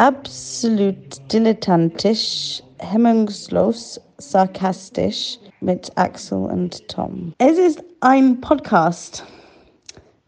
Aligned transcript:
absolut 0.00 1.20
dilettantisch, 1.30 2.62
hemmungslos, 2.78 4.00
sarkastisch 4.16 5.38
mit 5.60 5.92
Axel 5.96 6.38
und 6.38 6.88
Tom. 6.88 7.34
Es 7.36 7.58
ist 7.58 7.84
ein 8.00 8.40
Podcast 8.40 9.26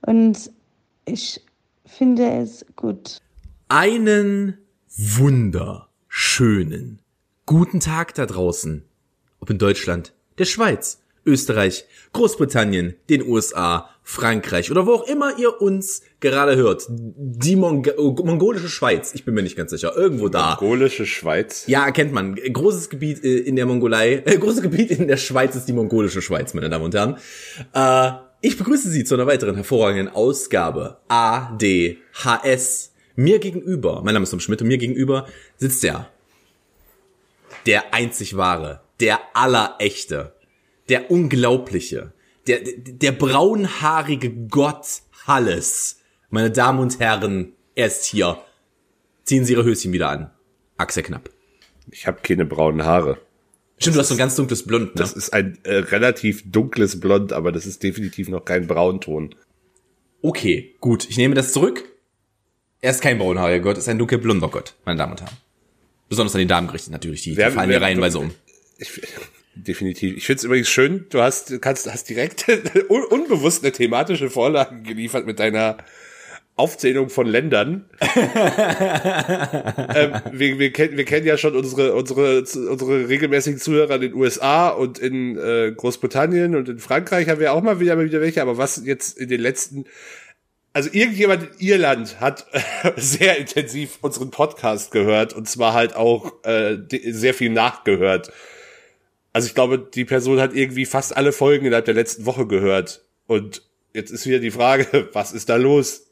und 0.03 0.51
ich 1.07 1.41
finde 1.87 2.43
es 2.43 2.67
gut. 2.77 3.17
Einen 3.69 4.59
wunderschönen 4.95 7.01
guten 7.47 7.81
Tag 7.81 8.15
da 8.15 8.27
draußen. 8.27 8.85
Ob 9.41 9.49
in 9.49 9.57
Deutschland, 9.57 10.13
der 10.37 10.45
Schweiz, 10.45 11.01
Österreich, 11.25 11.87
Großbritannien, 12.13 12.97
den 13.09 13.27
USA, 13.27 13.89
Frankreich 14.05 14.71
oder 14.71 14.87
wo 14.87 14.95
auch 14.95 15.07
immer 15.07 15.39
ihr 15.39 15.61
uns 15.61 16.03
gerade 16.21 16.57
hört. 16.57 16.87
Die 16.89 17.57
Mong 17.57 17.87
mongolische 17.97 18.69
Schweiz, 18.69 19.15
ich 19.15 19.25
bin 19.25 19.35
mir 19.35 19.43
nicht 19.43 19.57
ganz 19.57 19.71
sicher, 19.71 19.97
irgendwo 19.97 20.29
da. 20.29 20.59
Mongolische 20.61 21.07
Schweiz? 21.07 21.65
Ja, 21.67 21.91
kennt 21.93 22.13
man. 22.13 22.35
Großes 22.35 22.91
Gebiet 22.91 23.25
äh, 23.25 23.39
in 23.39 23.57
der 23.57 23.67
Mongolei, 23.67 24.23
äh, 24.25 24.39
großes 24.39 24.63
Gebiet 24.63 24.91
in 24.91 25.07
der 25.07 25.17
Schweiz 25.17 25.55
ist 25.55 25.67
die 25.67 25.73
mongolische 25.73 26.21
Schweiz, 26.21 26.53
meine 26.53 26.69
Damen 26.69 26.85
und 26.85 26.95
Herren. 26.95 27.17
Äh, 27.73 28.13
ich 28.41 28.59
begrüße 28.59 28.91
Sie 28.91 29.05
zu 29.05 29.15
einer 29.15 29.29
weiteren 29.29 29.55
hervorragenden 29.55 30.09
Ausgabe 30.13 30.99
ADHS. 31.07 32.93
Mir 33.15 33.39
gegenüber, 33.39 34.03
mein 34.05 34.15
Name 34.15 34.25
ist 34.25 34.31
Tom 34.31 34.41
Schmidt 34.41 34.63
und 34.63 34.69
mir 34.69 34.79
gegenüber 34.79 35.27
sitzt 35.59 35.85
der, 35.85 36.09
der 37.67 37.95
einzig 37.95 38.37
wahre, 38.37 38.81
der 38.99 39.21
allerechte, 39.35 40.33
der 40.89 41.11
unglaubliche, 41.11 42.13
der, 42.47 42.61
der 42.63 43.13
braunhaarige 43.13 44.31
Gott 44.31 45.03
Halles. 45.27 46.01
Meine 46.31 46.51
Damen 46.51 46.81
und 46.81 46.99
Herren, 46.99 47.53
er 47.75 47.87
ist 47.87 48.05
hier. 48.05 48.39
Ziehen 49.25 49.45
Sie 49.45 49.53
Ihre 49.53 49.65
Höschen 49.65 49.93
wieder 49.93 50.11
an. 50.11 50.31
Axel 50.77 51.03
Knapp. 51.03 51.31
Ich 51.91 52.07
habe 52.07 52.21
keine 52.23 52.45
braunen 52.45 52.85
Haare. 52.85 53.19
Stimmt, 53.79 53.97
du 53.97 54.01
hast 54.01 54.09
so 54.09 54.15
ein 54.15 54.19
ganz 54.19 54.37
dunkles 54.37 54.65
Blond, 54.65 54.95
ne? 54.95 55.01
Das 55.01 55.13
ist 55.13 55.33
ein 55.33 55.59
äh, 55.65 55.75
relativ 55.77 56.51
dunkles 56.51 57.01
Blond, 57.01 57.33
aber 57.33 57.53
das 57.53 57.67
ist 57.67 57.83
definitiv 57.83 58.29
noch 58.29 58.45
kein 58.45 58.67
Braunton. 58.67 59.35
Okay, 60.23 60.75
gut. 60.81 61.09
Ich 61.09 61.17
nehme 61.17 61.35
das 61.35 61.53
zurück. 61.53 61.85
Er 62.81 62.91
ist 62.91 63.01
kein 63.01 63.19
braunhaariger 63.19 63.63
Gott, 63.63 63.77
er 63.77 63.81
ist 63.81 63.89
ein 63.89 63.99
dunkelblonder 63.99 64.49
Gott, 64.49 64.75
meine 64.85 64.99
Damen 64.99 65.13
und 65.13 65.21
Herren. 65.21 65.37
Besonders 66.09 66.35
an 66.35 66.41
die 66.41 66.47
Damen 66.47 66.67
gerichtet 66.67 66.93
natürlich, 66.93 67.23
die, 67.23 67.37
wer, 67.37 67.51
die 67.51 67.55
fallen 67.55 67.71
wer, 67.71 67.79
mir 67.79 67.87
reihenweise 67.87 68.19
um. 68.19 68.33
Ich, 68.79 69.01
definitiv. 69.55 70.17
Ich 70.17 70.27
finde 70.27 70.39
es 70.39 70.45
übrigens 70.45 70.69
schön, 70.69 71.07
du 71.11 71.21
hast, 71.21 71.61
kannst, 71.61 71.91
hast 71.93 72.09
direkt 72.09 72.47
un 72.89 73.05
unbewusst 73.05 73.63
eine 73.63 73.73
thematische 73.73 74.31
Vorlage 74.31 74.83
geliefert 74.83 75.27
mit 75.27 75.39
deiner 75.39 75.79
Aufzählung 76.55 77.09
von 77.09 77.27
Ländern. 77.27 77.87
ähm, 78.01 78.13
wir, 80.33 80.59
wir, 80.59 80.71
kennen, 80.73 80.99
wir 80.99 81.05
kennen 81.05 81.27
ja 81.27 81.39
schon 81.39 81.57
unsere, 81.57 81.95
unsere, 81.95 82.41
unsere 82.41 83.09
regelmäßigen 83.09 83.59
Zuhörer 83.59 83.95
in 83.95 84.03
den 84.03 84.15
USA 84.15 84.69
und 84.69 84.99
in 84.99 85.39
äh, 85.39 85.73
Großbritannien 85.75 86.55
und 86.55 86.69
in 86.69 86.79
Frankreich 86.79 87.29
haben 87.29 87.41
wir 87.41 87.55
auch 87.55 87.63
mal 87.63 87.81
wieder, 87.81 87.97
mal 87.97 88.05
wieder 88.05 88.21
welche, 88.21 88.43
aber 88.43 88.59
was 88.59 88.83
jetzt 88.85 89.17
in 89.17 89.29
den 89.29 89.41
letzten 89.41 89.87
also 90.75 90.89
irgendjemand 90.93 91.43
in 91.43 91.67
Irland 91.67 92.21
hat 92.21 92.47
äh, 92.53 92.61
sehr 92.97 93.39
intensiv 93.39 93.99
unseren 94.01 94.31
Podcast 94.31 94.91
gehört 94.91 95.33
und 95.33 95.49
zwar 95.49 95.73
halt 95.73 95.97
auch 95.97 96.45
äh, 96.45 96.79
sehr 96.91 97.35
viel 97.35 97.51
nachgehört. 97.51 98.31
Also 99.33 99.47
ich 99.47 99.55
glaube, 99.55 99.79
die 99.79 100.05
Person 100.05 100.41
hat 100.41 100.55
irgendwie 100.55 100.85
fast 100.85 101.17
alle 101.17 101.33
Folgen 101.33 101.67
innerhalb 101.67 101.87
der 101.87 101.95
letzten 101.95 102.27
Woche 102.27 102.47
gehört. 102.47 103.05
Und 103.27 103.63
jetzt 103.95 104.11
ist 104.11 104.27
wieder 104.27 104.39
die 104.39 104.51
Frage, 104.51 105.09
was 105.13 105.33
ist 105.33 105.49
da 105.49 105.57
los? 105.57 106.09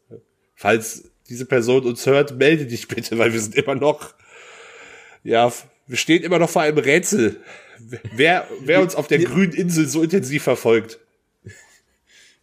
Falls 0.55 1.11
diese 1.29 1.47
Person 1.47 1.85
uns 1.85 2.07
hört, 2.07 2.37
melde 2.37 2.67
dich 2.67 2.89
bitte, 2.89 3.19
weil 3.19 3.33
wir 3.33 3.41
sind 3.41 3.55
immer 3.55 3.75
noch, 3.75 4.15
ja, 5.23 5.53
wir 5.87 5.97
stehen 5.97 6.23
immer 6.23 6.39
noch 6.39 6.51
vor 6.51 6.63
einem 6.63 6.79
Rätsel. 6.79 7.41
Wer, 8.15 8.47
wer 8.61 8.81
uns 8.83 8.95
auf 8.95 9.07
der 9.07 9.21
grünen 9.21 9.53
Insel 9.53 9.87
so 9.87 10.03
intensiv 10.03 10.43
verfolgt. 10.43 10.99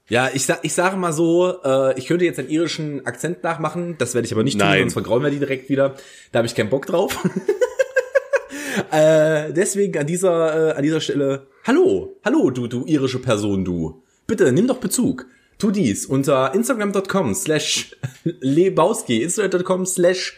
Ja, 0.10 0.30
ich, 0.34 0.46
sag, 0.46 0.60
ich 0.64 0.74
sage 0.74 0.96
mal 0.96 1.12
so, 1.12 1.62
äh, 1.64 1.98
ich 2.00 2.08
könnte 2.08 2.24
jetzt 2.24 2.40
einen 2.40 2.50
irischen 2.50 3.06
Akzent 3.06 3.44
nachmachen, 3.44 3.98
das 3.98 4.14
werde 4.14 4.26
ich 4.26 4.32
aber 4.32 4.44
nicht 4.44 4.58
Nein. 4.58 4.70
tun, 4.70 4.80
sonst 4.84 4.94
vergrauen 4.94 5.22
wir 5.22 5.32
die 5.32 5.40
direkt 5.40 5.70
wieder. 5.70 5.96
Da 6.32 6.40
habe 6.40 6.48
ich 6.48 6.56
keinen 6.56 6.70
Bock 6.70 6.86
drauf. 6.86 7.18
äh, 8.92 9.54
deswegen 9.54 10.00
an 10.00 10.08
dieser, 10.08 10.70
äh, 10.70 10.78
an 10.78 10.84
dieser 10.84 11.02
Stelle, 11.02 11.48
hallo, 11.64 12.18
hallo, 12.24 12.52
du, 12.52 12.68
du 12.68 12.86
irische 12.86 13.20
Person, 13.20 13.66
du. 13.66 14.04
Bitte, 14.26 14.52
nimm 14.52 14.68
doch 14.68 14.78
Bezug. 14.78 15.26
Tu 15.58 15.72
dies 15.72 16.06
unter 16.06 16.54
instagram.com 16.54 17.34
slash 17.34 17.96
lebowski, 18.24 19.24
instagram.com 19.24 19.86
slash 19.86 20.36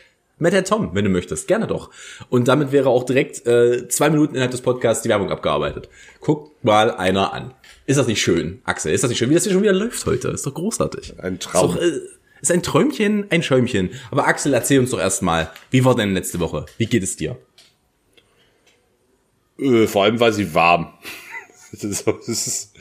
Tom, 0.65 0.91
wenn 0.93 1.03
du 1.03 1.09
möchtest. 1.09 1.47
Gerne 1.47 1.67
doch. 1.67 1.89
Und 2.29 2.47
damit 2.47 2.71
wäre 2.71 2.89
auch 2.89 3.03
direkt 3.03 3.45
äh, 3.45 3.87
zwei 3.89 4.09
Minuten 4.09 4.35
innerhalb 4.35 4.51
des 4.51 4.61
Podcasts 4.61 5.03
die 5.03 5.09
Werbung 5.09 5.29
abgearbeitet. 5.31 5.89
Guckt 6.21 6.63
mal 6.63 6.91
einer 6.91 7.33
an. 7.33 7.53
Ist 7.85 7.97
das 7.97 8.07
nicht 8.07 8.21
schön, 8.21 8.61
Axel? 8.63 8.93
Ist 8.93 9.03
das 9.03 9.09
nicht 9.09 9.17
schön, 9.17 9.29
wie 9.29 9.33
das 9.33 9.43
hier 9.43 9.51
schon 9.51 9.63
wieder 9.63 9.73
läuft 9.73 10.05
heute? 10.05 10.29
Ist 10.29 10.45
doch 10.45 10.53
großartig. 10.53 11.15
Ein 11.19 11.39
Traum. 11.39 11.71
Ist, 11.71 11.75
doch, 11.75 11.81
äh, 11.81 11.99
ist 12.41 12.51
ein 12.51 12.63
Träumchen, 12.63 13.25
ein 13.31 13.43
Schäumchen. 13.43 13.89
Aber 14.11 14.27
Axel, 14.27 14.53
erzähl 14.53 14.79
uns 14.79 14.91
doch 14.91 14.99
erstmal, 14.99 15.49
wie 15.71 15.83
war 15.83 15.95
denn 15.95 16.13
letzte 16.13 16.39
Woche? 16.39 16.65
Wie 16.77 16.85
geht 16.85 17.03
es 17.03 17.17
dir? 17.17 17.37
Äh, 19.59 19.87
vor 19.87 20.03
allem 20.03 20.19
war 20.19 20.31
sie 20.31 20.53
warm. 20.53 20.93
das 21.71 21.83
ist, 21.83 22.07
das 22.07 22.27
ist, 22.27 22.73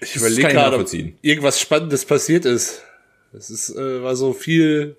ich 0.00 0.16
überlege 0.16 0.48
gerade, 0.48 0.78
ob 0.78 0.88
irgendwas 1.22 1.60
Spannendes 1.60 2.04
passiert 2.04 2.44
ist. 2.44 2.82
Es 3.32 3.50
ist, 3.50 3.70
äh, 3.76 4.02
war 4.02 4.16
so 4.16 4.32
viel, 4.32 4.96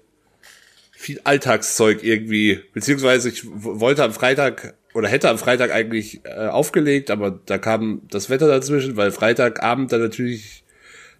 viel 0.92 1.22
Alltagszeug 1.24 2.04
irgendwie. 2.04 2.60
Beziehungsweise 2.74 3.30
ich 3.30 3.44
wollte 3.46 4.04
am 4.04 4.14
Freitag 4.14 4.76
oder 4.94 5.08
hätte 5.08 5.30
am 5.30 5.38
Freitag 5.38 5.72
eigentlich 5.72 6.22
äh, 6.26 6.48
aufgelegt, 6.48 7.12
aber 7.12 7.40
da 7.46 7.58
kam 7.58 8.02
das 8.10 8.30
Wetter 8.30 8.48
dazwischen, 8.48 8.98
weil 8.98 9.12
Freitagabend 9.12 9.92
dann 9.92 10.02
natürlich 10.02 10.64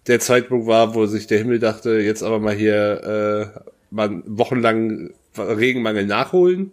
der 0.06 0.20
Zeitpunkt 0.20 0.66
war, 0.66 0.94
wo 0.94 1.06
sich 1.06 1.26
der 1.26 1.38
Himmel 1.38 1.58
dachte, 1.58 1.92
jetzt 1.92 2.22
aber 2.22 2.38
mal 2.38 2.54
hier 2.54 3.54
äh, 3.56 3.60
mal 3.90 4.22
wochenlang 4.26 5.10
Regenmangel 5.36 6.06
nachholen. 6.06 6.72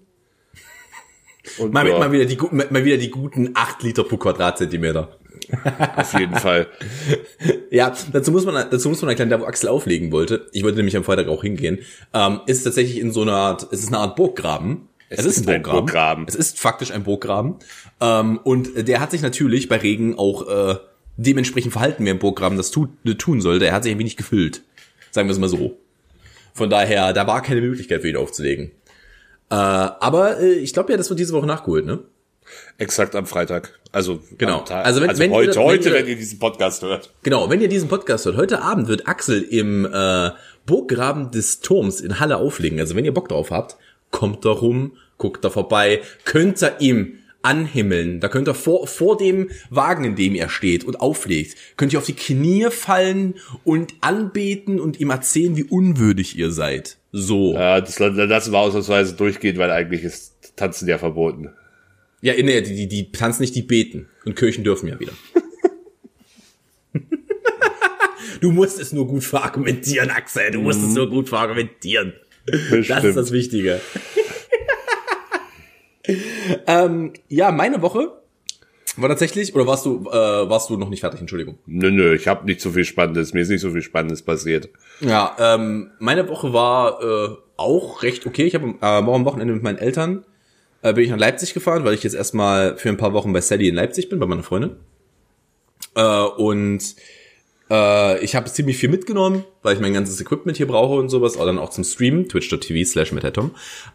Und 1.58 1.74
mal, 1.74 1.88
ja. 1.88 1.98
mal, 1.98 2.12
wieder 2.12 2.26
die, 2.26 2.38
mal 2.52 2.86
wieder 2.86 2.98
die 2.98 3.10
guten 3.10 3.52
acht 3.54 3.84
Liter 3.84 4.04
pro 4.04 4.18
Quadratzentimeter. 4.18 5.18
Auf 5.96 6.14
jeden 6.14 6.36
Fall. 6.36 6.68
ja, 7.72 7.94
dazu 8.12 8.32
muss 8.32 8.46
man, 8.46 8.70
dazu 8.70 8.90
muss 8.90 9.02
man 9.02 9.10
erklären, 9.10 9.30
da 9.30 9.40
wo 9.40 9.46
Axel 9.46 9.70
auflegen 9.70 10.12
wollte. 10.12 10.48
Ich 10.52 10.64
wollte 10.64 10.78
nämlich 10.78 10.98
am 10.98 11.04
Freitag 11.04 11.28
auch 11.28 11.42
hingehen. 11.42 11.80
Ähm, 12.14 12.42
ist 12.48 12.64
tatsächlich 12.64 13.00
in 13.00 13.12
so 13.12 13.22
einer 13.22 13.34
Art, 13.34 13.68
es 13.72 13.82
ist 13.82 13.88
eine 13.88 14.00
Art 14.00 14.16
Burggraben. 14.16 14.90
Es, 15.10 15.20
es 15.20 15.26
ist, 15.26 15.32
ist, 15.38 15.48
ein 15.48 15.62
Burggraben. 15.62 15.80
Burggraben. 15.86 16.26
Es 16.28 16.36
ist 16.36 16.60
faktisch 16.60 16.92
ein 16.92 17.04
Burggraben. 17.04 17.56
Ähm, 18.02 18.40
und 18.44 18.88
der 18.88 19.00
hat 19.00 19.12
sich 19.12 19.22
natürlich 19.22 19.70
bei 19.70 19.78
Regen 19.78 20.18
auch 20.18 20.48
äh, 20.48 20.76
dementsprechend 21.16 21.72
verhalten, 21.72 22.06
wie 22.06 22.10
ein 22.10 22.20
Burggraben 22.20 22.58
das 22.58 22.72
tut, 22.72 22.90
tun 23.18 23.42
sollte. 23.42 23.68
Er 23.68 23.74
hat 23.74 23.84
sich 23.84 23.94
ein 23.94 24.00
wenig 24.00 24.18
gefüllt. 24.18 24.64
Sagen 25.12 25.30
wir 25.30 25.34
es 25.34 25.40
mal 25.40 25.50
so. 25.50 25.78
Von 26.54 26.70
daher, 26.70 27.14
da 27.14 27.28
war 27.28 27.42
keine 27.42 27.62
Möglichkeit 27.62 28.02
für 28.02 28.10
ihn 28.10 28.18
aufzulegen. 28.18 28.72
Äh, 29.50 29.56
aber 29.56 30.40
äh, 30.40 30.54
ich 30.54 30.74
glaube 30.74 30.92
ja, 30.92 30.98
das 30.98 31.10
wird 31.10 31.20
diese 31.20 31.34
Woche 31.34 31.46
nachgeholt, 31.46 31.86
ne? 31.86 32.00
Exakt 32.78 33.16
am 33.16 33.26
Freitag. 33.26 33.80
Also 33.92 34.22
genau. 34.38 34.64
Also, 34.70 35.02
wenn, 35.02 35.10
also 35.10 35.22
wenn 35.22 35.32
heute, 35.32 35.60
ihr, 35.60 35.64
heute, 35.66 35.86
wenn 35.86 35.94
ihr, 35.94 36.00
wenn 36.00 36.08
ihr 36.08 36.16
diesen 36.16 36.40
Podcast 36.40 36.82
hört. 36.82 37.12
Genau, 37.24 37.50
wenn 37.50 37.62
ihr 37.62 37.68
diesen 37.68 37.90
Podcast 37.90 38.26
hört, 38.26 38.38
heute 38.38 38.62
Abend 38.62 38.88
wird 38.88 39.08
Axel 39.08 39.42
im 39.42 39.86
äh, 39.86 40.32
Burggraben 40.66 41.32
des 41.32 41.62
Turms 41.62 42.02
in 42.02 42.20
Halle 42.20 42.38
auflegen. 42.38 42.80
Also 42.80 42.96
wenn 42.96 43.06
ihr 43.06 43.14
Bock 43.14 43.30
drauf 43.30 43.52
habt, 43.52 43.78
kommt 44.12 44.46
da 44.46 44.52
rum, 44.52 44.94
guckt 45.18 45.44
da 45.44 45.50
vorbei, 45.50 46.02
könnt 46.26 46.62
ihr 46.62 46.76
ihm 46.80 47.18
anhimmeln. 47.42 48.20
Da 48.20 48.28
könnt 48.28 48.48
ihr 48.48 48.54
vor, 48.54 48.88
vor 48.88 49.18
dem 49.18 49.50
Wagen, 49.70 50.04
in 50.04 50.16
dem 50.16 50.36
er 50.36 50.50
steht 50.50 50.84
und 50.84 51.00
auflegt, 51.00 51.56
könnt 51.78 51.94
ihr 51.94 52.00
auf 52.00 52.06
die 52.06 52.14
Knie 52.14 52.68
fallen 52.70 53.36
und 53.64 53.94
anbeten 54.02 54.80
und 54.80 55.00
ihm 55.00 55.10
erzählen, 55.10 55.56
wie 55.56 55.64
unwürdig 55.64 56.38
ihr 56.38 56.52
seid. 56.52 56.98
So. 57.20 57.56
Ja, 57.56 57.82
das 57.82 57.98
lassen 57.98 58.52
wir 58.52 58.60
ausnahmsweise 58.60 59.16
durchgehen, 59.16 59.58
weil 59.58 59.72
eigentlich 59.72 60.04
ist 60.04 60.56
Tanzen 60.56 60.88
ja 60.88 61.00
verboten. 61.00 61.50
Ja, 62.22 62.34
nee, 62.34 62.62
die, 62.62 62.76
die, 62.76 62.88
die 62.88 63.12
tanzen 63.12 63.42
nicht, 63.42 63.56
die 63.56 63.64
beten. 63.64 64.08
Und 64.24 64.36
Kirchen 64.36 64.64
dürfen 64.64 64.88
ja 64.88 65.00
wieder. 65.00 65.14
du 68.42 68.52
musst 68.52 68.80
es 68.80 68.94
nur 68.94 69.08
gut 69.08 69.24
verargumentieren, 69.24 70.12
Axel. 70.12 70.52
Du 70.52 70.62
musst 70.62 70.80
mhm. 70.80 70.90
es 70.90 70.94
nur 70.94 71.10
gut 71.10 71.28
verargumentieren. 71.30 72.14
Das, 72.46 72.88
das 72.88 73.04
ist 73.04 73.18
das 73.18 73.32
Wichtige. 73.32 73.82
ähm, 76.68 77.14
ja, 77.30 77.52
meine 77.52 77.82
Woche 77.82 78.17
war 79.02 79.10
tatsächlich, 79.10 79.54
oder 79.56 79.68
warst 79.68 79.86
du, 79.86 80.08
äh, 80.10 80.50
warst 80.50 80.70
du 80.70 80.78
noch 80.78 80.90
nicht 80.90 81.02
fertig, 81.02 81.20
Entschuldigung? 81.20 81.58
Nö, 81.66 81.92
nö, 81.92 82.16
ich 82.16 82.28
habe 82.28 82.46
nicht 82.46 82.62
so 82.62 82.72
viel 82.72 82.86
Spannendes, 82.86 83.34
mir 83.34 83.42
ist 83.42 83.50
nicht 83.50 83.62
so 83.62 83.72
viel 83.72 83.82
Spannendes 83.82 84.22
passiert. 84.22 84.70
Ja, 85.00 85.36
ähm, 85.40 85.92
meine 86.00 86.28
Woche 86.30 86.54
war 86.54 87.02
äh, 87.02 87.36
auch 87.58 88.04
recht 88.04 88.26
okay. 88.26 88.44
Ich 88.44 88.56
habe 88.56 88.76
äh, 88.82 88.86
am 88.86 89.26
Wochenende 89.26 89.54
mit 89.54 89.64
meinen 89.64 89.78
Eltern 89.78 90.26
äh, 90.82 90.94
bin 90.94 91.04
ich 91.04 91.10
nach 91.10 91.18
Leipzig 91.18 91.54
gefahren, 91.54 91.84
weil 91.84 91.94
ich 91.94 92.04
jetzt 92.04 92.16
erstmal 92.16 92.78
für 92.78 92.90
ein 92.90 92.98
paar 92.98 93.14
Wochen 93.14 93.34
bei 93.34 93.42
Sally 93.42 93.68
in 93.68 93.76
Leipzig 93.76 94.10
bin, 94.10 94.20
bei 94.20 94.26
meiner 94.26 94.44
Freundin. 94.44 94.72
Äh, 95.96 96.02
und 96.02 96.96
Äh, 97.70 98.24
ich 98.24 98.36
habe 98.36 98.52
ziemlich 98.52 98.78
viel 98.78 98.90
mitgenommen, 98.90 99.44
weil 99.62 99.76
ich 99.76 99.82
mein 99.82 99.94
ganzes 99.94 100.20
Equipment 100.22 100.58
hier 100.58 100.68
brauche 100.68 100.96
und 100.96 101.10
sowas, 101.10 101.36
aber 101.36 101.48
dann 101.48 101.60
auch 101.60 101.70
zum 101.70 101.84
Streamen, 101.84 102.28
twitch.tv 102.30 102.90
slash 102.90 103.12
metatom. 103.12 103.52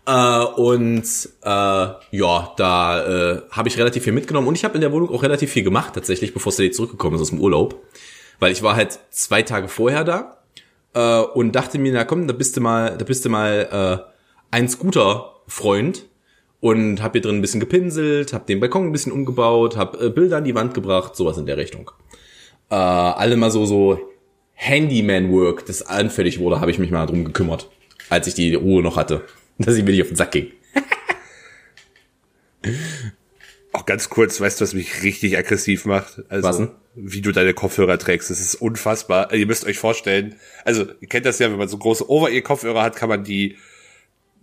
Äh, 0.07 0.45
und 0.57 1.05
äh, 1.43 1.47
ja, 1.47 2.53
da 2.57 3.07
äh, 3.07 3.43
habe 3.51 3.69
ich 3.69 3.79
relativ 3.79 4.05
viel 4.05 4.13
mitgenommen 4.13 4.49
und 4.49 4.55
ich 4.55 4.65
habe 4.65 4.75
in 4.75 4.81
der 4.81 4.93
Wohnung 4.93 5.11
auch 5.11 5.23
relativ 5.23 5.53
viel 5.53 5.63
gemacht, 5.63 5.95
tatsächlich, 5.95 6.35
bevor 6.35 6.53
Sally 6.53 6.71
zurückgekommen 6.71 7.17
ist 7.17 7.23
aus 7.23 7.31
dem 7.31 7.41
Urlaub. 7.41 7.83
Weil 8.39 8.53
ich 8.53 8.63
war 8.63 8.77
halt 8.77 8.99
zwei 9.11 9.43
Tage 9.43 9.69
vorher 9.69 10.05
da 10.05 10.39
äh, 10.95 11.21
und 11.21 11.53
dachte 11.53 11.79
mir, 11.79 11.93
na 11.93 12.05
komm, 12.05 12.27
da 12.27 12.33
bist 12.33 12.57
du 12.57 12.61
mal, 12.61 12.97
da 12.97 13.05
bist 13.05 13.25
du 13.25 13.29
mal 13.29 14.03
äh, 14.03 14.13
ein 14.51 14.69
Scooter-Freund 14.69 16.07
und 16.61 17.03
hab 17.03 17.13
hier 17.13 17.23
drin 17.23 17.37
ein 17.37 17.41
bisschen 17.41 17.61
gepinselt, 17.61 18.33
hab 18.33 18.47
den 18.47 18.61
Balkon 18.61 18.87
ein 18.87 18.93
bisschen 18.93 19.13
umgebaut, 19.13 19.77
hab 19.77 20.01
äh, 20.01 20.11
Bilder 20.11 20.39
an 20.39 20.45
die 20.45 20.55
Wand 20.55 20.75
gebracht, 20.75 21.17
sowas 21.17 21.39
in 21.39 21.47
der 21.47 21.57
Richtung. 21.57 21.91
Äh, 22.73 22.75
alle 22.75 23.37
mal 23.37 23.51
so 23.51 23.67
so 23.67 24.01
Handyman-Work, 24.55 25.67
das 25.67 25.83
anfällig 25.83 26.39
wurde, 26.39 26.59
habe 26.59 26.71
ich 26.71 26.79
mich 26.79 26.91
mal 26.91 27.05
drum 27.05 27.23
gekümmert, 27.23 27.69
als 28.09 28.27
ich 28.29 28.33
die 28.33 28.55
Ruhe 28.55 28.83
noch 28.83 28.97
hatte, 28.97 29.27
dass 29.59 29.77
ich 29.77 29.85
mir 29.85 29.91
nicht 29.91 30.01
auf 30.01 30.09
den 30.09 30.17
Sack 30.17 30.31
ging. 30.31 30.53
Auch 33.75 33.85
ganz 33.85 34.09
kurz, 34.09 34.41
weißt 34.41 34.59
du, 34.59 34.63
was 34.63 34.73
mich 34.73 35.03
richtig 35.03 35.37
aggressiv 35.37 35.85
macht? 35.85 36.23
Also, 36.31 36.49
Was 36.49 36.57
denn? 36.57 36.71
wie 36.95 37.21
du 37.21 37.31
deine 37.31 37.53
Kopfhörer 37.53 37.99
trägst, 37.99 38.31
das 38.31 38.41
ist 38.41 38.55
unfassbar. 38.55 39.35
Ihr 39.35 39.47
müsst 39.47 39.67
euch 39.67 39.77
vorstellen, 39.79 40.37
also 40.65 40.87
ihr 41.01 41.09
kennt 41.09 41.27
das 41.27 41.39
ja, 41.41 41.51
wenn 41.51 41.59
man 41.59 41.69
so 41.69 41.77
große 41.77 42.09
Over-Ear-Kopfhörer 42.09 42.83
hat, 42.83 42.97
kann 42.97 43.11
man 43.11 43.23
die, 43.23 43.49
die 43.49 43.59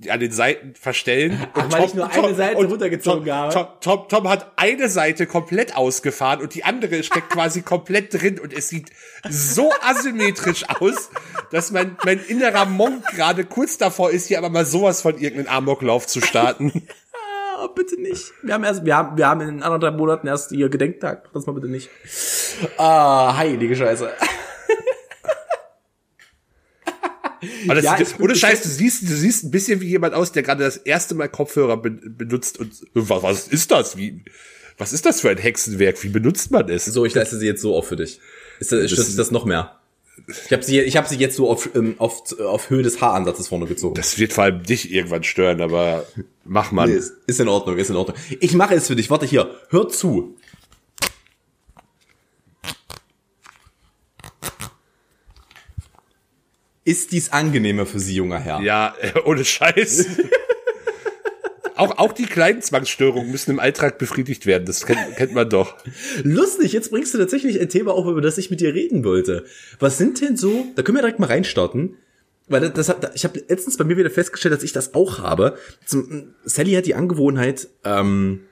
an 0.07 0.19
den 0.19 0.31
Seiten 0.31 0.75
verstellen. 0.75 1.45
Ach, 1.53 1.63
Und 1.63 1.73
weil 1.73 1.85
ich 1.85 1.93
nur 1.93 2.09
eine 2.09 2.35
Seite 2.35 2.57
und 2.57 2.71
runtergezogen 2.71 3.25
Tom, 3.25 3.33
habe. 3.33 3.53
Tom, 3.53 3.67
Tom, 3.81 4.05
Tom 4.07 4.29
hat 4.29 4.51
eine 4.55 4.87
Seite 4.87 5.27
komplett 5.27 5.75
ausgefahren 5.75 6.41
und 6.41 6.55
die 6.55 6.63
andere 6.63 7.03
steckt 7.03 7.29
quasi 7.31 7.61
komplett 7.61 8.13
drin 8.13 8.39
und 8.39 8.53
es 8.53 8.69
sieht 8.69 8.91
so 9.29 9.71
asymmetrisch 9.81 10.63
aus, 10.69 11.09
dass 11.51 11.71
mein, 11.71 11.97
mein 12.05 12.19
innerer 12.19 12.65
Monk 12.65 13.05
gerade 13.15 13.43
kurz 13.43 13.77
davor 13.77 14.11
ist, 14.11 14.27
hier 14.27 14.37
aber 14.37 14.49
mal 14.49 14.65
sowas 14.65 15.01
von 15.01 15.17
irgendeinem 15.17 15.49
Amoklauf 15.57 16.07
zu 16.07 16.21
starten. 16.21 16.87
Ah, 17.61 17.67
bitte 17.67 17.99
nicht. 17.99 18.31
Wir 18.41 18.53
haben 18.53 18.63
erst, 18.63 18.85
wir 18.85 18.95
haben, 18.95 19.17
wir 19.17 19.27
haben 19.27 19.41
in 19.41 19.63
anderthalb 19.63 19.97
Monaten 19.97 20.27
erst 20.27 20.53
ihr 20.53 20.69
Gedenktag. 20.69 21.23
Mach 21.25 21.33
das 21.33 21.45
mal 21.45 21.51
bitte 21.51 21.67
nicht. 21.67 21.89
Ah, 22.77 23.35
heilige 23.35 23.75
Scheiße. 23.75 24.09
Aber 27.65 27.75
das, 27.75 27.83
Ja, 27.83 27.97
das, 27.97 28.13
bin 28.13 28.25
ohne 28.25 28.35
Scheiß, 28.35 28.61
du 28.61 28.69
siehst, 28.69 29.03
du 29.03 29.15
siehst 29.15 29.43
ein 29.43 29.51
bisschen 29.51 29.81
wie 29.81 29.87
jemand 29.87 30.13
aus, 30.13 30.31
der 30.31 30.43
gerade 30.43 30.63
das 30.63 30.77
erste 30.77 31.15
Mal 31.15 31.29
Kopfhörer 31.29 31.77
be 31.77 31.91
benutzt 31.91 32.59
und 32.59 32.71
was, 32.93 33.23
was 33.23 33.47
ist 33.47 33.71
das? 33.71 33.97
Wie, 33.97 34.23
was 34.77 34.93
ist 34.93 35.05
das 35.05 35.21
für 35.21 35.29
ein 35.29 35.37
Hexenwerk? 35.37 36.01
Wie 36.03 36.09
benutzt 36.09 36.51
man 36.51 36.69
es? 36.69 36.85
So, 36.85 37.05
ich 37.05 37.13
leiste 37.13 37.37
sie 37.37 37.45
jetzt 37.45 37.61
so 37.61 37.75
auf 37.75 37.87
für 37.87 37.95
dich. 37.95 38.19
Ist 38.59 38.71
das, 38.71 38.89
dich 38.91 39.15
das 39.15 39.31
noch 39.31 39.45
mehr? 39.45 39.79
Ich 40.45 40.51
habe 40.51 40.63
sie, 40.63 40.79
ich 40.81 40.97
habe 40.97 41.07
sie 41.07 41.15
jetzt 41.15 41.35
so 41.35 41.49
auf, 41.49 41.69
ähm, 41.75 41.95
auf, 41.97 42.37
auf 42.39 42.69
Höhe 42.69 42.83
des 42.83 43.01
Haaransatzes 43.01 43.47
vorne 43.47 43.65
gezogen. 43.65 43.95
Das 43.95 44.17
wird 44.17 44.33
vor 44.33 44.45
allem 44.45 44.63
dich 44.63 44.91
irgendwann 44.91 45.23
stören, 45.23 45.61
aber 45.61 46.05
mach 46.45 46.71
man. 46.71 46.89
Nee, 46.89 46.97
ist, 46.97 47.13
ist 47.25 47.39
in 47.39 47.47
Ordnung, 47.47 47.77
ist 47.77 47.89
in 47.89 47.95
Ordnung. 47.95 48.17
Ich 48.39 48.53
mache 48.53 48.75
es 48.75 48.87
für 48.87 48.95
dich. 48.95 49.09
Warte 49.09 49.25
hier. 49.25 49.55
Hör 49.69 49.89
zu. 49.89 50.35
Ist 56.89 57.11
dies 57.11 57.31
angenehmer 57.31 57.85
für 57.85 57.99
Sie, 57.99 58.15
junger 58.15 58.39
Herr? 58.39 58.61
Ja, 58.61 58.95
äh, 58.99 59.19
ohne 59.23 59.45
Scheiß. 59.45 60.07
auch, 61.75 61.99
auch 61.99 62.13
die 62.13 62.25
kleinen 62.25 62.63
Zwangsstörungen 62.63 63.29
müssen 63.29 63.51
im 63.51 63.59
Alltag 63.59 63.99
befriedigt 63.99 64.47
werden. 64.47 64.65
Das 64.65 64.87
kennt, 64.87 64.99
kennt 65.15 65.35
man 65.35 65.47
doch. 65.47 65.77
Lustig, 66.23 66.73
jetzt 66.73 66.89
bringst 66.89 67.13
du 67.13 67.19
tatsächlich 67.19 67.61
ein 67.61 67.69
Thema 67.69 67.93
auf, 67.93 68.07
über 68.07 68.21
das 68.21 68.39
ich 68.39 68.49
mit 68.49 68.59
dir 68.59 68.73
reden 68.73 69.03
wollte. 69.03 69.45
Was 69.77 69.99
sind 69.99 70.19
denn 70.19 70.35
so, 70.35 70.65
da 70.75 70.81
können 70.81 70.97
wir 70.97 71.03
direkt 71.03 71.19
mal 71.19 71.27
reinstarten, 71.27 71.95
weil 72.47 72.71
das, 72.71 72.89
hat, 72.89 73.11
ich 73.13 73.23
habe 73.23 73.39
letztens 73.47 73.77
bei 73.77 73.83
mir 73.83 73.95
wieder 73.95 74.09
festgestellt, 74.09 74.55
dass 74.55 74.63
ich 74.63 74.73
das 74.73 74.95
auch 74.95 75.19
habe. 75.19 75.59
Sally 76.43 76.73
hat 76.73 76.87
die 76.87 76.95
Angewohnheit, 76.95 77.67
ähm, 77.85 78.45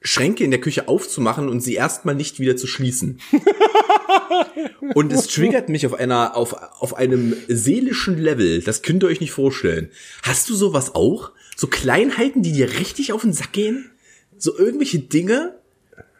Schränke 0.00 0.44
in 0.44 0.50
der 0.50 0.60
Küche 0.60 0.88
aufzumachen 0.88 1.48
und 1.48 1.60
sie 1.60 1.74
erstmal 1.74 2.14
nicht 2.14 2.38
wieder 2.38 2.56
zu 2.56 2.66
schließen. 2.66 3.20
und 4.94 5.12
es 5.12 5.26
triggert 5.26 5.68
mich 5.68 5.86
auf 5.86 5.94
einer, 5.94 6.36
auf, 6.36 6.54
auf 6.80 6.94
einem 6.94 7.34
seelischen 7.48 8.16
Level. 8.16 8.62
Das 8.62 8.82
könnt 8.82 9.02
ihr 9.02 9.08
euch 9.08 9.20
nicht 9.20 9.32
vorstellen. 9.32 9.90
Hast 10.22 10.48
du 10.48 10.54
sowas 10.54 10.94
auch? 10.94 11.32
So 11.56 11.66
Kleinheiten, 11.66 12.42
die 12.42 12.52
dir 12.52 12.78
richtig 12.78 13.12
auf 13.12 13.22
den 13.22 13.32
Sack 13.32 13.52
gehen? 13.52 13.90
So 14.36 14.56
irgendwelche 14.56 15.00
Dinge, 15.00 15.56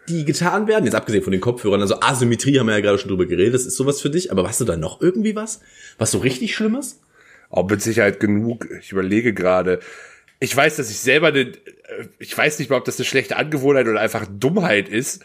die 0.08 0.24
getan 0.24 0.66
werden? 0.66 0.84
Jetzt 0.84 0.94
abgesehen 0.94 1.22
von 1.22 1.32
den 1.32 1.40
Kopfhörern, 1.40 1.80
also 1.80 2.00
Asymmetrie 2.00 2.58
haben 2.58 2.66
wir 2.66 2.74
ja 2.74 2.80
gerade 2.80 2.98
schon 2.98 3.10
drüber 3.10 3.26
geredet, 3.26 3.54
das 3.54 3.66
ist 3.66 3.76
sowas 3.76 4.00
für 4.00 4.10
dich, 4.10 4.32
aber 4.32 4.48
hast 4.48 4.60
du 4.60 4.64
da 4.64 4.76
noch 4.76 5.00
irgendwie 5.00 5.36
was? 5.36 5.60
Was 5.98 6.10
so 6.10 6.18
richtig 6.18 6.54
Schlimmes? 6.54 7.00
Auch 7.50 7.68
mit 7.68 7.80
Sicherheit 7.80 8.20
genug. 8.20 8.68
Ich 8.80 8.92
überlege 8.92 9.32
gerade. 9.32 9.80
Ich 10.40 10.54
weiß, 10.54 10.76
dass 10.76 10.90
ich 10.90 11.00
selber 11.00 11.28
eine, 11.28 11.52
ich 12.18 12.36
weiß 12.36 12.58
nicht 12.58 12.70
mal, 12.70 12.76
ob 12.76 12.84
das 12.84 12.98
eine 12.98 13.04
schlechte 13.04 13.36
Angewohnheit 13.36 13.88
oder 13.88 14.00
einfach 14.00 14.26
Dummheit 14.28 14.88
ist. 14.88 15.24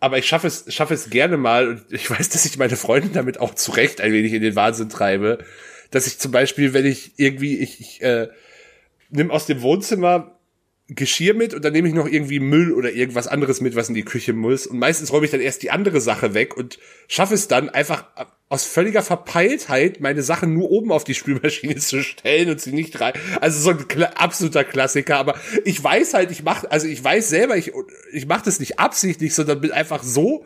Aber 0.00 0.18
ich 0.18 0.26
schaffe 0.26 0.46
es, 0.46 0.66
schaffe 0.68 0.94
es 0.94 1.10
gerne 1.10 1.36
mal 1.36 1.68
und 1.68 1.92
ich 1.92 2.10
weiß, 2.10 2.28
dass 2.30 2.44
ich 2.44 2.58
meine 2.58 2.76
Freundin 2.76 3.12
damit 3.12 3.40
auch 3.40 3.54
zu 3.54 3.72
Recht 3.72 4.00
ein 4.00 4.12
wenig 4.12 4.32
in 4.32 4.42
den 4.42 4.56
Wahnsinn 4.56 4.88
treibe. 4.88 5.38
Dass 5.90 6.06
ich 6.06 6.18
zum 6.18 6.32
Beispiel, 6.32 6.74
wenn 6.74 6.86
ich 6.86 7.12
irgendwie, 7.16 7.58
ich, 7.58 7.80
ich 7.80 8.02
äh, 8.02 8.28
nimm 9.10 9.30
aus 9.30 9.46
dem 9.46 9.62
Wohnzimmer 9.62 10.33
Geschirr 10.88 11.32
mit 11.32 11.54
und 11.54 11.64
dann 11.64 11.72
nehme 11.72 11.88
ich 11.88 11.94
noch 11.94 12.06
irgendwie 12.06 12.40
Müll 12.40 12.72
oder 12.72 12.92
irgendwas 12.92 13.26
anderes 13.26 13.62
mit, 13.62 13.74
was 13.74 13.88
in 13.88 13.94
die 13.94 14.04
Küche 14.04 14.34
muss. 14.34 14.66
Und 14.66 14.78
meistens 14.78 15.12
räume 15.12 15.24
ich 15.24 15.30
dann 15.30 15.40
erst 15.40 15.62
die 15.62 15.70
andere 15.70 16.00
Sache 16.00 16.34
weg 16.34 16.58
und 16.58 16.78
schaffe 17.08 17.32
es 17.32 17.48
dann 17.48 17.70
einfach 17.70 18.04
aus 18.50 18.64
völliger 18.64 19.02
Verpeiltheit, 19.02 20.00
meine 20.00 20.22
Sachen 20.22 20.52
nur 20.52 20.70
oben 20.70 20.92
auf 20.92 21.04
die 21.04 21.14
Spülmaschine 21.14 21.76
zu 21.78 22.02
stellen 22.02 22.50
und 22.50 22.60
sie 22.60 22.72
nicht 22.72 23.00
rein. 23.00 23.14
Also 23.40 23.60
so 23.60 23.70
ein 23.70 23.88
Kla 23.88 24.08
absoluter 24.16 24.62
Klassiker. 24.62 25.16
Aber 25.16 25.40
ich 25.64 25.82
weiß 25.82 26.12
halt, 26.12 26.30
ich 26.30 26.42
mache, 26.42 26.70
also 26.70 26.86
ich 26.86 27.02
weiß 27.02 27.30
selber, 27.30 27.56
ich, 27.56 27.72
ich 28.12 28.26
mache 28.26 28.44
das 28.44 28.60
nicht 28.60 28.78
absichtlich, 28.78 29.34
sondern 29.34 29.62
bin 29.62 29.72
einfach 29.72 30.02
so. 30.02 30.44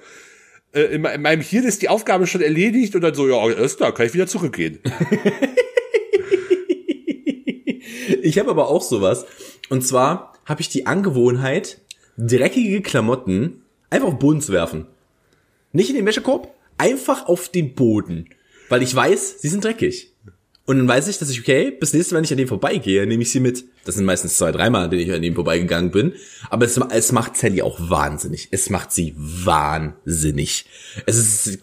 Äh, 0.73 0.83
in, 0.83 1.05
in 1.05 1.23
meinem 1.23 1.43
Hirn 1.43 1.65
ist 1.65 1.83
die 1.83 1.89
Aufgabe 1.89 2.29
schon 2.29 2.43
erledigt 2.43 2.95
und 2.95 3.01
dann 3.01 3.15
so, 3.15 3.29
ja, 3.29 3.51
ist 3.51 3.81
da, 3.81 3.91
kann 3.91 4.07
ich 4.07 4.15
wieder 4.15 4.29
zurückgehen. 4.29 4.79
Ich 8.23 8.39
habe 8.39 8.51
aber 8.51 8.69
auch 8.69 8.83
sowas. 8.83 9.27
Und 9.69 9.87
zwar 9.87 10.35
habe 10.45 10.61
ich 10.61 10.69
die 10.69 10.87
Angewohnheit, 10.87 11.79
dreckige 12.17 12.83
Klamotten 12.83 13.63
einfach 13.91 14.09
auf 14.09 14.15
den 14.15 14.19
Boden 14.19 14.41
zu 14.41 14.53
werfen. 14.53 14.87
Nicht 15.73 15.91
in 15.91 15.97
den 15.97 16.07
Wäschekorb, 16.07 16.55
einfach 16.79 17.27
auf 17.27 17.49
den 17.49 17.75
Boden. 17.75 18.29
Weil 18.69 18.83
ich 18.83 18.95
weiß, 18.95 19.41
sie 19.41 19.49
sind 19.49 19.65
dreckig. 19.65 20.13
Und 20.67 20.77
dann 20.77 20.89
weiß 20.89 21.09
ich, 21.09 21.19
dass 21.19 21.31
ich, 21.31 21.41
okay, 21.41 21.71
bis 21.71 21.95
nächstes 21.95 22.13
Mal, 22.13 22.19
wenn 22.19 22.25
ich 22.25 22.31
an 22.31 22.37
dem 22.37 22.49
vorbeigehe, 22.49 23.07
nehme 23.07 23.23
ich 23.23 23.31
sie 23.31 23.41
mit. 23.41 23.65
Das 23.87 23.95
sind 23.95 24.05
meistens 24.05 24.37
zwei, 24.37 24.53
dreimal, 24.53 24.85
an 24.85 24.91
denen 24.91 25.03
ich 25.03 25.13
an 25.13 25.23
dem 25.23 25.35
vorbeigegangen 25.35 25.91
bin. 25.91 26.13
Aber 26.51 26.67
es, 26.67 26.77
es 26.77 27.13
macht 27.13 27.39
Sally 27.39 27.63
auch 27.63 27.79
wahnsinnig. 27.89 28.49
Es 28.51 28.69
macht 28.69 28.93
sie 28.93 29.15
wahnsinnig. 29.17 30.67
Es 31.07 31.17
ist, 31.17 31.59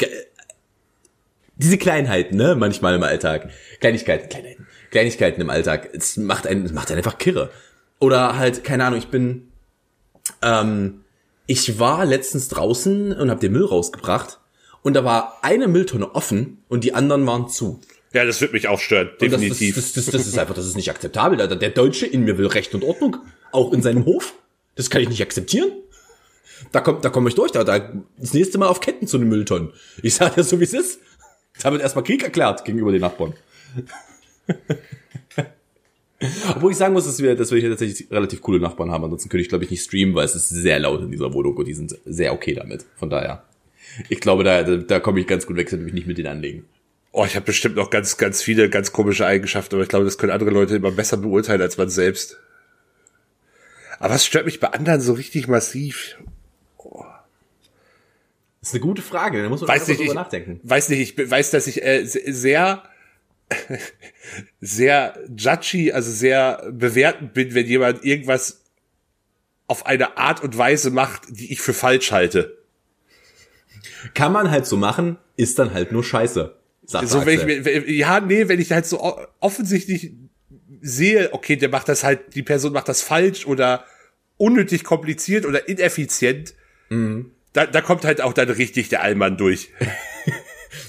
diese 1.57 1.77
Kleinheiten, 1.77 2.35
ne, 2.35 2.55
manchmal 2.55 2.95
im 2.95 3.03
Alltag. 3.03 3.49
Kleinigkeiten, 3.79 4.27
Kleinheiten. 4.27 4.65
Kleinigkeiten 4.89 5.41
im 5.41 5.49
Alltag. 5.51 5.89
Es 5.93 6.17
macht 6.17 6.47
einen, 6.47 6.65
es 6.65 6.73
macht 6.73 6.89
einen 6.89 6.97
einfach 6.97 7.19
kirre. 7.19 7.51
Oder 7.99 8.37
halt, 8.37 8.63
keine 8.63 8.85
Ahnung, 8.85 8.99
ich 8.99 9.07
bin, 9.07 9.51
ähm, 10.41 11.01
ich 11.47 11.79
war 11.79 12.05
letztens 12.05 12.47
draußen 12.49 13.13
und 13.13 13.29
habe 13.29 13.39
den 13.39 13.51
Müll 13.51 13.65
rausgebracht 13.65 14.39
und 14.81 14.93
da 14.93 15.03
war 15.03 15.39
eine 15.41 15.67
Mülltonne 15.67 16.13
offen 16.13 16.63
und 16.67 16.83
die 16.83 16.93
anderen 16.93 17.25
waren 17.25 17.49
zu. 17.49 17.79
Ja, 18.13 18.23
das 18.23 18.39
wird 18.39 18.53
mich 18.53 18.67
auch 18.67 18.79
stören, 18.79 19.09
definitiv. 19.19 19.75
Das, 19.75 19.93
das, 19.93 20.05
das, 20.05 20.13
das 20.13 20.27
ist 20.27 20.37
einfach, 20.37 20.55
das 20.55 20.65
ist 20.65 20.75
nicht 20.75 20.89
akzeptabel. 20.89 21.37
Der, 21.37 21.47
der 21.47 21.69
Deutsche 21.69 22.05
in 22.05 22.23
mir 22.23 22.37
will 22.37 22.47
Recht 22.47 22.73
und 22.73 22.83
Ordnung, 22.83 23.17
auch 23.51 23.73
in 23.73 23.81
seinem 23.81 24.05
Hof. 24.05 24.33
Das 24.75 24.89
kann 24.89 25.01
ich 25.01 25.09
nicht 25.09 25.21
akzeptieren. 25.21 25.71
Da 26.71 26.81
kommt, 26.81 27.03
da 27.03 27.09
komme 27.09 27.29
ich 27.29 27.35
durch. 27.35 27.51
Da, 27.51 27.63
da 27.63 27.91
das 28.17 28.33
nächste 28.33 28.57
Mal 28.57 28.67
auf 28.67 28.79
Ketten 28.79 29.07
zu 29.07 29.17
den 29.17 29.27
Mülltonnen. 29.27 29.73
Ich 30.01 30.15
sage 30.15 30.33
das 30.37 30.49
so, 30.49 30.59
wie 30.59 30.63
es 30.63 30.73
ist. 30.73 30.99
Da 31.61 31.71
wird 31.71 31.81
erstmal 31.81 32.03
Krieg 32.03 32.23
erklärt 32.23 32.63
gegenüber 32.65 32.91
den 32.91 33.01
Nachbarn. 33.01 33.33
Obwohl 36.49 36.71
ich 36.71 36.77
sagen 36.77 36.93
muss, 36.93 37.05
dass 37.05 37.21
wir, 37.21 37.35
dass 37.35 37.51
wir 37.51 37.59
hier 37.59 37.69
tatsächlich 37.69 38.09
relativ 38.09 38.41
coole 38.41 38.59
Nachbarn 38.59 38.89
haben. 38.91 39.03
Ansonsten 39.03 39.29
könnte 39.29 39.41
ich, 39.41 39.49
glaube 39.49 39.65
ich, 39.65 39.69
nicht 39.71 39.83
streamen, 39.83 40.15
weil 40.15 40.25
es 40.25 40.33
ist 40.35 40.49
sehr 40.49 40.79
laut 40.79 41.01
in 41.01 41.11
dieser 41.11 41.33
Wohnung 41.33 41.55
und 41.57 41.65
die 41.67 41.73
sind 41.73 41.97
sehr 42.05 42.33
okay 42.33 42.53
damit. 42.53 42.85
Von 42.95 43.09
daher. 43.09 43.43
Ich 44.09 44.19
glaube, 44.21 44.43
da, 44.43 44.63
da, 44.63 44.77
da 44.77 44.99
komme 44.99 45.19
ich 45.19 45.27
ganz 45.27 45.45
gut 45.45 45.57
weg, 45.57 45.71
wenn 45.71 45.85
ich 45.87 45.93
nicht 45.93 46.07
mit 46.07 46.17
denen 46.17 46.27
anlegen. 46.29 46.65
Oh, 47.11 47.25
ich 47.25 47.35
habe 47.35 47.45
bestimmt 47.45 47.75
noch 47.75 47.89
ganz, 47.89 48.17
ganz 48.17 48.41
viele 48.41 48.69
ganz 48.69 48.91
komische 48.91 49.25
Eigenschaften, 49.25 49.75
aber 49.75 49.83
ich 49.83 49.89
glaube, 49.89 50.05
das 50.05 50.17
können 50.17 50.31
andere 50.33 50.49
Leute 50.51 50.75
immer 50.75 50.91
besser 50.91 51.17
beurteilen 51.17 51.61
als 51.61 51.77
man 51.77 51.89
selbst. 51.89 52.39
Aber 53.99 54.13
was 54.13 54.25
stört 54.25 54.45
mich 54.45 54.59
bei 54.59 54.67
anderen 54.69 54.99
so 55.01 55.13
richtig 55.13 55.47
massiv? 55.47 56.17
Das 58.61 58.69
ist 58.69 58.73
eine 58.73 58.81
gute 58.81 59.01
Frage, 59.03 59.43
da 59.43 59.47
muss 59.49 59.61
man 59.61 59.67
Weiß 59.69 59.81
einfach 59.81 59.87
nicht, 59.89 59.99
drüber 59.99 60.09
ich, 60.11 60.15
nachdenken. 60.15 60.59
weiß 60.63 60.89
nicht, 60.89 61.19
ich 61.19 61.29
weiß, 61.31 61.51
dass 61.51 61.67
ich 61.67 61.83
äh, 61.83 62.03
se- 62.05 62.21
sehr, 62.33 62.83
sehr 64.61 65.17
judgy, 65.35 65.91
also 65.91 66.11
sehr 66.11 66.67
bewertend 66.71 67.33
bin, 67.33 67.53
wenn 67.53 67.65
jemand 67.65 68.03
irgendwas 68.03 68.61
auf 69.67 69.85
eine 69.85 70.17
Art 70.17 70.43
und 70.43 70.57
Weise 70.57 70.91
macht, 70.91 71.23
die 71.29 71.51
ich 71.51 71.61
für 71.61 71.73
falsch 71.73 72.11
halte. 72.11 72.57
Kann 74.13 74.31
man 74.31 74.51
halt 74.51 74.65
so 74.65 74.77
machen, 74.77 75.17
ist 75.37 75.57
dann 75.59 75.73
halt 75.73 75.91
nur 75.91 76.03
scheiße. 76.03 76.55
Sagt 76.85 77.07
So, 77.09 77.25
wenn 77.25 77.39
ich, 77.39 77.45
mir- 77.65 77.91
ja, 77.91 78.19
nee, 78.19 78.47
wenn 78.47 78.59
ich 78.59 78.71
halt 78.71 78.85
so 78.85 79.19
offensichtlich 79.39 80.11
sehe, 80.81 81.33
okay, 81.33 81.55
der 81.55 81.69
macht 81.69 81.89
das 81.89 82.03
halt, 82.03 82.35
die 82.35 82.43
Person 82.43 82.73
macht 82.73 82.87
das 82.89 83.01
falsch 83.01 83.45
oder 83.47 83.85
unnötig 84.37 84.83
kompliziert 84.83 85.45
oder 85.45 85.67
ineffizient, 85.67 86.53
da, 87.53 87.65
da 87.65 87.81
kommt 87.81 88.05
halt 88.05 88.21
auch 88.21 88.33
dann 88.33 88.49
richtig 88.49 88.89
der 88.89 89.01
Allmann 89.01 89.37
durch. 89.37 89.69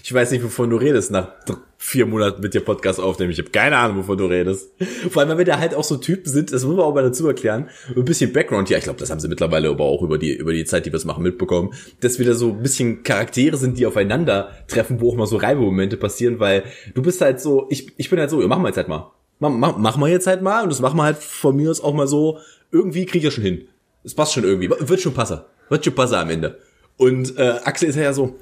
Ich 0.06 0.14
weiß 0.14 0.30
nicht, 0.30 0.44
wovon 0.44 0.70
du 0.70 0.76
redest, 0.76 1.10
nach 1.10 1.30
vier 1.78 2.06
Monaten 2.06 2.40
mit 2.40 2.54
dir 2.54 2.60
Podcast 2.60 3.00
aufnehmen. 3.00 3.32
Ich 3.32 3.40
habe 3.40 3.50
keine 3.50 3.76
Ahnung, 3.76 3.96
wovon 3.96 4.16
du 4.16 4.26
redest. 4.26 4.70
Vor 5.10 5.20
allem, 5.20 5.30
weil 5.30 5.38
wir 5.38 5.44
da 5.44 5.58
halt 5.58 5.74
auch 5.74 5.82
so 5.82 5.96
Typen 5.96 6.30
sind, 6.30 6.52
das 6.52 6.62
muss 6.62 6.76
man 6.76 6.84
auch 6.84 6.94
mal 6.94 7.02
dazu 7.02 7.26
erklären. 7.26 7.70
Ein 7.88 8.04
bisschen 8.04 8.32
Background, 8.32 8.70
ja, 8.70 8.78
ich 8.78 8.84
glaube, 8.84 9.00
das 9.00 9.10
haben 9.10 9.18
sie 9.18 9.26
mittlerweile 9.26 9.68
aber 9.68 9.82
auch 9.82 10.02
über 10.02 10.16
die, 10.16 10.32
über 10.32 10.52
die 10.52 10.64
Zeit, 10.64 10.86
die 10.86 10.92
wir 10.92 10.96
es 10.96 11.06
machen, 11.06 11.24
mitbekommen, 11.24 11.74
dass 12.02 12.20
wir 12.20 12.26
da 12.26 12.34
so 12.34 12.50
ein 12.50 12.62
bisschen 12.62 13.02
Charaktere 13.02 13.56
sind, 13.56 13.78
die 13.78 13.86
aufeinander 13.86 14.52
treffen, 14.68 15.00
wo 15.00 15.10
auch 15.10 15.16
mal 15.16 15.26
so 15.26 15.38
Reibemomente 15.38 15.96
passieren, 15.96 16.38
weil 16.38 16.62
du 16.94 17.02
bist 17.02 17.20
halt 17.20 17.40
so, 17.40 17.66
ich, 17.70 17.92
ich 17.96 18.08
bin 18.08 18.20
halt 18.20 18.30
so, 18.30 18.40
ja, 18.40 18.46
machen 18.46 18.62
wir 18.62 18.68
jetzt 18.68 18.76
halt 18.76 18.86
mal. 18.86 19.10
Mach, 19.40 19.50
mach, 19.50 19.76
machen 19.76 20.00
wir 20.00 20.08
jetzt 20.08 20.28
halt 20.28 20.40
mal 20.40 20.62
und 20.62 20.70
das 20.70 20.78
machen 20.78 20.98
wir 20.98 21.02
halt 21.02 21.16
von 21.18 21.56
mir 21.56 21.68
aus 21.68 21.80
auch 21.80 21.94
mal 21.94 22.06
so, 22.06 22.38
irgendwie 22.70 23.06
krieg 23.06 23.22
ich 23.22 23.24
das 23.24 23.34
schon 23.34 23.42
hin. 23.42 23.66
Es 24.04 24.14
passt 24.14 24.34
schon 24.34 24.44
irgendwie, 24.44 24.70
wird 24.70 25.00
schon 25.00 25.14
passen. 25.14 25.40
Wird 25.68 25.84
schon 25.84 25.96
passen 25.96 26.14
am 26.14 26.30
Ende. 26.30 26.60
Und 26.96 27.36
äh, 27.36 27.58
Axel 27.64 27.88
ist 27.88 27.96
ja 27.96 28.12
so, 28.12 28.36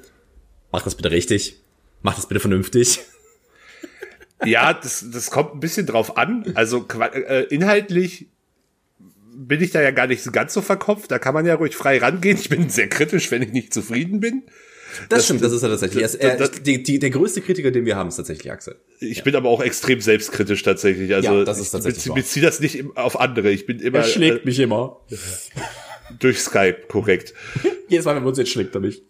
mach 0.75 0.81
das 0.83 0.95
bitte 0.95 1.09
richtig, 1.09 1.55
mach 2.01 2.15
das 2.15 2.27
bitte 2.27 2.41
vernünftig. 2.41 2.99
Ja, 4.43 4.73
das, 4.73 5.05
das 5.13 5.31
kommt 5.31 5.53
ein 5.55 5.59
bisschen 5.61 5.85
drauf 5.85 6.17
an. 6.17 6.51
Also 6.55 6.85
äh, 6.89 7.45
inhaltlich 7.45 8.27
bin 9.33 9.61
ich 9.61 9.71
da 9.71 9.81
ja 9.81 9.91
gar 9.91 10.07
nicht 10.07 10.21
so 10.21 10.31
ganz 10.31 10.53
so 10.53 10.61
verkopft. 10.61 11.09
Da 11.11 11.17
kann 11.19 11.33
man 11.33 11.45
ja 11.45 11.55
ruhig 11.55 11.75
frei 11.77 11.97
rangehen. 11.99 12.37
Ich 12.37 12.49
bin 12.49 12.69
sehr 12.69 12.89
kritisch, 12.89 13.31
wenn 13.31 13.41
ich 13.41 13.53
nicht 13.53 13.73
zufrieden 13.73 14.19
bin. 14.19 14.43
Das, 15.07 15.23
stimmt, 15.25 15.41
das 15.41 15.53
ist 15.53 15.63
er 15.63 15.69
tatsächlich. 15.69 16.01
Er 16.01 16.05
ist, 16.05 16.15
er, 16.15 16.35
das- 16.35 16.51
die, 16.51 16.83
die, 16.83 16.99
der 16.99 17.09
größte 17.11 17.39
Kritiker, 17.41 17.71
den 17.71 17.85
wir 17.85 17.95
haben, 17.95 18.09
ist 18.09 18.17
tatsächlich 18.17 18.51
Axel. 18.51 18.75
Ich 18.99 19.23
bin 19.23 19.35
aber 19.37 19.47
auch 19.49 19.61
extrem 19.61 20.01
selbstkritisch 20.01 20.61
tatsächlich. 20.63 21.13
Also 21.15 21.39
Ja, 21.39 21.43
das 21.45 21.59
ist 21.59 21.71
tatsächlich 21.71 22.03
ich 22.03 22.09
wahr. 22.09 22.15
beziehe 22.17 22.45
das 22.45 22.59
nicht 22.59 22.83
auf 22.97 23.17
andere. 23.19 23.51
Ich 23.51 23.65
bin 23.65 23.79
immer 23.79 24.03
mich 24.43 24.59
immer. 24.59 24.99
äh, 25.09 25.15
durch 26.19 26.39
Skype 26.39 26.87
korrekt. 26.89 27.33
Jedes 27.87 28.05
Mal, 28.05 28.15
wenn 28.17 28.23
wir 28.23 28.29
uns 28.29 28.37
jetzt 28.37 28.51
schlägt 28.51 28.75
er 28.75 28.81
mich. 28.81 29.01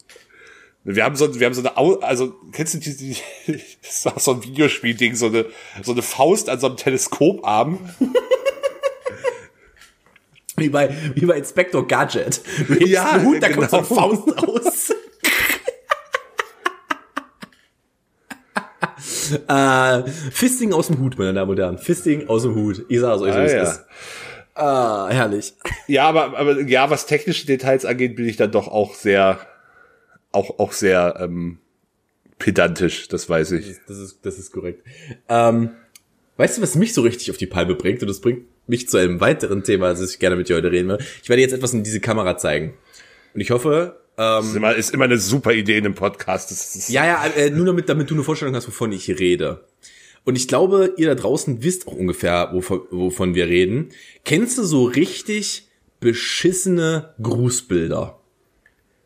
Wir 0.87 1.03
haben 1.03 1.15
so, 1.15 1.39
wir 1.39 1.47
haben 1.47 1.53
so 1.55 1.61
eine, 1.61 1.77
Au 1.77 1.95
also 1.95 2.35
kennst 2.51 2.75
du 2.75 2.77
die, 2.77 2.95
die 2.95 3.17
das 3.81 4.05
war 4.05 4.19
so 4.19 4.33
ein 4.33 4.43
Videospiel-Ding, 4.43 5.15
so 5.15 5.25
eine, 5.25 5.47
so 5.81 5.93
eine 5.93 6.03
Faust 6.03 6.47
an 6.47 6.59
so 6.59 6.67
einem 6.67 6.77
Teleskoparm. 6.77 7.79
Wie 10.57 10.69
bei, 10.69 10.89
wie 11.15 11.25
bei 11.25 11.35
Inspector 11.35 11.85
Gadget. 11.85 12.41
Du 12.69 12.75
Ja, 12.85 13.11
einen 13.11 13.25
Hut, 13.25 13.43
da 13.43 13.49
kommt 13.49 13.69
so 13.69 13.75
eine 13.75 13.85
genau. 13.85 13.99
Faust 13.99 14.47
raus. 14.47 14.93
äh, 20.05 20.09
Fisting 20.31 20.71
aus 20.71 20.87
dem 20.87 20.99
Hut, 20.99 21.17
meine 21.17 21.33
Damen 21.33 21.51
und 21.51 21.59
Herren. 21.59 21.77
Fisting 21.77 22.29
aus 22.29 22.43
dem 22.43 22.55
Hut. 22.55 22.85
Ich 22.87 23.01
sag's 23.01 23.21
euch, 23.21 23.33
so 23.33 23.39
Ah, 23.39 23.41
wie 23.41 23.45
es 23.47 23.51
ja. 23.51 23.63
ist. 23.63 23.83
Ah, 24.53 25.09
herrlich. 25.09 25.53
Ja, 25.87 26.07
aber, 26.07 26.37
aber 26.37 26.61
ja, 26.61 26.89
was 26.89 27.05
technische 27.05 27.45
Details 27.45 27.83
angeht, 27.83 28.15
bin 28.15 28.25
ich 28.25 28.37
dann 28.37 28.53
doch 28.53 28.69
auch 28.69 28.95
sehr, 28.95 29.45
auch, 30.35 30.59
auch 30.59 30.71
sehr 30.71 31.17
ähm, 31.19 31.59
pedantisch, 32.37 33.07
das 33.07 33.29
weiß 33.29 33.53
ich. 33.53 33.77
Das 33.87 33.97
ist, 33.97 34.19
das 34.23 34.37
ist 34.37 34.51
korrekt. 34.51 34.85
Ähm, 35.29 35.71
weißt 36.37 36.57
du, 36.57 36.61
was 36.61 36.75
mich 36.75 36.93
so 36.93 37.01
richtig 37.01 37.31
auf 37.31 37.37
die 37.37 37.47
Palme 37.47 37.75
bringt? 37.75 38.01
Und 38.01 38.07
das 38.07 38.21
bringt 38.21 38.43
mich 38.67 38.89
zu 38.89 38.97
einem 38.97 39.21
weiteren 39.21 39.63
Thema, 39.63 39.89
das 39.89 40.11
ich 40.11 40.19
gerne 40.19 40.35
mit 40.35 40.49
dir 40.49 40.57
heute 40.57 40.71
reden 40.71 40.89
will. 40.89 40.99
Ich 41.23 41.29
werde 41.29 41.41
jetzt 41.41 41.53
etwas 41.53 41.73
in 41.73 41.83
diese 41.83 41.99
Kamera 41.99 42.37
zeigen. 42.37 42.73
Und 43.33 43.41
ich 43.41 43.51
hoffe, 43.51 43.99
ähm, 44.17 44.43
Ist 44.45 44.55
immer, 44.55 44.75
ist 44.75 44.93
immer 44.93 45.05
eine 45.05 45.17
super 45.17 45.53
Idee 45.53 45.77
in 45.77 45.85
einem 45.85 45.95
Podcast. 45.95 46.51
Das 46.51 46.75
ist, 46.75 46.89
ja, 46.89 47.05
ja, 47.05 47.25
äh, 47.35 47.49
nur 47.49 47.65
damit, 47.65 47.89
damit 47.89 48.09
du 48.09 48.13
eine 48.13 48.23
Vorstellung 48.23 48.55
hast, 48.55 48.67
wovon 48.67 48.91
ich 48.91 49.09
rede. 49.09 49.65
Und 50.23 50.35
ich 50.35 50.47
glaube, 50.47 50.93
ihr 50.97 51.07
da 51.07 51.15
draußen 51.15 51.63
wisst 51.63 51.87
auch 51.87 51.93
ungefähr, 51.93 52.49
wovon, 52.53 52.81
wovon 52.89 53.35
wir 53.35 53.47
reden. 53.47 53.89
Kennst 54.23 54.57
du 54.57 54.63
so 54.63 54.85
richtig 54.85 55.67
beschissene 55.99 57.13
Grußbilder, 57.21 58.19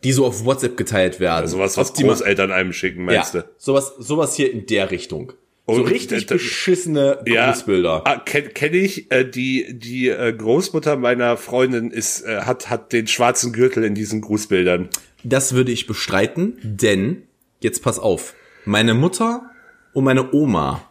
die 0.03 0.11
so 0.11 0.25
auf 0.25 0.45
WhatsApp 0.45 0.77
geteilt 0.77 1.19
werden? 1.19 1.47
sowas, 1.47 1.77
was 1.77 1.93
die 1.93 2.03
Großeltern 2.03 2.51
einem 2.51 2.73
schicken, 2.73 3.05
meinst 3.05 3.33
ja, 3.33 3.41
du? 3.41 3.49
sowas, 3.57 3.93
sowas 3.99 4.35
hier 4.35 4.51
in 4.51 4.65
der 4.65 4.91
Richtung. 4.91 5.33
So 5.67 5.75
Und 5.75 5.83
richtig 5.87 6.21
d- 6.21 6.25
d- 6.25 6.33
beschissene 6.35 7.23
Ja, 7.27 7.51
Grußbilder. 7.51 8.01
ah, 8.05 8.17
kenn, 8.17 8.51
kenn 8.55 8.73
ich. 8.73 9.11
Äh, 9.11 9.23
die 9.29 9.77
die 9.77 10.09
äh, 10.09 10.33
Großmutter 10.33 10.95
meiner 10.95 11.37
Freundin 11.37 11.91
ist 11.91 12.21
äh, 12.23 12.41
hat 12.41 12.71
hat 12.71 12.91
den 12.91 13.05
schwarzen 13.05 13.53
Gürtel 13.53 13.83
in 13.83 13.93
diesen 13.93 14.21
Grußbildern. 14.21 14.89
Das 15.23 15.53
würde 15.53 15.71
ich 15.71 15.85
bestreiten, 15.85 16.57
denn, 16.63 17.23
jetzt 17.59 17.83
pass 17.83 17.99
auf, 17.99 18.33
meine 18.65 18.95
Mutter 18.95 19.51
und 19.93 20.05
meine 20.05 20.33
Oma 20.33 20.89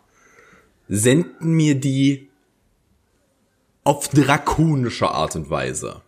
senden 0.88 1.54
mir 1.54 1.74
die 1.74 2.28
auf 3.84 4.08
drakonische 4.08 5.08
Art 5.10 5.34
und 5.34 5.50
Weise. 5.50 6.02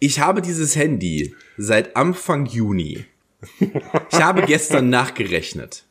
Ich 0.00 0.20
habe 0.20 0.42
dieses 0.42 0.74
Handy 0.76 1.34
seit 1.56 1.96
Anfang 1.96 2.46
Juni. 2.46 3.04
Ich 4.10 4.20
habe 4.20 4.42
gestern 4.42 4.88
nachgerechnet. 4.90 5.84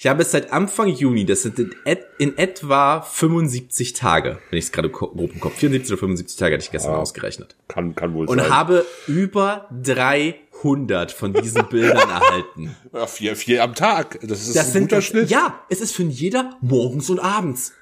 Ich 0.00 0.06
habe 0.06 0.22
es 0.22 0.30
seit 0.30 0.52
Anfang 0.52 0.88
Juni, 0.88 1.24
das 1.24 1.42
sind 1.42 1.58
in, 1.58 1.74
et, 1.84 2.04
in 2.18 2.38
etwa 2.38 3.00
75 3.00 3.94
Tage, 3.94 4.38
wenn 4.50 4.58
ich 4.58 4.66
es 4.66 4.72
gerade 4.72 4.90
grob 4.90 5.18
im 5.18 5.40
Kopf, 5.40 5.56
74 5.56 5.92
oder 5.94 5.98
75 5.98 6.36
Tage 6.38 6.54
hatte 6.54 6.64
ich 6.64 6.70
gestern 6.70 6.94
ausgerechnet 6.94 7.56
Kann 7.66 7.96
kann 7.96 8.14
wohl 8.14 8.28
und 8.28 8.38
sein. 8.38 8.48
habe 8.48 8.86
über 9.08 9.68
300 9.82 11.10
von 11.10 11.32
diesen 11.32 11.66
Bildern 11.68 11.96
erhalten. 12.10 12.76
ja, 12.92 13.06
vier 13.08 13.34
vier 13.34 13.64
am 13.64 13.74
Tag. 13.74 14.20
Das 14.22 14.42
ist 14.46 14.54
Das 14.54 14.66
ein 14.66 14.72
sind 14.72 14.82
guter 14.90 15.02
Schnitt. 15.02 15.30
ja, 15.30 15.60
es 15.68 15.80
ist 15.80 15.96
für 15.96 16.04
jeder 16.04 16.56
morgens 16.60 17.10
und 17.10 17.18
abends. 17.18 17.72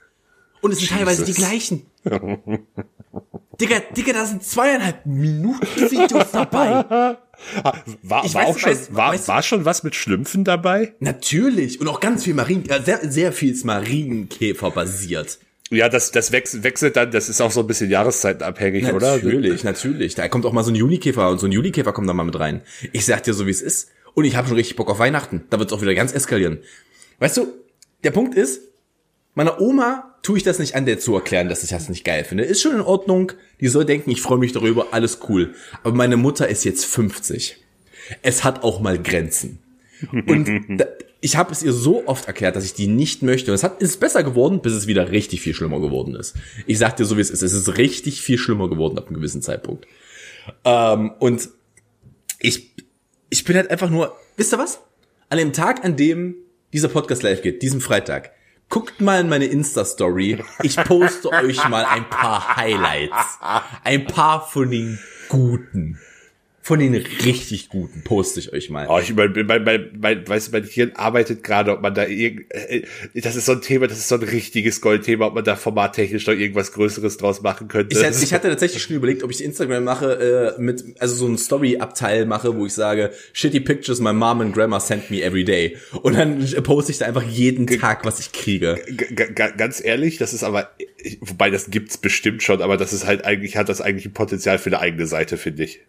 Und 0.63 0.73
es 0.73 0.79
sind 0.79 0.91
teilweise 0.91 1.23
die 1.25 1.33
Jesus. 1.33 1.45
gleichen. 1.47 1.87
Digga, 3.61 3.81
Digga, 3.97 4.13
da 4.13 4.27
sind 4.27 4.43
zweieinhalb 4.43 5.07
Minuten 5.07 5.67
Videos 5.91 6.31
dabei. 6.33 7.17
War, 8.03 8.25
Ich 8.25 8.35
war 8.35 8.45
weiß- 8.45 8.47
auch 8.47 8.59
schon 8.59 8.73
weiß- 8.73 8.95
war, 8.95 9.15
weiß- 9.15 9.29
war 9.29 9.43
schon 9.43 9.65
was 9.65 9.83
mit 9.83 9.95
Schlümpfen 9.95 10.45
dabei? 10.45 10.95
Natürlich. 11.01 11.81
Und 11.81 11.89
auch 11.89 12.01
ganz 12.01 12.25
viel 12.25 12.35
Marien, 12.35 12.69
äh, 12.69 12.81
sehr, 12.83 13.01
sehr 13.11 13.33
viel 13.33 13.55
Marienkäfer 13.65 14.71
basiert. 14.71 15.39
Ja, 15.71 15.89
das 15.89 16.13
das 16.13 16.31
wechselt, 16.33 16.97
dann. 16.97 17.11
Das 17.11 17.29
ist 17.29 17.41
auch 17.41 17.51
so 17.51 17.61
ein 17.61 17.67
bisschen 17.67 17.91
jahreszeitenabhängig, 17.91 18.93
oder? 18.93 19.17
Natürlich, 19.17 19.65
natürlich. 19.65 20.15
Da 20.15 20.29
kommt 20.29 20.47
auch 20.47 20.53
mal 20.53 20.63
so 20.63 20.71
ein 20.71 20.77
Julikäfer 20.77 21.29
und 21.29 21.39
so 21.41 21.47
ein 21.47 21.53
Julikäfer 21.53 21.93
kommt 21.93 22.09
da 22.09 22.13
mal 22.13 22.23
mit 22.25 22.39
rein. 22.39 22.63
Ich 22.93 23.05
sag 23.05 23.25
dir 23.25 23.35
so, 23.35 23.47
wie 23.47 23.51
es 23.51 23.63
ist. 23.63 23.89
Und 24.15 24.25
ich 24.25 24.37
habe 24.37 24.47
schon 24.49 24.57
richtig 24.57 24.77
Bock 24.77 24.89
auf 24.89 24.99
Weihnachten. 25.01 25.43
Da 25.51 25.59
wird's 25.59 25.73
auch 25.73 25.83
wieder 25.83 25.95
ganz 25.95 26.13
eskalieren. 26.13 26.59
Weißt 27.19 27.37
du, 27.37 27.49
der 28.05 28.13
Punkt 28.13 28.35
ist, 28.37 28.61
meiner 29.35 29.61
Oma 29.61 30.16
tue 30.27 30.39
ich 30.39 30.43
das 30.43 30.59
nicht 30.59 30.75
an, 30.75 30.87
der 30.87 30.99
zu 30.99 31.15
erklären, 31.15 31.49
dass 31.49 31.63
ich 31.63 31.71
das 31.71 31.89
nicht 31.89 32.05
geil 32.05 32.25
finde. 32.25 32.43
Ist 32.43 32.61
schon 32.61 32.75
in 32.75 32.81
Ordnung. 32.81 33.31
Die 33.61 33.69
soll 33.69 33.85
denken, 33.85 34.11
ich 34.11 34.21
freue 34.21 34.39
mich 34.39 34.51
darüber, 34.51 34.89
alles 34.91 35.21
cool. 35.29 35.55
Aber 35.85 35.95
meine 35.95 36.17
Mutter 36.17 36.49
ist 36.49 36.65
jetzt 36.65 36.85
50. 36.85 37.59
Es 38.23 38.43
hat 38.43 38.65
auch 38.65 38.81
mal 38.81 39.01
Grenzen. 39.01 39.61
Und 40.27 40.49
da, 40.81 40.87
ich 41.21 41.37
habe 41.37 41.53
es 41.53 41.63
ihr 41.63 41.73
so 41.73 42.09
oft 42.09 42.27
erklärt, 42.27 42.57
dass 42.57 42.65
ich 42.65 42.75
die 42.75 42.89
nicht 42.89 43.23
möchte. 43.23 43.53
Und 43.53 43.55
es 43.55 43.63
hat, 43.63 43.81
ist 43.81 44.01
besser 44.01 44.25
geworden, 44.25 44.63
bis 44.63 44.73
es 44.73 44.89
wieder 44.89 45.13
richtig 45.13 45.43
viel 45.43 45.55
schlimmer 45.55 45.79
geworden 45.79 46.17
ist. 46.17 46.35
Ich 46.67 46.79
sag 46.79 46.97
dir 46.97 47.05
so, 47.05 47.17
wie 47.17 47.21
es 47.21 47.31
ist. 47.31 47.43
Es 47.43 47.53
ist 47.53 47.79
richtig 47.79 48.21
viel 48.21 48.37
schlimmer 48.37 48.69
geworden 48.69 48.99
ab 48.99 49.07
einem 49.07 49.15
gewissen 49.15 49.43
Zeitpunkt. 49.43 49.87
Ähm, 50.65 51.13
und 51.21 51.49
ich, 52.41 52.73
ich 53.31 53.45
bin 53.45 53.55
halt 53.55 53.71
einfach 53.71 53.91
nur, 53.91 54.17
wisst 54.37 54.53
ihr 54.53 54.59
was? 54.59 54.81
An 55.29 55.39
dem 55.39 55.53
Tag, 55.53 55.85
an 55.85 55.97
dem 55.97 56.35
dieser 56.73 56.89
Podcast 56.89 57.23
live 57.23 57.43
geht, 57.43 57.63
diesem 57.63 57.81
Freitag, 57.81 58.33
guckt 58.69 59.01
mal 59.01 59.21
in 59.21 59.29
meine 59.29 59.47
Insta-Story. 59.47 60.43
Ich 60.63 60.77
poste 60.77 61.31
euch 61.31 61.69
mal 61.69 61.85
ein 61.85 62.09
paar 62.09 62.57
Highlights. 62.57 63.39
Ein 63.85 64.07
paar 64.07 64.47
von 64.47 64.71
den 64.71 64.99
guten. 65.29 65.99
Von 66.67 66.81
den 66.81 66.95
richtig 66.97 67.69
guten 67.69 68.03
poste 68.03 68.41
ich 68.41 68.53
euch 68.53 68.71
mal. 68.71 68.89
Oh, 68.89 68.99
ich 68.99 69.15
mein, 69.15 69.33
mein, 69.47 69.63
mein, 69.63 69.91
mein, 70.01 70.27
weißt 70.27 70.49
du, 70.49 70.53
mein 70.53 70.65
Hirn 70.65 70.91
arbeitet 70.97 71.45
gerade, 71.45 71.71
ob 71.71 71.81
man 71.81 71.95
da 71.95 72.05
irgend, 72.07 72.47
äh, 72.53 72.83
das 73.15 73.37
ist 73.37 73.47
so 73.47 73.53
ein 73.53 73.61
Thema, 73.61 73.87
das 73.87 73.99
ist 73.99 74.09
so 74.09 74.17
ein 74.17 74.25
richtiges 74.25 74.81
Goldthema, 74.81 75.27
ob 75.29 75.35
man 75.37 75.45
da 75.45 75.55
formattechnisch 75.55 76.27
noch 76.27 76.35
irgendwas 76.35 76.73
Größeres 76.73 77.19
draus 77.19 77.41
machen 77.41 77.69
könnte. 77.69 77.97
Ich, 77.97 78.05
hatte- 78.05 78.21
ich 78.21 78.33
hatte 78.35 78.49
tatsächlich 78.49 78.83
schon 78.83 78.97
überlegt, 78.97 79.23
ob 79.23 79.31
ich 79.31 79.45
Instagram 79.45 79.85
mache, 79.85 80.55
äh, 80.59 80.61
mit, 80.61 80.83
also 80.99 81.15
so 81.15 81.29
ein 81.29 81.39
Story-Abteil 81.39 82.27
mache, 82.27 82.57
wo 82.57 82.67
ich 82.67 82.75
sage, 82.75 83.13
shitty 83.33 83.61
pictures 83.61 84.01
my 84.01 84.13
mom 84.13 84.41
and 84.41 84.53
grandma 84.53 84.81
send 84.81 85.09
me 85.09 85.23
every 85.23 85.45
day. 85.45 85.77
Und 86.03 86.15
dann 86.17 86.45
poste 86.65 86.91
ich 86.91 86.99
da 86.99 87.07
einfach 87.07 87.23
jeden 87.23 87.69
Tag, 87.69 88.05
was 88.05 88.19
ich 88.19 88.33
kriege. 88.33 88.77
G 88.89 89.07
g- 89.15 89.53
ganz 89.57 89.81
ehrlich, 89.85 90.19
das 90.19 90.35
ist 90.35 90.43
aber, 90.43 90.71
wobei 91.21 91.49
das 91.51 91.71
gibt's 91.71 91.97
bestimmt 91.97 92.43
schon, 92.43 92.61
aber 92.61 92.77
das 92.77 92.93
ist 92.93 93.07
halt 93.07 93.25
eigentlich, 93.25 93.57
hat 93.57 93.69
das 93.69 93.81
eigentlich 93.81 94.07
ein 94.07 94.15
Potenzial 94.15 94.59
für 94.59 94.71
eine 94.71 94.81
eigene 94.81 95.07
Seite, 95.07 95.37
finde 95.37 95.63
ich. 95.63 95.81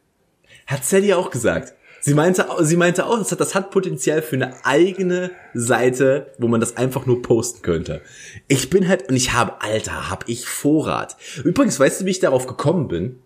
Hat 0.67 0.85
Sally 0.85 1.13
auch 1.13 1.29
gesagt. 1.31 1.73
Sie 1.99 2.13
meinte, 2.13 2.45
sie 2.61 2.77
meinte 2.77 3.05
auch, 3.07 3.17
das 3.17 3.31
hat, 3.31 3.39
das 3.41 3.55
hat 3.55 3.71
Potenzial 3.71 4.21
für 4.21 4.35
eine 4.35 4.63
eigene 4.65 5.31
Seite, 5.53 6.31
wo 6.37 6.47
man 6.47 6.59
das 6.61 6.77
einfach 6.77 7.05
nur 7.05 7.21
posten 7.21 7.61
könnte. 7.63 8.01
Ich 8.47 8.69
bin 8.69 8.87
halt, 8.87 9.09
und 9.09 9.15
ich 9.15 9.33
habe, 9.33 9.61
Alter, 9.61 10.09
hab 10.09 10.29
ich 10.29 10.45
Vorrat. 10.47 11.17
Übrigens, 11.43 11.79
weißt 11.79 12.01
du, 12.01 12.05
wie 12.05 12.11
ich 12.11 12.19
darauf 12.19 12.45
gekommen 12.47 12.87
bin, 12.87 13.19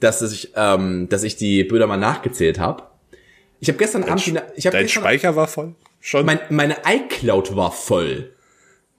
dass 0.00 0.22
ich, 0.22 0.52
ähm, 0.56 1.08
dass 1.10 1.22
ich 1.22 1.36
die 1.36 1.64
Bilder 1.64 1.86
mal 1.86 1.96
nachgezählt 1.98 2.58
habe? 2.58 2.84
Ich 3.60 3.68
habe 3.68 3.78
gestern 3.78 4.04
Abend, 4.04 4.24
die- 4.26 4.30
ich 4.56 4.66
habe 4.66 4.76
Dein 4.76 4.86
gestern, 4.86 5.02
Speicher 5.02 5.36
war 5.36 5.46
voll? 5.46 5.74
Schon? 6.00 6.24
mein, 6.26 6.40
meine 6.50 6.76
iCloud 6.86 7.54
war 7.54 7.72
voll. 7.72 8.32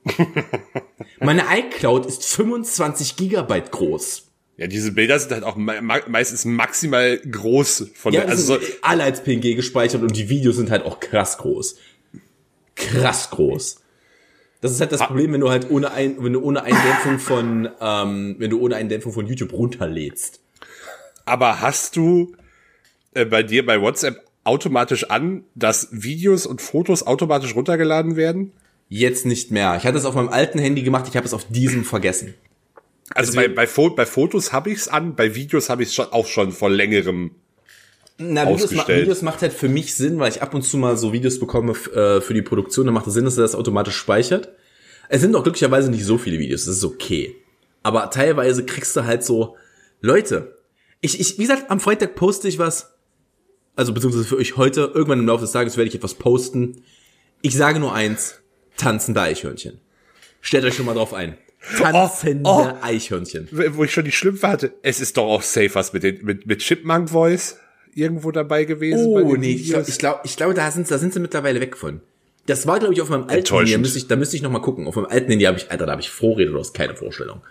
meine 1.20 1.44
iCloud 1.52 2.06
ist 2.06 2.26
25 2.26 3.16
Gigabyte 3.16 3.72
groß. 3.72 4.25
Ja, 4.58 4.68
diese 4.68 4.92
Bilder 4.94 5.20
sind 5.20 5.32
halt 5.32 5.44
auch 5.44 5.56
me 5.56 5.82
me- 5.82 6.04
meistens 6.08 6.46
maximal 6.46 7.18
groß 7.20 7.92
von 7.96 8.14
Ja, 8.14 8.22
der, 8.22 8.30
also 8.30 8.56
so, 8.56 8.60
alle 8.82 9.04
als 9.04 9.24
PNG 9.24 9.56
gespeichert 9.56 10.02
und 10.02 10.16
die 10.16 10.30
Videos 10.30 10.56
sind 10.56 10.72
halt 10.72 10.84
auch 10.86 11.00
krass 11.00 11.38
groß. 11.38 11.76
Krass 12.76 13.30
groß. 13.30 13.78
Das 14.62 14.72
ist 14.72 14.82
halt 14.82 14.92
das 14.92 15.02
Problem, 15.02 15.32
wenn 15.34 15.42
du 15.42 15.50
halt 15.50 15.70
ohne 15.70 15.92
ein, 15.92 16.16
wenn 16.24 16.34
du 16.34 16.42
ohne 16.42 16.64
Eindämpfung 16.64 17.20
von, 17.20 17.70
ähm, 17.80 18.36
wenn 18.40 18.50
du 18.50 18.60
ohne 18.60 18.76
Eindämpfung 18.78 19.14
von 19.14 19.28
YouTube 19.28 19.54
runterlädst. 19.54 20.40
aber 21.26 21.62
hast 21.62 21.96
du 21.96 22.36
äh, 23.14 23.26
bei 23.26 23.44
dir 23.44 23.66
bei 23.66 23.80
WhatsApp 23.82 24.24
automatisch 24.44 25.10
an, 25.10 25.44
dass 25.56 25.88
Videos 25.92 26.46
und 26.46 26.62
Fotos 26.62 27.06
automatisch 27.06 27.56
runtergeladen 27.56 28.16
werden? 28.16 28.52
Jetzt 28.90 29.26
nicht 29.26 29.52
mehr. 29.52 29.76
Ich 29.78 29.86
hatte 29.86 29.98
es 29.98 30.06
auf 30.06 30.16
meinem 30.16 30.30
alten 30.30 30.60
Handy 30.60 30.84
gemacht, 30.84 31.06
ich 31.10 31.16
habe 31.18 31.26
es 31.26 31.34
auf 31.34 31.46
diesem 31.50 31.84
vergessen. 31.84 32.34
Also 33.14 33.34
bei, 33.34 33.42
Deswegen- 33.42 33.56
bei, 33.56 33.68
Fo 33.68 33.90
bei 33.92 34.06
Fotos 34.06 34.52
habe 34.52 34.72
ich's 34.72 34.88
an, 34.88 35.16
bei 35.16 35.36
Videos 35.36 35.70
habe 35.70 35.84
ich 35.84 35.94
schon 35.94 36.08
auch 36.12 36.26
schon 36.26 36.52
vor 36.52 36.70
längerem. 36.70 37.32
Na, 38.18 38.50
Videos, 38.50 38.72
ma. 38.72 38.88
Videos 38.88 39.22
macht 39.22 39.42
halt 39.42 39.54
für 39.54 39.68
mich 39.70 39.94
Sinn, 39.94 40.20
weil 40.20 40.32
ich 40.32 40.42
ab 40.42 40.54
und 40.54 40.64
zu 40.64 40.78
mal 40.78 40.98
so 40.98 41.12
Videos 41.14 41.40
bekomme 41.40 41.74
äh, 41.74 42.22
für 42.22 42.34
die 42.34 42.42
Produktion, 42.42 42.86
dann 42.86 42.94
macht 42.94 43.08
es 43.08 43.14
Sinn, 43.14 43.26
dass 43.26 43.38
er 43.38 43.44
das 43.44 43.56
automatisch 43.56 43.96
speichert. 43.96 44.50
Es 45.10 45.22
sind 45.22 45.36
auch 45.36 45.44
glücklicherweise 45.44 45.92
nicht 45.92 46.06
so 46.06 46.18
viele 46.18 46.40
Videos, 46.40 46.66
das 46.66 46.78
ist 46.78 46.84
okay. 46.84 47.36
Aber 47.84 48.10
teilweise 48.10 48.66
kriegst 48.66 48.96
du 48.96 49.04
halt 49.06 49.24
so, 49.24 49.56
Leute, 50.02 50.56
ich, 51.02 51.20
ich, 51.20 51.38
wie 51.38 51.44
gesagt, 51.44 51.70
am 51.70 51.80
Freitag 51.80 52.16
poste 52.16 52.48
ich 52.48 52.58
was, 52.58 52.94
also 53.76 53.94
beziehungsweise 53.94 54.26
für 54.26 54.38
euch 54.38 54.58
heute, 54.58 54.92
irgendwann 54.94 55.20
im 55.20 55.28
Laufe 55.28 55.42
des 55.42 55.52
Tages 55.52 55.78
werde 55.78 55.90
ich 55.90 55.96
etwas 55.96 56.16
posten. 56.16 56.82
Ich 57.42 57.56
sage 57.56 57.80
nur 57.80 57.94
eins, 57.94 58.40
tanzende 58.78 59.22
Eichhörnchen. 59.22 59.80
Stellt 60.42 60.64
euch 60.64 60.74
schon 60.74 60.86
mal 60.86 60.96
drauf 60.96 61.14
ein. 61.14 61.38
Tanzende 61.78 62.44
Oh, 62.50 62.68
oh. 62.70 62.74
Eichhörnchen. 62.82 63.48
Wo 63.52 63.84
ich 63.84 63.92
schon 63.92 64.06
die 64.06 64.12
Schlümpfe 64.12 64.48
hatte. 64.48 64.74
Es 64.82 65.00
ist 65.00 65.18
doch 65.18 65.26
auch 65.26 65.42
safe 65.42 65.74
was 65.74 65.94
mit, 65.94 66.04
den, 66.04 66.24
mit, 66.26 66.46
mit 66.46 66.60
Chipmunk 66.60 67.10
Voice 67.10 67.58
irgendwo 67.94 68.32
dabei 68.32 68.66
gewesen. 68.66 69.06
Oh, 69.08 69.36
nee, 69.36 69.54
ich 69.54 69.70
glaube, 69.70 69.86
ich 69.88 69.98
glaub, 69.98 70.22
ich 70.24 70.36
glaub, 70.38 70.54
da, 70.56 70.70
sind, 70.72 70.90
da 70.92 70.98
sind 70.98 71.14
sie 71.14 71.20
mittlerweile 71.20 71.62
weg 71.62 71.78
von. 71.78 72.02
Das 72.46 72.68
war, 72.68 72.78
glaube 72.80 72.94
ich, 72.94 73.02
auf 73.02 73.10
meinem 73.10 73.28
alten 73.28 73.56
Handy. 73.56 73.72
Da 73.72 73.78
müsste 73.80 73.98
ich, 73.98 74.08
da 74.08 74.16
müsste 74.16 74.36
ich 74.36 74.42
noch 74.44 74.52
mal 74.52 74.60
gucken. 74.62 74.86
Auf 74.86 74.96
meinem 74.96 75.06
alten 75.08 75.30
Handy 75.32 75.46
habe 75.46 75.58
ich, 75.58 75.72
Alter, 75.72 75.86
da 75.88 75.94
habe 75.94 76.02
ich 76.02 76.10
Vorrede, 76.12 76.52
du 76.52 76.60
hast 76.60 76.74
keine 76.76 76.96
Vorstellung. 76.96 77.42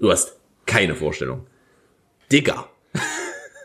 Du 0.00 0.10
hast 0.10 0.36
keine 0.66 0.94
Vorstellung. 0.96 1.46
Digga. 2.32 2.66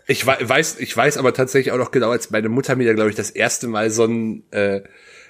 Ich 0.07 0.25
wei- 0.25 0.37
weiß, 0.41 0.79
ich 0.79 0.95
weiß 0.95 1.17
aber 1.17 1.33
tatsächlich 1.33 1.71
auch 1.71 1.77
noch 1.77 1.91
genau, 1.91 2.11
als 2.11 2.29
meine 2.31 2.49
Mutter 2.49 2.75
mir 2.75 2.85
da, 2.85 2.93
glaube 2.93 3.09
ich, 3.09 3.15
das 3.15 3.29
erste 3.31 3.67
Mal 3.67 3.89
so 3.91 4.05
ein, 4.05 4.43
äh, 4.51 4.81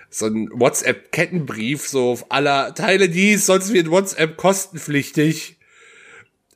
so 0.10 0.26
ein 0.26 0.50
WhatsApp-Kettenbrief, 0.52 1.88
so 1.88 2.12
auf 2.12 2.32
aller 2.32 2.74
Teile 2.74 3.10
dies, 3.10 3.46
sonst 3.46 3.74
wird 3.74 3.92
WhatsApp 3.92 4.38
kostenpflichtig 4.38 5.58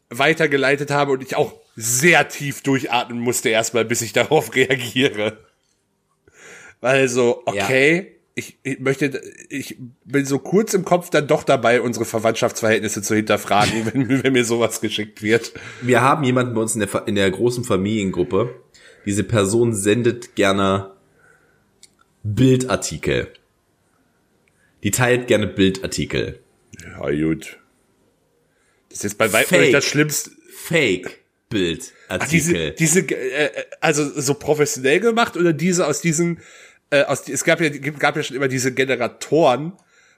weitergeleitet 0.10 0.91
habe 0.91 1.12
und 1.12 1.24
ich 1.24 1.36
auch 1.36 1.53
sehr 1.75 2.27
tief 2.29 2.62
durchatmen 2.62 3.19
musste 3.19 3.50
erstmal, 3.50 3.86
bis 3.86 4.01
ich 4.01 4.13
darauf 4.13 4.55
reagiere. 4.55 5.38
Weil 6.81 7.07
so, 7.07 7.43
okay, 7.45 8.13
ich, 8.36 8.57
ich 8.63 8.79
möchte, 8.79 9.22
ich 9.50 9.77
bin 10.05 10.25
so 10.25 10.39
kurz 10.39 10.74
im 10.74 10.86
Kopf 10.86 11.10
dann 11.10 11.27
doch 11.27 11.43
dabei, 11.43 11.81
unsere 11.81 12.05
Verwandtschaftsverhältnisse 12.05 13.01
zu 13.01 13.15
hinterfragen, 13.15 13.86
wenn, 13.93 14.24
wenn 14.24 14.33
mir 14.33 14.45
sowas 14.45 14.81
geschickt 14.81 15.22
wird. 15.22 15.53
Wir 15.81 16.01
haben 16.01 16.24
jemanden 16.24 16.53
bei 16.55 16.62
uns 16.62 16.75
in 16.75 16.81
der, 16.81 17.07
in 17.07 17.15
der 17.15 17.29
großen 17.29 17.63
Familiengruppe. 17.63 18.55
Diese 19.05 19.24
Person 19.24 19.74
sendet 19.74 20.36
gerne 20.36 20.91
Bildartikel. 22.24 23.31
Die 24.83 24.91
teilt 24.91 25.27
gerne 25.27 25.47
Bildartikel. 25.47 26.39
Ja, 26.81 27.09
gut. 27.09 27.57
Das 28.89 28.99
ist 28.99 29.03
jetzt 29.03 29.17
bei 29.17 29.31
weitem 29.31 29.61
nicht 29.61 29.73
das 29.73 29.85
Schlimmste. 29.85 30.31
Fake 30.55 31.21
Ach, 31.49 32.27
diese, 32.27 32.53
Bildartikel. 32.53 32.75
diese, 32.77 33.00
äh, 33.00 33.65
also 33.79 34.19
so 34.19 34.33
professionell 34.35 35.00
gemacht 35.00 35.37
oder 35.37 35.53
diese 35.53 35.87
aus 35.87 36.01
diesen, 36.01 36.39
äh, 36.89 37.03
aus, 37.03 37.27
es 37.27 37.43
gab 37.43 37.61
ja, 37.61 37.69
gab 37.69 38.15
ja 38.15 38.24
schon 38.24 38.35
immer 38.35 38.48
diese 38.48 38.74
Generatoren, 38.74 39.74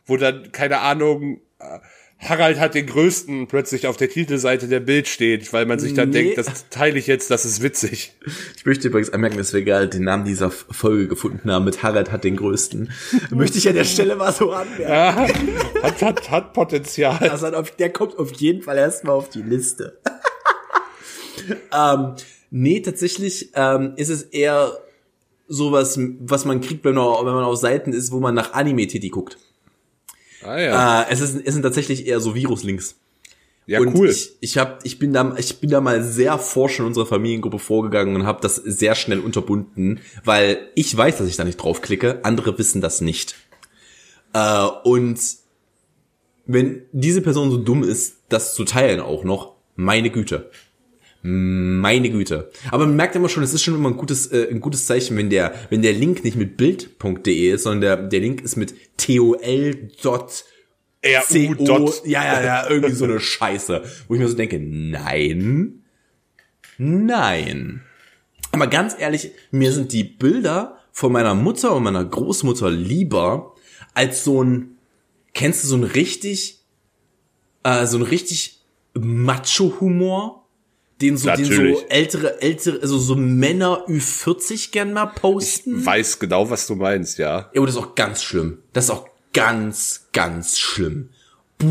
wo 0.06 0.18
dann, 0.18 0.52
keine 0.52 0.80
Ahnung, 0.80 1.42
äh, 1.60 1.80
Harald 2.18 2.60
hat 2.60 2.76
den 2.76 2.86
größten 2.88 3.48
plötzlich 3.48 3.88
auf 3.88 3.98
der 3.98 4.10
Titelseite 4.10 4.68
der 4.68 4.80
Bild 4.80 5.08
steht, 5.08 5.52
weil 5.54 5.66
man 5.66 5.80
sich 5.80 5.94
dann 5.94 6.10
Nee. 6.10 6.24
denkt, 6.34 6.38
das 6.38 6.70
teile 6.70 6.98
ich 6.98 7.08
jetzt, 7.08 7.30
das 7.30 7.46
ist 7.46 7.62
witzig. 7.62 8.14
Ich 8.56 8.66
möchte 8.66 8.88
übrigens 8.88 9.12
anmerken, 9.12 9.38
dass 9.38 9.54
wir 9.54 9.62
gerade 9.64 9.90
den 9.90 10.04
Namen 10.04 10.24
dieser 10.26 10.50
Folge 10.50 11.08
gefunden 11.08 11.52
haben 11.52 11.66
mit 11.66 11.84
Harald 11.84 12.12
hat 12.12 12.24
den 12.24 12.38
größten. 12.38 12.90
möchte 13.32 13.58
ich 13.58 13.68
an 13.68 13.76
der 13.76 13.84
Stelle 13.84 14.16
mal 14.16 14.32
so 14.32 14.52
anmerken. 14.52 15.54
Hat, 15.84 16.02
hat, 16.02 16.32
hat 16.32 16.54
Potenzial. 16.54 17.20
Das 17.20 17.44
hat 17.44 17.54
auf, 17.54 17.72
der 17.72 17.92
kommt 17.92 18.18
auf 18.18 18.32
jeden 18.34 18.62
Fall 18.64 18.78
erstmal 18.78 19.16
auf 19.16 19.30
die 19.30 19.42
Liste. 19.44 20.00
ähm, 21.78 22.14
nee, 22.50 22.80
tatsächlich 22.80 23.52
ähm, 23.56 23.94
ist 23.98 24.10
es 24.10 24.24
eher 24.24 24.72
sowas, 25.48 26.00
was 26.22 26.46
man 26.46 26.62
kriegt, 26.62 26.86
wenn 26.86 26.96
man, 26.96 27.06
wenn 27.26 27.34
man 27.34 27.44
auf 27.44 27.58
Seiten 27.58 27.94
ist, 27.94 28.12
wo 28.12 28.20
man 28.20 28.34
nach 28.34 28.54
Anime-Titi 28.54 29.10
guckt. 29.10 29.38
Ah 30.46 30.60
ja. 30.60 31.02
Äh, 31.02 31.06
es, 31.10 31.22
ist, 31.22 31.42
es 31.46 31.54
sind 31.54 31.64
tatsächlich 31.64 32.08
eher 32.08 32.20
so 32.20 32.36
Virus-Links. 32.36 32.96
Ja, 33.68 33.80
und 33.80 33.96
cool. 33.96 34.10
ich, 34.10 34.34
ich, 34.42 34.58
hab, 34.58 34.86
ich, 34.86 35.00
bin 35.00 35.12
da, 35.12 35.36
ich 35.38 35.60
bin 35.60 35.72
da 35.72 35.82
mal 35.82 36.04
sehr 36.04 36.38
forsch 36.38 36.80
in 36.80 36.86
unserer 36.86 37.08
Familiengruppe 37.08 37.58
vorgegangen 37.58 38.16
und 38.16 38.26
habe 38.26 38.40
das 38.42 38.58
sehr 38.58 38.94
schnell 38.94 39.20
unterbunden, 39.20 40.02
weil 40.24 40.70
ich 40.76 40.96
weiß, 40.96 41.18
dass 41.18 41.28
ich 41.28 41.36
da 41.36 41.44
nicht 41.44 41.58
draufklicke, 41.58 42.20
andere 42.24 42.58
wissen 42.60 42.82
das 42.82 43.02
nicht. 43.02 43.36
Äh, 44.34 44.68
und 44.84 45.20
wenn 46.46 46.84
diese 46.92 47.22
Person 47.22 47.50
so 47.50 47.58
dumm 47.58 47.84
ist, 47.84 48.18
das 48.30 48.54
zu 48.54 48.66
teilen 48.66 49.00
auch 49.00 49.24
noch, 49.24 49.56
meine 49.76 50.12
Güte. 50.12 50.52
Meine 51.28 52.12
Güte. 52.12 52.52
Aber 52.70 52.86
man 52.86 52.96
merkt 52.96 53.16
immer 53.16 53.30
schon, 53.30 53.42
es 53.42 53.52
ist 53.52 53.64
schon 53.64 53.74
immer 53.74 53.90
ein 53.90 53.98
gutes, 53.98 54.28
äh, 54.28 54.48
ein 54.52 54.60
gutes 54.60 54.86
Zeichen, 54.86 55.18
wenn 55.18 55.32
der, 55.32 55.56
wenn 55.72 55.82
der 55.82 55.94
Link 55.94 56.24
nicht 56.24 56.38
mit 56.38 56.56
bild.de 56.56 57.50
ist, 57.50 57.64
sondern 57.64 57.82
der, 57.82 57.98
der 57.98 58.20
Link 58.20 58.42
ist 58.42 58.58
mit 58.58 58.76
tol. 61.66 61.90
RU. 62.04 62.08
Ja, 62.08 62.24
ja, 62.24 62.44
ja, 62.44 62.70
irgendwie 62.70 62.94
so 62.94 63.06
eine 63.06 63.20
Scheiße, 63.20 63.84
wo 64.08 64.14
ich 64.14 64.20
mir 64.20 64.28
so 64.28 64.36
denke, 64.36 64.60
nein, 64.60 65.84
nein. 66.78 67.82
Aber 68.52 68.68
ganz 68.68 68.96
ehrlich, 69.00 69.32
mir 69.50 69.72
sind 69.72 69.94
die 69.94 70.04
Bilder 70.04 70.78
von 70.92 71.12
meiner 71.12 71.34
Mutter 71.34 71.76
und 71.76 71.82
meiner 71.82 72.06
Großmutter 72.06 72.70
lieber 72.70 73.56
als 73.96 74.24
so 74.24 74.44
ein, 74.44 74.78
kennst 75.34 75.64
du 75.64 75.70
so 75.70 75.76
ein 75.76 75.84
richtig, 75.84 76.60
äh, 77.64 77.88
so 77.88 77.98
ein 77.98 78.04
richtig 78.04 78.60
Macho-Humor? 78.94 80.45
Den 81.02 81.18
so, 81.18 81.30
den 81.30 81.46
so 81.46 81.84
ältere, 81.90 82.42
ältere, 82.42 82.80
also 82.82 82.98
so 82.98 83.16
Männer 83.16 83.86
Ü40 83.90 84.72
gern 84.72 84.94
mal 84.94 85.08
posten. 85.08 85.86
Weiß 85.86 86.20
genau, 86.20 86.50
was 86.50 86.68
du 86.68 86.76
meinst, 86.76 87.18
ja. 87.18 87.50
Ja, 87.54 87.60
aber 87.60 87.66
das 87.66 87.76
ist 87.76 87.82
auch 87.82 87.96
ganz 87.96 88.24
schlimm. 88.24 88.60
Das 88.72 88.86
ist 88.86 88.90
auch 88.92 89.10
ganz, 89.34 90.08
ganz 90.14 90.58
schlimm. 90.58 91.10
Puh. 91.58 91.68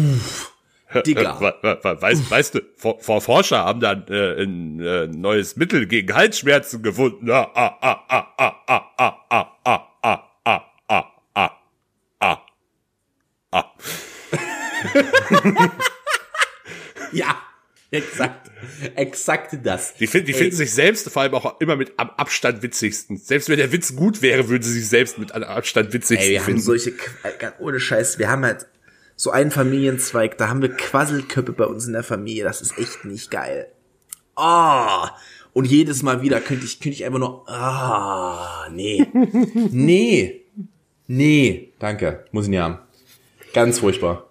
Digga. 1.06 1.40
We- 1.40 1.54
we- 1.62 1.78
we- 1.82 2.02
Weißt, 2.02 2.30
weißt 2.30 2.54
du, 2.54 2.60
vor, 2.76 3.00
vor 3.00 3.20
Forscher 3.20 3.64
haben 3.64 3.80
dann 3.80 4.06
äh, 4.08 4.42
ein 4.42 4.78
äh, 4.80 5.06
neues 5.08 5.56
Mittel 5.56 5.86
gegen 5.86 6.14
Halsschmerzen 6.14 6.82
gefunden. 6.82 7.30
Ah, 7.30 7.50
ah, 7.54 7.78
ah, 7.80 8.04
ah, 8.08 8.26
ah, 8.36 8.64
ah, 8.68 8.94
ah, 8.98 9.16
ah, 9.30 9.58
ah, 9.64 9.88
ah, 10.04 10.24
ah, 10.44 11.10
ah, 11.34 11.50
ah, 12.20 12.20
ah, 12.20 12.44
ah. 13.50 13.64
Ja, 17.12 17.36
exakt. 17.94 18.50
Exakt 18.94 19.58
das. 19.62 19.94
Die, 19.94 20.06
finden, 20.06 20.26
die 20.26 20.32
Ey, 20.32 20.38
finden 20.38 20.56
sich 20.56 20.72
selbst 20.72 21.08
vor 21.10 21.22
allem 21.22 21.34
auch 21.34 21.60
immer 21.60 21.76
mit 21.76 21.92
am 21.98 22.10
Abstand 22.10 22.62
witzigsten. 22.62 23.16
Selbst 23.16 23.48
wenn 23.48 23.58
der 23.58 23.72
Witz 23.72 23.94
gut 23.96 24.22
wäre, 24.22 24.48
würden 24.48 24.62
sie 24.62 24.72
sich 24.80 24.88
selbst 24.88 25.18
mit 25.18 25.32
am 25.32 25.42
Abstand 25.42 25.92
witzigsten 25.92 26.18
Ey, 26.26 26.30
wir 26.32 26.38
haben 26.40 26.46
finden. 26.46 26.60
solche, 26.62 26.90
Qu- 26.90 27.52
ohne 27.60 27.80
Scheiß, 27.80 28.18
wir 28.18 28.28
haben 28.30 28.44
halt 28.44 28.66
so 29.16 29.30
einen 29.30 29.50
Familienzweig, 29.50 30.38
da 30.38 30.48
haben 30.48 30.60
wir 30.62 30.70
Quasselköppe 30.70 31.52
bei 31.52 31.66
uns 31.66 31.86
in 31.86 31.92
der 31.92 32.02
Familie, 32.02 32.44
das 32.44 32.60
ist 32.62 32.78
echt 32.78 33.04
nicht 33.04 33.30
geil. 33.30 33.68
Ah, 34.36 35.10
und 35.52 35.66
jedes 35.66 36.02
Mal 36.02 36.22
wieder 36.22 36.40
könnte 36.40 36.64
ich, 36.64 36.80
könnte 36.80 36.96
ich 36.96 37.04
einfach 37.04 37.20
nur, 37.20 37.48
ah, 37.48 38.68
nee, 38.72 39.06
nee, 39.70 40.40
nee, 41.06 41.72
danke, 41.78 42.24
muss 42.32 42.44
ich 42.46 42.50
nicht 42.50 42.60
haben. 42.60 42.78
Ganz 43.52 43.78
furchtbar. 43.78 44.28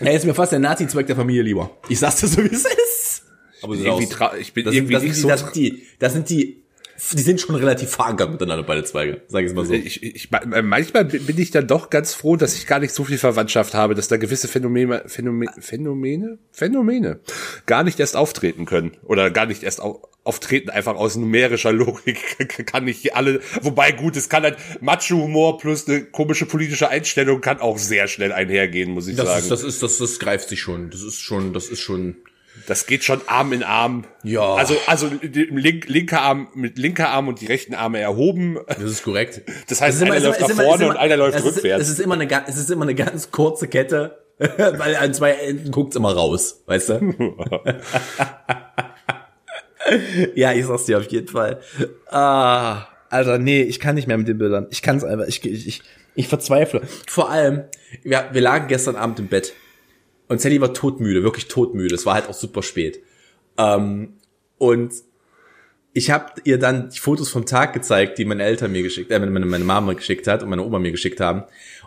Er 0.00 0.14
ist 0.14 0.24
mir 0.24 0.34
fast 0.34 0.52
der 0.52 0.58
Nazi-Zweig 0.58 1.06
der 1.06 1.16
Familie 1.16 1.42
lieber. 1.42 1.70
Ich 1.88 1.98
sag's 1.98 2.20
dir 2.20 2.26
so, 2.28 2.42
wie 2.42 2.48
es 2.54 2.64
ist. 2.64 3.22
Aber 3.62 3.76
so 3.76 3.84
irgendwie 3.84 4.06
aus. 4.06 4.12
tra- 4.12 4.36
ich 4.36 4.52
bin 4.52 4.64
das 4.64 4.74
irgendwie 4.74 4.94
das 4.94 5.02
nicht 5.02 5.14
sind, 5.14 5.22
so 5.22 5.28
das 5.28 5.40
sind 5.40 5.54
die, 5.54 5.86
das 5.98 6.12
sind 6.14 6.30
die 6.30 6.61
die 7.12 7.22
sind 7.22 7.40
schon 7.40 7.54
relativ 7.56 7.90
verankert 7.90 8.30
miteinander, 8.30 8.62
beide 8.62 8.84
Zweige, 8.84 9.22
sag 9.28 9.44
ich 9.44 9.52
mal 9.52 9.64
so. 9.64 9.72
Ich, 9.72 10.02
ich, 10.02 10.30
manchmal 10.62 11.04
bin 11.04 11.38
ich 11.38 11.50
dann 11.50 11.66
doch 11.66 11.90
ganz 11.90 12.14
froh, 12.14 12.36
dass 12.36 12.56
ich 12.56 12.66
gar 12.66 12.78
nicht 12.78 12.94
so 12.94 13.04
viel 13.04 13.18
Verwandtschaft 13.18 13.74
habe, 13.74 13.94
dass 13.94 14.08
da 14.08 14.16
gewisse 14.16 14.48
Phänomene, 14.48 15.02
Phänomene, 15.06 15.52
Phänomene, 15.58 16.38
Phänomene 16.52 17.20
gar 17.66 17.82
nicht 17.82 18.00
erst 18.00 18.16
auftreten 18.16 18.64
können 18.64 18.92
oder 19.04 19.30
gar 19.30 19.46
nicht 19.46 19.62
erst 19.62 19.80
auf, 19.80 20.00
auftreten, 20.24 20.70
einfach 20.70 20.94
aus 20.94 21.16
numerischer 21.16 21.72
Logik 21.72 22.66
kann 22.66 22.84
nicht 22.84 23.14
alle, 23.16 23.40
wobei 23.60 23.92
gut, 23.92 24.16
es 24.16 24.28
kann 24.28 24.44
halt 24.44 24.56
Macho-Humor 24.80 25.58
plus 25.58 25.88
eine 25.88 26.04
komische 26.04 26.46
politische 26.46 26.88
Einstellung 26.88 27.40
kann 27.40 27.60
auch 27.60 27.78
sehr 27.78 28.06
schnell 28.06 28.32
einhergehen, 28.32 28.92
muss 28.92 29.08
ich 29.08 29.16
das 29.16 29.26
sagen. 29.26 29.40
Ist, 29.40 29.50
das 29.50 29.62
ist, 29.64 29.82
das, 29.82 29.98
das 29.98 30.18
greift 30.18 30.48
sich 30.48 30.60
schon, 30.60 30.90
das 30.90 31.02
ist 31.02 31.20
schon, 31.20 31.52
das 31.52 31.68
ist 31.68 31.80
schon, 31.80 32.16
das 32.66 32.86
geht 32.86 33.04
schon 33.04 33.20
Arm 33.26 33.52
in 33.52 33.62
Arm. 33.62 34.04
Ja. 34.22 34.54
Also, 34.54 34.74
also 34.86 35.10
link, 35.22 35.88
linker 35.88 36.22
Arm 36.22 36.48
mit 36.54 36.78
linker 36.78 37.10
Arm 37.10 37.28
und 37.28 37.40
die 37.40 37.46
rechten 37.46 37.74
Arme 37.74 37.98
erhoben. 37.98 38.58
Das 38.66 38.82
ist 38.82 39.02
korrekt. 39.02 39.42
Das 39.68 39.80
heißt, 39.80 40.00
das 40.00 40.08
einer 40.08 40.16
immer, 40.16 40.26
läuft 40.28 40.40
nach 40.40 40.50
vorne 40.50 40.84
immer, 40.84 40.92
und 40.92 40.98
einer 40.98 41.16
läuft 41.16 41.38
es 41.38 41.44
rückwärts. 41.44 41.82
Ist, 41.82 41.88
es, 41.92 41.98
ist 41.98 42.04
immer 42.04 42.14
eine, 42.14 42.28
es 42.46 42.56
ist 42.56 42.70
immer 42.70 42.82
eine 42.82 42.94
ganz 42.94 43.30
kurze 43.30 43.68
Kette, 43.68 44.18
weil 44.38 44.96
an 44.96 45.14
zwei 45.14 45.32
Enden 45.32 45.70
guckt's 45.70 45.96
immer 45.96 46.12
raus, 46.12 46.62
weißt 46.66 46.88
du? 46.90 47.36
ja, 50.34 50.52
ich 50.52 50.66
sag's 50.66 50.84
dir 50.84 50.98
auf 50.98 51.10
jeden 51.10 51.28
Fall. 51.28 51.60
Ah, 52.10 52.86
Alter, 53.10 53.38
nee, 53.38 53.62
ich 53.62 53.80
kann 53.80 53.94
nicht 53.94 54.08
mehr 54.08 54.18
mit 54.18 54.28
den 54.28 54.38
Bildern. 54.38 54.66
Ich 54.70 54.82
kann's 54.82 55.04
einfach, 55.04 55.26
ich, 55.26 55.44
ich, 55.44 55.66
ich, 55.66 55.82
ich 56.14 56.28
verzweifle. 56.28 56.82
Vor 57.06 57.30
allem, 57.30 57.64
wir, 58.02 58.28
wir 58.32 58.40
lagen 58.40 58.68
gestern 58.68 58.96
Abend 58.96 59.18
im 59.18 59.28
Bett 59.28 59.54
und 60.32 60.40
Sally 60.40 60.60
war 60.60 60.72
todmüde, 60.72 61.22
wirklich 61.22 61.48
todmüde. 61.48 61.94
Es 61.94 62.06
war 62.06 62.14
halt 62.14 62.28
auch 62.28 62.34
super 62.34 62.62
spät. 62.62 63.02
Ähm, 63.58 64.14
und 64.56 64.94
ich 65.92 66.10
habe 66.10 66.32
ihr 66.44 66.58
dann 66.58 66.88
die 66.88 66.98
Fotos 66.98 67.28
vom 67.28 67.44
Tag 67.44 67.74
gezeigt, 67.74 68.16
die 68.16 68.24
meine 68.24 68.42
Eltern 68.42 68.72
mir 68.72 68.82
geschickt, 68.82 69.10
äh, 69.10 69.18
meine, 69.18 69.44
meine 69.44 69.64
Mama 69.64 69.92
geschickt 69.92 70.26
hat 70.26 70.42
und 70.42 70.48
meine 70.48 70.64
Oma 70.64 70.78
mir 70.78 70.90
geschickt 70.90 71.20
haben. 71.20 71.44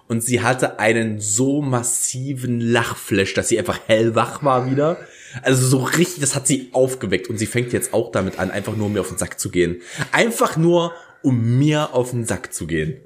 Und 0.08 0.22
sie 0.24 0.42
hatte 0.42 0.78
einen 0.78 1.20
so 1.20 1.64
massiven 1.64 2.62
Lachflash, 2.62 3.34
dass 3.34 3.50
sie 3.50 3.58
einfach 3.58 3.80
hellwach 3.88 4.44
war 4.44 4.70
wieder. 4.70 4.98
Also 5.42 5.66
so 5.66 5.80
richtig, 5.84 6.20
das 6.20 6.36
hat 6.36 6.46
sie 6.46 6.70
aufgeweckt. 6.72 7.28
Und 7.28 7.40
sie 7.40 7.48
fängt 7.48 7.74
jetzt 7.74 7.96
auch 7.96 8.12
damit 8.12 8.38
an, 8.38 8.52
einfach 8.52 8.76
nur 8.76 8.86
um 8.86 8.94
mir 8.94 9.02
auf 9.02 9.10
den 9.10 9.18
Sack 9.18 9.40
zu 9.40 9.50
gehen. 9.50 9.82
Einfach 10.12 10.56
nur, 10.56 10.94
um 11.24 11.58
mir 11.58 11.96
auf 11.96 12.12
den 12.12 12.26
Sack 12.26 12.54
zu 12.54 12.68
gehen. 12.68 12.98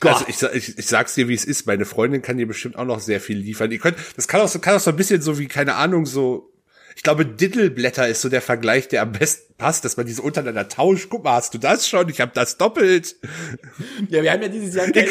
Also 0.00 0.24
ich, 0.28 0.42
ich, 0.42 0.78
ich 0.78 0.86
sag's 0.86 1.14
dir, 1.14 1.28
wie 1.28 1.34
es 1.34 1.44
ist. 1.44 1.66
Meine 1.66 1.84
Freundin 1.84 2.22
kann 2.22 2.36
dir 2.36 2.46
bestimmt 2.46 2.76
auch 2.76 2.84
noch 2.84 3.00
sehr 3.00 3.20
viel 3.20 3.38
liefern. 3.38 3.70
Die 3.70 3.78
könnt, 3.78 3.96
das 4.16 4.28
kann 4.28 4.40
auch, 4.40 4.48
so, 4.48 4.58
kann 4.58 4.76
auch 4.76 4.80
so 4.80 4.90
ein 4.90 4.96
bisschen 4.96 5.22
so 5.22 5.38
wie, 5.38 5.46
keine 5.46 5.74
Ahnung, 5.74 6.06
so 6.06 6.54
ich 6.96 7.02
glaube, 7.02 7.26
Diddleblätter 7.26 8.06
ist 8.06 8.20
so 8.20 8.28
der 8.28 8.40
Vergleich, 8.40 8.88
der 8.88 9.02
am 9.02 9.12
besten 9.12 9.54
passt, 9.58 9.84
dass 9.84 9.96
man 9.96 10.06
diese 10.06 10.22
untereinander 10.22 10.68
tauscht. 10.68 11.08
Guck 11.10 11.24
mal, 11.24 11.34
hast 11.34 11.52
du 11.52 11.58
das 11.58 11.88
schon? 11.88 12.08
Ich 12.08 12.20
habe 12.20 12.30
das 12.34 12.56
doppelt. 12.56 13.16
Ja, 14.08 14.22
wir 14.22 14.32
haben 14.32 14.42
ja 14.42 14.48
dieses 14.48 14.74
Jahr, 14.74 14.86
wir 14.86 15.02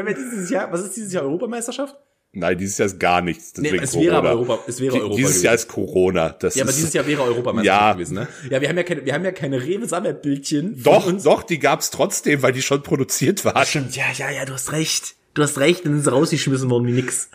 haben 0.00 0.08
ja 0.08 0.14
dieses 0.14 0.50
Jahr, 0.50 0.72
was 0.72 0.82
ist 0.82 0.96
dieses 0.96 1.12
Jahr 1.12 1.24
Europameisterschaft? 1.24 1.94
Nein, 2.36 2.58
dieses 2.58 2.78
Jahr 2.78 2.86
ist 2.86 2.98
gar 2.98 3.20
nichts. 3.22 3.52
Nee, 3.56 3.76
es 3.76 3.94
wäre 3.98 4.16
aber 4.16 4.30
Europa, 4.30 4.58
es 4.66 4.80
wäre 4.80 4.96
Europa 4.96 5.16
Dieses 5.16 5.32
gewesen. 5.32 5.44
Jahr 5.44 5.54
ist 5.54 5.68
Corona. 5.68 6.28
Das 6.30 6.54
ja, 6.54 6.64
ist, 6.64 6.68
aber 6.68 6.76
dieses 6.76 6.92
Jahr 6.92 7.06
wäre 7.06 7.22
Europameisterschaft 7.22 7.82
Ja. 7.82 7.92
gewesen, 7.92 8.14
ne? 8.14 8.28
Ja, 8.50 8.60
wir 8.60 8.68
haben 8.68 8.76
ja 8.76 8.82
keine, 8.82 9.04
wir 9.06 9.14
haben 9.14 9.24
ja 9.24 9.32
keine 9.32 9.62
Rewe-Sammelbildchen. 9.62 10.82
Doch, 10.82 11.10
doch, 11.22 11.42
die 11.44 11.58
gab's 11.58 11.90
trotzdem, 11.90 12.42
weil 12.42 12.52
die 12.52 12.62
schon 12.62 12.82
produziert 12.82 13.44
war. 13.44 13.64
Stimmt, 13.64 13.94
ja, 13.96 14.06
ja, 14.16 14.30
ja, 14.30 14.44
du 14.44 14.52
hast 14.52 14.72
recht. 14.72 15.14
Du 15.34 15.42
hast 15.42 15.58
recht, 15.58 15.84
dann 15.84 15.94
sind 15.94 16.04
sie 16.04 16.10
rausgeschmissen 16.10 16.70
worden 16.70 16.86
wie 16.86 16.92
nix. 16.92 17.28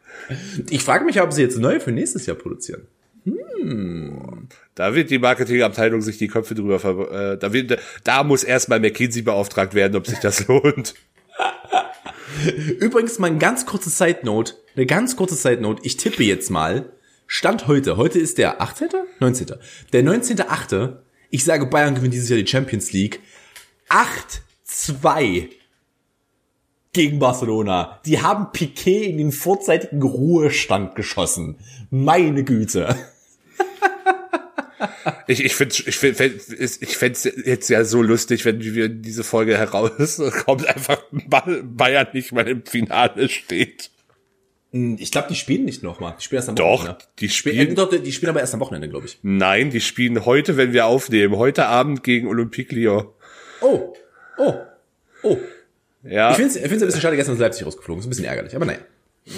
ich 0.70 0.82
frage 0.82 1.04
mich, 1.04 1.20
ob 1.20 1.32
sie 1.32 1.42
jetzt 1.42 1.58
neu 1.58 1.80
für 1.80 1.92
nächstes 1.92 2.26
Jahr 2.26 2.36
produzieren. 2.36 2.86
Da 4.74 4.94
wird 4.94 5.10
die 5.10 5.18
Marketingabteilung 5.18 6.00
sich 6.00 6.18
die 6.18 6.28
Köpfe 6.28 6.54
drüber 6.54 6.78
ver 6.78 7.32
äh, 7.32 7.38
da, 7.38 7.52
wird, 7.52 7.78
da 8.04 8.22
muss 8.22 8.44
erstmal 8.44 8.80
McKinsey 8.80 9.22
beauftragt 9.22 9.74
werden, 9.74 9.96
ob 9.96 10.06
sich 10.06 10.18
das 10.20 10.46
lohnt. 10.48 10.94
Übrigens 12.80 13.18
mal 13.18 13.28
ein 13.28 13.38
ganz 13.38 13.66
kurzes 13.66 13.98
Side 13.98 14.20
Note, 14.22 14.54
eine 14.76 14.86
ganz 14.86 15.16
kurze 15.16 15.34
Side 15.34 15.60
Note. 15.60 15.82
Ich 15.84 15.96
tippe 15.96 16.24
jetzt 16.24 16.50
mal, 16.50 16.92
Stand 17.26 17.66
heute, 17.66 17.96
heute 17.96 18.18
ist 18.18 18.38
der 18.38 18.60
18., 18.60 18.88
19., 19.20 19.46
der 19.92 20.02
19.8., 20.02 20.96
ich 21.30 21.44
sage 21.44 21.66
Bayern 21.66 21.94
gewinnt 21.94 22.14
dieses 22.14 22.30
Jahr 22.30 22.38
die 22.38 22.46
Champions 22.46 22.92
League, 22.92 23.20
8-2 23.90 25.50
gegen 26.92 27.18
Barcelona. 27.18 28.00
Die 28.06 28.22
haben 28.22 28.50
Piquet 28.52 29.10
in 29.10 29.18
den 29.18 29.32
vorzeitigen 29.32 30.02
Ruhestand 30.02 30.94
geschossen. 30.94 31.58
Meine 31.90 32.44
Güte. 32.44 32.96
Ich, 35.26 35.44
ich 35.44 35.54
finde 35.54 35.74
ich 35.86 35.96
find, 35.98 36.20
ich 36.20 36.96
fänd's 36.96 37.24
jetzt 37.24 37.68
ja 37.68 37.84
so 37.84 38.02
lustig, 38.02 38.44
wenn 38.44 38.60
wir 38.62 38.88
diese 38.88 39.24
Folge 39.24 39.56
herauskommt, 39.58 40.66
einfach 40.74 41.02
Bayern 41.10 42.06
nicht 42.12 42.32
mal 42.32 42.46
im 42.48 42.64
Finale 42.64 43.28
steht. 43.28 43.90
Ich 44.70 45.10
glaube, 45.10 45.28
die 45.30 45.34
spielen 45.34 45.64
nicht 45.64 45.82
nochmal. 45.82 46.14
Die 46.18 46.22
spielen 46.24 46.38
erst 46.40 46.50
am 46.50 46.56
Doch, 46.56 46.80
Wochenende. 46.80 46.98
die 47.18 47.28
Spiel- 47.30 47.52
spielen- 47.54 47.72
äh, 47.72 47.74
doch, 47.74 47.88
die 47.88 48.12
spielen 48.12 48.30
aber 48.30 48.40
erst 48.40 48.52
am 48.54 48.60
Wochenende, 48.60 48.88
glaube 48.88 49.06
ich. 49.06 49.18
Nein, 49.22 49.70
die 49.70 49.80
spielen 49.80 50.24
heute, 50.26 50.56
wenn 50.58 50.72
wir 50.74 50.84
aufnehmen, 50.86 51.36
heute 51.36 51.64
Abend 51.66 52.04
gegen 52.04 52.28
Olympique 52.28 52.74
Lyon. 52.74 53.08
Oh, 53.62 53.94
oh, 54.36 54.54
oh. 55.22 55.38
Ja, 56.02 56.30
Ich 56.30 56.36
finde 56.36 56.52
es 56.54 56.62
ein 56.62 56.68
bisschen 56.70 57.00
schade, 57.00 57.16
gestern 57.16 57.34
ist 57.34 57.40
Leipzig 57.40 57.66
rausgeflogen. 57.66 58.00
Ist 58.00 58.06
ein 58.06 58.10
bisschen 58.10 58.26
ärgerlich, 58.26 58.54
aber 58.54 58.66
naja. 58.66 58.78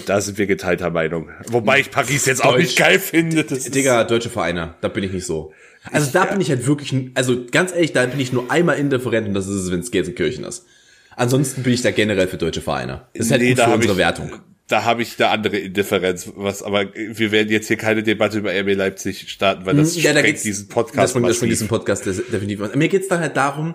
Da 0.06 0.20
sind 0.20 0.38
wir 0.38 0.46
geteilter 0.46 0.90
Meinung. 0.90 1.30
Wobei 1.48 1.80
ich 1.80 1.90
Paris 1.90 2.26
jetzt 2.26 2.44
auch 2.44 2.52
Deutsch. 2.52 2.62
nicht 2.62 2.78
geil 2.78 2.98
finde. 2.98 3.44
Das 3.44 3.64
Digga, 3.64 4.04
deutsche 4.04 4.30
Vereine, 4.30 4.74
da 4.80 4.88
bin 4.88 5.02
ich 5.04 5.12
nicht 5.12 5.26
so. 5.26 5.52
Also 5.90 6.10
da 6.12 6.26
bin 6.26 6.40
ich 6.40 6.50
halt 6.50 6.66
wirklich, 6.66 6.94
also 7.14 7.44
ganz 7.50 7.72
ehrlich, 7.72 7.92
da 7.92 8.04
bin 8.06 8.20
ich 8.20 8.32
nur 8.32 8.50
einmal 8.50 8.78
indifferent 8.78 9.26
und 9.26 9.34
das 9.34 9.46
ist 9.48 9.56
es, 9.64 9.70
wenn 9.70 9.80
es 9.80 9.90
Gelsenkirchen 9.90 10.44
ist. 10.44 10.66
Ansonsten 11.16 11.62
bin 11.62 11.72
ich 11.72 11.82
da 11.82 11.90
generell 11.90 12.28
für 12.28 12.36
deutsche 12.36 12.60
Vereine. 12.60 13.06
Das 13.14 13.26
ist 13.26 13.32
halt 13.32 13.42
Nee, 13.42 13.54
gut 13.54 13.64
für 13.64 13.70
unsere 13.70 13.92
ich- 13.94 13.98
Wertung. 13.98 14.32
Da 14.68 14.84
habe 14.84 15.02
ich 15.02 15.18
eine 15.18 15.30
andere 15.30 15.56
Indifferenz, 15.58 16.30
was, 16.36 16.62
aber 16.62 16.84
wir 16.94 17.32
werden 17.32 17.48
jetzt 17.48 17.66
hier 17.66 17.76
keine 17.76 18.04
Debatte 18.04 18.38
über 18.38 18.52
RB 18.52 18.74
Leipzig 18.76 19.28
starten, 19.28 19.66
weil 19.66 19.74
das 19.74 20.00
Ja, 20.00 20.12
da 20.12 20.22
diesen 20.22 20.68
Podcast 20.68 21.14
von, 21.14 21.22
das 21.24 21.38
massiv. 21.38 21.48
diesem 21.48 21.66
Podcast 21.66 22.06
definitiv. 22.06 22.72
Mir 22.76 22.88
geht's 22.88 23.08
dann 23.08 23.18
halt 23.18 23.36
darum, 23.36 23.74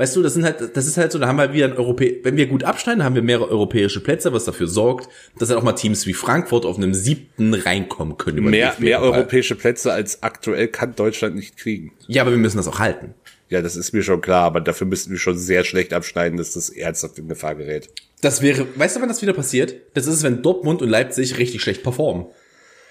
weißt 0.00 0.16
du, 0.16 0.22
das 0.22 0.32
sind 0.32 0.44
halt, 0.44 0.74
das 0.74 0.86
ist 0.86 0.96
halt 0.96 1.12
so, 1.12 1.18
da 1.18 1.26
haben 1.26 1.36
wir 1.36 1.52
wieder 1.52 1.66
ein 1.66 1.76
Europä 1.76 2.20
wenn 2.22 2.38
wir 2.38 2.46
gut 2.46 2.64
abschneiden, 2.64 3.04
haben 3.04 3.14
wir 3.14 3.20
mehrere 3.20 3.50
europäische 3.50 4.00
Plätze, 4.00 4.32
was 4.32 4.46
dafür 4.46 4.66
sorgt, 4.66 5.10
dass 5.38 5.50
halt 5.50 5.58
auch 5.58 5.62
mal 5.62 5.74
Teams 5.74 6.06
wie 6.06 6.14
Frankfurt 6.14 6.64
auf 6.64 6.78
einem 6.78 6.94
siebten 6.94 7.52
reinkommen 7.52 8.16
können. 8.16 8.42
Mehr, 8.44 8.74
mehr 8.78 9.02
europäische 9.02 9.56
Plätze 9.56 9.92
als 9.92 10.22
aktuell 10.22 10.68
kann 10.68 10.96
Deutschland 10.96 11.36
nicht 11.36 11.58
kriegen. 11.58 11.92
Ja, 12.06 12.22
aber 12.22 12.30
wir 12.30 12.38
müssen 12.38 12.56
das 12.56 12.66
auch 12.66 12.78
halten. 12.78 13.12
Ja, 13.50 13.60
das 13.60 13.76
ist 13.76 13.92
mir 13.92 14.02
schon 14.02 14.22
klar, 14.22 14.44
aber 14.44 14.62
dafür 14.62 14.86
müssten 14.86 15.10
wir 15.10 15.18
schon 15.18 15.36
sehr 15.36 15.64
schlecht 15.64 15.92
abschneiden, 15.92 16.38
dass 16.38 16.54
das 16.54 16.70
ernsthaft 16.70 17.18
in 17.18 17.28
Gefahr 17.28 17.54
gerät. 17.56 17.90
Das 18.22 18.40
wäre, 18.40 18.66
weißt 18.76 18.96
du, 18.96 19.00
wann 19.00 19.08
das 19.08 19.20
wieder 19.20 19.34
passiert? 19.34 19.74
Das 19.92 20.06
ist, 20.06 20.22
wenn 20.22 20.40
Dortmund 20.40 20.80
und 20.80 20.88
Leipzig 20.88 21.36
richtig 21.36 21.60
schlecht 21.60 21.82
performen. 21.82 22.26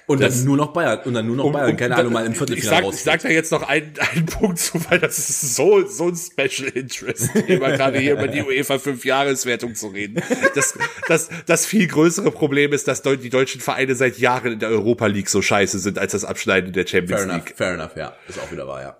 Und 0.10 0.22
Das- 0.22 0.38
dann 0.38 0.46
nur 0.46 0.58
noch 0.58 0.74
Bayern, 0.74 1.00
und 1.06 1.14
dann 1.14 1.28
nur 1.28 1.36
noch 1.36 1.52
Bayern, 1.52 1.78
keine 1.78 1.96
Ahnung, 1.96 2.14
mal 2.14 2.26
im 2.26 2.32
ich 2.32 2.38
Viertelfinale 2.40 2.78
sag, 2.78 2.84
raus. 2.84 2.96
ich 2.96 3.04
sag 3.04 3.22
da 3.22 3.30
jetzt 3.30 3.52
noch 3.52 3.62
einen, 3.62 3.94
einen 4.16 4.26
Punkt 4.26 4.58
zu, 4.58 4.80
weil 4.90 4.98
das 4.98 5.20
ist 5.20 5.56
so, 5.56 5.86
so 5.88 6.08
ein 6.08 6.16
Special 6.16 6.70
Interest, 6.70 7.30
immer 7.48 7.72
gerade 7.74 8.00
hier 8.00 8.14
über 8.14 8.28
die 8.28 8.42
UEFA 8.42 8.80
5 8.80 9.06
Jahreswertung 9.06 9.76
zu 9.76 9.90
reden. 9.90 10.22
Das, 10.56 10.74
das, 11.08 11.30
das 11.46 11.66
viel 11.68 11.88
größere 11.88 12.32
Problem 12.32 12.74
ist, 12.74 12.88
dass 12.88 13.04
die 13.04 13.30
deutschen 13.30 13.62
Vereine 13.62 13.94
seit 13.94 14.18
Jahren 14.18 14.54
in 14.54 14.60
der 14.60 14.70
Europa 14.70 15.06
League 15.06 15.30
so 15.30 15.44
scheiße 15.44 15.78
sind, 15.78 16.00
als 16.00 16.14
das 16.14 16.26
Abschneiden 16.26 16.74
der 16.74 16.88
Champions 16.88 17.22
Fair 17.22 17.32
enough, 17.32 17.46
League. 17.46 17.56
fair 17.58 17.74
enough, 17.76 17.96
ja. 17.96 18.14
Ist 18.28 18.40
auch 18.40 18.52
wieder 18.52 18.68
wahr, 18.68 18.82
ja. 18.82 18.98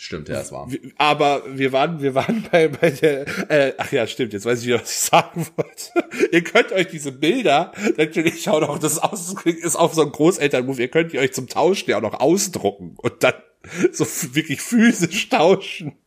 Stimmt, 0.00 0.28
ja, 0.28 0.40
es 0.40 0.52
war. 0.52 0.68
Aber 0.96 1.42
wir 1.58 1.72
waren, 1.72 2.00
wir 2.00 2.14
waren 2.14 2.46
bei, 2.52 2.68
bei 2.68 2.90
der, 2.90 3.26
äh, 3.50 3.72
ach 3.78 3.90
ja, 3.90 4.06
stimmt, 4.06 4.32
jetzt 4.32 4.46
weiß 4.46 4.60
ich 4.60 4.68
wieder, 4.68 4.80
was 4.80 4.92
ich 4.92 4.98
sagen 4.98 5.44
wollte. 5.56 6.30
ihr 6.32 6.44
könnt 6.44 6.70
euch 6.70 6.86
diese 6.86 7.10
Bilder, 7.10 7.72
natürlich 7.96 8.40
schaut 8.40 8.62
auch 8.62 8.78
das 8.78 9.00
ist 9.44 9.76
auch 9.76 9.92
so 9.92 10.02
ein 10.02 10.12
Großelternmove, 10.12 10.78
ihr 10.78 10.88
könnt 10.88 11.12
die 11.12 11.18
euch 11.18 11.32
zum 11.32 11.48
Tauschen 11.48 11.90
ja 11.90 11.96
auch 11.96 12.02
noch 12.02 12.20
ausdrucken 12.20 12.94
und 12.96 13.24
dann 13.24 13.34
so 13.90 14.06
wirklich 14.34 14.62
physisch 14.62 15.30
tauschen. 15.30 15.98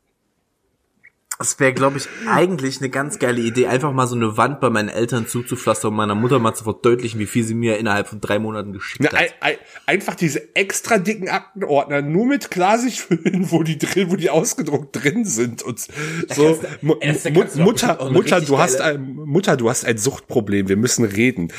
Das 1.41 1.60
wäre, 1.60 1.73
glaube 1.73 1.97
ich, 1.97 2.08
eigentlich 2.30 2.82
eine 2.82 2.89
ganz 2.91 3.17
geile 3.17 3.41
Idee, 3.41 3.65
einfach 3.65 3.91
mal 3.91 4.06
so 4.06 4.15
eine 4.15 4.38
Wand 4.38 4.60
bei 4.60 4.69
meinen 4.69 4.89
Eltern 4.89 5.25
zuzupflastern 5.25 5.89
und 5.89 5.97
meiner 5.97 6.13
Mutter 6.13 6.38
mal 6.38 6.54
zu 6.54 6.63
verdeutlichen, 6.63 7.19
wie 7.19 7.25
viel 7.25 7.43
sie 7.43 7.56
mir 7.56 7.80
innerhalb 7.80 8.08
von 8.08 8.21
drei 8.21 8.38
Monaten 8.38 8.73
geschickt 8.73 9.04
Ja, 9.04 9.12
hat. 9.12 9.19
ein, 9.19 9.30
ein, 9.39 9.56
einfach 9.88 10.13
diese 10.13 10.56
extra 10.56 10.99
dicken 10.99 11.30
Aktenordner 11.30 12.04
nur 12.04 12.27
mit 12.27 12.51
Klarsicht 12.51 12.99
füllen, 12.99 13.49
wo 13.49 13.63
die 13.63 13.80
drin, 13.80 14.12
wo 14.12 14.17
die 14.17 14.30
ausgedruckt 14.30 15.04
drin 15.04 15.25
sind 15.25 15.63
und 15.63 15.80
so. 15.80 16.60
kannst 17.01 17.34
kannst 17.34 17.58
Mutter, 17.58 18.12
Mutter, 18.12 18.39
du 18.39 18.60
hast 18.60 18.80
ein, 18.80 19.15
Mutter, 19.15 19.58
du 19.58 19.67
hast 19.67 19.84
ein 19.84 19.97
Suchtproblem, 19.97 20.69
wir 20.69 20.77
müssen 20.77 21.06
reden. 21.06 21.51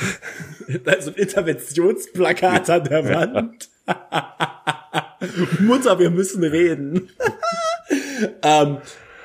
so 1.00 1.10
ein 1.10 1.16
Interventionsplakat 1.16 2.70
an 2.70 2.84
der 2.84 3.04
Wand. 3.08 3.68
Mutter, 5.60 5.98
wir 5.98 6.10
müssen 6.10 6.44
reden. 6.44 7.10
ähm, 8.42 8.78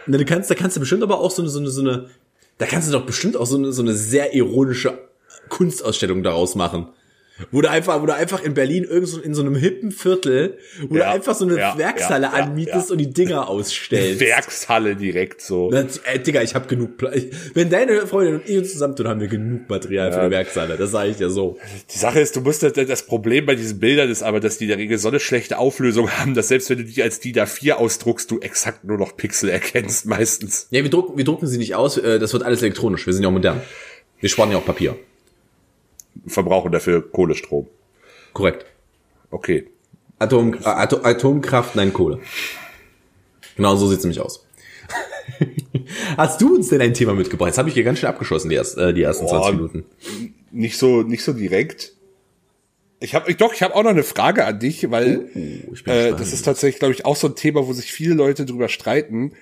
na, 0.07 0.17
du 0.17 0.25
kannst, 0.25 0.49
da 0.49 0.55
kannst 0.55 0.75
du 0.75 0.79
bestimmt 0.79 1.03
aber 1.03 1.19
auch 1.19 1.31
so 1.31 1.41
eine, 1.41 1.49
so 1.49 1.59
eine, 1.59 1.69
so 1.69 1.81
eine, 1.81 2.09
da 2.57 2.65
kannst 2.65 2.87
du 2.87 2.91
doch 2.91 3.05
bestimmt 3.05 3.37
auch 3.37 3.45
so 3.45 3.57
eine, 3.57 3.71
so 3.71 3.81
eine 3.81 3.93
sehr 3.93 4.33
ironische 4.33 4.97
Kunstausstellung 5.49 6.23
daraus 6.23 6.55
machen. 6.55 6.87
Wo 7.51 7.61
du 7.61 7.69
einfach, 7.69 8.01
wo 8.01 8.05
du 8.05 8.13
einfach 8.15 8.43
in 8.43 8.53
Berlin 8.53 8.83
irgend 8.83 9.07
so 9.07 9.19
in 9.19 9.33
so 9.33 9.41
einem 9.41 9.55
hippen 9.55 9.91
Viertel, 9.91 10.57
wo 10.89 10.95
Ja, 10.95 11.03
du 11.05 11.09
einfach 11.11 11.35
so 11.35 11.45
eine 11.45 11.57
ja, 11.57 11.77
Werkshalle 11.77 12.27
ja, 12.27 12.31
anmietest 12.31 12.91
und 12.91 12.97
die 12.97 13.11
Dinger 13.11 13.47
ausstellst. 13.47 14.19
Werkshalle 14.21 14.95
direkt 14.95 15.41
so. 15.41 15.69
Das, 15.69 15.97
ey, 15.99 16.19
Digga, 16.19 16.41
ich 16.41 16.55
habe 16.55 16.67
genug 16.67 16.97
Platz. 16.97 17.15
Wenn 17.53 17.69
deine 17.69 18.07
Freundin 18.07 18.35
und 18.35 18.49
ich 18.49 18.57
uns 18.57 18.71
zusammentun, 18.71 19.07
haben 19.07 19.19
wir 19.21 19.27
genug 19.27 19.69
Material 19.69 20.11
für 20.11 20.19
eine 20.21 20.31
Werkshalle. 20.31 20.77
Das 20.77 20.91
sage 20.91 21.11
ich 21.11 21.17
dir 21.17 21.29
so. 21.29 21.57
Die 21.93 21.97
Sache 21.97 22.19
ist, 22.19 22.35
du 22.35 22.41
musst 22.41 22.63
das, 22.63 22.73
das 22.73 23.03
Problem 23.03 23.45
bei 23.45 23.55
diesen 23.55 23.79
Bildern 23.79 24.09
ist 24.09 24.23
aber, 24.23 24.39
dass 24.39 24.57
die 24.57 24.65
in 24.65 24.69
der 24.69 24.77
Regel 24.79 24.97
so 24.97 25.07
eine 25.09 25.19
schlechte 25.19 25.57
Auflösung 25.59 26.09
haben, 26.11 26.33
dass 26.33 26.47
selbst 26.47 26.69
wenn 26.69 26.77
du 26.79 26.83
die 26.85 27.03
als 27.03 27.19
DIN 27.19 27.35
A4 27.35 27.73
ausdruckst, 27.73 28.31
du 28.31 28.39
exakt 28.39 28.83
nur 28.83 28.97
noch 28.97 29.15
Pixel 29.15 29.49
erkennst 29.49 30.05
meistens. 30.05 30.67
Ja, 30.71 30.81
wir 30.83 30.89
drucken, 30.89 31.17
wir 31.17 31.23
drucken 31.25 31.45
sie 31.47 31.57
nicht 31.59 31.75
aus. 31.75 31.97
äh, 31.97 32.17
Das 32.19 32.33
wird 32.33 32.43
alles 32.43 32.61
elektronisch. 32.63 33.05
Wir 33.05 33.13
sind 33.13 33.23
ja 33.23 33.29
auch 33.29 33.33
modern. 33.33 33.61
Wir 34.19 34.29
sparen 34.29 34.51
ja 34.51 34.57
auch 34.57 34.65
Papier. 34.65 34.95
Verbrauchen 36.25 36.71
dafür 36.71 37.11
Kohlestrom. 37.11 37.67
Korrekt. 38.33 38.65
Okay. 39.31 39.67
Atom, 40.19 40.53
äh, 40.53 40.57
Atom, 40.63 40.99
Atomkraft, 41.03 41.75
nein, 41.75 41.93
Kohle. 41.93 42.19
Genau 43.55 43.75
so 43.75 43.87
sieht's 43.87 44.03
nämlich 44.03 44.19
aus. 44.19 44.45
Hast 46.17 46.41
du 46.41 46.55
uns 46.55 46.69
denn 46.69 46.81
ein 46.81 46.93
Thema 46.93 47.13
mitgebracht? 47.13 47.49
Jetzt 47.49 47.57
habe 47.57 47.69
ich 47.69 47.75
hier 47.75 47.83
ganz 47.83 47.99
schön 47.99 48.09
abgeschossen, 48.09 48.49
die, 48.49 48.55
erst, 48.55 48.77
äh, 48.77 48.93
die 48.93 49.03
ersten 49.03 49.27
20 49.27 49.45
Boah. 49.45 49.51
Minuten. 49.55 49.85
Nicht 50.51 50.77
so, 50.77 51.03
nicht 51.03 51.23
so 51.23 51.33
direkt. 51.33 51.93
Ich 52.99 53.13
habe, 53.13 53.33
doch, 53.35 53.53
ich 53.53 53.61
habe 53.61 53.75
auch 53.75 53.83
noch 53.83 53.91
eine 53.91 54.03
Frage 54.03 54.45
an 54.45 54.59
dich, 54.59 54.89
weil 54.89 55.29
Oh, 55.35 55.89
äh, 55.89 56.11
das 56.11 56.33
ist 56.33 56.43
tatsächlich, 56.43 56.79
glaube 56.79 56.93
ich, 56.93 57.05
auch 57.05 57.15
so 57.15 57.27
ein 57.27 57.35
Thema, 57.35 57.67
wo 57.67 57.73
sich 57.73 57.91
viele 57.91 58.15
Leute 58.15 58.45
drüber 58.45 58.69
streiten. 58.69 59.33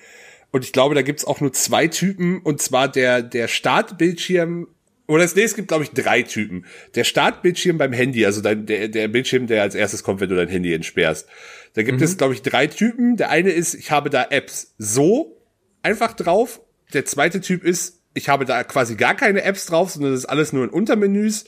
Und 0.51 0.65
ich 0.65 0.73
glaube, 0.73 0.95
da 0.95 1.01
gibt's 1.01 1.25
auch 1.25 1.41
nur 1.41 1.53
zwei 1.53 1.88
Typen, 1.88 2.39
und 2.39 2.61
zwar 2.61 2.89
der, 2.89 3.21
der 3.21 3.47
Startbildschirm, 3.47 4.67
oder 5.07 5.23
es, 5.23 5.35
nee, 5.35 5.43
es 5.43 5.55
gibt, 5.55 5.67
glaube 5.67 5.83
ich, 5.83 5.91
drei 5.91 6.23
Typen. 6.23 6.65
Der 6.95 7.03
Startbildschirm 7.03 7.77
beim 7.77 7.93
Handy, 7.93 8.25
also 8.25 8.41
dein, 8.41 8.65
der, 8.65 8.87
der 8.87 9.07
Bildschirm, 9.07 9.47
der 9.47 9.61
als 9.61 9.75
erstes 9.75 10.03
kommt, 10.03 10.19
wenn 10.19 10.29
du 10.29 10.35
dein 10.35 10.47
Handy 10.47 10.73
entsperrst. 10.73 11.27
Da 11.73 11.83
gibt 11.83 12.01
es, 12.01 12.17
glaube 12.17 12.33
ich, 12.33 12.41
drei 12.41 12.67
Typen. 12.67 13.17
Der 13.17 13.29
eine 13.29 13.51
ist, 13.51 13.73
ich 13.75 13.91
habe 13.91 14.09
da 14.09 14.25
Apps 14.29 14.73
so 14.77 15.41
einfach 15.83 16.13
drauf. 16.13 16.61
Der 16.93 17.05
zweite 17.05 17.41
Typ 17.41 17.63
ist, 17.63 18.01
ich 18.13 18.29
habe 18.29 18.45
da 18.45 18.63
quasi 18.63 18.95
gar 18.95 19.13
keine 19.13 19.43
Apps 19.43 19.65
drauf, 19.65 19.91
sondern 19.91 20.13
das 20.13 20.21
ist 20.21 20.25
alles 20.25 20.53
nur 20.53 20.63
in 20.63 20.69
Untermenüs. 20.69 21.45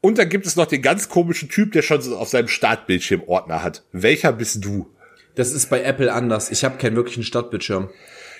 Und 0.00 0.18
dann 0.18 0.28
gibt 0.28 0.46
es 0.46 0.56
noch 0.56 0.66
den 0.66 0.82
ganz 0.82 1.08
komischen 1.08 1.48
Typ, 1.48 1.72
der 1.72 1.82
schon 1.82 2.00
so 2.00 2.16
auf 2.16 2.28
seinem 2.28 2.48
Startbildschirm 2.48 3.24
Ordner 3.26 3.62
hat. 3.62 3.84
Welcher 3.92 4.32
bist 4.32 4.64
du? 4.64 4.94
Das 5.34 5.52
ist 5.52 5.68
bei 5.68 5.82
Apple 5.82 6.12
anders. 6.12 6.50
Ich 6.50 6.64
habe 6.64 6.78
keinen 6.78 6.96
wirklichen 6.96 7.24
Startbildschirm. 7.24 7.90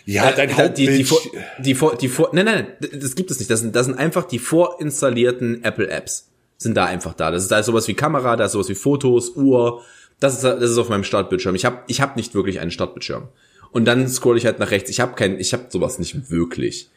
Ja, 0.06 0.30
Äh, 0.30 0.46
dein 0.46 0.74
die, 0.74 0.86
die, 0.86 1.04
vor, 1.04 1.18
die, 1.58 1.74
vor, 1.74 1.96
die 1.96 2.08
vor, 2.08 2.30
nein, 2.32 2.44
nein, 2.44 2.66
das 2.78 3.16
gibt 3.16 3.30
es 3.30 3.38
nicht. 3.40 3.50
Das 3.50 3.60
sind, 3.60 3.74
das 3.74 3.86
sind 3.86 3.98
einfach 3.98 4.24
die 4.24 4.38
vorinstallierten 4.38 5.64
Apple 5.64 5.88
Apps. 5.88 6.28
Sind 6.58 6.76
da 6.76 6.86
einfach 6.86 7.12
da. 7.12 7.30
Das 7.30 7.42
ist 7.42 7.50
da 7.50 7.58
ist 7.58 7.66
sowas 7.66 7.86
wie 7.88 7.94
Kamera, 7.94 8.36
da 8.36 8.46
ist 8.46 8.52
sowas 8.52 8.68
wie 8.68 8.74
Fotos, 8.74 9.30
Uhr. 9.36 9.82
Das 10.20 10.34
ist, 10.34 10.44
das 10.44 10.70
ist 10.70 10.78
auf 10.78 10.88
meinem 10.88 11.04
Startbildschirm. 11.04 11.54
Ich 11.54 11.64
habe 11.64 11.80
ich 11.88 12.00
hab 12.00 12.16
nicht 12.16 12.34
wirklich 12.34 12.60
einen 12.60 12.70
Startbildschirm. 12.70 13.28
Und 13.72 13.84
dann 13.84 14.08
scroll 14.08 14.38
ich 14.38 14.46
halt 14.46 14.58
nach 14.60 14.70
rechts. 14.70 14.88
Ich 14.88 15.00
habe 15.00 15.14
kein, 15.14 15.38
ich 15.38 15.52
habe 15.52 15.66
sowas 15.68 15.98
nicht 15.98 16.30
wirklich. 16.30 16.88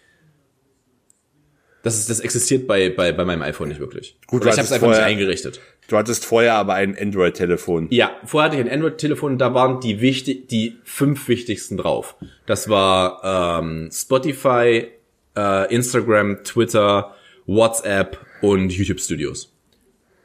Das 1.84 1.98
ist, 1.98 2.10
das 2.10 2.20
existiert 2.20 2.68
bei, 2.68 2.90
bei, 2.90 3.12
bei 3.14 3.24
meinem 3.24 3.42
iPhone 3.42 3.70
nicht 3.70 3.80
wirklich. 3.80 4.18
Gut, 4.28 4.42
Oder 4.42 4.52
ich 4.52 4.58
habe 4.58 4.66
es 4.66 4.72
einfach 4.72 4.88
nicht 4.88 4.96
vorher- 4.98 5.06
eingerichtet. 5.06 5.62
Du 5.88 5.98
hattest 5.98 6.26
vorher 6.26 6.54
aber 6.56 6.74
ein 6.76 6.96
Android-Telefon. 6.98 7.88
Ja, 7.90 8.12
vorher 8.26 8.52
hatte 8.52 8.62
ich 8.62 8.66
ein 8.68 8.72
Android-Telefon, 8.72 9.38
da 9.40 9.54
waren 9.56 9.80
die 9.80 10.02
wichtig, 10.02 10.48
die 10.50 10.78
fünf 10.84 11.28
wichtigsten 11.28 11.78
drauf. 11.78 12.16
Das 12.46 12.70
war 12.70 13.60
ähm, 13.62 13.90
Spotify, 13.92 14.88
äh, 15.36 15.74
Instagram, 15.74 16.44
Twitter, 16.44 17.16
WhatsApp 17.48 18.20
und 18.42 18.70
YouTube 18.72 19.00
Studios. 19.00 19.52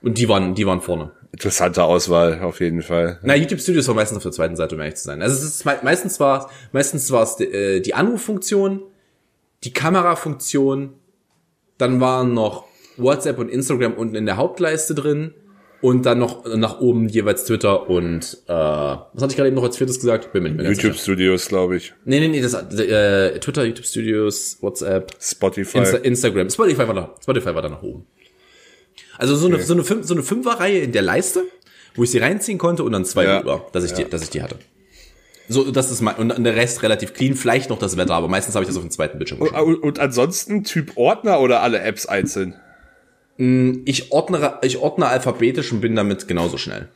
Und 0.02 0.18
die 0.18 0.28
waren, 0.28 0.54
die 0.54 0.66
waren 0.66 0.82
vorne. 0.82 1.12
Interessante 1.32 1.82
Auswahl, 1.82 2.42
auf 2.42 2.60
jeden 2.60 2.82
Fall. 2.82 3.18
Na, 3.22 3.34
YouTube 3.34 3.60
Studios 3.60 3.88
war 3.88 3.94
meistens 3.94 4.18
auf 4.18 4.22
der 4.22 4.32
zweiten 4.32 4.56
Seite, 4.56 4.74
um 4.74 4.80
ehrlich 4.82 4.96
zu 4.96 5.04
sein. 5.04 5.22
Also 5.22 5.34
es 5.36 5.42
ist 5.44 5.64
mei- 5.64 5.78
meistens 5.82 6.20
war 6.20 6.50
meistens 6.72 7.10
war 7.10 7.22
es 7.22 7.40
äh, 7.40 7.80
die 7.80 7.94
Anruffunktion, 7.94 8.82
die 9.64 9.72
Kamerafunktion, 9.72 10.92
dann 11.84 12.00
waren 12.00 12.32
noch 12.34 12.64
WhatsApp 12.96 13.38
und 13.38 13.48
Instagram 13.50 13.94
unten 13.94 14.14
in 14.14 14.24
der 14.26 14.36
Hauptleiste 14.36 14.94
drin 14.94 15.34
und 15.80 16.06
dann 16.06 16.18
noch 16.18 16.46
nach 16.56 16.80
oben 16.80 17.08
jeweils 17.08 17.44
Twitter 17.44 17.90
und 17.90 18.38
äh, 18.46 18.52
was 18.52 19.04
hatte 19.16 19.32
ich 19.32 19.36
gerade 19.36 19.48
eben 19.48 19.56
noch 19.56 19.64
als 19.64 19.76
viertes 19.76 20.00
gesagt? 20.00 20.32
Bin 20.32 20.42
mir 20.44 20.48
nicht 20.50 20.58
mehr 20.62 20.70
YouTube. 20.70 20.94
Studios, 20.96 21.46
glaube 21.48 21.76
ich. 21.76 21.92
Nee, 22.06 22.20
nee, 22.20 22.28
nee, 22.28 22.40
das 22.40 22.54
äh, 22.54 23.38
Twitter, 23.40 23.64
YouTube 23.64 23.84
Studios, 23.84 24.56
WhatsApp, 24.62 25.12
Spotify. 25.20 25.78
Insta 25.78 25.96
Instagram, 25.98 26.48
Spotify 26.50 26.86
war 26.88 26.94
da, 26.94 27.14
Spotify 27.22 27.54
war 27.54 27.62
da 27.62 27.68
nach 27.68 27.82
oben. 27.82 28.06
Also 29.18 29.36
so 29.36 29.46
eine 29.46 29.60
so 29.60 29.74
eine 29.74 29.84
Fünf, 29.84 30.06
so 30.06 30.14
eine 30.14 30.22
Fünferreihe 30.22 30.78
in 30.80 30.92
der 30.92 31.02
Leiste, 31.02 31.44
wo 31.94 32.02
ich 32.04 32.10
sie 32.10 32.18
reinziehen 32.18 32.58
konnte 32.58 32.82
und 32.82 32.92
dann 32.92 33.04
zwei 33.04 33.24
Ja. 33.24 33.40
über, 33.40 33.66
dass 33.72 33.84
ich 33.84 33.92
die 33.92 34.04
dass 34.08 34.22
ich 34.22 34.30
die 34.30 34.42
hatte. 34.42 34.56
So, 35.48 35.70
das 35.70 35.90
ist 35.90 36.00
mein, 36.00 36.16
und 36.16 36.42
der 36.42 36.56
Rest 36.56 36.82
relativ 36.82 37.12
clean, 37.12 37.34
vielleicht 37.34 37.70
noch 37.70 37.78
das 37.78 37.96
Wetter, 37.96 38.14
aber 38.14 38.28
meistens 38.28 38.54
habe 38.54 38.62
ich 38.62 38.68
das 38.68 38.76
auf 38.76 38.82
dem 38.82 38.90
zweiten 38.90 39.18
Bildschirm 39.18 39.40
und, 39.40 39.52
und, 39.52 39.98
ansonsten 39.98 40.64
Typ 40.64 40.96
Ordner 40.96 41.40
oder 41.40 41.60
alle 41.60 41.80
Apps 41.80 42.06
einzeln? 42.06 42.54
Ich 43.36 44.12
ordne, 44.12 44.58
ich 44.62 44.78
ordne 44.78 45.06
alphabetisch 45.06 45.72
und 45.72 45.80
bin 45.80 45.96
damit 45.96 46.28
genauso 46.28 46.56
schnell. 46.56 46.88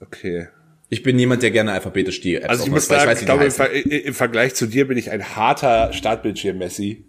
Okay. 0.00 0.48
Ich 0.88 1.02
bin 1.02 1.18
jemand, 1.18 1.42
der 1.42 1.50
gerne 1.50 1.72
alphabetisch 1.72 2.20
die 2.20 2.36
Apps 2.36 2.48
Also 2.48 2.64
ich 2.64 2.70
muss 2.70 2.86
sagen, 2.86 3.08
weiß, 3.08 3.22
ich, 3.22 3.22
wie 3.22 3.24
die 3.24 3.26
glaube, 3.26 3.44
im. 3.44 3.50
Ver 3.50 3.72
im 3.72 4.14
Vergleich 4.14 4.54
zu 4.54 4.66
dir 4.66 4.86
bin 4.86 4.98
ich 4.98 5.10
ein 5.10 5.36
harter 5.36 5.92
Startbildschirm-Messi. 5.92 7.04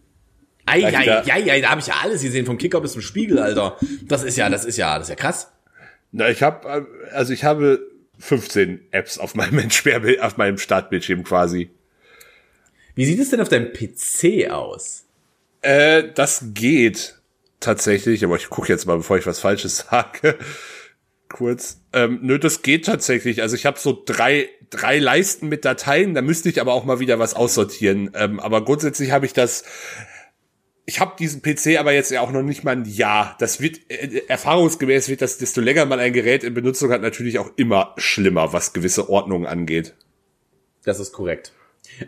Ei, 0.66 0.86
ei, 0.86 1.24
ei, 1.32 1.52
ei, 1.52 1.62
da 1.62 1.70
habe 1.70 1.82
ich 1.82 1.88
ja 1.88 1.96
alles 2.04 2.22
gesehen, 2.22 2.46
vom 2.46 2.58
Kicker 2.58 2.82
bis 2.82 2.94
zum 2.94 3.02
Spiegel, 3.02 3.40
Alter. 3.40 3.78
Das 4.04 4.24
ist 4.24 4.38
ja, 4.38 4.50
das 4.50 4.66
ist 4.66 4.78
ja, 4.78 4.98
das 4.98 5.08
ist 5.08 5.10
ja 5.10 5.16
krass. 5.16 5.52
Na, 6.12 6.30
ich 6.30 6.44
habe, 6.44 6.88
also 7.14 7.34
ich 7.34 7.44
habe 7.44 7.80
15 8.20 8.88
Apps 8.92 9.18
auf 9.18 9.36
meinem 9.36 9.60
Entsperrbild, 9.60 10.22
auf 10.22 10.38
meinem 10.38 10.58
Startbildschirm 10.58 11.24
quasi. 11.24 11.70
Wie 12.96 13.06
sieht 13.06 13.20
es 13.20 13.30
denn 13.30 13.42
auf 13.42 13.50
deinem 13.50 13.72
PC 13.74 14.50
aus? 14.50 15.06
Äh, 15.62 16.06
das 16.16 16.46
geht 16.54 17.20
tatsächlich, 17.60 18.24
aber 18.24 18.36
ich 18.36 18.50
gucke 18.50 18.70
jetzt 18.70 18.86
mal, 18.86 18.98
bevor 18.98 19.18
ich 19.18 19.28
was 19.28 19.40
Falsches 19.40 19.78
sage. 19.92 20.38
Kurz. 21.30 21.82
Ähm, 21.92 22.20
nö, 22.22 22.40
das 22.40 22.62
geht 22.62 22.86
tatsächlich. 22.86 23.42
Also 23.42 23.56
ich 23.56 23.66
habe 23.66 23.78
so 23.80 24.02
drei, 24.06 24.50
drei 24.70 24.98
Leisten 24.98 25.50
mit 25.50 25.66
Dateien, 25.66 26.14
da 26.14 26.22
müsste 26.22 26.50
ich 26.50 26.62
aber 26.62 26.74
auch 26.74 26.86
mal 26.86 27.00
wieder 27.00 27.20
was 27.20 27.34
aussortieren. 27.34 28.12
Ähm, 28.16 28.40
aber 28.40 28.64
grundsätzlich 28.64 29.12
habe 29.12 29.26
ich 29.26 29.34
das. 29.34 29.64
Ich 30.90 31.02
habe 31.02 31.18
diesen 31.20 31.42
PC 31.42 31.78
aber 31.78 31.92
jetzt 31.92 32.12
ja 32.12 32.22
auch 32.22 32.32
noch 32.32 32.44
nicht 32.44 32.64
mal 32.64 32.72
ein 32.72 32.86
Jahr. 32.86 33.36
Das 33.40 33.60
wird 33.60 33.82
äh, 33.90 34.22
erfahrungsgemäß 34.30 35.10
wird 35.10 35.22
das, 35.22 35.38
desto 35.38 35.60
länger 35.60 35.86
man 35.86 36.00
ein 36.00 36.14
Gerät 36.14 36.46
in 36.46 36.54
Benutzung 36.54 36.92
hat, 36.92 37.02
natürlich 37.02 37.40
auch 37.40 37.52
immer 37.58 37.94
schlimmer, 37.98 38.54
was 38.54 38.72
gewisse 38.72 39.10
Ordnungen 39.10 39.46
angeht. 39.46 39.96
Das 40.86 41.02
ist 41.02 41.12
korrekt. 41.12 41.52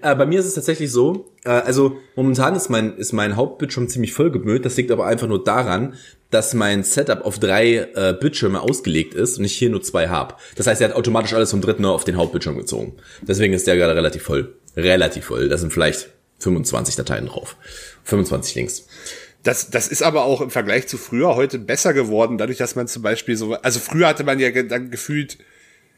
Äh, 0.02 0.16
bei 0.16 0.26
mir 0.26 0.40
ist 0.40 0.46
es 0.46 0.54
tatsächlich 0.54 0.94
so, 0.94 1.34
äh, 1.44 1.50
also 1.50 1.98
momentan 2.16 2.56
ist 2.56 2.70
mein, 2.70 2.96
ist 2.96 3.12
mein 3.12 3.36
Hauptbildschirm 3.36 3.90
ziemlich 3.90 4.14
voll 4.14 4.32
gemüllt. 4.32 4.64
Das 4.64 4.78
liegt 4.78 4.92
aber 4.92 5.08
einfach 5.08 5.28
nur 5.28 5.44
daran, 5.44 5.96
dass 6.32 6.54
mein 6.54 6.84
Setup 6.84 7.26
auf 7.26 7.38
drei 7.38 7.90
äh, 7.96 8.16
Bildschirme 8.18 8.62
ausgelegt 8.62 9.14
ist 9.14 9.40
und 9.40 9.44
ich 9.44 9.58
hier 9.58 9.70
nur 9.70 9.82
zwei 9.82 10.08
habe. 10.08 10.36
Das 10.56 10.68
heißt, 10.68 10.80
er 10.80 10.88
hat 10.88 10.96
automatisch 10.96 11.34
alles 11.34 11.52
vom 11.52 11.60
dritten 11.60 11.84
auf 11.84 12.06
den 12.06 12.16
Hauptbildschirm 12.16 12.58
gezogen. 12.58 12.96
Deswegen 13.24 13.54
ist 13.54 13.68
der 13.68 13.76
gerade 13.76 13.96
relativ 13.96 14.24
voll. 14.24 14.56
Relativ 14.78 15.26
voll. 15.26 15.50
Da 15.50 15.58
sind 15.58 15.74
vielleicht 15.74 16.12
25 16.40 16.96
Dateien 16.96 17.28
drauf. 17.28 17.56
25 18.04 18.56
Links. 18.56 18.88
Das, 19.44 19.70
das 19.70 19.88
ist 19.88 20.02
aber 20.02 20.24
auch 20.24 20.42
im 20.42 20.50
Vergleich 20.50 20.88
zu 20.88 20.98
früher 20.98 21.36
heute 21.36 21.60
besser 21.60 21.94
geworden, 21.94 22.38
dadurch, 22.38 22.58
dass 22.58 22.76
man 22.76 22.88
zum 22.88 23.02
Beispiel 23.02 23.38
so, 23.38 23.54
also 23.54 23.80
früher 23.80 24.08
hatte 24.08 24.24
man 24.24 24.40
ja 24.40 24.50
dann 24.64 24.92
gefühlt 24.92 25.38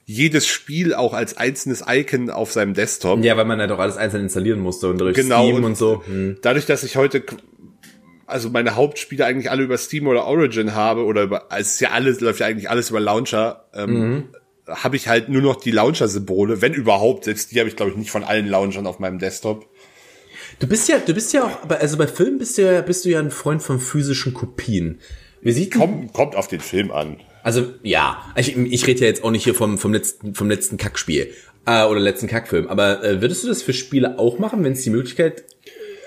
jedes 0.06 0.48
Spiel 0.48 0.94
auch 0.94 1.14
als 1.14 1.38
einzelnes 1.38 1.84
Icon 1.88 2.30
auf 2.30 2.52
seinem 2.52 2.74
Desktop. 2.74 3.24
Ja, 3.24 3.38
weil 3.38 3.46
man 3.46 3.60
ja 3.60 3.68
doch 3.68 3.80
alles 3.80 3.98
einzeln 3.98 4.24
installieren 4.24 4.60
musste 4.60 4.90
und 4.90 5.00
durch 5.00 5.16
Genau, 5.16 5.44
Steam 5.44 5.56
und- 5.58 5.64
und, 5.64 5.78
so. 5.78 6.04
Hm. 6.06 6.38
Dadurch, 6.42 6.66
dass 6.66 6.84
ich 6.84 6.98
heute, 6.98 7.24
also 8.28 8.50
meine 8.50 8.76
Hauptspiele 8.76 9.26
eigentlich 9.26 9.50
alle 9.50 9.64
über 9.64 9.78
Steam 9.78 10.08
oder 10.08 10.26
Origin 10.26 10.76
habe, 10.76 11.06
oder 11.06 11.24
über, 11.24 11.48
es 11.58 11.76
ist 11.76 11.82
ja 11.82 11.92
alles, 11.92 12.20
läuft 12.20 12.42
ja 12.42 12.48
eigentlich 12.48 12.70
alles 12.70 12.90
über 12.90 13.00
Launcher, 13.00 13.66
ähm, 13.74 14.30
habe 14.68 14.96
ich 14.96 15.08
halt 15.08 15.30
nur 15.30 15.42
noch 15.42 15.56
die 15.56 15.72
Launcher-Symbole, 15.72 16.62
wenn 16.62 16.74
überhaupt, 16.74 17.26
selbst 17.26 17.52
die 17.52 17.60
habe 17.60 17.70
ich 17.70 17.76
glaube 17.76 17.92
ich 17.92 17.98
nicht 17.98 18.12
von 18.12 18.24
allen 18.24 18.48
Launchern 18.48 18.88
auf 18.88 19.00
meinem 19.00 19.20
Desktop. 19.20 19.68
Du 20.62 20.68
bist 20.68 20.88
ja, 20.88 21.00
du 21.00 21.14
bist 21.16 21.34
ja 21.34 21.44
auch, 21.44 21.70
also 21.70 21.98
bei 21.98 22.06
Filmen 22.06 22.38
bist 22.38 22.56
du 22.58 22.62
ja, 22.62 22.82
bist 22.82 23.04
du 23.04 23.10
ja 23.10 23.20
ein 23.20 23.32
Freund 23.32 23.64
von 23.64 23.80
physischen 23.80 24.36
Kopien. 24.36 25.00
Wie 25.42 25.54
sieht 25.54 25.74
Kommt, 25.74 26.14
kommt 26.14 26.36
auf 26.36 26.48
den 26.48 26.60
Film 26.60 26.92
an. 26.92 27.18
Also 27.42 27.74
ja, 27.82 28.32
ich, 28.36 28.56
ich 28.56 28.86
rede 28.86 29.02
ja 29.02 29.08
jetzt 29.08 29.24
auch 29.24 29.32
nicht 29.32 29.44
hier 29.44 29.56
vom, 29.56 29.80
vom 29.80 29.92
letzten 29.92 30.36
vom 30.36 30.48
letzten 30.48 30.78
Kackspiel 30.78 31.34
äh, 31.66 31.84
oder 31.86 32.00
letzten 32.00 32.28
Kackfilm. 32.28 32.68
Aber 32.68 33.04
äh, 33.04 33.22
würdest 33.22 33.44
du 33.44 33.48
das 33.48 33.64
für 33.64 33.74
Spiele 33.74 34.20
auch 34.20 34.38
machen, 34.38 34.64
wenn 34.64 34.74
es 34.74 34.84
die 34.84 34.92
Möglichkeit, 34.92 35.46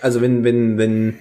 also 0.01 0.21
wenn 0.21 0.45
wenn 0.45 0.79
wenn 0.79 1.19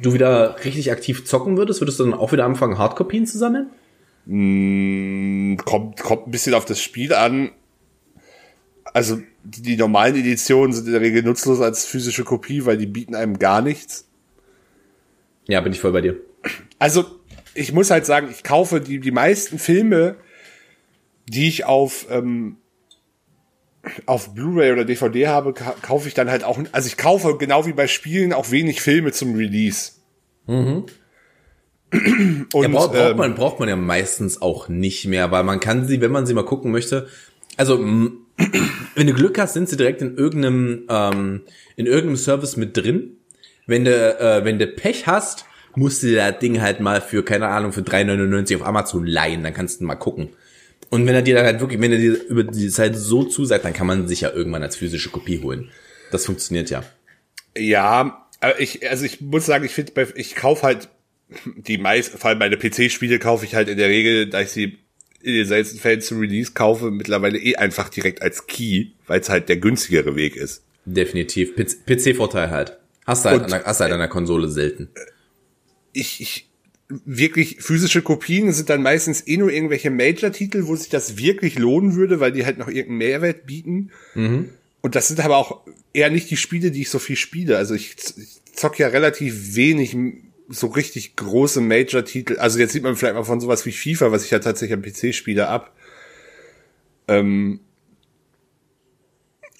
du 0.00 0.14
wieder 0.14 0.54
richtig 0.64 0.92
aktiv 0.92 1.24
zocken 1.24 1.56
würdest, 1.56 1.80
würdest 1.80 1.98
du 1.98 2.04
dann 2.04 2.14
auch 2.14 2.30
wieder 2.30 2.44
anfangen, 2.44 2.78
Hardkopien 2.78 3.26
zu 3.26 3.36
sammeln? 3.36 3.66
kommt, 4.28 6.02
kommt 6.02 6.26
ein 6.26 6.30
bisschen 6.30 6.54
auf 6.54 6.64
das 6.64 6.80
Spiel 6.80 7.12
an. 7.14 7.50
Also 8.92 9.18
die, 9.46 9.62
die 9.62 9.76
normalen 9.76 10.16
Editionen 10.16 10.72
sind 10.72 10.86
in 10.86 10.92
der 10.92 11.00
Regel 11.00 11.22
nutzlos 11.22 11.60
als 11.60 11.84
physische 11.84 12.24
Kopie, 12.24 12.64
weil 12.64 12.76
die 12.76 12.86
bieten 12.86 13.14
einem 13.14 13.38
gar 13.38 13.62
nichts. 13.62 14.08
Ja, 15.46 15.60
bin 15.60 15.72
ich 15.72 15.80
voll 15.80 15.92
bei 15.92 16.00
dir. 16.00 16.16
Also 16.78 17.04
ich 17.54 17.72
muss 17.72 17.90
halt 17.90 18.06
sagen, 18.06 18.28
ich 18.30 18.42
kaufe 18.42 18.80
die, 18.80 18.98
die 18.98 19.10
meisten 19.10 19.58
Filme, 19.58 20.16
die 21.28 21.48
ich 21.48 21.64
auf, 21.64 22.06
ähm, 22.10 22.56
auf 24.04 24.34
Blu-ray 24.34 24.72
oder 24.72 24.84
DVD 24.84 25.28
habe, 25.28 25.52
ka 25.52 25.74
kaufe 25.80 26.08
ich 26.08 26.14
dann 26.14 26.30
halt 26.30 26.44
auch, 26.44 26.58
also 26.72 26.86
ich 26.86 26.96
kaufe 26.96 27.36
genau 27.38 27.66
wie 27.66 27.72
bei 27.72 27.86
Spielen 27.86 28.32
auch 28.32 28.50
wenig 28.50 28.80
Filme 28.80 29.12
zum 29.12 29.36
Release. 29.36 29.92
Und, 32.52 32.62
ja, 32.62 32.68
braucht, 32.68 32.92
braucht, 32.92 32.94
ähm, 32.94 33.16
man, 33.16 33.34
braucht 33.36 33.60
man 33.60 33.68
ja 33.68 33.76
meistens 33.76 34.42
auch 34.42 34.68
nicht 34.68 35.06
mehr, 35.06 35.30
weil 35.30 35.44
man 35.44 35.60
kann 35.60 35.86
sie, 35.86 36.00
wenn 36.00 36.10
man 36.10 36.26
sie 36.26 36.34
mal 36.34 36.44
gucken 36.44 36.72
möchte, 36.72 37.08
also 37.56 37.78
wenn 38.94 39.06
du 39.06 39.14
Glück 39.14 39.38
hast, 39.38 39.54
sind 39.54 39.68
sie 39.68 39.76
direkt 39.76 40.02
in 40.02 40.16
irgendeinem 40.16 40.84
ähm, 40.88 41.42
in 41.76 41.86
irgendeinem 41.86 42.16
Service 42.16 42.56
mit 42.56 42.76
drin. 42.76 43.16
Wenn 43.66 43.84
du 43.84 43.90
äh, 43.92 44.44
wenn 44.44 44.58
du 44.58 44.66
Pech 44.66 45.06
hast, 45.06 45.46
musst 45.74 46.02
du 46.02 46.08
dir 46.08 46.16
das 46.16 46.38
Ding 46.38 46.60
halt 46.60 46.80
mal 46.80 47.00
für 47.00 47.24
keine 47.24 47.48
Ahnung 47.48 47.72
für 47.72 47.82
3,99 47.82 48.56
auf 48.56 48.66
Amazon 48.66 49.06
leihen, 49.06 49.42
dann 49.42 49.54
kannst 49.54 49.80
du 49.80 49.84
mal 49.84 49.96
gucken. 49.96 50.30
Und 50.90 51.06
wenn 51.06 51.14
er 51.14 51.22
dir 51.22 51.34
dann 51.34 51.46
halt 51.46 51.60
wirklich, 51.60 51.80
wenn 51.80 51.92
er 51.92 51.98
dir 51.98 52.22
über 52.28 52.44
die 52.44 52.68
Zeit 52.68 52.96
so 52.96 53.24
zusagt, 53.24 53.64
dann 53.64 53.72
kann 53.72 53.86
man 53.86 54.06
sich 54.06 54.20
ja 54.20 54.30
irgendwann 54.30 54.62
als 54.62 54.76
physische 54.76 55.10
Kopie 55.10 55.42
holen. 55.42 55.70
Das 56.12 56.26
funktioniert 56.26 56.70
ja. 56.70 56.84
Ja, 57.56 58.28
aber 58.40 58.60
ich, 58.60 58.88
also 58.88 59.04
ich 59.04 59.20
muss 59.20 59.46
sagen, 59.46 59.64
ich 59.64 59.72
finde, 59.72 60.08
ich 60.14 60.36
kaufe 60.36 60.62
halt 60.62 60.88
die 61.56 61.78
meisten, 61.78 62.18
vor 62.18 62.30
allem 62.30 62.38
meine 62.38 62.56
PC-Spiele 62.56 63.18
kaufe 63.18 63.44
ich 63.44 63.54
halt 63.54 63.68
in 63.68 63.78
der 63.78 63.88
Regel, 63.88 64.28
da 64.28 64.40
ich 64.40 64.50
sie 64.50 64.78
in 65.22 65.34
den 65.34 65.46
seltensten 65.46 65.80
Fällen 65.80 66.00
zu 66.00 66.16
Release 66.18 66.52
kaufe, 66.52 66.90
mittlerweile 66.90 67.38
eh 67.38 67.56
einfach 67.56 67.88
direkt 67.88 68.22
als 68.22 68.46
Key, 68.46 68.88
weil 69.06 69.20
es 69.20 69.28
halt 69.28 69.48
der 69.48 69.56
günstigere 69.56 70.14
Weg 70.16 70.36
ist. 70.36 70.62
Definitiv. 70.84 71.54
PC-Vorteil 71.56 72.50
halt. 72.50 72.78
Hast 73.06 73.24
du 73.24 73.30
halt, 73.30 73.38
Und- 73.38 73.44
an 73.46 73.50
der, 73.50 73.64
hast 73.64 73.80
du 73.80 73.84
halt 73.84 73.92
an 73.92 73.98
der 74.00 74.08
Konsole 74.08 74.48
selten. 74.48 74.88
Ich, 75.92 76.20
ich 76.20 76.48
wirklich 76.88 77.56
physische 77.60 78.02
Kopien 78.02 78.52
sind 78.52 78.68
dann 78.70 78.82
meistens 78.82 79.26
eh 79.26 79.36
nur 79.38 79.50
irgendwelche 79.50 79.90
Major-Titel, 79.90 80.66
wo 80.66 80.76
sich 80.76 80.88
das 80.88 81.16
wirklich 81.18 81.58
lohnen 81.58 81.94
würde, 81.96 82.20
weil 82.20 82.30
die 82.32 82.44
halt 82.46 82.58
noch 82.58 82.68
irgendeinen 82.68 82.98
Mehrwert 82.98 83.46
bieten. 83.46 83.90
Und 84.14 84.94
das 84.94 85.08
sind 85.08 85.18
aber 85.20 85.36
auch 85.36 85.66
eher 85.92 86.10
nicht 86.10 86.30
die 86.30 86.36
Spiele, 86.36 86.70
die 86.70 86.82
ich 86.82 86.90
so 86.90 87.00
viel 87.00 87.16
spiele. 87.16 87.56
Also 87.56 87.74
ich, 87.74 87.96
ich 88.16 88.40
zock 88.54 88.78
ja 88.78 88.86
relativ 88.88 89.56
wenig 89.56 89.96
so 90.48 90.68
richtig 90.68 91.16
große 91.16 91.60
Major-Titel. 91.60 92.38
Also 92.38 92.58
jetzt 92.58 92.72
sieht 92.72 92.82
man 92.82 92.96
vielleicht 92.96 93.14
mal 93.16 93.24
von 93.24 93.40
sowas 93.40 93.64
wie 93.66 93.72
FIFA, 93.72 94.12
was 94.12 94.24
ich 94.24 94.30
ja 94.30 94.38
tatsächlich 94.38 94.74
am 94.76 94.82
PC 94.82 95.14
spiele, 95.14 95.48
ab. 95.48 95.72
Ähm, 97.08 97.60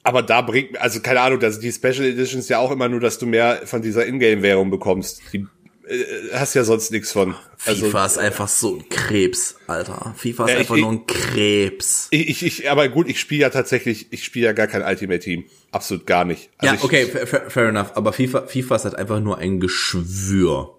aber 0.02 0.22
da 0.22 0.40
bringt, 0.42 0.78
also 0.80 1.00
keine 1.00 1.20
Ahnung, 1.20 1.40
dass 1.40 1.58
die 1.58 1.72
Special 1.72 2.04
Editions 2.04 2.48
ja 2.48 2.58
auch 2.60 2.70
immer 2.70 2.88
nur, 2.88 3.00
dass 3.00 3.18
du 3.18 3.26
mehr 3.26 3.62
von 3.64 3.82
dieser 3.82 4.06
Ingame-Währung 4.06 4.70
bekommst. 4.70 5.20
Die 5.32 5.46
äh, 5.88 6.04
hast 6.32 6.54
ja 6.54 6.62
sonst 6.62 6.92
nichts 6.92 7.10
von. 7.10 7.34
Also 7.64 7.86
FIFA 7.86 8.06
ist 8.06 8.18
einfach 8.18 8.46
so 8.48 8.76
ein 8.76 8.88
Krebs, 8.88 9.56
Alter. 9.66 10.14
FIFA 10.16 10.44
ist 10.44 10.50
Ja, 10.50 10.54
ich- 10.54 10.60
einfach 10.60 10.76
ich- 10.76 10.82
nur 10.82 10.92
ein 10.92 11.06
Krebs. 11.06 12.06
ich, 12.12 12.28
ich, 12.28 12.42
ich, 12.44 12.70
aber 12.70 12.88
gut, 12.88 13.08
ich 13.08 13.18
spiele 13.18 13.42
ja 13.42 13.50
tatsächlich, 13.50 14.06
ich 14.12 14.22
spiele 14.22 14.46
ja 14.46 14.52
gar 14.52 14.68
kein 14.68 14.82
Ultimate 14.82 15.18
Team. 15.18 15.44
Absolut 15.72 16.06
gar 16.06 16.24
nicht. 16.24 16.50
Also 16.58 16.72
ja, 16.72 16.78
ich, 16.78 16.84
okay, 16.84 17.06
fair, 17.06 17.26
fair- 17.26 17.50
fair 17.50 17.68
enough. 17.70 17.90
Aber 17.96 18.12
FIFA, 18.12 18.46
FIFA 18.46 18.76
ist 18.76 18.84
halt 18.84 18.94
einfach 18.94 19.18
nur 19.18 19.38
ein 19.38 19.58
Geschwür. 19.58 20.75